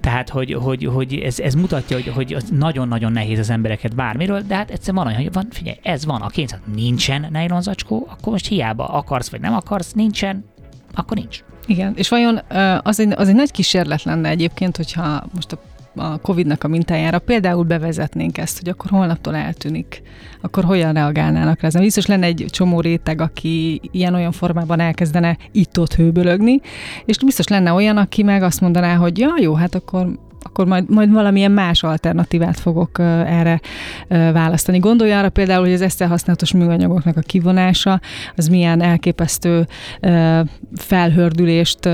Tehát, 0.00 0.28
hogy, 0.28 0.52
hogy, 0.52 0.84
hogy 0.84 1.14
ez, 1.14 1.38
ez 1.38 1.54
mutatja, 1.54 1.96
hogy, 1.96 2.12
hogy 2.12 2.36
nagyon-nagyon 2.50 3.12
nehéz 3.12 3.38
az 3.38 3.50
embereket 3.50 3.94
bármiről, 3.94 4.40
de 4.40 4.54
hát 4.54 4.70
egyszer 4.70 4.94
van 4.94 5.06
olyan, 5.06 5.22
hogy 5.22 5.32
van, 5.32 5.46
figyelj, 5.50 5.76
ez 5.82 6.04
van, 6.04 6.20
a 6.20 6.28
kényszer, 6.28 6.60
nincsen 6.74 7.26
nejlonzacskó, 7.30 8.06
akkor 8.10 8.32
most 8.32 8.46
hiába 8.46 8.86
akarsz 8.86 9.30
vagy 9.30 9.40
nem 9.40 9.54
akarsz, 9.54 9.92
nincsen, 9.92 10.44
akkor 10.98 11.16
nincs. 11.16 11.44
Igen, 11.66 11.92
és 11.96 12.08
vajon 12.08 12.40
az 12.82 13.00
egy, 13.00 13.12
az 13.16 13.28
egy 13.28 13.34
nagy 13.34 13.50
kísérlet 13.50 14.02
lenne 14.02 14.28
egyébként, 14.28 14.76
hogyha 14.76 15.24
most 15.34 15.52
a 15.52 15.58
a 15.98 16.18
Covid-nak 16.18 16.64
a 16.64 16.68
mintájára 16.68 17.18
például 17.18 17.64
bevezetnénk 17.64 18.38
ezt, 18.38 18.58
hogy 18.58 18.68
akkor 18.68 18.90
holnaptól 18.90 19.34
eltűnik, 19.36 20.02
akkor 20.40 20.64
hogyan 20.64 20.92
reagálnának 20.92 21.60
rá? 21.60 21.68
Biztos 21.78 22.06
lenne 22.06 22.26
egy 22.26 22.46
csomó 22.50 22.80
réteg, 22.80 23.20
aki 23.20 23.80
ilyen-olyan 23.92 24.32
formában 24.32 24.80
elkezdene 24.80 25.36
itt-ott 25.52 25.94
hőbölögni, 25.94 26.60
és 27.04 27.18
biztos 27.18 27.46
lenne 27.46 27.72
olyan, 27.72 27.96
aki 27.96 28.22
meg 28.22 28.42
azt 28.42 28.60
mondaná, 28.60 28.94
hogy 28.94 29.18
ja, 29.18 29.34
jó, 29.40 29.54
hát 29.54 29.74
akkor 29.74 30.18
akkor 30.48 30.66
majd, 30.66 30.90
majd 30.90 31.12
valamilyen 31.12 31.52
más 31.52 31.82
alternatívát 31.82 32.60
fogok 32.60 32.98
erre 32.98 33.60
választani. 34.08 34.78
Gondolj 34.78 35.12
arra 35.12 35.28
például, 35.28 35.64
hogy 35.64 35.72
az 35.72 35.80
ezt 35.80 36.02
használatos 36.02 36.52
műanyagoknak 36.52 37.16
a 37.16 37.20
kivonása, 37.20 38.00
az 38.36 38.48
milyen 38.48 38.82
elképesztő 38.82 39.66
felhördülést 40.74 41.88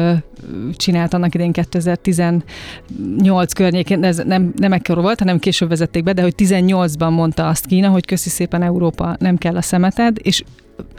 csinált 0.77 1.15
annak 1.15 1.35
idején 1.35 1.53
2018 1.53 3.53
környékén, 3.55 4.05
ez 4.05 4.23
nem, 4.27 4.53
nem 4.57 4.73
ekkor 4.73 5.01
volt, 5.01 5.19
hanem 5.19 5.39
később 5.39 5.69
vezették 5.69 6.03
be, 6.03 6.13
de 6.13 6.23
hogy 6.23 6.35
18-ban 6.37 7.11
mondta 7.11 7.49
azt 7.49 7.67
Kína, 7.67 7.89
hogy 7.89 8.07
köszi 8.07 8.29
szépen 8.29 8.63
Európa, 8.63 9.17
nem 9.19 9.37
kell 9.37 9.57
a 9.57 9.63
szemeted, 9.63 10.17
és 10.23 10.43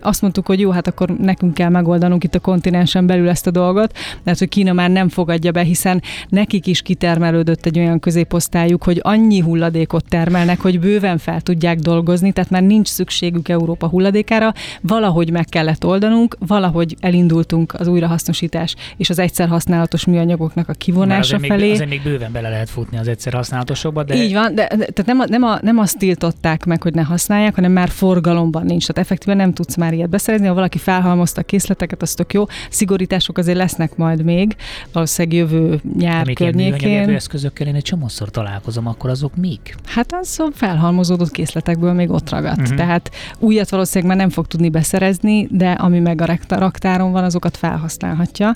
azt 0.06 0.22
mondtuk, 0.22 0.46
hogy 0.46 0.60
jó, 0.60 0.72
hát 0.72 0.88
akkor 0.88 1.10
nekünk 1.10 1.54
kell 1.54 1.70
megoldanunk 1.70 2.24
itt 2.24 2.36
a 2.36 2.40
kontinensen 2.40 3.06
belül 3.06 3.30
ezt 3.30 3.48
a 3.48 3.52
dolgot, 3.52 3.98
mert 4.24 4.40
hogy 4.40 4.50
Kína 4.50 4.74
már 4.74 4.90
nem 4.90 5.10
fogadja 5.10 5.52
be, 5.52 5.62
hiszen 5.62 6.02
nekik 6.30 6.68
is 6.68 6.82
kitermelődött 6.82 7.66
egy 7.66 7.80
olyan 7.80 8.00
középosztályuk, 8.00 8.84
hogy 8.84 9.00
annyi 9.04 9.40
hulladékot 9.40 10.06
termelnek, 10.10 10.62
hogy 10.62 10.80
bőven 10.80 11.18
fel 11.18 11.42
tudják 11.42 11.80
dolgozni, 11.80 12.32
tehát 12.32 12.50
már 12.50 12.64
nincs 12.64 12.88
szükségük 12.88 13.50
Európa 13.50 13.88
hulladékára, 13.88 14.54
valahogy 14.82 15.32
meg 15.32 15.46
kellett 15.46 15.86
oldanunk, 15.86 16.38
valahogy 16.40 16.96
elindultunk 17.00 17.74
az 17.74 17.88
újrahasznosítás 17.88 18.76
és 18.98 19.10
az 19.10 19.20
egyszer 19.20 19.48
használatos 19.48 20.06
műanyagoknak 20.06 20.70
a 20.70 20.74
kivonása 20.74 21.36
azért 21.36 21.52
felé. 21.52 21.64
Még, 21.64 21.72
azért 21.72 21.90
még 21.90 22.02
bőven 22.04 22.32
bele 22.32 22.50
lehet 22.50 22.70
futni 22.70 22.98
az 22.98 23.08
egyszer 23.08 23.34
használatosokba, 23.34 24.04
de... 24.04 24.16
Így 24.16 24.34
van, 24.34 24.56
de, 24.56 24.68
de 24.68 24.86
tehát 24.86 25.06
nem, 25.06 25.20
a, 25.20 25.26
nem, 25.28 25.44
a, 25.44 25.58
nem 25.62 25.78
azt 25.78 25.98
tiltották 25.98 26.66
meg, 26.66 26.82
hogy 26.84 26.94
ne 26.94 27.02
használják, 27.02 27.56
hanem 27.56 27.72
már 27.72 27.90
forgalomban 27.90 28.66
nincs. 28.66 28.88
Tehát 28.88 29.02
effektíven 29.02 29.38
nem 29.38 29.54
tudsz 29.54 29.76
már 29.76 29.94
ilyet 29.96 30.10
beszerezni. 30.10 30.48
Ha 30.48 30.54
valaki 30.54 30.78
felhalmozta 30.78 31.42
a 31.42 31.44
készleteket, 31.44 32.02
az 32.02 32.14
tök 32.14 32.34
jó. 32.34 32.44
Szigorítások 32.70 33.38
azért 33.38 33.58
lesznek 33.58 33.96
majd 33.96 34.24
még, 34.24 34.56
valószínűleg 34.92 35.38
jövő 35.38 35.80
nyár 35.98 36.26
Még 36.26 36.36
környékén. 36.36 37.10
eszközökkel 37.10 37.68
én 37.68 37.76
egy 37.76 37.82
csomószor 37.82 38.30
találkozom, 38.30 38.88
akkor 38.88 39.10
azok 39.10 39.36
mik? 39.36 39.76
Hát 39.86 40.14
az 40.22 40.40
a 40.40 40.50
felhalmozódott 40.54 41.32
készletekből 41.32 41.94
még 41.94 42.12
ott 42.12 42.30
ragadt. 42.30 42.60
Uh-huh. 42.62 42.76
Tehát 42.76 43.12
újat 43.40 43.70
valószínűleg 43.70 44.10
már 44.16 44.26
nem 44.26 44.34
fog 44.34 44.48
tudni 44.48 44.70
beszerezni, 44.70 45.48
de 45.52 45.72
ami 45.72 46.00
meg 46.00 46.22
a 46.22 46.38
raktáron 46.48 47.12
van, 47.12 47.24
azokat 47.24 47.58
felhasználhatja. 47.58 48.56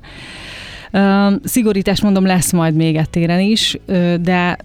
Szigorítás 1.44 2.02
mondom 2.02 2.26
lesz 2.26 2.52
majd 2.52 2.76
még 2.76 2.96
ettéren 2.96 3.40
is, 3.40 3.78
de 4.22 4.58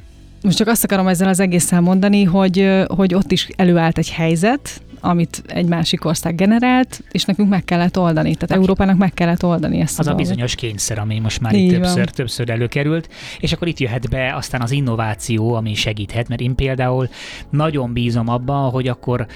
most 0.42 0.56
csak 0.56 0.68
azt 0.68 0.84
akarom 0.84 1.06
ezzel 1.06 1.28
az 1.28 1.40
egészen 1.40 1.82
mondani, 1.82 2.24
hogy, 2.24 2.84
hogy 2.86 3.14
ott 3.14 3.32
is 3.32 3.48
előállt 3.56 3.98
egy 3.98 4.10
helyzet, 4.10 4.82
amit 5.04 5.42
egy 5.46 5.66
másik 5.66 6.04
ország 6.04 6.34
generált, 6.34 7.02
és 7.10 7.24
nekünk 7.24 7.48
meg 7.48 7.64
kellett 7.64 7.98
oldani. 7.98 8.34
Tehát 8.34 8.50
Aki, 8.50 8.60
Európának 8.60 8.96
meg 8.96 9.14
kellett 9.14 9.44
oldani 9.44 9.80
ezt. 9.80 9.98
Az 9.98 10.06
a, 10.06 10.12
a 10.12 10.14
bizonyos 10.14 10.54
kényszer, 10.54 10.98
ami 10.98 11.18
most 11.18 11.40
már 11.40 11.54
itt 11.54 11.70
többször, 11.70 12.10
többször 12.10 12.50
előkerült, 12.50 13.08
és 13.40 13.52
akkor 13.52 13.68
itt 13.68 13.78
jöhet 13.78 14.08
be 14.08 14.34
aztán 14.34 14.60
az 14.60 14.70
innováció, 14.70 15.54
ami 15.54 15.74
segíthet, 15.74 16.28
mert 16.28 16.40
én 16.40 16.54
például 16.54 17.08
nagyon 17.50 17.92
bízom 17.92 18.28
abban, 18.28 18.70
hogy 18.70 18.88
akkor 18.88 19.26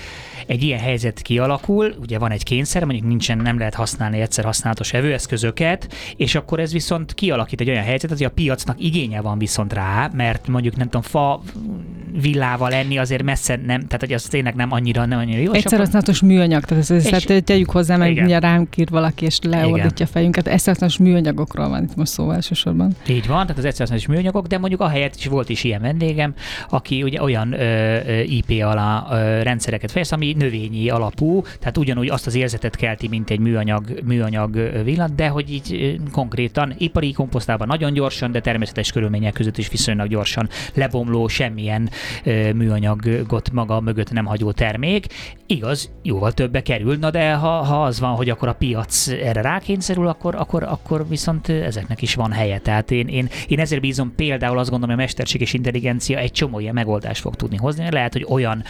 egy 0.46 0.62
ilyen 0.62 0.78
helyzet 0.78 1.22
kialakul, 1.22 1.94
ugye 2.00 2.18
van 2.18 2.30
egy 2.30 2.42
kényszer, 2.42 2.84
mondjuk 2.84 3.06
nincsen, 3.06 3.38
nem 3.38 3.58
lehet 3.58 3.74
használni 3.74 4.20
egyszer 4.20 4.44
használatos 4.44 4.92
evőeszközöket, 4.92 5.92
és 6.16 6.34
akkor 6.34 6.60
ez 6.60 6.72
viszont 6.72 7.14
kialakít 7.14 7.60
egy 7.60 7.68
olyan 7.68 7.84
helyzetet, 7.84 8.16
hogy 8.16 8.26
a 8.26 8.30
piacnak 8.30 8.80
igénye 8.80 9.20
van 9.20 9.38
viszont 9.38 9.72
rá, 9.72 10.10
mert 10.12 10.48
mondjuk 10.48 10.76
nem 10.76 10.86
tudom, 10.86 11.02
fa 11.02 11.42
villával 12.20 12.70
lenni 12.70 12.98
azért 12.98 13.22
messze 13.22 13.56
nem, 13.56 13.86
tehát 13.86 14.00
hogy 14.00 14.12
az 14.12 14.22
tényleg 14.22 14.54
nem 14.54 14.72
annyira, 14.72 15.04
nem 15.04 15.18
annyira 15.18 15.40
jó. 15.40 15.52
Egyszer 15.64 15.78
használatos 15.78 16.20
műanyag, 16.20 16.64
tehát 16.64 16.90
ez, 16.90 17.02
tehát 17.02 17.44
tegyük 17.44 17.70
hozzá, 17.70 17.96
mert 17.96 18.14
mindjárt 18.14 18.42
ránk 18.42 18.76
ír 18.76 18.88
valaki, 18.90 19.24
és 19.24 19.38
leordítja 19.42 20.06
a 20.06 20.08
fejünket. 20.08 20.48
Használatos 20.48 20.98
műanyagokról 20.98 21.68
van 21.68 21.82
itt 21.82 21.96
most 21.96 22.12
szó 22.12 22.30
elsősorban. 22.30 22.96
Így 23.08 23.26
van, 23.26 23.46
tehát 23.46 23.58
az 23.58 23.64
használatos 23.64 24.06
műanyagok, 24.06 24.46
de 24.46 24.58
mondjuk 24.58 24.80
a 24.80 24.88
helyet 24.88 25.16
is 25.16 25.26
volt 25.26 25.48
is 25.48 25.64
ilyen 25.64 25.80
vendégem, 25.80 26.34
aki 26.68 27.02
ugye 27.02 27.22
olyan 27.22 27.52
ö, 27.52 28.20
IP 28.20 28.62
alá 28.62 29.06
ö, 29.10 29.42
rendszereket 29.42 29.90
fejez, 29.90 30.12
ami 30.12 30.34
növényi 30.38 30.88
alapú, 30.88 31.42
tehát 31.58 31.78
ugyanúgy 31.78 32.08
azt 32.08 32.26
az 32.26 32.34
érzetet 32.34 32.76
kelti, 32.76 33.08
mint 33.08 33.30
egy 33.30 33.38
műanyag, 33.38 34.00
műanyag 34.04 34.82
villat, 34.84 35.14
de 35.14 35.28
hogy 35.28 35.52
így 35.52 36.00
konkrétan 36.12 36.74
ipari 36.78 37.12
komposztában 37.12 37.66
nagyon 37.66 37.92
gyorsan, 37.92 38.32
de 38.32 38.40
természetes 38.40 38.92
körülmények 38.92 39.32
között 39.32 39.58
is 39.58 39.68
viszonylag 39.68 40.08
gyorsan 40.08 40.48
lebomló, 40.74 41.28
semmilyen 41.28 41.90
ö, 42.24 42.52
műanyagot 42.52 43.50
maga 43.52 43.80
mögött 43.80 44.12
nem 44.12 44.24
hagyó 44.24 44.52
termék. 44.52 45.06
Igaz, 45.50 45.90
jóval 46.02 46.32
többe 46.32 46.62
kerül, 46.62 46.96
na 46.96 47.10
de 47.10 47.32
ha, 47.32 47.48
ha 47.48 47.84
az 47.84 48.00
van, 48.00 48.14
hogy 48.14 48.30
akkor 48.30 48.48
a 48.48 48.52
piac 48.52 49.08
erre 49.08 49.40
rákényszerül, 49.40 50.06
akkor, 50.06 50.34
akkor, 50.34 50.62
akkor 50.62 51.08
viszont 51.08 51.48
ezeknek 51.48 52.02
is 52.02 52.14
van 52.14 52.32
helye. 52.32 52.58
Tehát 52.58 52.90
én, 52.90 53.06
én, 53.06 53.28
én 53.48 53.60
ezért 53.60 53.80
bízom 53.80 54.14
például 54.16 54.58
azt 54.58 54.70
gondolom, 54.70 54.94
hogy 54.94 55.04
a 55.04 55.06
mesterséges 55.06 55.52
intelligencia 55.52 56.18
egy 56.18 56.32
csomó 56.32 56.58
ilyen 56.58 56.74
megoldást 56.74 57.20
fog 57.20 57.36
tudni 57.36 57.56
hozni. 57.56 57.90
Lehet, 57.90 58.12
hogy 58.12 58.26
olyan 58.28 58.62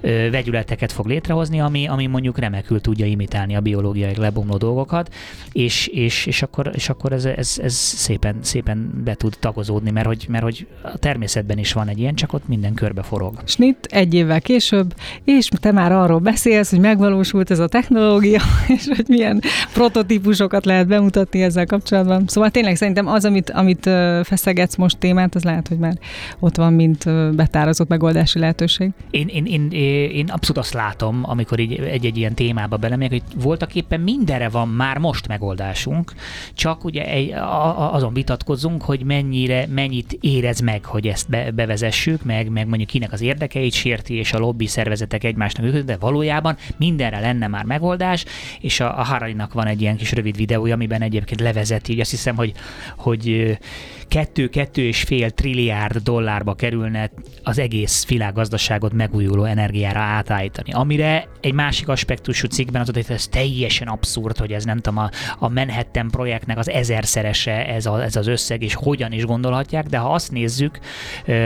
ö, 0.00 0.30
vegyületeket 0.30 0.92
fog 0.92 1.06
létrehozni, 1.06 1.60
ami, 1.60 1.86
ami 1.86 2.06
mondjuk 2.06 2.38
remekül 2.38 2.80
tudja 2.80 3.06
imitálni 3.06 3.56
a 3.56 3.60
biológiai 3.60 4.16
lebomló 4.16 4.56
dolgokat, 4.56 5.14
és, 5.52 5.86
és, 5.86 6.26
és 6.26 6.42
akkor, 6.42 6.70
és 6.74 6.88
akkor 6.88 7.12
ez, 7.12 7.24
ez, 7.24 7.58
ez 7.62 7.74
szépen, 7.74 8.36
szépen 8.40 9.02
be 9.04 9.14
tud 9.14 9.36
tagozódni, 9.40 9.90
mert 9.90 10.06
hogy, 10.06 10.26
mert 10.28 10.44
hogy 10.44 10.66
a 10.82 10.98
természetben 10.98 11.58
is 11.58 11.72
van 11.72 11.88
egy 11.88 11.98
ilyen, 11.98 12.14
csak 12.14 12.32
ott 12.32 12.48
minden 12.48 12.74
körbe 12.74 13.02
forog. 13.02 13.40
Snit 13.44 13.86
egy 13.90 14.14
évvel 14.14 14.40
később, 14.40 14.94
és 15.24 15.48
te 15.48 15.72
már 15.72 15.92
arról 15.92 16.24
beszélsz, 16.26 16.70
hogy 16.70 16.80
megvalósult 16.80 17.50
ez 17.50 17.58
a 17.58 17.66
technológia, 17.66 18.40
és 18.76 18.86
hogy 18.96 19.04
milyen 19.08 19.40
prototípusokat 19.72 20.64
lehet 20.64 20.86
bemutatni 20.86 21.42
ezzel 21.42 21.66
kapcsolatban. 21.66 22.24
Szóval 22.26 22.50
tényleg 22.50 22.76
szerintem 22.76 23.06
az, 23.06 23.24
amit, 23.24 23.50
amit 23.50 23.82
feszegetsz 24.22 24.76
most 24.76 24.98
témát, 24.98 25.34
az 25.34 25.44
lehet, 25.44 25.68
hogy 25.68 25.78
már 25.78 25.98
ott 26.38 26.56
van, 26.56 26.72
mint 26.72 27.34
betározott 27.34 27.88
megoldási 27.88 28.38
lehetőség. 28.38 28.90
Én, 29.10 29.28
én, 29.28 29.46
én, 29.46 29.70
én 30.10 30.28
abszolút 30.28 30.62
azt 30.62 30.74
látom, 30.74 31.20
amikor 31.22 31.58
egy-egy 31.58 32.16
ilyen 32.16 32.34
témába 32.34 32.76
belemegyek, 32.76 33.10
hogy 33.10 33.42
voltak 33.42 33.74
éppen 33.74 34.00
mindenre 34.00 34.48
van 34.48 34.68
már 34.68 34.98
most 34.98 35.28
megoldásunk, 35.28 36.12
csak 36.54 36.84
ugye 36.84 37.04
egy, 37.04 37.32
a, 37.32 37.94
azon 37.94 38.12
vitatkozunk, 38.12 38.82
hogy 38.82 39.04
mennyire, 39.04 39.66
mennyit 39.74 40.18
érez 40.20 40.60
meg, 40.60 40.84
hogy 40.84 41.06
ezt 41.06 41.28
be, 41.28 41.50
bevezessük, 41.50 42.24
meg, 42.24 42.48
meg 42.48 42.66
mondjuk 42.66 42.88
kinek 42.88 43.12
az 43.12 43.20
érdekeit 43.20 43.72
sérti, 43.72 44.14
és 44.14 44.32
a 44.32 44.38
lobby 44.38 44.66
szervezetek 44.66 45.24
egymásnak 45.24 45.64
de 45.84 45.96
valójában. 46.16 46.56
Mindenre 46.76 47.20
lenne 47.20 47.46
már 47.46 47.64
megoldás, 47.64 48.24
és 48.60 48.80
a, 48.80 48.98
a 48.98 49.02
Hararinak 49.04 49.52
van 49.52 49.66
egy 49.66 49.80
ilyen 49.80 49.96
kis 49.96 50.12
rövid 50.12 50.36
videója, 50.36 50.74
amiben 50.74 51.02
egyébként 51.02 51.40
levezeti, 51.40 51.92
így 51.92 52.00
azt 52.00 52.10
hiszem, 52.10 52.36
hogy, 52.36 52.52
hogy 52.96 53.58
kettő-kettő 54.08 54.82
és 54.82 55.02
fél 55.02 55.30
trilliárd 55.30 55.96
dollárba 55.96 56.54
kerülne 56.54 57.10
az 57.42 57.58
egész 57.58 58.06
világgazdaságot 58.06 58.92
megújuló 58.92 59.44
energiára 59.44 60.00
átállítani. 60.00 60.72
Amire 60.72 61.28
egy 61.40 61.52
másik 61.52 61.88
aspektusú 61.88 62.46
cikkben 62.46 62.80
az, 62.80 62.90
hogy 62.92 63.04
ez 63.08 63.26
teljesen 63.26 63.88
abszurd, 63.88 64.36
hogy 64.36 64.52
ez 64.52 64.64
nem 64.64 64.78
tudom, 64.78 64.98
a, 64.98 65.10
a 65.38 65.48
Manhattan 65.48 66.10
projektnek 66.10 66.58
az 66.58 66.70
ezerszerese 66.70 67.66
ez, 67.66 67.86
a, 67.86 68.02
ez 68.02 68.16
az 68.16 68.26
összeg, 68.26 68.62
és 68.62 68.74
hogyan 68.74 69.12
is 69.12 69.24
gondolhatják, 69.24 69.86
de 69.86 69.98
ha 69.98 70.12
azt 70.12 70.32
nézzük, 70.32 70.78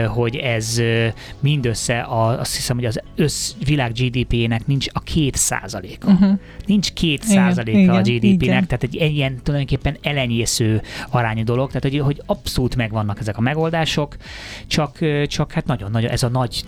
hogy 0.07 0.35
ez 0.35 0.81
mindössze 1.39 1.99
a, 1.99 2.39
azt 2.39 2.55
hiszem, 2.55 2.75
hogy 2.75 2.85
az 2.85 2.99
össz 3.15 3.51
világ 3.65 3.91
GDP-nek 3.91 4.67
nincs 4.67 4.87
a 4.91 4.99
két 4.99 5.35
százaléka. 5.35 6.11
Uh-huh. 6.11 6.39
Nincs 6.65 6.91
két 6.93 7.23
százaléka 7.23 7.93
a 7.93 8.01
GDP-nek, 8.01 8.65
tehát 8.65 8.83
egy 8.83 8.95
ilyen 8.95 9.39
tulajdonképpen 9.43 9.97
elenyésző 10.01 10.81
arányú 11.09 11.43
dolog, 11.43 11.71
tehát 11.71 11.83
hogy, 11.83 11.99
hogy 11.99 12.21
abszolút 12.51 12.75
megvannak 12.75 13.19
ezek 13.19 13.37
a 13.37 13.41
megoldások, 13.41 14.15
csak, 14.67 14.97
csak 15.27 15.51
hát 15.51 15.65
nagyon-nagyon 15.65 16.09
ez 16.09 16.23
a 16.23 16.29
nagy 16.29 16.65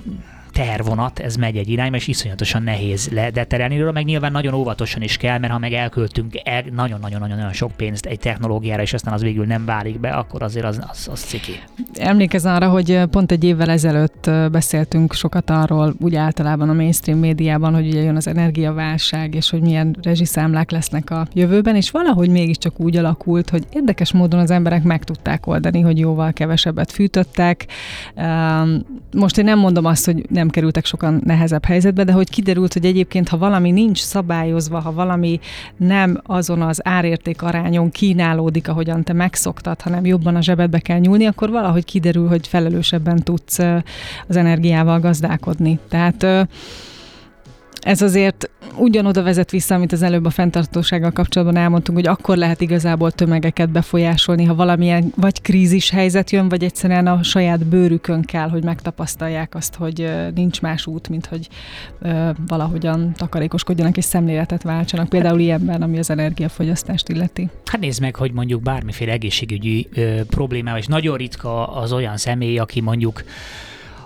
tervonat, 0.54 1.20
ez 1.20 1.36
megy 1.36 1.58
egy 1.58 1.70
irányba, 1.70 1.96
és 1.96 2.08
iszonyatosan 2.08 2.64
nehéz 2.64 3.10
ledeterelni 3.12 3.80
róla, 3.80 3.92
meg 3.92 4.06
nyilván 4.06 4.32
nagyon 4.32 4.54
óvatosan 4.54 5.02
is 5.02 5.18
kell, 5.18 5.38
mert 5.38 5.54
ha 5.54 5.60
meg 5.60 5.74
elköltünk 5.74 6.34
el, 6.44 6.64
nagyon-nagyon-nagyon 6.72 7.54
sok 7.54 7.72
pénzt 7.72 8.06
egy 8.06 8.20
technológiára, 8.20 8.82
és 8.82 8.94
aztán 8.94 9.14
az 9.14 9.22
végül 9.22 9.46
nem 9.46 9.66
válik 9.66 10.00
be, 10.00 10.10
akkor 10.10 10.44
azért 10.44 10.66
az, 10.66 10.80
az, 10.90 11.08
az 11.12 11.20
ciki. 11.20 11.60
Emlékezz 11.94 12.46
arra, 12.46 12.70
hogy 12.70 13.02
pont 13.12 13.32
egy 13.32 13.44
évvel 13.44 13.70
ezelőtt 13.70 14.30
beszéltünk 14.52 15.14
sokat 15.14 15.50
arról, 15.50 15.94
úgy 16.00 16.16
általában 16.16 16.70
a 16.70 16.74
mainstream 16.74 17.20
médiában, 17.20 17.74
hogy 17.74 17.88
ugye 17.88 18.02
jön 18.02 18.16
az 18.16 18.28
energiaválság, 18.28 19.36
és 19.36 19.50
hogy 19.50 19.62
milyen 19.62 19.98
rezsiszámlák 20.02 20.72
lesznek 20.72 21.10
a 21.10 21.28
jövőben, 21.34 21.76
és 21.76 21.92
valahogy 21.92 22.30
mégiscsak 22.30 22.80
úgy 22.80 22.98
alakult, 22.98 23.50
hogy 23.50 23.64
érdekes 23.72 24.12
módon 24.12 24.40
az 24.40 24.52
emberek 24.52 24.84
meg 24.84 25.04
tudták 25.04 25.48
oldani, 25.48 25.82
hogy 25.82 26.00
jóval 26.00 26.34
kevesebbet 26.34 26.92
fűtöttek. 26.92 27.66
Most 29.12 29.38
én 29.38 29.44
nem 29.44 29.60
mondom 29.60 29.86
azt, 29.86 30.06
hogy 30.06 30.26
nem 30.30 30.43
nem 30.44 30.52
kerültek 30.52 30.86
sokan 30.86 31.22
nehezebb 31.26 31.66
helyzetbe, 31.66 32.04
de 32.04 32.12
hogy 32.12 32.30
kiderült, 32.30 32.74
hogy 32.74 32.86
egyébként, 32.86 33.30
ha 33.30 33.38
valami 33.38 33.72
nincs 33.72 34.00
szabályozva, 34.02 34.80
ha 34.80 34.92
valami 34.92 35.40
nem 35.78 36.22
azon 36.24 36.62
az 36.62 36.80
árérték 36.84 37.42
arányon 37.42 37.92
kínálódik, 37.92 38.68
ahogyan 38.68 39.04
te 39.04 39.14
megszoktad, 39.14 39.82
hanem 39.82 40.06
jobban 40.06 40.36
a 40.36 40.42
zsebedbe 40.42 40.80
kell 40.80 41.00
nyúlni, 41.00 41.26
akkor 41.26 41.50
valahogy 41.50 41.86
kiderül, 41.86 42.28
hogy 42.28 42.48
felelősebben 42.48 43.24
tudsz 43.24 43.60
az 44.28 44.36
energiával 44.36 45.00
gazdálkodni. 45.00 45.80
Tehát 45.90 46.48
ez 47.82 48.02
azért 48.02 48.50
ugyanoda 48.78 49.24
vezet 49.24 49.52
vissza, 49.52 49.76
amit 49.76 49.92
az 49.92 50.02
előbb 50.02 50.26
a 50.26 50.30
fenntartósággal 50.30 51.12
kapcsolatban 51.12 51.58
elmondtunk, 51.58 51.98
hogy 51.98 52.08
akkor 52.08 52.38
lehet 52.38 52.62
igazából 52.62 53.12
tömegeket 53.12 53.70
befolyásolni, 53.70 54.44
ha 54.44 54.56
valamilyen 54.56 55.14
vagy 55.16 55.42
krízis 55.42 55.90
helyzet 55.90 56.32
jön, 56.32 56.50
vagy 56.50 56.64
egyszerűen 56.64 57.08
a 57.08 57.24
saját 57.24 57.66
bőrükön 57.66 58.22
kell, 58.22 58.50
hogy 58.50 58.64
megtapasztalják 58.64 59.56
azt, 59.56 59.76
hogy 59.76 60.12
nincs 60.36 60.62
más 60.62 60.86
út, 60.88 61.10
mint 61.10 61.26
hogy 61.26 61.48
valahogyan 62.48 63.14
takarékoskodjanak 63.14 63.98
és 63.98 64.04
szemléletet 64.04 64.64
váltsanak. 64.64 65.10
Például 65.10 65.40
ilyenben, 65.40 65.82
ami 65.82 65.98
az 65.98 66.10
energiafogyasztást 66.10 67.10
illeti. 67.10 67.50
Hát 67.66 67.82
nézd 67.82 68.02
meg, 68.02 68.16
hogy 68.16 68.32
mondjuk 68.32 68.62
bármiféle 68.62 69.12
egészségügyi 69.12 69.90
ö, 69.94 70.22
problémával, 70.30 70.80
és 70.80 70.86
nagyon 70.86 71.18
ritka 71.18 71.68
az 71.68 71.92
olyan 71.92 72.18
személy, 72.18 72.58
aki 72.58 72.82
mondjuk 72.82 73.24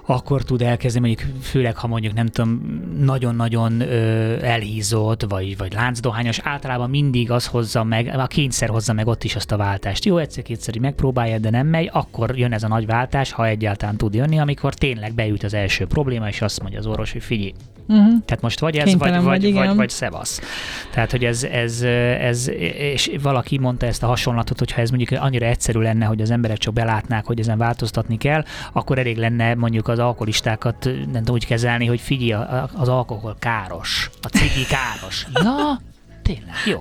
akkor 0.10 0.44
tud 0.44 0.62
elkezdeni, 0.62 1.08
mondjuk 1.08 1.42
főleg, 1.42 1.78
ha 1.78 1.88
mondjuk 1.88 2.14
nem 2.14 2.26
tudom, 2.26 2.82
nagyon-nagyon 3.00 3.82
ö, 3.82 4.44
elhízott, 4.44 5.26
vagy, 5.30 5.58
vagy 5.58 5.74
láncdohányos, 5.74 6.40
általában 6.40 6.90
mindig 6.90 7.32
az 7.32 7.46
hozza 7.46 7.84
meg, 7.84 8.12
a 8.18 8.28
kényszer 8.28 8.70
hozza 8.70 8.94
meg 8.94 9.08
ott 9.08 9.24
is 9.24 9.36
azt 9.36 9.52
a 9.52 9.58
váltást. 9.58 10.06
Jó, 10.06 10.18
egyszer-kétszer 10.18 10.78
megpróbálja, 10.78 11.38
de 11.38 11.50
nem 11.50 11.68
megy, 11.68 11.90
akkor 11.94 12.38
jön 12.38 12.54
ez 12.54 12.64
a 12.64 12.68
nagy 12.68 12.86
váltás, 12.86 13.32
ha 13.32 13.48
egyáltalán 13.48 13.98
tud 13.98 14.14
jönni, 14.14 14.40
amikor 14.40 14.74
tényleg 14.74 15.14
beüt 15.14 15.44
az 15.44 15.54
első 15.54 15.86
probléma, 15.86 16.28
és 16.28 16.42
azt 16.42 16.62
mondja 16.62 16.80
az 16.80 16.86
orvos, 16.86 17.12
hogy 17.12 17.24
figyelj, 17.24 17.54
Uh-huh. 17.90 18.24
Tehát 18.26 18.42
most 18.42 18.60
vagy 18.60 18.78
ez, 18.78 18.84
Kénytelen 18.84 19.24
vagy, 19.24 19.42
vagy, 19.42 19.54
vagy, 19.54 19.76
vagy 19.76 19.90
szevasz. 19.90 20.42
Tehát, 20.92 21.12
hogy 21.12 21.24
ez, 21.26 21.44
ez, 21.44 21.82
ez, 22.20 22.50
és 22.78 23.12
valaki 23.22 23.58
mondta 23.58 23.86
ezt 23.86 24.04
a 24.04 24.08
hasonlatot, 24.08 24.60
hogyha 24.60 24.82
ez 24.82 24.90
mondjuk 24.90 25.22
annyira 25.22 25.46
egyszerű 25.46 25.80
lenne, 25.80 26.06
hogy 26.06 26.22
az 26.22 26.32
emberek 26.32 26.58
csak 26.58 26.74
belátnák, 26.74 27.26
hogy 27.26 27.40
ezen 27.40 27.58
változtatni 27.58 28.18
kell, 28.18 28.44
akkor 28.74 29.00
elég 29.00 29.18
lenne 29.18 29.56
mondjuk 29.56 29.88
az 29.88 29.97
alkoholistákat 30.00 30.84
nem 30.84 31.14
tudom 31.14 31.36
úgy 31.36 31.46
kezelni, 31.46 31.86
hogy 31.86 32.02
figyelj, 32.02 32.46
az 32.74 32.88
alkohol 32.88 33.36
káros, 33.40 34.10
a 34.22 34.28
cigi 34.28 34.66
káros. 34.66 35.28
Ja, 35.34 35.82
tényleg, 36.22 36.56
jó. 36.66 36.80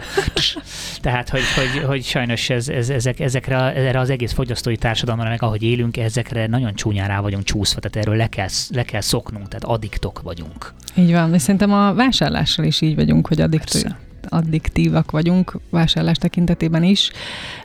Tehát, 1.01 1.29
hogy, 1.29 1.43
hogy, 1.55 1.85
hogy 1.85 2.05
sajnos 2.05 2.51
ez, 2.51 2.69
ez, 2.69 2.89
ezek, 2.89 3.21
ezekre, 3.21 3.75
erre 3.75 3.99
az 3.99 4.11
egész 4.11 4.33
fogyasztói 4.33 4.77
társadalomra, 4.77 5.29
meg 5.29 5.43
ahogy 5.43 5.63
élünk, 5.63 5.97
ezekre 5.97 6.47
nagyon 6.47 6.75
csúnyán 6.75 7.09
rá 7.09 7.21
vagyunk 7.21 7.45
csúszva, 7.45 7.81
tehát 7.81 8.07
erről 8.07 8.19
le 8.19 8.27
kell, 8.27 8.49
le 8.71 8.83
kell 8.83 9.01
szoknunk, 9.01 9.49
tehát 9.49 9.65
addiktok 9.65 10.23
vagyunk. 10.23 10.75
Így 10.95 11.13
van, 11.13 11.35
és 11.35 11.43
szerintem 11.43 11.73
a 11.73 11.95
vásárlással 11.95 12.65
is 12.65 12.81
így 12.81 12.95
vagyunk, 12.95 13.27
hogy 13.27 13.41
addiktívak, 13.41 13.97
addiktívak 14.29 15.11
vagyunk, 15.11 15.59
vásárlás 15.71 16.17
tekintetében 16.17 16.83
is. 16.83 17.11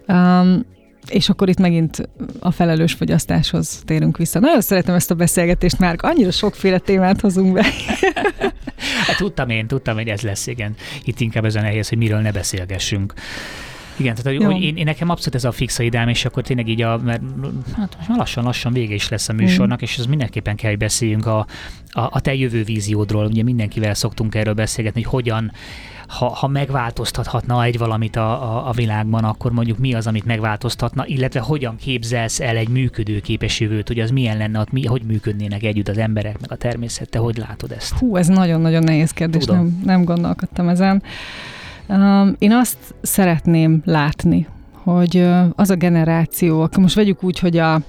Um, 0.07 0.65
és 1.11 1.29
akkor 1.29 1.49
itt 1.49 1.59
megint 1.59 2.09
a 2.39 2.51
felelős 2.51 2.93
fogyasztáshoz 2.93 3.81
térünk 3.85 4.17
vissza. 4.17 4.39
Nagyon 4.39 4.61
szeretem 4.61 4.95
ezt 4.95 5.11
a 5.11 5.15
beszélgetést, 5.15 5.79
már 5.79 5.95
annyira 5.97 6.31
sokféle 6.31 6.77
témát 6.77 7.21
hozunk 7.21 7.53
be. 7.53 7.65
hát 9.07 9.17
tudtam 9.17 9.49
én, 9.49 9.67
tudtam, 9.67 9.95
hogy 9.95 10.07
ez 10.07 10.21
lesz, 10.21 10.47
igen. 10.47 10.75
Itt 11.03 11.19
inkább 11.19 11.45
ez 11.45 11.55
a 11.55 11.61
nehéz, 11.61 11.89
hogy 11.89 11.97
miről 11.97 12.19
ne 12.19 12.31
beszélgessünk. 12.31 13.13
Igen, 13.97 14.15
tehát 14.15 14.41
hogy 14.41 14.61
én, 14.61 14.75
én, 14.75 14.83
nekem 14.83 15.09
abszolút 15.09 15.35
ez 15.35 15.43
a 15.43 15.51
fix 15.51 15.79
idám, 15.79 16.07
és 16.07 16.25
akkor 16.25 16.43
tényleg 16.43 16.67
így 16.67 16.81
a, 16.81 16.97
mert 16.97 17.21
hát 17.75 17.97
lassan-lassan 18.17 18.73
vége 18.73 18.93
is 18.93 19.09
lesz 19.09 19.29
a 19.29 19.33
műsornak, 19.33 19.81
mm. 19.81 19.83
és 19.83 19.97
ez 19.97 20.05
mindenképpen 20.05 20.55
kell, 20.55 20.69
hogy 20.69 20.79
beszéljünk 20.79 21.25
a, 21.25 21.45
a, 21.91 22.01
a 22.01 22.19
te 22.19 22.35
jövő 22.35 22.63
víziódról. 22.63 23.25
Ugye 23.25 23.43
mindenkivel 23.43 23.93
szoktunk 23.93 24.35
erről 24.35 24.53
beszélgetni, 24.53 25.01
hogy 25.01 25.11
hogyan 25.11 25.51
ha, 26.17 26.25
ha 26.25 26.47
megváltoztathatna 26.47 27.63
egy 27.63 27.77
valamit 27.77 28.15
a, 28.15 28.55
a, 28.55 28.67
a 28.67 28.71
világban, 28.71 29.23
akkor 29.23 29.51
mondjuk 29.51 29.77
mi 29.77 29.93
az, 29.93 30.07
amit 30.07 30.25
megváltoztatna, 30.25 31.05
illetve 31.05 31.39
hogyan 31.39 31.75
képzelsz 31.75 32.39
el 32.39 32.57
egy 32.57 32.69
működőképes 32.69 33.59
jövőt, 33.59 33.87
hogy 33.87 33.99
az 33.99 34.11
milyen 34.11 34.37
lenne, 34.37 34.59
ott 34.59 34.71
mi, 34.71 34.85
hogy 34.85 35.01
működnének 35.03 35.63
együtt 35.63 35.87
az 35.87 35.97
emberek, 35.97 36.39
meg 36.39 36.51
a 36.51 36.55
természet, 36.55 37.09
te 37.09 37.19
hogy 37.19 37.37
látod 37.37 37.71
ezt? 37.71 37.93
Hú, 37.93 38.15
ez 38.15 38.27
nagyon-nagyon 38.27 38.83
nehéz 38.83 39.11
kérdés, 39.11 39.45
nem, 39.45 39.81
nem 39.83 40.03
gondolkodtam 40.03 40.67
ezen. 40.67 41.03
Én 42.37 42.51
azt 42.51 42.77
szeretném 43.01 43.81
látni, 43.85 44.47
hogy 44.73 45.27
az 45.55 45.69
a 45.69 45.75
generáció, 45.75 46.61
akkor 46.61 46.83
most 46.83 46.95
vegyük 46.95 47.23
úgy, 47.23 47.39
hogy 47.39 47.57
a 47.57 47.81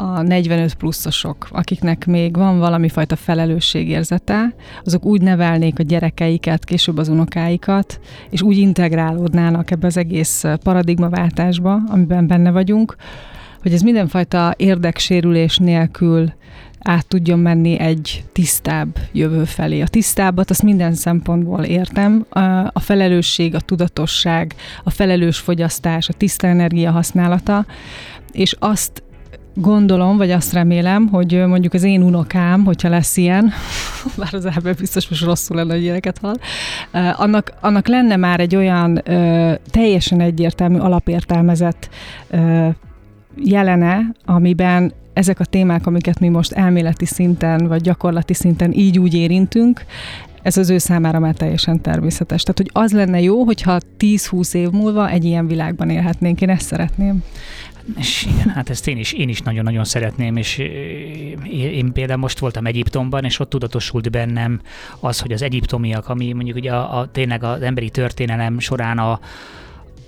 a 0.00 0.22
45 0.22 0.74
pluszosok, 0.74 1.48
akiknek 1.50 2.06
még 2.06 2.36
van 2.36 2.58
valami 2.58 2.88
fajta 2.88 3.16
felelősségérzete, 3.16 4.54
azok 4.84 5.04
úgy 5.04 5.22
nevelnék 5.22 5.78
a 5.78 5.82
gyerekeiket, 5.82 6.64
később 6.64 6.98
az 6.98 7.08
unokáikat, 7.08 8.00
és 8.30 8.42
úgy 8.42 8.56
integrálódnának 8.56 9.70
ebbe 9.70 9.86
az 9.86 9.96
egész 9.96 10.44
paradigmaváltásba, 10.62 11.80
amiben 11.86 12.26
benne 12.26 12.50
vagyunk, 12.50 12.96
hogy 13.62 13.72
ez 13.72 13.80
mindenfajta 13.80 14.54
érdeksérülés 14.56 15.56
nélkül 15.56 16.32
át 16.82 17.06
tudjon 17.06 17.38
menni 17.38 17.78
egy 17.78 18.24
tisztább 18.32 18.98
jövő 19.12 19.44
felé. 19.44 19.80
A 19.80 19.86
tisztábbat 19.86 20.50
azt 20.50 20.62
minden 20.62 20.94
szempontból 20.94 21.64
értem. 21.64 22.26
A 22.72 22.80
felelősség, 22.80 23.54
a 23.54 23.60
tudatosság, 23.60 24.54
a 24.84 24.90
felelős 24.90 25.38
fogyasztás, 25.38 26.08
a 26.08 26.12
tiszta 26.12 26.46
energia 26.46 26.90
használata, 26.90 27.66
és 28.32 28.56
azt 28.58 29.02
gondolom, 29.60 30.16
vagy 30.16 30.30
azt 30.30 30.52
remélem, 30.52 31.06
hogy 31.06 31.46
mondjuk 31.46 31.74
az 31.74 31.82
én 31.82 32.02
unokám, 32.02 32.64
hogyha 32.64 32.88
lesz 32.88 33.16
ilyen, 33.16 33.52
bár 34.18 34.34
az 34.34 34.44
ebben 34.44 34.74
biztos 34.78 35.08
most 35.08 35.24
rosszul 35.24 35.56
lenne, 35.56 35.72
hogy 35.72 35.82
ilyeneket 35.82 36.18
hall, 36.18 36.36
annak, 37.12 37.52
annak 37.60 37.86
lenne 37.86 38.16
már 38.16 38.40
egy 38.40 38.56
olyan 38.56 39.02
teljesen 39.70 40.20
egyértelmű, 40.20 40.78
alapértelmezett 40.78 41.88
jelene, 43.36 44.00
amiben 44.24 44.92
ezek 45.18 45.40
a 45.40 45.44
témák, 45.44 45.86
amiket 45.86 46.20
mi 46.20 46.28
most 46.28 46.52
elméleti 46.52 47.06
szinten, 47.06 47.66
vagy 47.66 47.80
gyakorlati 47.80 48.34
szinten 48.34 48.72
így 48.72 48.98
úgy 48.98 49.14
érintünk, 49.14 49.84
ez 50.42 50.56
az 50.56 50.70
ő 50.70 50.78
számára 50.78 51.18
már 51.18 51.34
teljesen 51.34 51.80
természetes. 51.80 52.42
Tehát, 52.42 52.58
hogy 52.58 52.70
az 52.72 52.92
lenne 52.92 53.20
jó, 53.20 53.44
hogyha 53.44 53.78
10-20 53.98 54.54
év 54.54 54.70
múlva 54.70 55.10
egy 55.10 55.24
ilyen 55.24 55.46
világban 55.46 55.90
élhetnénk. 55.90 56.40
Én 56.40 56.50
ezt 56.50 56.66
szeretném. 56.66 57.24
És 57.96 58.26
igen, 58.30 58.48
hát 58.48 58.70
ezt 58.70 58.88
én 58.88 58.98
is, 58.98 59.12
én 59.12 59.28
is 59.28 59.40
nagyon-nagyon 59.40 59.84
szeretném, 59.84 60.36
és 60.36 60.58
én 61.52 61.92
például 61.92 62.18
most 62.18 62.38
voltam 62.38 62.66
Egyiptomban, 62.66 63.24
és 63.24 63.38
ott 63.38 63.50
tudatosult 63.50 64.10
bennem 64.10 64.60
az, 65.00 65.20
hogy 65.20 65.32
az 65.32 65.42
egyiptomiak, 65.42 66.08
ami 66.08 66.32
mondjuk 66.32 66.56
ugye 66.56 66.72
a, 66.72 66.98
a 66.98 67.10
tényleg 67.10 67.42
az 67.42 67.62
emberi 67.62 67.90
történelem 67.90 68.58
során 68.58 68.98
a, 68.98 69.10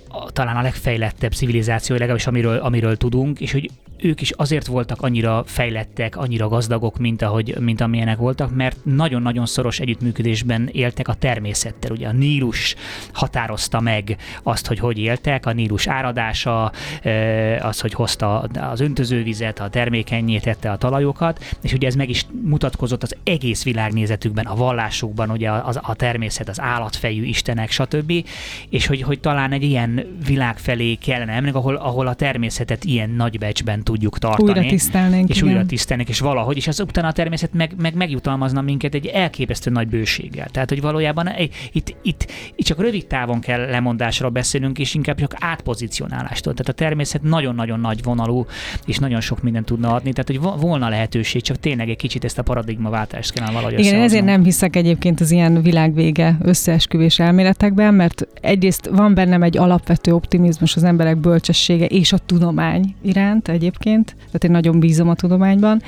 a, 0.07 0.31
talán 0.31 0.57
a 0.57 0.61
legfejlettebb 0.61 1.31
civilizáció, 1.31 1.95
legalábbis 1.95 2.27
amiről, 2.27 2.57
amiről 2.57 2.97
tudunk, 2.97 3.39
és 3.39 3.51
hogy 3.51 3.69
ők 4.01 4.21
is 4.21 4.31
azért 4.31 4.65
voltak 4.67 5.01
annyira 5.01 5.43
fejlettek, 5.45 6.17
annyira 6.17 6.47
gazdagok, 6.47 6.97
mint, 6.97 7.21
ahogy, 7.21 7.55
mint 7.59 7.81
amilyenek 7.81 8.17
voltak, 8.17 8.55
mert 8.55 8.77
nagyon-nagyon 8.83 9.45
szoros 9.45 9.79
együttműködésben 9.79 10.69
éltek 10.71 11.07
a 11.07 11.13
természettel. 11.13 11.91
Ugye 11.91 12.07
a 12.07 12.11
Nílus 12.11 12.75
határozta 13.13 13.79
meg 13.79 14.17
azt, 14.43 14.67
hogy 14.67 14.79
hogy 14.79 14.97
éltek, 14.97 15.45
a 15.45 15.53
Nílus 15.53 15.87
áradása, 15.87 16.71
az, 17.59 17.79
hogy 17.79 17.93
hozta 17.93 18.39
az 18.39 18.79
öntözővizet, 18.79 19.59
a 19.59 19.69
termékenyé 19.69 20.39
tette 20.39 20.71
a 20.71 20.77
talajokat, 20.77 21.55
és 21.61 21.73
ugye 21.73 21.87
ez 21.87 21.95
meg 21.95 22.09
is 22.09 22.25
mutatkozott 22.41 23.03
az 23.03 23.15
egész 23.23 23.63
világnézetükben, 23.63 24.45
a 24.45 24.55
vallásukban, 24.55 25.29
ugye 25.29 25.49
a, 25.49 25.73
a 25.81 25.95
természet, 25.95 26.49
az 26.49 26.61
állatfejű 26.61 27.23
istenek, 27.23 27.71
stb. 27.71 28.13
És 28.69 28.85
hogy, 28.85 29.01
hogy 29.01 29.19
talán 29.19 29.51
egy 29.51 29.63
ilyen 29.63 30.19
világ 30.25 30.57
felé 30.57 30.95
kellene 30.95 31.31
emlék, 31.31 31.55
ahol, 31.55 31.75
ahol 31.75 32.07
a 32.07 32.13
természetet 32.13 32.83
ilyen 32.83 33.09
nagy 33.09 33.37
becsben 33.37 33.83
tudjuk 33.91 34.19
tartani. 34.19 34.49
Újra 34.49 34.69
tisztelnénk. 34.69 35.29
És 35.29 35.37
igen. 35.37 35.49
újra 35.49 35.65
tisztelnénk, 35.65 36.09
és 36.09 36.19
valahogy, 36.19 36.57
és 36.57 36.67
az 36.67 36.79
utána 36.79 37.07
a 37.07 37.11
természet 37.11 37.53
meg, 37.53 37.73
meg 37.81 37.95
megjutalmazna 37.95 38.61
minket 38.61 38.93
egy 38.93 39.05
elképesztő 39.05 39.69
nagy 39.71 39.87
bőséggel. 39.87 40.47
Tehát, 40.51 40.69
hogy 40.69 40.81
valójában 40.81 41.27
egy, 41.27 41.53
itt, 41.71 41.95
itt, 42.01 42.31
itt 42.55 42.65
csak 42.65 42.79
rövid 42.79 43.07
távon 43.07 43.39
kell 43.39 43.59
lemondásra 43.59 44.29
beszélnünk, 44.29 44.79
és 44.79 44.93
inkább 44.93 45.19
csak 45.19 45.35
átpozicionálástól. 45.39 46.53
Tehát 46.53 46.69
a 46.69 46.83
természet 46.83 47.21
nagyon-nagyon 47.21 47.79
nagy 47.79 48.03
vonalú, 48.03 48.45
és 48.85 48.97
nagyon 48.97 49.21
sok 49.21 49.41
mindent 49.41 49.65
tudna 49.65 49.93
adni. 49.93 50.13
Tehát, 50.13 50.27
hogy 50.27 50.59
volna 50.61 50.89
lehetőség, 50.89 51.41
csak 51.41 51.57
tényleg 51.57 51.89
egy 51.89 51.97
kicsit 51.97 52.23
ezt 52.23 52.37
a 52.37 52.43
paradigmaváltást 52.43 53.33
kellene 53.33 53.53
valahogy 53.53 53.79
Igen, 53.79 54.01
ezért 54.01 54.25
nem 54.25 54.43
hiszek 54.43 54.75
egyébként 54.75 55.19
az 55.19 55.31
ilyen 55.31 55.61
világvége 55.61 56.37
összeesküvés 56.41 57.19
elméletekben, 57.19 57.93
mert 57.93 58.27
egyrészt 58.41 58.89
van 58.91 59.13
bennem 59.13 59.43
egy 59.43 59.57
alapvető 59.57 60.13
optimizmus 60.13 60.75
az 60.75 60.83
emberek 60.83 61.17
bölcsessége 61.17 61.85
és 61.85 62.13
a 62.13 62.17
tudomány 62.17 62.95
iránt 63.01 63.47
egyébként, 63.47 63.80
egyébként, 63.81 64.15
tehát 64.25 64.43
én 64.43 64.51
nagyon 64.51 64.79
bízom 64.79 65.09
a 65.09 65.15
tudományban 65.15 65.81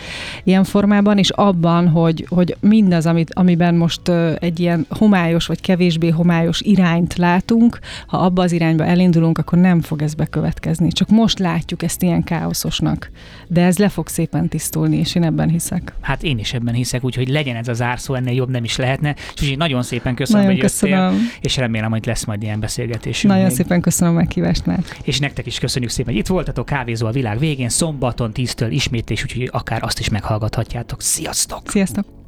ilyen 0.43 0.63
formában, 0.63 1.17
és 1.17 1.29
abban, 1.29 1.87
hogy, 1.87 2.25
hogy 2.29 2.55
mindaz, 2.59 3.05
amit, 3.05 3.33
amiben 3.33 3.75
most 3.75 4.09
egy 4.39 4.59
ilyen 4.59 4.85
homályos 4.89 5.45
vagy 5.45 5.61
kevésbé 5.61 6.09
homályos 6.09 6.61
irányt 6.61 7.15
látunk, 7.15 7.79
ha 8.07 8.17
abba 8.17 8.41
az 8.41 8.51
irányba 8.51 8.85
elindulunk, 8.85 9.37
akkor 9.37 9.57
nem 9.57 9.81
fog 9.81 10.01
ez 10.01 10.13
bekövetkezni. 10.13 10.91
Csak 10.91 11.09
most 11.09 11.39
látjuk 11.39 11.83
ezt 11.83 12.03
ilyen 12.03 12.23
káoszosnak, 12.23 13.11
de 13.47 13.63
ez 13.63 13.77
le 13.77 13.89
fog 13.89 14.07
szépen 14.07 14.47
tisztulni, 14.47 14.97
és 14.97 15.15
én 15.15 15.23
ebben 15.23 15.49
hiszek. 15.49 15.93
Hát 16.01 16.23
én 16.23 16.39
is 16.39 16.53
ebben 16.53 16.73
hiszek, 16.73 17.03
úgyhogy 17.03 17.29
legyen 17.29 17.55
ez 17.55 17.67
a 17.67 17.73
zárszó, 17.73 18.13
ennél 18.13 18.33
jobb 18.33 18.49
nem 18.49 18.63
is 18.63 18.77
lehetne. 18.77 19.15
És 19.41 19.53
nagyon 19.57 19.83
szépen 19.83 20.15
köszönöm, 20.15 20.41
nagyon 20.41 20.55
hogy 20.55 20.69
köszönöm. 20.69 21.11
jöttél, 21.11 21.27
és 21.41 21.57
remélem, 21.57 21.91
hogy 21.91 22.05
lesz 22.05 22.25
majd 22.25 22.43
ilyen 22.43 22.59
beszélgetésünk. 22.59 23.33
Nagyon 23.33 23.47
még. 23.47 23.55
szépen 23.55 23.81
köszönöm 23.81 24.13
a 24.13 24.17
meghívást 24.17 24.65
már. 24.65 24.83
És 25.03 25.19
nektek 25.19 25.45
is 25.45 25.59
köszönjük 25.59 25.91
szépen, 25.91 26.13
hogy 26.13 26.21
itt 26.21 26.27
voltatok, 26.27 26.65
kávézó 26.65 27.07
a 27.07 27.11
világ 27.11 27.39
végén, 27.39 27.69
szombaton 27.83 28.31
10-től 28.33 28.67
ismétlés, 28.69 29.23
úgyhogy 29.23 29.49
akár 29.51 29.83
azt 29.83 29.99
is 29.99 30.09
meghallgathatjátok. 30.09 31.01
Sziasztok! 31.01 31.69
Sziasztok! 31.69 32.22